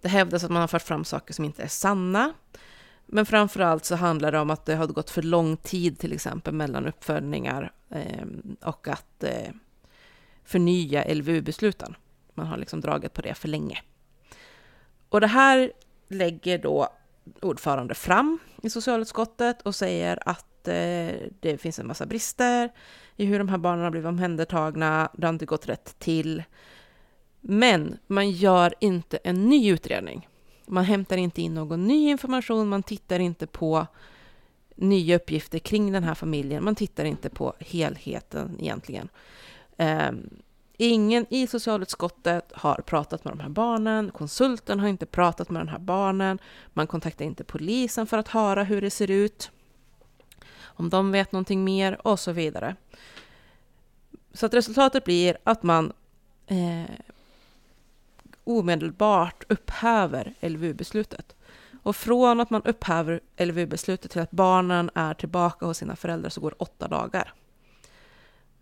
Det 0.00 0.08
hävdas 0.08 0.44
att 0.44 0.50
man 0.50 0.60
har 0.60 0.68
fört 0.68 0.82
fram 0.82 1.04
saker 1.04 1.34
som 1.34 1.44
inte 1.44 1.62
är 1.62 1.68
sanna. 1.68 2.32
Men 3.06 3.26
framför 3.26 3.60
allt 3.60 3.84
så 3.84 3.96
handlar 3.96 4.32
det 4.32 4.38
om 4.38 4.50
att 4.50 4.66
det 4.66 4.74
har 4.74 4.86
gått 4.86 5.10
för 5.10 5.22
lång 5.22 5.56
tid 5.56 5.98
till 5.98 6.12
exempel 6.12 6.54
mellan 6.54 6.86
uppföljningar 6.86 7.72
eh, 7.90 8.26
och 8.62 8.88
att 8.88 9.24
förnya 10.44 11.14
LVU-besluten. 11.14 11.96
Man 12.34 12.46
har 12.46 12.56
liksom 12.56 12.80
dragit 12.80 13.12
på 13.12 13.22
det 13.22 13.34
för 13.34 13.48
länge. 13.48 13.82
Och 15.08 15.20
det 15.20 15.26
här 15.26 15.72
lägger 16.08 16.58
då 16.58 16.88
ordförande 17.40 17.94
fram 17.94 18.38
i 18.62 18.70
socialutskottet 18.70 19.62
och 19.62 19.74
säger 19.74 20.28
att 20.28 20.68
eh, 20.68 21.14
det 21.40 21.60
finns 21.60 21.78
en 21.78 21.86
massa 21.86 22.06
brister 22.06 22.72
i 23.16 23.24
hur 23.24 23.38
de 23.38 23.48
här 23.48 23.58
barnen 23.58 23.84
har 23.84 23.90
blivit 23.90 24.08
omhändertagna. 24.08 25.10
Det 25.14 25.26
har 25.26 25.32
inte 25.32 25.46
gått 25.46 25.68
rätt 25.68 25.98
till. 25.98 26.42
Men 27.40 27.98
man 28.06 28.30
gör 28.30 28.74
inte 28.80 29.16
en 29.16 29.48
ny 29.48 29.70
utredning. 29.70 30.28
Man 30.66 30.84
hämtar 30.84 31.16
inte 31.16 31.42
in 31.42 31.54
någon 31.54 31.86
ny 31.86 32.10
information, 32.10 32.68
man 32.68 32.82
tittar 32.82 33.18
inte 33.18 33.46
på 33.46 33.86
nya 34.76 35.16
uppgifter 35.16 35.58
kring 35.58 35.92
den 35.92 36.04
här 36.04 36.14
familjen, 36.14 36.64
man 36.64 36.74
tittar 36.74 37.04
inte 37.04 37.30
på 37.30 37.54
helheten 37.58 38.56
egentligen. 38.60 39.08
Um, 39.76 40.30
Ingen 40.84 41.26
i 41.30 41.46
socialutskottet 41.46 42.52
har 42.54 42.74
pratat 42.74 43.24
med 43.24 43.32
de 43.32 43.40
här 43.40 43.48
barnen, 43.48 44.10
konsulten 44.10 44.80
har 44.80 44.88
inte 44.88 45.06
pratat 45.06 45.50
med 45.50 45.60
de 45.60 45.68
här 45.68 45.78
barnen, 45.78 46.38
man 46.72 46.86
kontaktar 46.86 47.24
inte 47.24 47.44
polisen 47.44 48.06
för 48.06 48.18
att 48.18 48.28
höra 48.28 48.64
hur 48.64 48.80
det 48.80 48.90
ser 48.90 49.10
ut, 49.10 49.50
om 50.62 50.90
de 50.90 51.12
vet 51.12 51.32
någonting 51.32 51.64
mer 51.64 52.06
och 52.06 52.20
så 52.20 52.32
vidare. 52.32 52.76
Så 54.32 54.46
att 54.46 54.54
resultatet 54.54 55.04
blir 55.04 55.38
att 55.44 55.62
man 55.62 55.92
eh, 56.46 56.90
omedelbart 58.44 59.44
upphäver 59.48 60.34
LVU-beslutet. 60.40 61.34
Och 61.82 61.96
från 61.96 62.40
att 62.40 62.50
man 62.50 62.62
upphäver 62.62 63.20
LVU-beslutet 63.36 64.10
till 64.10 64.22
att 64.22 64.30
barnen 64.30 64.90
är 64.94 65.14
tillbaka 65.14 65.66
hos 65.66 65.78
sina 65.78 65.96
föräldrar 65.96 66.30
så 66.30 66.40
går 66.40 66.62
åtta 66.62 66.88
dagar. 66.88 67.34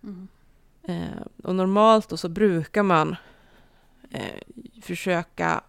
Mm. 0.03 0.29
Eh, 0.91 1.23
och 1.45 1.55
normalt 1.55 2.09
då 2.09 2.17
så 2.17 2.29
brukar 2.29 2.83
man 2.83 3.17
eh, 4.11 4.41
försöka 4.83 5.61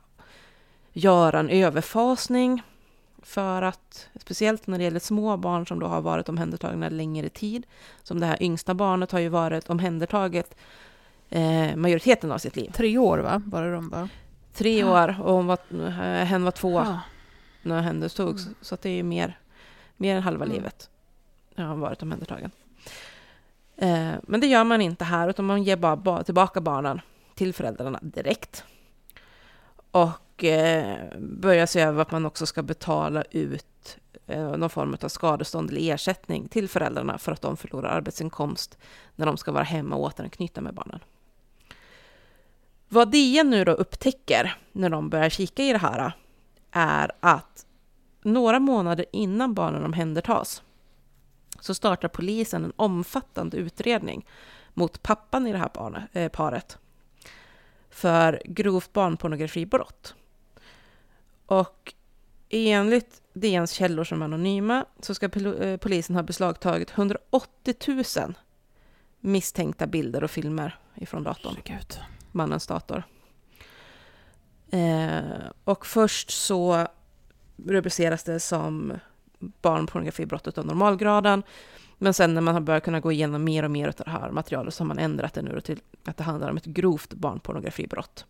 göra 0.94 1.40
en 1.40 1.50
överfasning 1.50 2.62
för 3.24 3.62
att, 3.62 4.10
speciellt 4.16 4.68
när 4.68 4.78
det 4.78 4.84
gäller 4.84 5.00
små 5.00 5.38
barn 5.38 5.68
som 5.68 5.80
då 5.80 5.88
har 5.88 6.02
varit 6.02 6.30
omhändertagna 6.30 6.90
längre 6.90 7.30
tid, 7.30 7.68
som 8.04 8.20
det 8.20 8.26
här 8.26 8.44
yngsta 8.44 8.74
barnet 8.74 9.12
har 9.12 9.20
ju 9.20 9.30
varit 9.30 9.70
omhändertaget 9.70 10.56
eh, 11.30 11.76
majoriteten 11.76 12.32
av 12.32 12.38
sitt 12.38 12.56
liv. 12.56 12.72
Tre 12.74 12.98
år 12.98 13.18
va? 13.18 13.42
Var 13.46 13.64
det 13.64 13.74
de 13.74 13.90
bara? 13.90 14.10
Tre 14.54 14.84
år 14.84 15.22
och 15.22 15.34
hon 15.34 15.48
var, 15.48 15.58
eh, 15.72 16.26
hen 16.26 16.44
var 16.44 16.52
två 16.52 16.80
ja. 16.80 17.00
när 17.62 17.82
hen 17.82 18.10
togs. 18.10 18.46
Mm. 18.46 18.56
Så 18.62 18.78
det 18.82 18.90
är 18.90 18.96
ju 18.96 19.04
mer, 19.04 19.40
mer 19.98 20.16
än 20.16 20.24
halva 20.24 20.46
mm. 20.46 20.58
livet 20.58 20.90
har 21.56 21.64
han 21.64 21.80
varit 21.80 22.04
omhändertagen. 22.04 22.52
Eh, 23.82 24.16
men 24.24 24.40
det 24.40 24.48
gör 24.48 24.64
man 24.64 24.82
inte 24.82 25.06
här, 25.06 25.30
utan 25.30 25.46
man 25.46 25.64
ger 25.64 25.76
bara 25.76 26.24
tillbaka 26.24 26.62
barnen 26.62 27.02
till 27.36 27.54
föräldrarna 27.54 28.00
direkt. 28.02 28.64
Och 29.92 30.44
eh, 30.44 30.98
börjar 31.20 31.66
se 31.66 31.82
över 31.82 32.02
att 32.02 32.12
man 32.12 32.26
också 32.26 32.46
ska 32.46 32.64
betala 32.64 33.24
ut 33.32 33.98
eh, 34.28 34.58
någon 34.58 34.70
form 34.70 34.98
av 35.02 35.08
skadestånd 35.08 35.70
eller 35.70 35.94
ersättning 35.94 36.48
till 36.48 36.70
föräldrarna 36.70 37.18
för 37.18 37.32
att 37.32 37.42
de 37.42 37.58
förlorar 37.58 37.90
arbetsinkomst 37.90 38.78
när 39.16 39.26
de 39.26 39.38
ska 39.38 39.52
vara 39.52 39.64
hemma 39.64 39.96
och 39.96 40.04
återanknyta 40.04 40.62
med 40.62 40.74
barnen. 40.74 41.00
Vad 42.90 43.12
DN 43.12 43.50
nu 43.50 43.64
då 43.64 43.72
upptäcker 43.72 44.58
när 44.72 44.90
de 44.90 45.10
börjar 45.10 45.30
kika 45.30 45.64
i 45.64 45.72
det 45.72 45.78
här 45.78 46.14
är 46.72 47.12
att 47.20 47.66
några 48.22 48.60
månader 48.60 49.06
innan 49.12 49.54
barnen 49.54 49.86
omhändertas 49.86 50.64
så 51.62 51.74
startar 51.74 52.08
polisen 52.08 52.66
en 52.66 52.74
omfattande 52.76 53.58
utredning 53.58 54.26
mot 54.74 55.04
pappan 55.04 55.48
i 55.48 55.52
det 55.52 55.58
här 55.58 56.08
eh, 56.14 56.30
paret 56.30 56.78
för 57.90 58.42
grovt 58.46 58.94
barnpornografibrott. 58.94 60.16
Och 61.46 61.94
enligt 62.50 63.22
DNs 63.34 63.72
källor 63.72 64.04
som 64.04 64.22
är 64.22 64.26
anonyma 64.26 64.86
så 65.00 65.16
ska 65.16 65.26
eh, 65.26 65.78
polisen 65.78 66.16
ha 66.16 66.24
beslagtagit 66.24 66.92
180 66.92 67.76
000 68.18 68.34
misstänkta 69.20 69.88
bilder 69.88 70.24
och 70.24 70.32
filmer 70.32 70.80
ifrån 70.96 71.24
datorn. 71.24 71.56
Herregud. 71.66 72.00
Mannens 72.32 72.68
dator. 72.68 73.04
Eh, 74.72 75.22
och 75.64 75.86
först 75.86 76.32
så 76.32 76.88
rubriceras 77.66 78.24
det 78.24 78.40
som 78.40 78.94
barnpornografibrottet 79.62 80.58
av 80.58 80.66
normalgraden. 80.66 81.44
Men 81.98 82.14
sen 82.14 82.34
när 82.34 82.42
man 82.42 82.54
har 82.54 82.62
börjat 82.62 82.84
kunna 82.84 83.00
gå 83.00 83.12
igenom 83.12 83.44
mer 83.44 83.64
och 83.64 83.72
mer 83.72 83.88
av 83.88 83.94
det 83.98 84.10
här 84.10 84.32
materialet 84.32 84.74
så 84.74 84.84
har 84.84 84.88
man 84.88 85.00
ändrat 85.00 85.34
det 85.34 85.42
nu 85.42 85.62
till 85.62 85.80
att 86.06 86.18
det 86.18 86.24
handlar 86.24 86.50
om 86.50 86.58
ett 86.58 86.66
grovt 86.66 87.14
barnpornografibrott. 87.14 88.26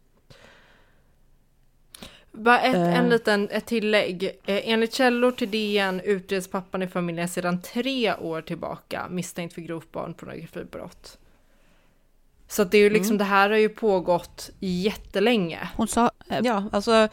Bara 2.31 2.61
ett, 2.61 2.75
en 2.75 3.09
liten 3.09 3.49
ett 3.51 3.65
tillägg. 3.65 4.23
Eh, 4.23 4.69
enligt 4.69 4.93
källor 4.93 5.31
till 5.31 5.51
DN 5.51 5.99
utreds 5.99 6.47
pappan 6.47 6.81
i 6.81 6.87
familjen 6.87 7.27
sedan 7.27 7.61
tre 7.61 8.13
år 8.15 8.41
tillbaka 8.41 9.07
misstänkt 9.09 9.53
för 9.53 9.61
grovt 9.61 9.91
barnpornografibrott. 9.91 11.17
Så 12.51 12.63
det 12.63 12.77
är 12.77 12.81
ju 12.81 12.89
liksom, 12.89 13.15
mm. 13.15 13.17
det 13.17 13.23
här 13.23 13.49
har 13.49 13.57
ju 13.57 13.69
pågått 13.69 14.49
jättelänge. 14.59 15.69
Hon 15.75 15.87
sa... 15.87 16.11
Eh, 16.29 16.39
ja, 16.43 16.63
alltså 16.71 17.07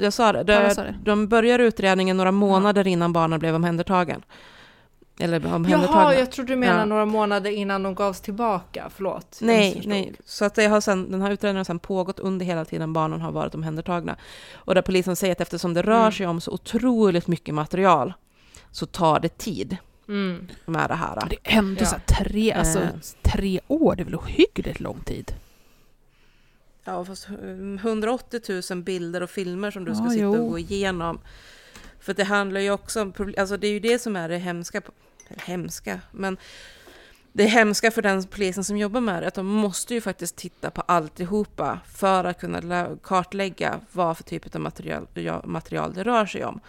jag 0.00 0.12
sa 0.12 0.32
det. 0.32 0.42
De, 0.42 0.74
de 1.04 1.28
börjar 1.28 1.58
utredningen 1.58 2.16
några 2.16 2.32
månader 2.32 2.86
innan 2.86 3.12
barnen 3.12 3.38
blev 3.38 3.54
omhändertagen. 3.54 4.22
Eller 5.20 5.54
omhändertagna. 5.54 6.02
Jaha, 6.02 6.14
jag 6.14 6.32
trodde 6.32 6.52
du 6.52 6.56
menade 6.56 6.78
Ja. 6.78 6.84
några 6.84 7.04
månader 7.04 7.50
innan 7.50 7.82
de 7.82 7.94
gavs 7.94 8.20
tillbaka. 8.20 8.90
Förlåt. 8.96 9.36
jag 9.40 9.46
Nej, 9.46 9.82
nej. 9.86 10.12
Så 10.24 10.44
att 10.44 10.54
det 10.54 10.66
har 10.66 10.80
sen, 10.80 11.10
den 11.10 11.22
här 11.22 11.30
utredningen 11.30 11.56
har 11.56 11.64
sen 11.64 11.78
pågått 11.78 12.20
under 12.20 12.46
hela 12.46 12.64
tiden 12.64 12.92
barnen 12.92 13.20
har 13.20 13.32
varit 13.32 13.54
omhändertagna. 13.54 14.16
Och 14.54 14.74
där 14.74 14.82
polisen 14.82 15.16
säger 15.16 15.32
att 15.32 15.40
eftersom 15.40 15.74
det 15.74 15.82
rör 15.82 16.00
Mm. 16.00 16.12
sig 16.12 16.26
om 16.26 16.40
så 16.40 16.50
otroligt 16.50 17.26
mycket 17.26 17.54
material 17.54 18.12
så 18.70 18.86
tar 18.86 19.20
det 19.20 19.38
tid 19.38 19.76
Mm. 20.08 20.48
med 20.66 20.90
det 20.90 20.94
här. 20.94 21.26
Det 21.30 21.36
är 21.42 21.58
ändå 21.58 21.80
Ja. 21.82 21.86
så 21.86 21.96
här 21.96 22.24
tre, 22.24 22.52
alltså, 22.52 22.80
Eh. 22.80 22.88
tre 23.22 23.60
år, 23.68 23.96
det 23.96 24.02
är 24.02 24.04
väl 24.04 24.14
ohyggligt 24.14 24.80
lång 24.80 25.00
tid? 25.00 25.32
Ja, 26.84 27.04
fast 27.04 27.28
eh, 27.28 27.34
180 27.82 28.40
000 28.70 28.82
bilder 28.82 29.22
och 29.22 29.30
filmer 29.30 29.70
som 29.70 29.84
du 29.84 29.94
ska 29.94 30.04
Ja, 30.04 30.10
sitta 30.10 30.22
jo. 30.22 30.32
och 30.44 30.50
gå 30.50 30.58
igenom. 30.58 31.20
För 32.00 32.14
det 32.14 32.24
handlar 32.24 32.60
ju 32.60 32.70
också 32.70 33.02
om, 33.02 33.12
alltså 33.38 33.56
det 33.56 33.66
är 33.66 33.72
ju 33.72 33.80
det 33.80 33.98
som 33.98 34.16
är 34.16 34.28
det 34.28 34.38
hemska, 34.38 34.80
hemska, 35.28 36.00
men 36.10 36.36
det 37.32 37.44
hemska 37.44 37.90
för 37.90 38.02
den 38.02 38.24
polisen 38.24 38.64
som 38.64 38.76
jobbar 38.76 39.00
med 39.00 39.22
det, 39.22 39.28
att 39.28 39.34
de 39.34 39.46
måste 39.46 39.94
ju 39.94 40.00
faktiskt 40.00 40.36
titta 40.36 40.70
på 40.70 40.80
alltihopa 40.80 41.80
för 41.86 42.24
att 42.24 42.40
kunna 42.40 42.60
lä- 42.60 42.96
kartlägga 43.02 43.80
vad 43.92 44.16
för 44.16 44.24
typ 44.24 44.54
av 44.54 44.60
material, 44.60 45.06
material 45.44 45.94
det 45.94 46.02
rör 46.04 46.26
sig 46.26 46.44
om. 46.44 46.60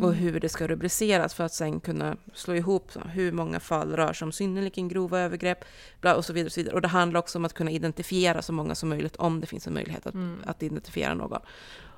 Och 0.00 0.14
hur 0.14 0.40
det 0.40 0.48
ska 0.48 0.66
rubriceras 0.66 1.34
för 1.34 1.44
att 1.44 1.54
sen 1.54 1.80
kunna 1.80 2.16
slå 2.34 2.54
ihop 2.54 2.92
hur 3.12 3.32
många 3.32 3.60
fall 3.60 3.96
rör 3.96 4.12
sig 4.12 4.26
om 4.26 4.32
synnerligen 4.32 4.88
grova 4.88 5.20
övergrepp 5.20 5.64
bla, 6.00 6.14
och 6.14 6.24
så 6.24 6.32
vidare. 6.32 6.46
Och, 6.46 6.52
så 6.52 6.60
vidare. 6.60 6.74
och 6.74 6.82
det 6.82 6.88
handlar 6.88 7.20
också 7.20 7.38
om 7.38 7.44
att 7.44 7.54
kunna 7.54 7.70
identifiera 7.70 8.42
så 8.42 8.52
många 8.52 8.74
som 8.74 8.88
möjligt 8.88 9.16
om 9.16 9.40
det 9.40 9.46
finns 9.46 9.66
en 9.66 9.74
möjlighet 9.74 10.06
att, 10.06 10.14
Mm. 10.14 10.38
att 10.46 10.62
identifiera 10.62 11.14
någon. 11.14 11.40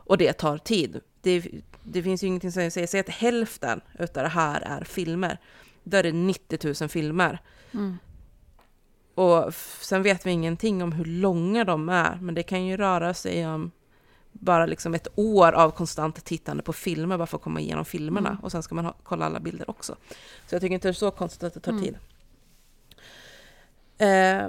Och 0.07 0.19
det 0.19 0.33
tar 0.33 0.59
tid. 0.59 1.01
Det, 1.21 1.45
det 1.83 2.03
finns 2.03 2.23
ju 2.23 2.27
ingenting 2.27 2.53
som 2.53 2.71
säger, 2.71 2.87
säg 2.87 3.01
att 3.01 3.09
hälften 3.09 3.81
av 3.99 4.09
det 4.12 4.29
här 4.29 4.61
är 4.61 4.85
filmer. 4.85 5.39
Då 5.85 5.97
är 5.97 6.03
det 6.03 6.12
90 6.12 6.75
000 6.81 6.89
filmer. 6.89 7.39
Mm. 7.75 7.99
Och 9.15 9.55
sen 9.81 10.03
vet 10.03 10.27
vi 10.27 10.31
ingenting 10.31 10.83
om 10.83 10.93
hur 10.93 11.05
långa 11.05 11.65
de 11.65 11.89
är, 11.89 12.19
men 12.21 12.35
det 12.35 12.43
kan 12.43 12.66
ju 12.66 12.77
röra 12.77 13.15
sig 13.15 13.47
om 13.47 13.71
bara 14.40 14.66
liksom 14.66 14.94
ett 14.94 15.09
år 15.15 15.52
av 15.52 15.70
konstant 15.70 16.24
tittande 16.24 16.62
på 16.62 16.73
filmer 16.73 17.19
bara 17.19 17.27
för 17.27 17.36
att 17.36 17.43
komma 17.43 17.61
igenom 17.61 17.85
filmerna. 17.85 18.28
Mm. 18.28 18.40
Och 18.43 18.52
sen 18.52 18.62
ska 18.62 18.74
man 18.74 18.85
ha, 18.85 18.94
kolla 19.02 19.27
alla 19.27 19.40
bilder 19.40 19.70
också. 19.70 19.97
Så 20.47 20.55
jag 20.55 20.62
tycker 20.62 20.74
inte 20.74 20.89
det 20.89 20.93
är 20.93 20.93
så 20.93 21.11
konstigt 21.11 21.43
att 21.44 21.55
det 21.55 21.61
tar 21.61 21.73
Mm. 21.73 21.85
tid. 21.85 21.97
Eh, 23.98 24.48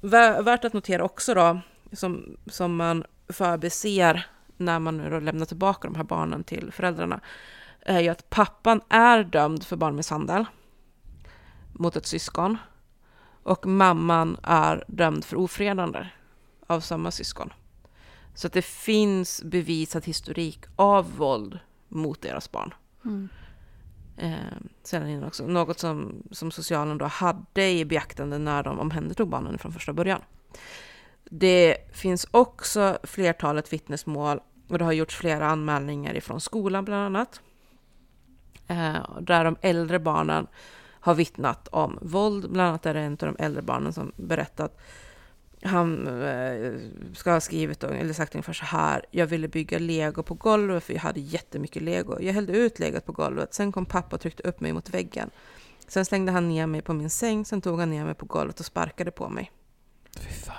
vä- 0.00 0.42
värt 0.42 0.64
att 0.64 0.72
notera 0.72 1.04
också 1.04 1.34
då, 1.34 1.60
som, 1.92 2.36
som 2.46 2.76
man 2.76 3.04
förbiser 3.28 4.26
när 4.56 4.78
man 4.78 4.96
nu 4.96 5.10
då 5.10 5.20
lämnar 5.20 5.46
tillbaka 5.46 5.88
de 5.88 5.94
här 5.96 6.04
barnen 6.04 6.44
till 6.44 6.72
föräldrarna, 6.72 7.20
är 7.80 8.00
ju 8.00 8.08
att 8.08 8.30
pappan 8.30 8.80
är 8.88 9.24
dömd 9.24 9.64
för 9.64 9.76
barnmisshandel 9.76 10.44
mot 11.72 11.96
ett 11.96 12.06
syskon. 12.06 12.58
Och 13.42 13.66
mamman 13.66 14.36
är 14.42 14.84
dömd 14.88 15.24
för 15.24 15.36
ofredande 15.36 16.06
av 16.66 16.80
samma 16.80 17.10
syskon. 17.10 17.52
Så 18.40 18.46
att 18.46 18.52
det 18.52 18.62
finns 18.62 19.42
bevisad 19.42 20.04
historik 20.04 20.64
av 20.76 21.16
våld 21.16 21.58
mot 21.88 22.22
deras 22.22 22.50
barn. 22.50 22.74
Mm. 23.04 23.28
Eh, 24.16 24.56
sedan 24.82 25.08
innan 25.08 25.24
också. 25.24 25.46
Något 25.46 25.78
som, 25.78 26.22
som 26.30 26.50
socialen 26.50 26.98
då 26.98 27.04
hade 27.04 27.70
i 27.70 27.84
beaktande 27.84 28.38
när 28.38 28.62
de 28.62 28.78
omhändertog 28.78 29.28
barnen 29.28 29.58
från 29.58 29.72
första 29.72 29.92
början. 29.92 30.20
Det 31.24 31.76
finns 31.92 32.26
också 32.30 32.98
flertalet 33.02 33.72
vittnesmål 33.72 34.40
och 34.68 34.78
det 34.78 34.84
har 34.84 34.92
gjorts 34.92 35.16
flera 35.16 35.46
anmälningar 35.46 36.16
ifrån 36.16 36.40
skolan 36.40 36.84
bland 36.84 37.02
annat. 37.02 37.40
Eh, 38.66 39.20
där 39.20 39.44
de 39.44 39.56
äldre 39.60 39.98
barnen 39.98 40.46
har 41.00 41.14
vittnat 41.14 41.68
om 41.68 41.98
våld. 42.02 42.50
Bland 42.50 42.68
annat 42.68 42.86
är 42.86 42.94
det 42.94 43.00
en 43.00 43.12
av 43.12 43.18
de 43.18 43.36
äldre 43.38 43.62
barnen 43.62 43.92
som 43.92 44.12
berättat 44.16 44.80
han 45.62 46.06
eh, 46.22 46.72
ska 47.14 47.32
ha 47.32 47.40
skrivit 47.40 47.84
eller 47.84 48.12
sagt 48.12 48.34
ungefär 48.34 48.52
så 48.52 48.64
här. 48.64 49.04
Jag 49.10 49.26
ville 49.26 49.48
bygga 49.48 49.78
lego 49.78 50.22
på 50.22 50.34
golvet 50.34 50.84
för 50.84 50.92
jag 50.92 51.00
hade 51.00 51.20
jättemycket 51.20 51.82
lego. 51.82 52.20
Jag 52.20 52.32
hällde 52.32 52.52
ut 52.52 52.78
legot 52.78 53.06
på 53.06 53.12
golvet. 53.12 53.54
Sen 53.54 53.72
kom 53.72 53.86
pappa 53.86 54.16
och 54.16 54.22
tryckte 54.22 54.42
upp 54.42 54.60
mig 54.60 54.72
mot 54.72 54.90
väggen. 54.90 55.30
Sen 55.88 56.04
slängde 56.04 56.32
han 56.32 56.48
ner 56.48 56.66
mig 56.66 56.82
på 56.82 56.92
min 56.92 57.10
säng. 57.10 57.44
Sen 57.44 57.60
tog 57.60 57.80
han 57.80 57.90
ner 57.90 58.04
mig 58.04 58.14
på 58.14 58.26
golvet 58.26 58.60
och 58.60 58.66
sparkade 58.66 59.10
på 59.10 59.28
mig. 59.28 59.52
Fy 60.16 60.30
fan. 60.30 60.56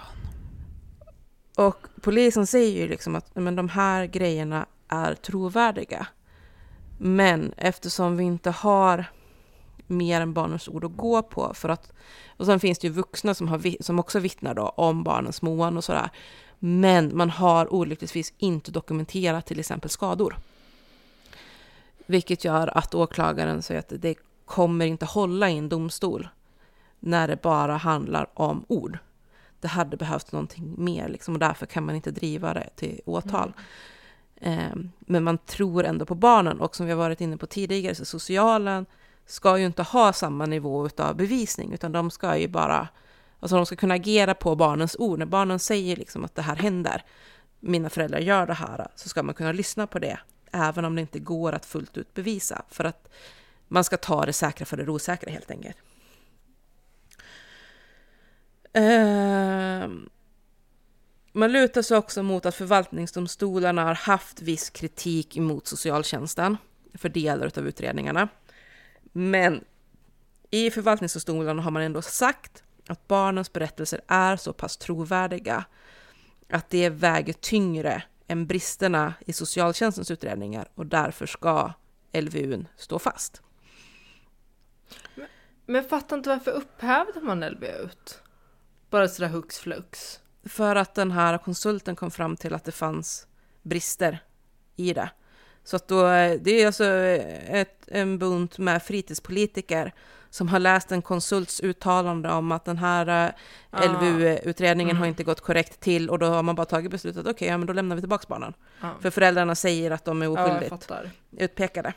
Och 1.56 1.88
polisen 2.02 2.48
säger 2.48 2.82
ju 2.82 2.88
liksom 2.88 3.16
att 3.16 3.36
men 3.36 3.56
de 3.56 3.70
här 3.70 4.06
grejerna 4.06 4.66
är 4.88 5.16
trovärdiga. 5.16 6.08
Men 6.98 7.54
eftersom 7.58 8.18
vi 8.18 8.24
inte 8.24 8.52
har 8.52 9.06
mer 9.92 10.22
än 10.22 10.34
barnens 10.34 10.68
ord 10.68 10.86
att 10.86 10.98
gå 10.98 11.22
på 11.22 11.54
för 11.54 11.70
att 11.70 11.92
och 12.42 12.46
sen 12.46 12.60
finns 12.60 12.80
det 12.80 12.88
ju 12.88 12.94
vuxna 12.94 13.34
som, 13.34 13.48
har, 13.48 13.84
som 13.84 14.00
också 14.00 14.20
vittnar 14.20 14.54
då 14.54 14.70
om 14.70 15.04
barnens 15.04 15.42
mående 15.42 15.78
och 15.78 15.84
sådär. 15.84 16.10
Men 16.60 17.18
man 17.18 17.30
har 17.30 17.74
olyckligtvis 17.74 18.34
inte 18.38 18.72
dokumenterat 18.72 19.46
till 19.46 19.60
exempel 19.60 19.90
skador. 19.90 20.38
Vilket 22.06 22.44
gör 22.44 22.78
att 22.78 22.96
åklagaren 22.96 23.62
säger 23.62 23.80
att 23.80 23.94
det 24.02 24.16
kommer 24.46 24.86
inte 24.86 25.06
hålla 25.06 25.50
i 25.50 25.58
en 25.58 25.70
domstol 25.70 26.28
när 27.00 27.28
det 27.28 27.42
bara 27.42 27.78
handlar 27.78 28.28
om 28.34 28.66
ord. 28.68 28.98
Det 29.60 29.68
hade 29.68 29.98
behövts 29.98 30.32
någonting 30.32 30.76
mer 30.78 31.10
liksom, 31.10 31.34
och 31.34 31.40
därför 31.40 31.66
kan 31.66 31.86
man 31.86 31.96
inte 31.96 32.12
driva 32.12 32.54
det 32.54 32.70
till 32.76 33.02
åtal. 33.06 33.54
Eh, 34.36 34.76
men 35.00 35.24
man 35.24 35.38
tror 35.38 35.86
ändå 35.86 36.06
på 36.06 36.16
barnen 36.16 36.60
och 36.60 36.76
som 36.76 36.86
vi 36.86 36.92
har 36.92 37.00
varit 37.00 37.22
inne 37.22 37.38
på 37.38 37.48
tidigare 37.48 37.96
så 37.96 38.06
socialen 38.06 38.86
ska 39.32 39.58
ju 39.58 39.66
inte 39.66 39.84
ha 39.84 40.14
samma 40.14 40.46
nivå 40.46 40.90
av 40.98 41.16
bevisning 41.16 41.74
utan 41.74 41.92
de 41.92 42.12
ska 42.12 42.38
ju 42.38 42.48
bara, 42.48 42.88
alltså 43.40 43.56
de 43.56 43.66
ska 43.66 43.76
kunna 43.76 43.94
agera 43.94 44.34
på 44.34 44.56
barnens 44.56 44.96
ord. 45.00 45.20
När 45.20 45.26
barnen 45.26 45.60
säger 45.60 45.96
liksom 45.96 46.26
att 46.26 46.36
det 46.36 46.42
här 46.42 46.56
händer, 46.56 47.04
mina 47.60 47.90
föräldrar 47.90 48.20
gör 48.20 48.48
det 48.48 48.54
här, 48.54 48.88
så 48.96 49.10
ska 49.10 49.24
man 49.24 49.36
kunna 49.36 49.52
lyssna 49.52 49.88
på 49.88 50.00
det 50.00 50.20
även 50.52 50.86
om 50.86 50.96
det 50.96 51.02
inte 51.02 51.20
går 51.20 51.54
att 51.54 51.66
fullt 51.66 51.98
ut 51.98 52.14
bevisa 52.14 52.66
för 52.70 52.84
att 52.84 53.10
man 53.68 53.84
ska 53.84 53.98
ta 53.98 54.26
det 54.26 54.34
säkra 54.34 54.66
för 54.66 54.78
det 54.78 54.92
osäkra 54.92 55.32
helt 55.32 55.52
enkelt. 55.52 55.78
Ehm, 58.74 60.10
man 61.32 61.52
lutar 61.52 61.82
sig 61.82 61.98
också 61.98 62.24
mot 62.24 62.46
att 62.46 62.56
förvaltningsdomstolarna 62.56 63.84
har 63.84 63.96
haft 63.96 64.42
viss 64.42 64.70
kritik 64.70 65.38
mot 65.38 65.68
socialtjänsten 65.68 66.58
för 66.94 67.10
delar 67.10 67.52
av 67.58 67.68
utredningarna. 67.68 68.28
Men 69.12 69.64
i 70.50 70.72
förvaltningsdomstolarna 70.72 71.62
har 71.62 71.72
man 71.72 71.82
ändå 71.82 72.02
sagt 72.02 72.64
att 72.88 73.08
barnens 73.08 73.54
berättelser 73.54 74.02
är 74.08 74.36
så 74.36 74.54
pass 74.54 74.78
trovärdiga 74.78 75.66
att 76.50 76.70
det 76.70 76.90
väger 76.90 77.34
tyngre 77.34 78.04
än 78.28 78.48
bristerna 78.48 79.14
i 79.26 79.34
socialtjänstens 79.34 80.12
utredningar 80.12 80.70
och 80.76 80.86
därför 80.86 81.26
ska 81.26 81.74
LVU 82.14 82.66
stå 82.76 83.00
fast. 83.00 83.42
Men 85.66 85.76
jag 85.76 85.90
fattar 85.90 86.18
inte 86.18 86.30
varför 86.30 86.52
upphävde 86.52 87.22
man 87.22 87.40
LVU? 87.40 87.90
Bara 88.90 89.08
sådär 89.08 89.30
hux 89.30 89.60
flux. 89.60 90.20
För 90.44 90.76
att 90.76 90.96
den 90.96 91.12
här 91.12 91.38
konsulten 91.38 91.96
kom 91.96 92.12
fram 92.12 92.38
till 92.38 92.54
att 92.54 92.64
det 92.64 92.72
fanns 92.72 93.28
brister 93.62 94.24
i 94.76 94.94
det. 94.94 95.12
Så 95.64 95.76
att 95.76 95.88
då, 95.88 96.04
det 96.42 96.50
är 96.62 96.66
alltså 96.66 96.86
ett, 96.86 97.88
en 97.88 98.18
bunt 98.20 98.58
med 98.58 98.84
fritidspolitiker 98.84 99.94
som 100.30 100.48
har 100.48 100.60
läst 100.60 100.92
en 100.92 101.02
konsults 101.02 101.60
uttalande 101.64 102.30
om 102.32 102.52
att 102.52 102.66
den 102.66 102.78
här 102.78 103.34
Ah. 103.74 103.86
LVU-utredningen 103.86 104.96
har 104.96 105.04
Mm. 105.06 105.10
inte 105.10 105.24
gått 105.24 105.42
korrekt 105.42 105.80
till 105.80 106.10
och 106.10 106.20
då 106.20 106.26
har 106.26 106.44
man 106.44 106.56
bara 106.56 106.66
tagit 106.66 106.92
beslutet, 106.92 107.28
okej, 107.28 107.48
ja, 107.48 107.58
men 107.58 107.68
då 107.68 107.74
lämnar 107.74 107.96
vi 107.96 108.02
tillbaka 108.02 108.26
barnen. 108.28 108.54
Ja. 108.82 108.90
För 109.02 109.10
föräldrarna 109.10 109.56
säger 109.56 109.92
att 109.92 110.06
de 110.06 110.22
är 110.22 110.26
Ja, 110.26 110.32
oskyldigt 110.32 110.70
fattar. 110.70 111.10
utpekade. 111.38 111.94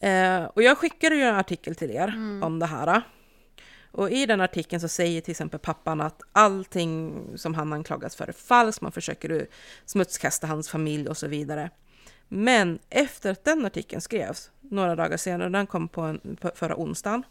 Eh, 0.00 0.44
och 0.44 0.62
jag 0.62 0.78
skickade 0.78 1.14
ju 1.16 1.22
en 1.22 1.34
artikel 1.36 1.74
till 1.74 1.90
er 1.90 2.08
Mm. 2.08 2.42
om 2.42 2.58
det 2.58 2.66
här. 2.66 3.02
Och 3.92 4.10
i 4.10 4.26
den 4.26 4.40
artikeln 4.40 4.80
så 4.80 4.88
säger 4.88 5.20
till 5.20 5.30
exempel 5.30 5.60
pappan 5.60 6.00
att 6.00 6.22
allting 6.32 7.22
som 7.36 7.54
han 7.54 7.72
anklagas 7.72 8.16
för 8.16 8.28
är 8.28 8.32
falskt, 8.32 8.80
man 8.80 8.92
försöker 8.92 9.46
smutskasta 9.84 10.46
hans 10.46 10.68
familj 10.68 11.08
och 11.08 11.16
så 11.16 11.26
vidare. 11.26 11.70
Men 12.28 12.78
efter 12.90 13.30
att 13.30 13.44
den 13.44 13.66
artikeln 13.66 14.00
skrevs, 14.00 14.50
några 14.60 14.96
dagar 14.96 15.16
senare, 15.16 15.48
den 15.48 15.66
kom 15.66 15.88
på, 15.88 16.00
en, 16.00 16.36
på 16.40 16.50
förra 16.54 16.76
onsdagen, 16.76 17.22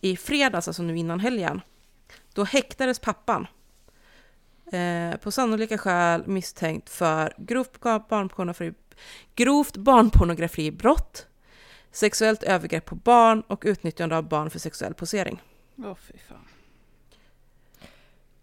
i 0.00 0.16
fredags, 0.16 0.68
alltså 0.68 0.82
nu 0.82 0.96
innan 0.96 1.20
helgen, 1.20 1.60
då 2.32 2.44
häktades 2.44 2.98
pappan. 2.98 3.46
Eh, 4.72 5.16
på 5.16 5.30
sannolika 5.30 5.78
skäl 5.78 6.26
misstänkt 6.26 6.90
för 6.90 7.34
grovt 7.38 7.80
barnpornografi, 7.80 8.72
grovt 9.34 9.76
barnpornografibrott, 9.76 11.26
sexuellt 11.92 12.42
övergrepp 12.42 12.84
på 12.84 12.94
barn 12.94 13.40
och 13.40 13.62
utnyttjande 13.66 14.16
av 14.16 14.28
barn 14.28 14.50
för 14.50 14.58
sexuell 14.58 14.94
posering. 14.94 15.42
Åh 15.84 15.94
fy 15.94 16.18
fan. 16.28 16.46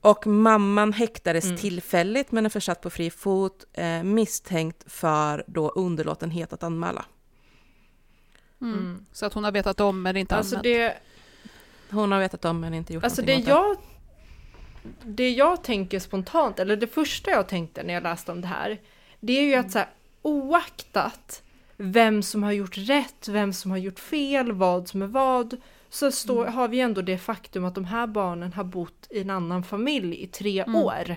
Och 0.02 0.28
mamman 0.28 0.94
häktades 0.94 1.46
Mm. 1.46 1.58
tillfälligt 1.58 2.32
men 2.32 2.46
är 2.46 2.50
försatt 2.50 2.82
på 2.82 2.90
fri 2.90 3.10
fot 3.10 3.66
eh, 3.74 4.04
misstänkt 4.04 4.92
för 4.92 5.44
då 5.48 5.70
underlåtenhet 5.70 6.54
att 6.54 6.64
anmäla. 6.64 7.06
Mm. 8.62 8.74
Mm. 8.80 9.06
Så 9.12 9.26
att 9.26 9.34
hon 9.34 9.44
har 9.44 9.52
vetat 9.52 9.80
om 9.80 10.02
men 10.02 10.18
inte 10.18 10.36
Alltså 10.36 10.56
anmält. 10.56 10.64
det, 10.64 10.98
Hon 11.96 12.12
har 12.12 12.20
vetat 12.20 12.46
om 12.46 12.60
men 12.60 12.74
inte 12.74 12.94
gjort 12.94 13.04
alltså 13.04 13.22
det 13.22 13.32
någonting 13.32 13.54
åt 13.54 13.80
jag, 15.04 15.16
det 15.16 15.30
jag 15.32 15.64
tänker 15.64 16.00
spontant, 16.00 16.60
eller 16.60 16.76
det 16.76 16.88
första 16.88 17.32
jag 17.32 17.48
tänkte 17.48 17.84
när 17.84 17.94
jag 17.94 18.04
läste 18.04 18.32
om 18.32 18.42
det 18.42 18.48
här, 18.48 18.82
det 19.20 19.34
är 19.34 19.44
ju 19.44 19.56
att 19.56 19.72
så 19.72 19.80
här, 19.80 19.88
oaktat 20.22 21.44
vem 21.78 22.24
som 22.24 22.44
har 22.44 22.52
gjort 22.52 22.78
rätt, 22.78 23.28
vem 23.28 23.54
som 23.54 23.72
har 23.72 23.78
gjort 23.78 24.00
fel, 24.00 24.52
vad 24.52 24.88
som 24.88 25.02
är 25.02 25.08
vad, 25.08 25.58
så 25.90 26.12
står, 26.12 26.46
har 26.46 26.68
vi 26.68 26.80
ändå 26.80 27.02
det 27.02 27.18
faktum 27.18 27.66
att 27.66 27.76
de 27.76 27.86
här 27.86 28.08
barnen 28.08 28.54
har 28.54 28.64
bott 28.64 29.08
i 29.10 29.22
en 29.22 29.30
annan 29.30 29.64
familj 29.64 30.24
i 30.24 30.28
tre 30.28 30.62
Mm. 30.62 30.76
år. 30.76 31.16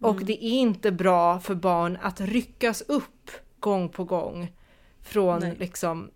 Och 0.00 0.24
det 0.24 0.44
är 0.44 0.52
inte 0.52 0.92
bra 0.92 1.40
för 1.40 1.54
barn 1.54 1.98
att 2.02 2.20
ryckas 2.20 2.82
upp 2.82 3.30
gång 3.60 3.88
på 3.88 4.04
gång 4.04 4.52
från 5.02 5.40
Nej. 5.40 5.56
liksom 5.58 6.10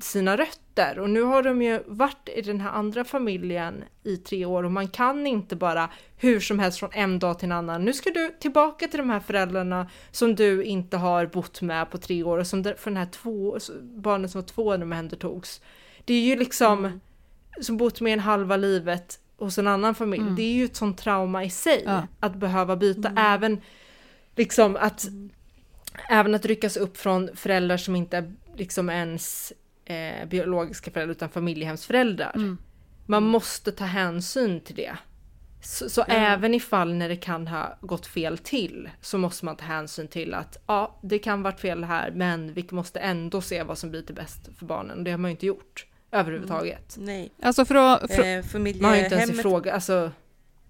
sina 0.00 0.36
rötter. 0.36 0.98
Och 0.98 1.10
nu 1.10 1.22
har 1.22 1.42
de 1.42 1.62
ju 1.62 1.82
varit 1.86 2.28
i 2.36 2.42
den 2.42 2.60
här 2.60 2.70
andra 2.70 3.04
familjen 3.04 3.84
i 4.02 4.16
tre 4.16 4.44
år 4.44 4.64
och 4.64 4.72
man 4.72 4.88
kan 4.88 5.26
inte 5.26 5.56
bara 5.56 5.90
hur 6.16 6.40
som 6.40 6.58
helst 6.58 6.78
från 6.78 6.90
en 6.92 7.18
dag 7.18 7.38
till 7.38 7.46
en 7.46 7.52
annan. 7.52 7.84
Nu 7.84 7.92
ska 7.92 8.10
du 8.10 8.34
tillbaka 8.40 8.88
till 8.88 8.98
de 8.98 9.10
här 9.10 9.20
föräldrarna 9.20 9.90
som 10.10 10.34
du 10.34 10.64
inte 10.64 10.96
har 10.96 11.26
bott 11.26 11.62
med 11.62 11.90
på 11.90 11.98
tre 11.98 12.22
år 12.22 12.38
och 12.38 12.46
som 12.46 12.64
för 12.64 12.90
den 12.90 12.96
här 12.96 13.06
två, 13.06 13.58
barnen 13.82 14.30
som 14.30 14.40
var 14.40 14.46
två 14.48 14.70
när 14.70 14.78
de 14.78 14.82
omhändertogs. 14.82 15.60
Det 16.04 16.14
är 16.14 16.20
ju 16.20 16.36
liksom 16.36 17.00
som 17.60 17.76
bott 17.76 18.00
med 18.00 18.12
en 18.12 18.20
halva 18.20 18.56
livet 18.56 19.20
hos 19.36 19.58
en 19.58 19.66
annan 19.66 19.94
familj. 19.94 20.22
Mm. 20.22 20.36
Det 20.36 20.42
är 20.42 20.52
ju 20.52 20.64
ett 20.64 20.76
sånt 20.76 20.98
trauma 20.98 21.44
i 21.44 21.50
sig 21.50 21.82
Ja. 21.86 22.06
att 22.20 22.34
behöva 22.34 22.76
byta 22.76 23.12
även 23.16 23.60
liksom 24.36 24.76
att 24.76 25.06
även 26.08 26.34
att 26.34 26.46
ryckas 26.46 26.76
upp 26.76 26.96
från 26.96 27.30
föräldrar 27.34 27.76
som 27.76 27.96
inte 27.96 28.16
är 28.16 28.32
liksom 28.56 28.90
ens 28.90 29.52
eh, 29.84 30.28
biologiska 30.28 30.90
föräldrar 30.90 31.14
utan 31.14 31.28
familjehemsföräldrar. 31.28 32.32
Mm. 32.34 32.58
Man 33.06 33.22
måste 33.22 33.72
ta 33.72 33.84
hänsyn 33.84 34.60
till 34.60 34.76
det. 34.76 34.96
Så, 35.62 35.90
så 35.90 36.02
även 36.08 36.54
ifall 36.54 36.94
när 36.94 37.08
det 37.08 37.16
kan 37.16 37.46
ha 37.46 37.78
gått 37.80 38.06
fel 38.06 38.38
till 38.38 38.90
så 39.00 39.18
måste 39.18 39.44
man 39.44 39.56
ta 39.56 39.64
hänsyn 39.64 40.08
till 40.08 40.34
att 40.34 40.64
ja, 40.66 40.98
det 41.02 41.18
kan 41.18 41.42
varit 41.42 41.60
fel 41.60 41.84
här 41.84 42.10
men 42.10 42.52
vi 42.52 42.66
måste 42.70 43.00
ändå 43.00 43.40
se 43.40 43.62
vad 43.62 43.78
som 43.78 43.90
blir 43.90 44.02
till 44.02 44.14
bäst 44.14 44.48
för 44.58 44.66
barnen. 44.66 45.04
Det 45.04 45.10
har 45.10 45.18
man 45.18 45.30
ju 45.30 45.32
inte 45.32 45.46
gjort 45.46 45.86
överhuvudtaget. 46.20 46.96
Nej. 46.98 47.32
Alltså 47.42 47.64
för 47.64 47.74
att... 47.74 48.12
För, 48.14 48.22
Eh, 48.22 48.42
Man 48.80 48.84
har 48.90 48.96
ju 48.96 49.04
inte 49.04 49.14
ens 49.14 49.26
familjehemmet, 49.26 49.38
ifråga, 49.38 49.74
alltså 49.74 50.10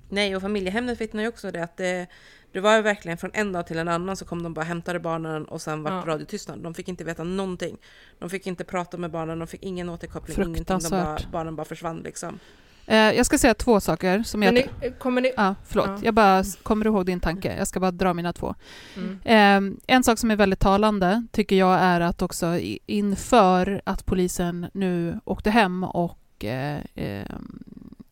nej, 0.08 0.36
och 0.36 0.42
familjehemmet 0.42 1.00
vittnar 1.00 1.22
ju 1.22 1.28
också 1.28 1.50
det 1.50 1.62
att 1.64 1.76
det, 1.76 2.06
det 2.52 2.60
var 2.60 2.76
ju 2.76 2.82
verkligen 2.82 3.18
från 3.18 3.30
en 3.34 3.52
dag 3.52 3.66
till 3.66 3.78
en 3.78 3.88
annan 3.88 4.16
så 4.16 4.24
kom 4.24 4.42
de 4.42 4.54
bara 4.54 4.64
hämtade 4.64 5.00
barnen 5.00 5.44
och 5.44 5.62
sen 5.62 5.82
vart 5.82 6.06
Ja. 6.06 6.12
radiotystnad. 6.12 6.58
De 6.58 6.74
fick 6.74 6.88
inte 6.88 7.04
veta 7.04 7.24
någonting. 7.24 7.76
De 8.18 8.30
fick 8.30 8.46
inte 8.46 8.64
prata 8.64 8.96
med 8.96 9.10
barnen, 9.10 9.38
de 9.38 9.48
fick 9.48 9.62
ingen 9.62 9.88
återkoppling, 9.88 10.36
ingenting. 10.48 10.78
De 10.78 10.88
bara, 10.90 11.18
barnen 11.32 11.56
bara 11.56 11.64
försvann 11.64 11.98
liksom. 11.98 12.38
Eh, 12.86 12.96
jag 12.96 13.26
ska 13.26 13.38
säga 13.38 13.54
två 13.54 13.80
saker 13.80 14.22
som 14.22 14.42
jag... 14.42 14.54
ni, 14.54 14.68
kommer 14.98 15.20
ni... 15.20 15.32
Ja, 15.36 15.54
förlåt. 15.64 15.88
Ja. 15.88 15.98
Jag 16.02 16.14
bara 16.14 16.44
kommer 16.62 16.84
du 16.84 16.90
ihåg 16.90 17.06
din 17.06 17.20
tanke. 17.20 17.56
Jag 17.58 17.68
ska 17.68 17.80
bara 17.80 17.90
dra 17.90 18.14
mina 18.14 18.32
två. 18.32 18.54
Mm. 18.96 19.76
Eh, 19.76 19.94
en 19.96 20.04
sak 20.04 20.18
som 20.18 20.30
är 20.30 20.36
väldigt 20.36 20.60
talande 20.60 21.26
tycker 21.32 21.56
jag 21.56 21.78
är 21.80 22.00
att 22.00 22.22
också 22.22 22.58
inför 22.86 23.82
att 23.84 24.06
polisen 24.06 24.66
nu 24.72 25.20
åkte 25.24 25.50
hem 25.50 25.84
och 25.84 26.44
eh, 26.44 26.80
eh, 26.94 27.26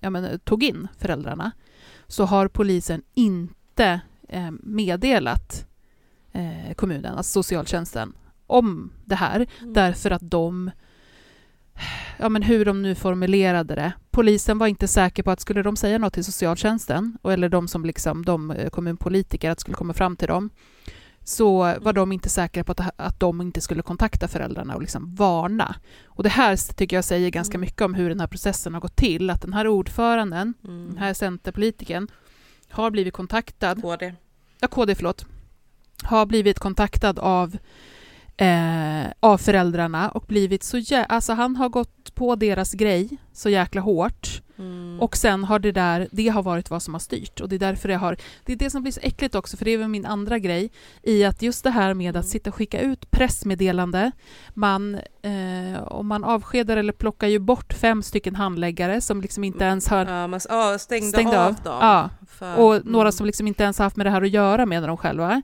ja, 0.01 0.11
men, 0.11 0.39
tog 0.39 0.63
in 0.63 0.89
föräldrarna 0.99 1.53
så 2.07 2.25
har 2.25 2.49
polisen 2.49 3.03
inte 3.15 4.01
eh, 4.29 4.51
meddelat 4.63 5.67
eh, 6.33 6.75
kommunen, 6.75 7.15
alltså 7.15 7.43
socialtjänsten, 7.43 8.13
om 8.47 8.93
det 9.05 9.15
här 9.15 9.47
därför 9.61 10.11
att 10.11 10.31
de 10.31 10.71
Ja 12.19 12.29
men 12.29 12.43
hur 12.43 12.65
de 12.65 12.83
nu 12.83 12.95
formulerade 12.95 13.75
det. 13.75 13.93
Polisen 14.11 14.59
var 14.59 14.67
inte 14.67 14.89
säker 14.89 15.23
på 15.23 15.31
att 15.31 15.41
skulle 15.41 15.63
de 15.63 15.77
säga 15.77 15.99
något 15.99 16.13
till 16.15 16.25
socialtjänsten, 16.25 17.19
och- 17.23 17.33
eller 17.33 17.49
de 17.49 17.69
som 17.69 17.85
liksom, 17.85 18.25
de 18.25 18.51
eh, 18.51 18.69
kommunpolitiker, 18.71 19.51
att 19.51 19.61
skulle 19.61 19.77
komma 19.77 19.93
fram 19.93 20.17
till 20.17 20.29
dem, 20.29 20.51
så 21.25 21.59
var 21.81 21.93
de 21.93 22.13
inte 22.13 22.29
säkra 22.29 22.65
på 22.65 22.73
att, 22.73 22.81
att 23.01 23.21
de 23.21 23.41
inte 23.41 23.61
skulle 23.61 23.83
kontakta 23.83 24.29
föräldrarna 24.29 24.75
och 24.75 24.81
liksom 24.81 25.15
varna. 25.15 25.77
Och 26.05 26.23
det 26.23 26.29
här 26.29 26.75
tycker 26.75 26.97
jag 26.97 27.05
säger 27.05 27.31
ganska 27.31 27.59
mycket 27.59 27.83
om 27.83 27.95
hur 27.95 28.09
den 28.09 28.21
här 28.21 28.27
processen 28.27 28.75
har 28.75 28.81
gått 28.81 28.97
till, 28.97 29.31
att 29.31 29.43
den 29.43 29.53
här 29.53 29.67
ordföranden, 29.69 30.55
Mm. 30.65 30.87
den 30.89 30.99
här 30.99 31.15
centerpolitiken, 31.15 32.09
har 32.71 32.91
blivit 32.91 33.15
kontaktad 33.15 33.83
KD. 33.83 34.15
ja, 34.61 34.69
KD 34.69 34.95
förlåt, 34.95 35.27
har 36.03 36.27
blivit 36.27 36.59
kontaktad 36.59 37.19
av, 37.19 37.57
eh, 38.37 39.07
av 39.21 39.39
föräldrarna 39.39 40.09
och 40.11 40.25
blivit 40.29 40.63
så 40.63 40.77
jä- 40.77 41.07
alltså 41.09 41.33
han 41.33 41.57
har 41.57 41.69
gått 41.69 42.15
på 42.15 42.35
deras 42.37 42.73
grej 42.73 43.09
så 43.33 43.49
jäkla 43.49 43.81
hårt 43.81 44.41
Mm. 44.59 45.01
och 45.01 45.17
sen 45.17 45.45
har 45.45 45.59
det 45.59 45.73
där, 45.73 46.09
det 46.13 46.29
har 46.29 46.43
varit 46.43 46.71
vad 46.71 46.83
som 46.83 46.95
har 46.95 46.99
styrt 46.99 47.41
och 47.41 47.49
det 47.49 47.57
är 47.57 47.59
därför 47.59 47.89
det 47.89 47.97
har, 47.97 48.17
det 48.45 48.53
är 48.53 48.57
det 48.57 48.71
som 48.71 48.83
blir 48.83 48.93
så 48.93 49.01
äckligt 49.03 49.35
också 49.35 49.57
för 49.57 49.65
det 49.65 49.71
är 49.71 49.79
väl 49.79 49.89
min 49.89 50.07
andra 50.07 50.39
grej 50.39 50.71
i 51.03 51.25
att 51.25 51.43
just 51.43 51.65
det 51.65 51.71
här 51.71 51.95
med 51.95 52.17
att 52.17 52.29
sitta 52.29 52.51
och 52.51 52.57
skicka 52.57 52.81
ut 52.81 53.11
pressmeddelande, 53.11 54.11
man, 54.55 54.95
eh, 55.23 55.83
om 55.85 56.07
man 56.07 56.25
avskedar 56.25 56.77
eller 56.77 56.93
plockar 56.93 57.29
ju 57.29 57.39
bort 57.39 57.73
fem 57.73 58.03
stycken 58.03 58.35
handläggare 58.35 59.01
som 59.01 59.21
liksom 59.21 59.45
inte 59.45 59.65
ens 59.65 59.89
har 59.89 60.07
Ja, 60.07 60.27
man 60.27 60.41
ja, 60.49 60.79
stängde, 60.79 61.09
stängde 61.09 61.41
av, 61.41 61.47
av. 61.49 61.55
dem. 61.55 61.79
Ja, 61.81 62.11
För, 62.29 62.57
och 62.57 62.87
några 62.87 63.03
mm, 63.09 63.13
som 63.13 63.27
liksom 63.27 63.47
inte 63.47 63.63
ens 63.63 63.79
haft 63.79 63.97
med 63.97 64.07
det 64.07 64.11
här 64.11 64.23
att 64.23 64.31
göra 64.31 64.67
menar 64.67 64.89
de 64.89 64.97
själva. 64.97 65.43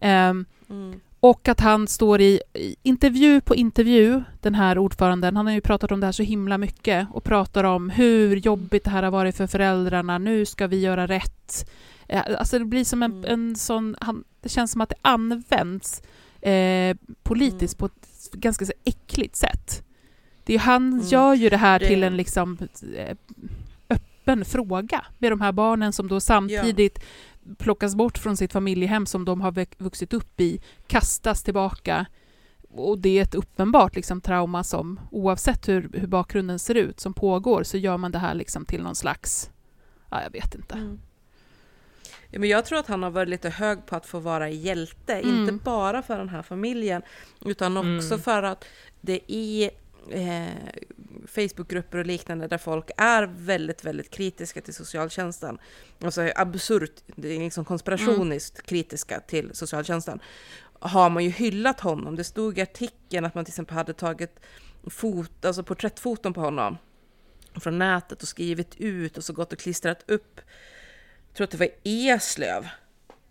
Ehm, 0.00 0.44
mm. 0.70 1.00
Och 1.20 1.48
att 1.48 1.60
han 1.60 1.88
står 1.88 2.20
i, 2.20 2.40
intervju 2.82 3.40
på 3.40 3.54
intervju, 3.54 4.22
den 4.40 4.54
här 4.54 4.78
ordföranden, 4.78 5.36
han 5.36 5.46
har 5.46 5.52
ju 5.52 5.60
pratat 5.60 5.92
om 5.92 6.00
det 6.00 6.06
här 6.06 6.12
så 6.12 6.22
himla 6.22 6.58
mycket 6.58 7.06
och 7.12 7.24
pratar 7.24 7.64
om 7.64 7.90
hur 7.90 8.36
jobbigt 8.36 8.84
det 8.84 8.90
här 8.90 9.02
har 9.02 9.10
varit 9.10 9.36
för 9.36 9.46
föräldrarna, 9.46 10.18
nu 10.18 10.46
ska 10.46 10.66
vi 10.66 10.80
göra 10.80 11.06
rätt. 11.06 11.70
Eh, 12.08 12.22
Alltså 12.38 12.58
det 12.58 12.64
blir 12.64 12.84
som 12.84 13.02
en, 13.02 13.12
Mm. 13.12 13.30
en 13.30 13.56
sån, 13.56 13.96
han, 14.00 14.24
det 14.40 14.48
känns 14.48 14.72
som 14.72 14.80
att 14.80 14.88
det 14.88 14.96
används 15.02 16.02
eh, 16.42 16.96
politiskt 17.22 17.78
på 17.78 17.86
ett 17.86 18.30
ganska 18.32 18.64
så 18.66 18.72
äckligt 18.84 19.36
sätt. 19.36 19.82
Det 20.44 20.54
är, 20.54 20.58
han 20.58 20.92
Mm. 20.92 21.06
gör 21.06 21.34
ju 21.34 21.48
det 21.48 21.56
här 21.56 21.78
till 21.78 22.02
en 22.02 22.16
liksom 22.16 22.58
eh, 22.96 23.16
öppen 23.90 24.44
fråga 24.44 25.04
med 25.18 25.32
de 25.32 25.40
här 25.40 25.52
barnen 25.52 25.92
som 25.92 26.08
då 26.08 26.20
samtidigt 26.20 26.98
plockas 27.58 27.94
bort 27.94 28.18
från 28.18 28.36
sitt 28.36 28.52
familjehem 28.52 29.06
som 29.06 29.24
de 29.24 29.40
har 29.40 29.66
vuxit 29.82 30.12
upp 30.12 30.40
i, 30.40 30.60
kastas 30.86 31.42
tillbaka. 31.42 32.06
Och 32.70 32.98
det 32.98 33.18
är 33.18 33.22
ett 33.22 33.34
uppenbart 33.34 33.96
liksom, 33.96 34.20
trauma 34.20 34.64
som 34.64 35.00
oavsett 35.10 35.68
hur, 35.68 35.90
hur 35.94 36.06
bakgrunden 36.06 36.58
ser 36.58 36.74
ut 36.74 37.00
som 37.00 37.14
pågår 37.14 37.62
så 37.62 37.76
gör 37.76 37.96
man 37.96 38.12
det 38.12 38.18
här 38.18 38.34
liksom 38.34 38.64
till 38.64 38.82
någon 38.82 38.94
slags, 38.94 39.50
ja 40.10 40.22
jag 40.22 40.30
vet 40.30 40.54
inte. 40.54 40.74
Mm. 40.74 41.00
Ja, 42.30 42.38
men 42.38 42.48
jag 42.48 42.64
tror 42.64 42.78
att 42.78 42.86
han 42.86 43.02
har 43.02 43.10
varit 43.10 43.28
lite 43.28 43.50
hög 43.50 43.86
på 43.86 43.96
att 43.96 44.06
få 44.06 44.18
vara 44.18 44.50
hjälte, 44.50 45.14
Mm. 45.20 45.40
inte 45.40 45.52
bara 45.64 46.02
för 46.02 46.18
den 46.18 46.28
här 46.28 46.42
familjen, 46.42 47.02
utan 47.44 47.76
också 47.76 48.14
Mm. 48.14 48.20
för 48.20 48.42
att 48.42 48.64
det 49.00 49.20
i 49.26 49.70
eh, 50.10 50.46
Facebookgrupper 51.26 51.98
och 51.98 52.06
liknande 52.06 52.48
där 52.48 52.58
folk 52.58 52.90
är 52.96 53.26
väldigt, 53.26 53.84
väldigt 53.84 54.10
kritiska 54.10 54.60
till 54.60 54.74
socialtjänsten, 54.74 55.58
alltså 56.04 56.30
absurt, 56.36 57.02
det 57.06 57.28
är 57.28 57.38
liksom 57.38 57.64
konspirationiskt 57.64 58.62
kritiska 58.62 59.20
till 59.20 59.50
socialtjänsten, 59.54 60.20
har 60.80 61.10
man 61.10 61.24
ju 61.24 61.30
hyllat 61.30 61.80
honom. 61.80 62.16
Det 62.16 62.24
stod 62.24 62.58
i 62.58 62.62
artikeln 62.62 63.26
att 63.26 63.34
man 63.34 63.44
till 63.44 63.52
exempel 63.52 63.76
hade 63.76 63.92
tagit 63.92 64.40
fot, 64.86 65.44
alltså 65.44 65.62
porträttfoton 65.62 66.32
på 66.32 66.40
honom 66.40 66.78
från 67.54 67.78
nätet 67.78 68.22
och 68.22 68.28
skrivit 68.28 68.76
ut 68.76 69.18
och 69.18 69.24
så 69.24 69.32
gått 69.32 69.52
och 69.52 69.58
klistrat 69.58 70.10
upp 70.10 70.40
jag 71.30 71.36
tror 71.36 71.44
att 71.44 71.50
det 71.50 71.58
var 71.58 71.68
Eslöv 71.84 72.68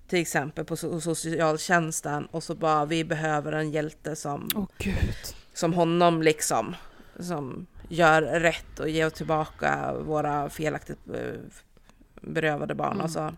till 0.07 0.19
exempel 0.19 0.65
på 0.65 0.75
so- 0.75 0.99
socialtjänsten 0.99 2.25
och 2.25 2.43
så 2.43 2.55
bara 2.55 2.85
vi 2.85 3.03
behöver 3.03 3.51
en 3.51 3.71
hjälte 3.71 4.15
som, 4.15 4.49
Åh 4.55 4.65
gud. 4.77 5.35
Som 5.59 5.73
honom 5.73 6.21
liksom 6.21 6.75
som 7.19 7.67
gör 7.89 8.21
rätt 8.21 8.79
och 8.79 8.89
ger 8.89 9.09
tillbaka 9.09 9.93
våra 9.93 10.49
felaktigt 10.49 10.99
eh, 11.13 11.39
berövade 12.21 12.75
barn. 12.75 12.91
Mm. 12.91 13.01
Alltså. 13.01 13.33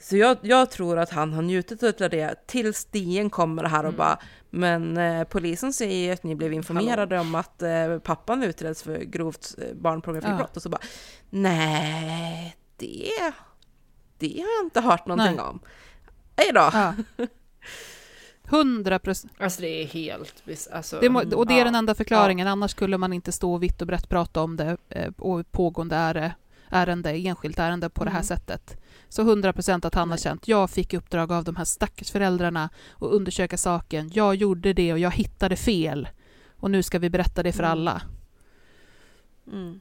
Så 0.00 0.16
jag, 0.16 0.36
jag 0.42 0.70
tror 0.70 0.98
att 0.98 1.10
han 1.10 1.32
har 1.32 1.42
njutit 1.42 1.82
av 1.82 2.10
det 2.10 2.46
tills 2.46 2.84
DN 2.84 3.30
kommer 3.30 3.64
här 3.64 3.84
och 3.84 3.88
Mm. 3.88 3.96
bara 3.96 4.18
men 4.50 4.96
eh, 4.96 5.24
polisen 5.24 5.72
säger 5.72 6.06
ju 6.06 6.12
att 6.12 6.22
ni 6.22 6.34
blev 6.34 6.52
informerade 6.52 7.18
om 7.18 7.34
att 7.34 7.62
eh, 7.62 7.98
pappan 7.98 8.42
utreds 8.42 8.82
för 8.82 8.98
grovt 8.98 9.54
eh, 9.58 9.74
barnpornografibrott 9.74 10.56
och 10.56 10.62
så 10.62 10.68
bara 10.68 10.82
nej 11.30 12.56
det, 12.76 13.10
det 14.18 14.40
har 14.40 14.56
jag 14.58 14.66
inte 14.66 14.80
hört 14.80 15.06
någonting 15.06 15.36
Nej. 15.36 15.44
om. 15.44 15.60
Hej 16.36 16.50
då! 16.54 16.70
Ja. 16.72 16.94
100 18.50 18.98
procent. 18.98 19.32
Alltså 19.38 19.60
det 19.60 19.82
är 19.82 19.86
helt... 19.86 20.42
Alltså, 20.72 20.98
Det 21.00 21.08
må, 21.08 21.18
och 21.34 21.46
det 21.46 21.54
är 21.54 21.58
ja. 21.58 21.64
den 21.64 21.74
enda 21.74 21.94
förklaringen, 21.94 22.48
annars 22.48 22.70
skulle 22.70 22.98
man 22.98 23.12
inte 23.12 23.32
stå 23.32 23.58
vitt 23.58 23.80
och 23.80 23.86
brett 23.86 24.08
prata 24.08 24.40
om 24.42 24.56
det 24.56 24.76
eh, 24.88 25.12
och 25.18 25.52
pågående 25.52 25.96
äre, 25.96 26.34
ärende, 26.70 27.10
enskilt 27.10 27.58
ärende 27.58 27.88
på 27.90 28.04
det 28.04 28.10
här 28.10 28.16
Mm. 28.18 28.24
sättet. 28.26 28.76
Så 29.08 29.22
100 29.22 29.52
procent 29.52 29.84
att 29.84 29.94
han 29.94 30.08
har 30.10 30.16
Nej. 30.16 30.22
känt, 30.22 30.48
jag 30.48 30.70
fick 30.70 30.94
uppdrag 30.94 31.32
av 31.32 31.44
de 31.44 31.56
här 31.56 31.64
stackars 31.64 32.10
föräldrarna 32.10 32.64
att 32.96 33.02
undersöka 33.10 33.56
saken, 33.58 34.10
jag 34.14 34.34
gjorde 34.34 34.72
det 34.72 34.92
och 34.92 34.98
jag 34.98 35.10
hittade 35.10 35.56
fel. 35.56 36.08
Och 36.60 36.70
nu 36.70 36.82
ska 36.82 36.98
vi 36.98 37.10
berätta 37.10 37.42
det 37.42 37.52
för 37.52 37.62
Mm. 37.62 37.70
alla. 37.72 38.02
Mm. 39.52 39.80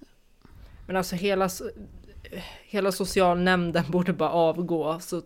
Men 0.88 0.96
alltså 0.96 1.16
hela, 1.16 1.50
hela 2.64 2.92
socialnämnden 2.92 3.84
borde 3.92 4.14
bara 4.14 4.32
avgå, 4.32 5.00
så 5.00 5.22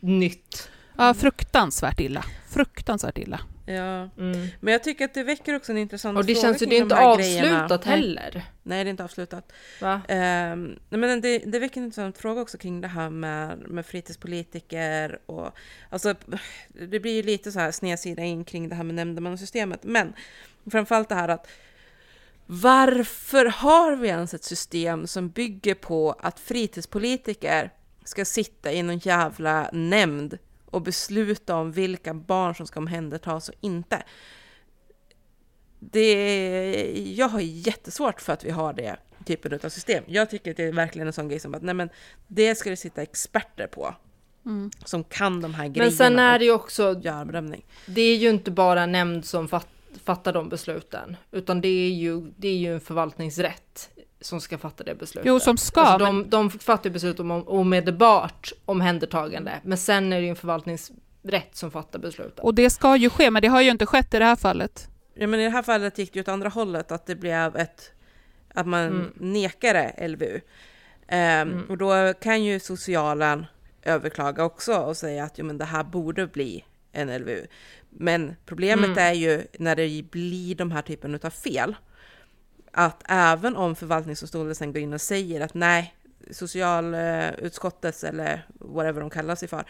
nytt. 0.00 0.68
Ja, 1.00 1.14
fruktansvärt 1.14 2.00
illa. 2.00 2.24
Fruktansvärt 2.48 3.18
illa. 3.18 3.40
Ja, 3.66 4.08
Mm. 4.18 4.46
men 4.60 4.72
jag 4.72 4.84
tycker 4.84 5.04
att 5.04 5.14
det 5.14 5.22
väcker 5.22 5.56
också 5.56 5.72
en 5.72 5.78
intressant 5.78 6.18
Och 6.18 6.24
det 6.24 6.34
fråga 6.34 6.46
känns 6.48 6.62
ju, 6.62 6.66
det 6.66 6.76
är 6.76 6.82
inte 6.82 6.96
avslutat 6.96 7.84
grejerna. 7.84 7.90
heller. 8.20 8.44
Nej, 8.62 8.84
det 8.84 8.88
är 8.88 8.90
inte 8.90 9.04
avslutat. 9.04 9.52
Va? 9.80 10.00
Nej, 10.08 10.56
men 10.90 11.20
det, 11.20 11.38
det 11.38 11.58
väcker 11.58 11.80
en 11.80 11.84
intressant 11.84 12.18
fråga 12.18 12.40
också 12.40 12.58
kring 12.58 12.80
det 12.80 12.88
här 12.88 13.10
med, 13.10 13.58
med 13.58 13.86
fritidspolitiker 13.86 15.18
och 15.26 15.50
alltså 15.90 16.14
det 16.90 17.00
blir 17.00 17.12
ju 17.16 17.22
lite 17.22 17.52
så 17.52 17.58
här 17.60 17.70
snedsida 17.70 18.22
in 18.22 18.44
kring 18.44 18.68
det 18.68 18.74
här 18.74 18.84
med 18.84 18.94
nämndemannasystemet. 18.94 19.80
Men 19.84 20.12
framförallt 20.70 21.08
det 21.08 21.14
här 21.14 21.28
att 21.28 21.46
varför 22.46 23.46
har 23.46 23.96
vi 23.96 24.08
ens 24.08 24.34
ett 24.34 24.44
system 24.44 25.06
som 25.06 25.28
bygger 25.28 25.74
på 25.74 26.12
att 26.20 26.40
fritidspolitiker 26.40 27.70
ska 28.04 28.24
sitta 28.24 28.72
i 28.72 28.82
någon 28.82 28.98
jävla 28.98 29.70
nämnd 29.72 30.38
och 30.70 30.82
besluta 30.82 31.56
om 31.56 31.72
vilka 31.72 32.14
barn 32.14 32.54
som 32.54 32.66
ska 32.66 32.80
omhändertas 32.80 33.48
och 33.48 33.54
inte? 33.60 34.02
Det, 35.78 37.12
jag 37.16 37.28
har 37.28 37.40
jättesvårt 37.40 38.20
för 38.20 38.32
att 38.32 38.44
vi 38.44 38.50
har 38.50 38.72
det 38.72 38.96
typen 39.24 39.60
av 39.64 39.68
system. 39.68 40.04
Jag 40.06 40.30
tycker 40.30 40.50
att 40.50 40.56
det 40.56 40.64
är 40.64 40.72
verkligen 40.72 41.06
en 41.06 41.12
sån 41.12 41.28
grej 41.28 41.40
som 41.40 41.54
att 41.54 41.62
nej 41.62 41.74
men 41.74 41.90
det 42.28 42.54
ska 42.54 42.70
det 42.70 42.76
sitta 42.76 43.02
experter 43.02 43.66
på. 43.66 43.94
Mm. 44.46 44.70
Som 44.84 45.04
kan 45.04 45.40
de 45.40 45.54
här 45.54 45.68
grejerna. 45.68 45.84
Men 45.84 45.92
sen 45.92 46.18
är 46.18 46.38
det 46.38 46.44
ju 46.44 46.52
också, 46.52 46.94
det 47.86 48.02
är 48.02 48.16
ju 48.16 48.30
inte 48.30 48.50
bara 48.50 48.86
nämnd 48.86 49.24
som 49.24 49.48
fat, 49.48 49.68
fattar 50.04 50.32
de 50.32 50.48
besluten, 50.48 51.16
utan 51.30 51.60
det 51.60 51.68
är 51.68 51.90
ju, 51.90 52.20
det 52.36 52.48
är 52.48 52.56
ju 52.56 52.74
en 52.74 52.80
förvaltningsrätt 52.80 53.90
som 54.20 54.40
ska 54.40 54.58
fatta 54.58 54.84
det 54.84 54.94
beslutet. 54.94 55.26
Jo, 55.28 55.40
som 55.40 55.56
ska, 55.56 55.80
Alltså 55.80 56.12
men- 56.12 56.30
de, 56.30 56.50
de 56.50 56.50
fattar 56.50 56.90
beslut 56.90 57.20
om 57.20 57.30
om- 57.30 57.48
omedelbart 57.48 58.52
omhändertagande, 58.64 59.52
men 59.62 59.78
sen 59.78 60.12
är 60.12 60.16
det 60.16 60.22
ju 60.22 60.28
en 60.30 60.36
förvaltningsrätt 60.36 61.56
som 61.56 61.70
fattar 61.70 61.98
besluten. 61.98 62.44
Och 62.44 62.54
det 62.54 62.70
ska 62.70 62.96
ju 62.96 63.10
ske, 63.10 63.30
men 63.30 63.42
det 63.42 63.48
har 63.48 63.60
ju 63.62 63.70
inte 63.70 63.86
skett 63.86 64.14
i 64.14 64.18
det 64.18 64.24
här 64.24 64.36
fallet. 64.36 64.88
Ja, 65.14 65.26
men 65.26 65.40
i 65.40 65.44
det 65.44 65.50
här 65.50 65.62
fallet 65.62 65.98
gick 65.98 66.12
det 66.12 66.16
ju 66.16 66.20
åt 66.22 66.28
andra 66.28 66.48
hållet, 66.48 66.92
att 66.92 67.06
det 67.06 67.14
blev 67.16 67.56
ett... 67.56 67.92
Att 68.54 68.66
man 68.66 68.80
Mm. 68.86 69.12
nekade 69.16 69.94
LVU. 70.08 70.40
Ehm, 71.08 71.64
Och 71.68 71.78
då 71.78 72.12
kan 72.20 72.44
ju 72.44 72.60
socialen 72.60 73.46
överklaga 73.82 74.44
också 74.44 74.74
och 74.76 74.96
säga 74.96 75.24
att 75.24 75.38
jo, 75.38 75.44
men 75.44 75.58
det 75.58 75.64
här 75.64 75.84
borde 75.84 76.26
bli 76.26 76.64
en 76.92 77.08
LVU. 77.08 77.46
Men 77.90 78.36
problemet 78.46 78.84
Mm. 78.84 78.98
är 78.98 79.12
ju 79.12 79.42
när 79.58 79.76
det 79.76 80.02
blir 80.10 80.54
de 80.54 80.70
här 80.70 80.82
typen 80.82 81.20
av 81.22 81.30
fel, 81.30 81.74
att 82.72 83.02
även 83.08 83.56
om 83.56 83.76
förvaltningsdomstolen 83.76 84.54
sen 84.54 84.72
går 84.72 84.82
in 84.82 84.92
och 84.92 85.00
säger 85.00 85.40
att 85.40 85.54
nej, 85.54 85.94
socialutskottets 86.30 88.04
eller 88.04 88.46
whatever 88.58 89.00
de 89.00 89.10
kallar 89.10 89.34
sig 89.34 89.48
för, 89.48 89.64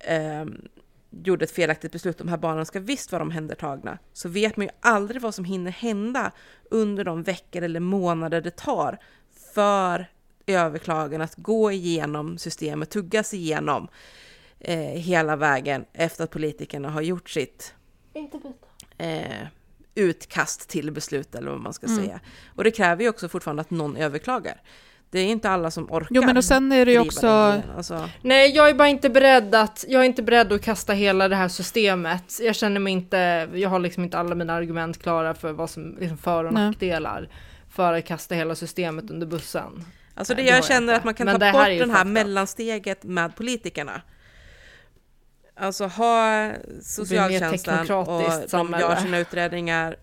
ehm, 0.00 0.68
gjorde 1.10 1.44
ett 1.44 1.50
felaktigt 1.50 1.92
beslut, 1.92 2.18
de 2.18 2.28
här 2.28 2.36
barnen 2.36 2.66
ska 2.66 2.80
visst 2.80 3.12
vara 3.12 3.22
omhändertagna, 3.22 3.98
så 4.12 4.28
vet 4.28 4.56
man 4.56 4.66
ju 4.66 4.72
aldrig 4.80 5.22
vad 5.22 5.34
som 5.34 5.44
hinner 5.44 5.70
hända 5.70 6.32
under 6.70 7.04
de 7.04 7.22
veckor 7.22 7.62
eller 7.62 7.80
månader 7.80 8.40
det 8.40 8.56
tar 8.56 8.98
för 9.54 10.06
överklagan 10.46 11.20
att 11.20 11.34
gå 11.36 11.72
igenom 11.72 12.38
systemet, 12.38 12.90
tuggas 12.90 13.34
igenom 13.34 13.88
eh, 14.58 14.78
hela 14.78 15.36
vägen 15.36 15.84
efter 15.92 16.24
att 16.24 16.30
politikerna 16.30 16.90
har 16.90 17.02
gjort 17.02 17.30
sitt 17.30 17.74
eh, 18.98 19.46
utkast 19.94 20.68
till 20.68 20.90
beslut 20.90 21.34
eller 21.34 21.50
vad 21.50 21.60
man 21.60 21.72
ska 21.72 21.86
Mm. 21.86 22.04
säga. 22.04 22.20
Och 22.56 22.64
det 22.64 22.70
kräver 22.70 23.02
ju 23.02 23.08
också 23.08 23.28
fortfarande 23.28 23.60
att 23.60 23.70
någon 23.70 23.96
överklagar. 23.96 24.60
Det 25.10 25.18
är 25.20 25.26
inte 25.26 25.50
alla 25.50 25.70
som 25.70 25.92
orkar. 25.92 26.08
Jo, 26.10 26.22
men 26.26 26.36
och 26.36 26.44
sen 26.44 26.72
är 26.72 26.86
det 26.86 26.92
ju 26.92 26.98
också... 26.98 27.26
Alltså, 27.76 28.08
Nej, 28.22 28.50
jag 28.56 28.68
är 28.68 28.74
bara 28.74 28.88
inte 28.88 29.10
beredd 29.10 29.54
att, 29.54 29.84
jag 29.88 30.00
är 30.02 30.06
inte 30.06 30.22
beredd 30.22 30.52
att 30.52 30.62
kasta 30.62 30.92
hela 30.92 31.28
det 31.28 31.36
här 31.36 31.48
systemet. 31.48 32.38
Jag 32.42 32.54
känner 32.56 32.80
mig 32.80 32.92
inte, 32.92 33.48
jag 33.54 33.68
har 33.68 33.78
liksom 33.78 34.04
inte 34.04 34.18
alla 34.18 34.34
mina 34.34 34.52
argument 34.54 35.02
klara 35.02 35.34
för 35.34 35.52
vad 35.52 35.70
som 35.70 35.96
liksom 36.00 36.18
för 36.18 36.44
och 36.44 36.52
Nej. 36.54 36.66
nackdelar 36.66 37.28
för 37.70 37.92
att 37.92 38.04
kasta 38.06 38.34
hela 38.34 38.54
systemet 38.54 39.10
under 39.10 39.26
bussen. 39.26 39.84
Alltså 40.14 40.34
det 40.34 40.42
Nej, 40.42 40.44
det 40.44 40.50
jag 40.50 40.58
jag 40.58 40.64
känner 40.64 40.80
inte. 40.80 40.96
att 40.96 41.04
man 41.04 41.14
kan 41.14 41.24
Men 41.24 41.34
ta 41.34 41.38
det 41.38 41.44
här 41.46 41.52
bort 41.52 41.66
är 41.66 41.70
ju 41.70 41.78
den 41.78 41.90
här 41.90 42.04
mellansteget 42.04 43.02
med 43.04 43.36
politikerna. 43.36 44.02
Alltså 45.54 45.86
ha 45.86 46.50
socialtjänsten 46.82 47.80
och 47.90 48.22
de 48.50 48.70
gör 48.80 48.96
sina 48.96 49.18
utredningar. 49.18 49.96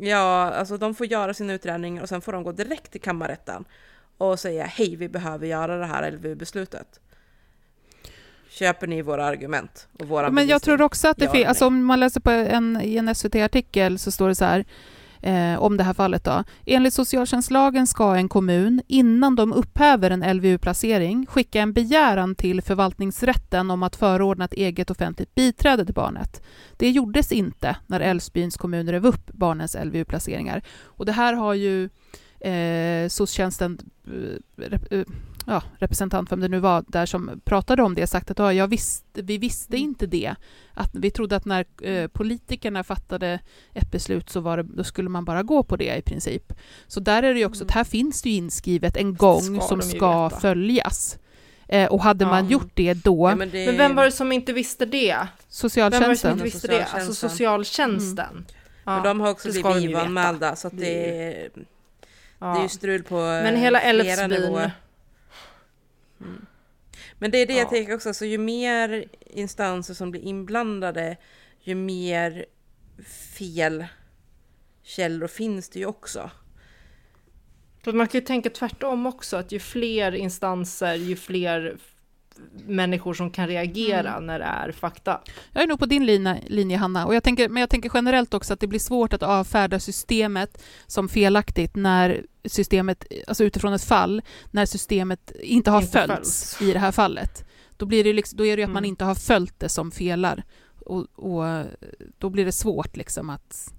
Ja, 0.00 0.50
alltså 0.50 0.76
de 0.76 0.94
får 0.94 1.06
göra 1.06 1.34
sina 1.34 1.52
utredningar 1.52 2.02
och 2.02 2.08
sen 2.08 2.20
får 2.20 2.32
de 2.32 2.42
gå 2.42 2.52
direkt 2.52 2.92
till 2.92 3.00
kammarrätten 3.00 3.64
och 4.18 4.40
säga 4.40 4.64
hej, 4.64 4.96
vi 4.96 5.08
behöver 5.08 5.46
göra 5.46 5.78
det 5.78 5.86
här 5.86 6.10
LVU-beslutet. 6.10 7.00
Köper 8.48 8.86
ni 8.86 9.02
våra 9.02 9.24
argument 9.24 9.88
och 9.98 10.08
våra 10.08 10.30
Men 10.30 10.46
jag 10.46 10.62
tror 10.62 10.82
också 10.82 11.08
att 11.08 11.16
det 11.16 11.28
finns, 11.28 11.46
alltså 11.46 11.66
om 11.66 11.84
man 11.84 12.00
läser 12.00 12.20
på 12.20 12.30
en, 12.30 12.80
i 12.82 12.96
en 12.96 13.14
SVT-artikel 13.14 13.98
så 13.98 14.10
står 14.10 14.28
det 14.28 14.34
så 14.34 14.44
här, 14.44 14.64
eh, 15.22 15.62
om 15.62 15.76
det 15.76 15.84
här 15.84 15.94
fallet 15.94 16.24
då. 16.24 16.44
Enligt 16.66 16.94
socialtjänstlagen 16.94 17.86
ska 17.86 18.16
en 18.16 18.28
kommun, 18.28 18.82
innan 18.86 19.36
de 19.36 19.52
upphäver 19.52 20.10
en 20.10 20.36
LVU-placering, 20.36 21.26
skicka 21.26 21.60
en 21.60 21.72
begäran 21.72 22.34
till 22.34 22.62
förvaltningsrätten 22.62 23.70
om 23.70 23.82
att 23.82 23.96
förordna 23.96 24.44
ett 24.44 24.52
eget 24.52 24.90
offentligt 24.90 25.34
biträde 25.34 25.84
till 25.84 25.94
barnet. 25.94 26.42
Det 26.76 26.90
gjordes 26.90 27.32
inte 27.32 27.76
när 27.86 28.00
Älvsbyns 28.00 28.56
kommun 28.56 28.90
rev 28.90 29.06
upp 29.06 29.32
barnens 29.32 29.76
LVU-placeringar. 29.84 30.62
Och 30.84 31.06
det 31.06 31.12
här 31.12 31.34
har 31.34 31.54
ju 31.54 31.88
eh, 32.40 33.08
socialtjänsten, 33.08 33.78
eh, 34.58 34.98
eh 34.98 35.04
ja, 35.46 35.62
representant, 35.78 36.32
vem 36.32 36.40
det 36.40 36.48
nu 36.48 36.58
var, 36.58 36.84
där 36.88 37.06
som 37.06 37.40
pratade 37.44 37.82
om 37.82 37.94
det, 37.94 38.06
sagt 38.06 38.30
att 38.30 38.38
ja, 38.38 38.52
jag 38.52 38.68
visste, 38.68 39.22
vi 39.22 39.38
visste 39.38 39.76
inte 39.76 40.06
det. 40.06 40.34
Att 40.74 40.90
vi 40.94 41.10
trodde 41.10 41.36
att 41.36 41.44
när 41.44 41.64
eh, 41.82 42.08
politikerna 42.08 42.84
fattade 42.84 43.40
ett 43.74 43.90
beslut 43.90 44.30
så 44.30 44.40
var 44.40 44.56
det, 44.56 44.62
då 44.62 44.84
skulle 44.84 45.08
man 45.08 45.24
bara 45.24 45.42
gå 45.42 45.62
på 45.62 45.76
det 45.76 45.96
i 45.96 46.02
princip. 46.02 46.52
Så 46.86 47.00
där 47.00 47.22
är 47.22 47.34
det 47.34 47.40
ju 47.40 47.46
också, 47.46 47.64
att 47.64 47.70
här 47.70 47.84
finns 47.84 48.22
det 48.22 48.30
ju 48.30 48.36
inskrivet 48.36 48.96
en 48.96 49.14
gång 49.14 49.40
ska 49.60 49.68
som 49.68 49.82
ska 49.82 50.24
veta. 50.28 50.40
följas. 50.40 51.18
Eh, 51.68 51.88
och 51.92 52.02
hade 52.02 52.26
man 52.26 52.44
Ja. 52.44 52.50
gjort 52.50 52.70
det 52.74 52.94
då, 52.94 53.28
Ja, 53.30 53.34
men, 53.36 53.50
det, 53.50 53.66
Men 53.66 53.76
vem 53.76 53.94
var 53.94 54.04
det 54.04 54.10
som 54.12 54.32
inte 54.32 54.52
visste 54.52 54.84
det? 54.86 55.16
Vem 55.16 55.18
var 55.18 55.28
det 55.28 55.28
som 55.50 55.70
socialtjänsten, 55.70 56.32
inte 56.32 56.44
visste 56.44 56.68
det? 56.68 56.84
Alltså 56.84 57.14
socialtjänsten. 57.14 58.44
Ja, 58.84 58.94
men 58.94 59.02
de 59.02 59.20
har 59.20 59.30
också 59.30 59.48
blivit 59.48 59.66
veta. 59.88 60.00
anmälda 60.02 60.56
så 60.56 60.66
att 60.66 60.72
Det 60.78 60.84
det, 60.84 61.44
är 61.44 61.50
det 62.38 62.58
är 62.58 62.62
ju 62.62 62.68
strul 62.68 63.02
på 63.02 63.14
Men 63.16 63.56
hela 63.56 63.78
flera 63.80 63.90
Älvsbyn, 64.02 64.30
nivåer. 64.40 64.70
Mm. 66.22 66.46
Men 67.18 67.30
det 67.30 67.38
är 67.38 67.46
det 67.46 67.52
jag 67.52 67.66
Ja. 67.66 67.70
tänker 67.70 67.94
också, 67.94 68.14
så 68.14 68.24
ju 68.24 68.38
mer 68.38 69.08
instanser 69.20 69.94
som 69.94 70.10
blir 70.10 70.20
inblandade, 70.20 71.16
ju 71.60 71.74
mer 71.74 72.46
fel 73.36 73.86
källor 74.82 75.26
finns 75.28 75.68
det 75.68 75.78
ju 75.78 75.86
också. 75.86 76.30
Man 77.86 78.08
kan 78.08 78.20
ju 78.20 78.26
tänka 78.26 78.50
tvärtom 78.50 79.06
också, 79.06 79.36
att 79.36 79.52
ju 79.52 79.58
fler 79.58 80.12
instanser, 80.14 80.94
ju 80.94 81.16
fler 81.16 81.76
människor 82.66 83.14
som 83.14 83.30
kan 83.30 83.46
reagera 83.48 84.10
Mm. 84.12 84.26
när 84.26 84.38
det 84.38 84.44
är 84.44 84.72
fakta. 84.72 85.20
Jag 85.52 85.62
är 85.62 85.66
nog 85.66 85.78
på 85.78 85.86
din 85.86 86.06
linje, 86.06 86.40
linje 86.46 86.76
Hanna, 86.76 87.06
och 87.06 87.14
jag 87.14 87.22
tänker, 87.22 87.48
men 87.48 87.60
jag 87.60 87.70
tänker 87.70 87.90
generellt 87.94 88.34
också 88.34 88.52
att 88.54 88.60
det 88.60 88.66
blir 88.66 88.78
svårt 88.80 89.12
att 89.12 89.22
avfärda 89.22 89.80
systemet 89.80 90.62
som 90.86 91.08
felaktigt 91.08 91.76
när 91.76 92.24
systemet, 92.44 93.04
alltså 93.26 93.44
utifrån 93.44 93.72
ett 93.72 93.84
fall, 93.84 94.22
när 94.50 94.66
systemet 94.66 95.32
inte 95.42 95.70
har 95.70 95.80
Inte 95.80 95.92
följts 95.92 96.54
följs. 96.56 96.70
i 96.70 96.72
det 96.72 96.78
här 96.78 96.92
fallet. 96.92 97.44
Då, 97.76 97.86
blir 97.86 98.04
det 98.04 98.12
liksom, 98.12 98.36
då 98.36 98.46
är 98.46 98.56
det 98.56 98.60
ju 98.60 98.64
att 98.64 98.70
man 98.70 98.84
Mm. 98.84 98.88
inte 98.88 99.04
har 99.04 99.14
följt 99.14 99.60
det 99.60 99.68
som 99.68 99.90
felar. 99.90 100.42
Och, 100.86 101.06
och 101.14 101.64
då 102.18 102.30
blir 102.30 102.44
det 102.44 102.52
svårt 102.52 102.96
liksom 102.96 103.30
att, 103.30 103.72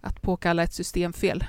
att 0.00 0.22
påkalla 0.22 0.62
ett 0.62 0.72
systemfel. 0.74 1.44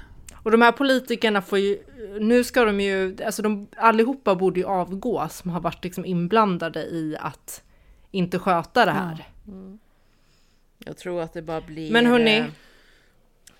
Och 0.48 0.52
de 0.52 0.62
här 0.62 0.72
politikerna 0.72 1.42
får 1.42 1.60
ju, 1.60 1.80
nu 2.20 2.44
ska 2.44 2.66
de 2.66 2.80
ju, 2.80 3.18
alltså 3.26 3.42
de 3.42 3.68
allihopa 3.78 4.36
borde 4.36 4.60
ju 4.60 4.66
avgå 4.66 5.28
som 5.30 5.50
har 5.52 5.62
varit 5.62 5.84
liksom 5.84 6.06
inblandade 6.06 6.84
i 6.84 7.18
att 7.20 7.64
inte 8.12 8.40
sköta 8.40 8.86
det 8.86 8.92
här. 8.92 9.28
Jag 10.86 10.98
tror 10.98 11.22
att 11.22 11.34
det 11.34 11.42
bara 11.42 11.62
blir... 11.62 11.92
Men 11.92 12.06
hörni- 12.08 12.40
eh, 12.40 12.46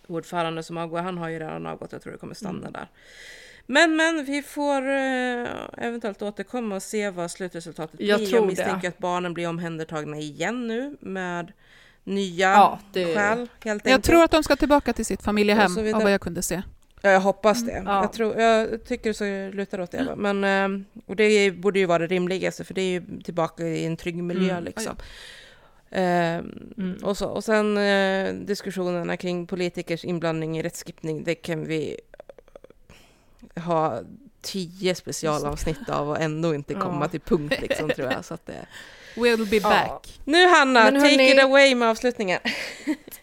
Ordförande 0.08 0.64
som 0.64 0.78
avgår, 0.78 1.00
han 1.00 1.18
har 1.18 1.30
ju 1.30 1.40
redan 1.40 1.66
avgått, 1.68 1.92
jag 1.92 2.02
tror 2.02 2.12
det 2.14 2.20
kommer 2.20 2.34
stanna 2.34 2.60
Mm. 2.60 2.72
där. 2.74 2.88
Men 3.66 3.96
men, 3.96 4.26
vi 4.26 4.42
får 4.42 4.82
eh, 4.90 5.48
eventuellt 5.78 6.22
återkomma 6.22 6.76
och 6.76 6.84
se 6.84 7.10
vad 7.10 7.32
slutresultatet 7.32 8.00
Jag 8.00 8.20
blir. 8.20 8.28
tror 8.28 8.38
jag 8.38 8.44
det. 8.44 8.48
misstänker 8.48 8.88
att 8.88 8.98
barnen 8.98 9.34
blir 9.34 9.50
omhändertagna 9.50 10.18
igen 10.18 10.68
nu 10.68 10.98
med 11.00 11.52
nya 12.04 12.52
Ja, 12.52 12.80
det- 12.94 13.16
skäl 13.16 13.38
helt 13.38 13.52
Jag 13.64 13.72
enkelt. 13.74 14.04
tror 14.04 14.24
att 14.24 14.32
de 14.32 14.44
ska 14.44 14.56
tillbaka 14.56 14.94
till 14.94 15.06
sitt 15.06 15.24
familjehem, 15.24 15.78
av 15.96 16.02
vad 16.04 16.14
jag 16.14 16.22
kunde 16.22 16.42
se. 16.42 16.62
Ja, 17.02 17.10
jag 17.12 17.20
hoppas 17.20 17.66
det. 17.66 17.82
Ja. 17.86 18.02
Jag, 18.02 18.14
tror, 18.14 18.36
jag 18.42 18.84
tycker 18.86 19.14
så 19.14 19.24
lutar 19.58 19.80
åt 19.82 19.92
det. 19.92 20.04
va. 20.04 20.16
Men, 20.16 20.44
eh, 20.44 20.82
och 21.06 21.16
det 21.16 21.52
borde 21.52 21.80
ju 21.80 21.86
vara 21.86 22.00
det 22.00 22.08
rimligaste, 22.08 22.64
för 22.64 22.74
det 22.74 22.82
är 22.82 22.92
ju 22.92 23.22
tillbaka 23.24 23.64
i 23.68 23.86
en 23.86 23.98
trygg 23.98 24.16
miljö 24.24 24.52
Mm. 24.52 24.64
liksom. 24.64 24.96
Ehm, 25.92 26.74
Mm. 26.78 26.98
och, 27.04 27.18
så, 27.18 27.28
och 27.28 27.44
sen 27.44 27.78
eh, 27.78 28.34
diskussionerna 28.34 29.18
kring 29.18 29.48
politikers 29.48 30.06
inblandning 30.06 30.58
i 30.58 30.64
rättskipning, 30.64 31.24
det 31.24 31.36
kan 31.36 31.66
vi 31.66 32.00
ha 33.66 34.00
tio 34.42 34.96
specialavsnitt 34.96 35.90
av 35.90 36.10
och 36.10 36.22
ändå 36.22 36.56
inte 36.56 36.74
komma 36.74 37.06
Ja. 37.06 37.10
till 37.10 37.20
punkt 37.22 37.56
liksom 37.62 37.90
tror 37.90 38.12
jag. 38.12 38.26
Så 38.26 38.34
att 38.34 38.46
det... 38.46 38.66
We'll 39.16 39.50
be 39.50 39.60
back. 39.60 40.20
Nu 40.26 40.48
Hanna, 40.48 40.84
Men 40.84 40.94
take 41.02 41.16
hörni- 41.16 41.34
it 41.34 41.44
away 41.44 41.76
med 41.76 41.88
avslutningen. 41.90 42.40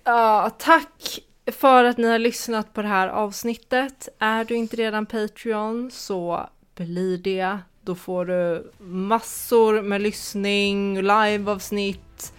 Ja, 0.05 0.51
tack 0.59 1.21
för 1.47 1.85
att 1.85 1.99
ni 1.99 2.09
har 2.09 2.19
lyssnat 2.19 2.75
på 2.75 2.83
det 2.83 2.89
här 2.89 3.09
avsnittet. 3.09 4.09
Är 4.19 4.45
du 4.45 4.55
inte 4.55 4.77
redan 4.77 5.07
Patreon 5.07 5.91
så 5.91 6.49
bli 6.75 7.17
det. 7.17 7.59
Då 7.83 7.95
får 7.95 8.25
du 8.27 8.73
massor 8.79 9.83
med 9.83 10.01
lyssning, 10.01 11.03
liveavsnitt, 11.03 12.33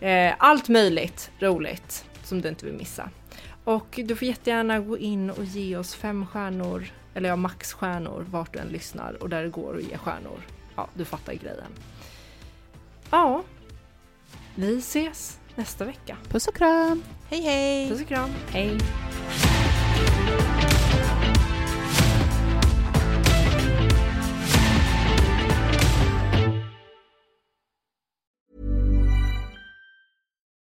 eh, 0.00 0.34
allt 0.38 0.68
möjligt 0.68 1.30
roligt 1.40 2.04
som 2.24 2.40
du 2.40 2.48
inte 2.48 2.66
vill 2.66 2.74
missa. 2.74 3.10
Och 3.64 4.00
du 4.04 4.16
får 4.16 4.28
jättegärna 4.28 4.80
gå 4.80 4.98
in 4.98 5.30
och 5.30 5.44
ge 5.44 5.76
oss 5.76 5.94
fem 5.94 6.26
stjärnor, 6.26 6.84
eller 7.14 7.28
ja, 7.28 7.36
maxstjärnor 7.36 8.24
vart 8.30 8.52
du 8.52 8.58
än 8.58 8.68
lyssnar 8.68 9.22
och 9.22 9.28
där 9.28 9.42
det 9.42 9.48
går 9.48 9.76
att 9.76 9.82
ge 9.82 9.98
stjärnor. 9.98 10.40
Ja, 10.76 10.88
du 10.94 11.04
fattar 11.04 11.32
grejen. 11.32 11.72
Ja, 13.10 13.42
vi 14.54 14.78
ses 14.78 15.37
nästa 15.58 15.84
vecka. 15.84 16.16
Puss 16.28 16.46
och 16.46 16.54
kram! 16.54 17.02
Hej 17.30 17.42
hej! 17.42 17.88
Puss 17.88 18.00
och 18.00 18.08
kram, 18.08 18.30
hej! 18.50 18.78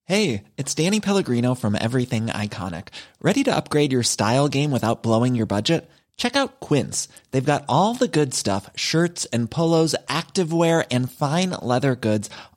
Hey, 0.08 0.44
it's 0.56 0.72
Danny 0.74 1.00
Pellegrino 1.00 1.54
from 1.56 1.74
Everything 1.74 2.26
Iconic. 2.26 2.88
Ready 3.20 3.42
to 3.44 3.56
upgrade 3.56 3.92
your 3.92 4.04
style 4.04 4.48
game 4.48 4.70
without 4.70 5.02
blowing 5.02 5.34
your 5.34 5.46
budget? 5.46 5.90
Check 6.16 6.36
out 6.36 6.60
Quince. 6.60 7.08
They've 7.32 7.52
got 7.52 7.64
all 7.68 7.94
the 7.94 8.08
good 8.08 8.32
stuff 8.32 8.70
shirts 8.76 9.26
and 9.32 9.50
polos, 9.50 9.96
activewear, 10.08 10.86
and 10.90 11.10
fine 11.10 11.50
leather 11.60 11.96
goods, 11.96 12.30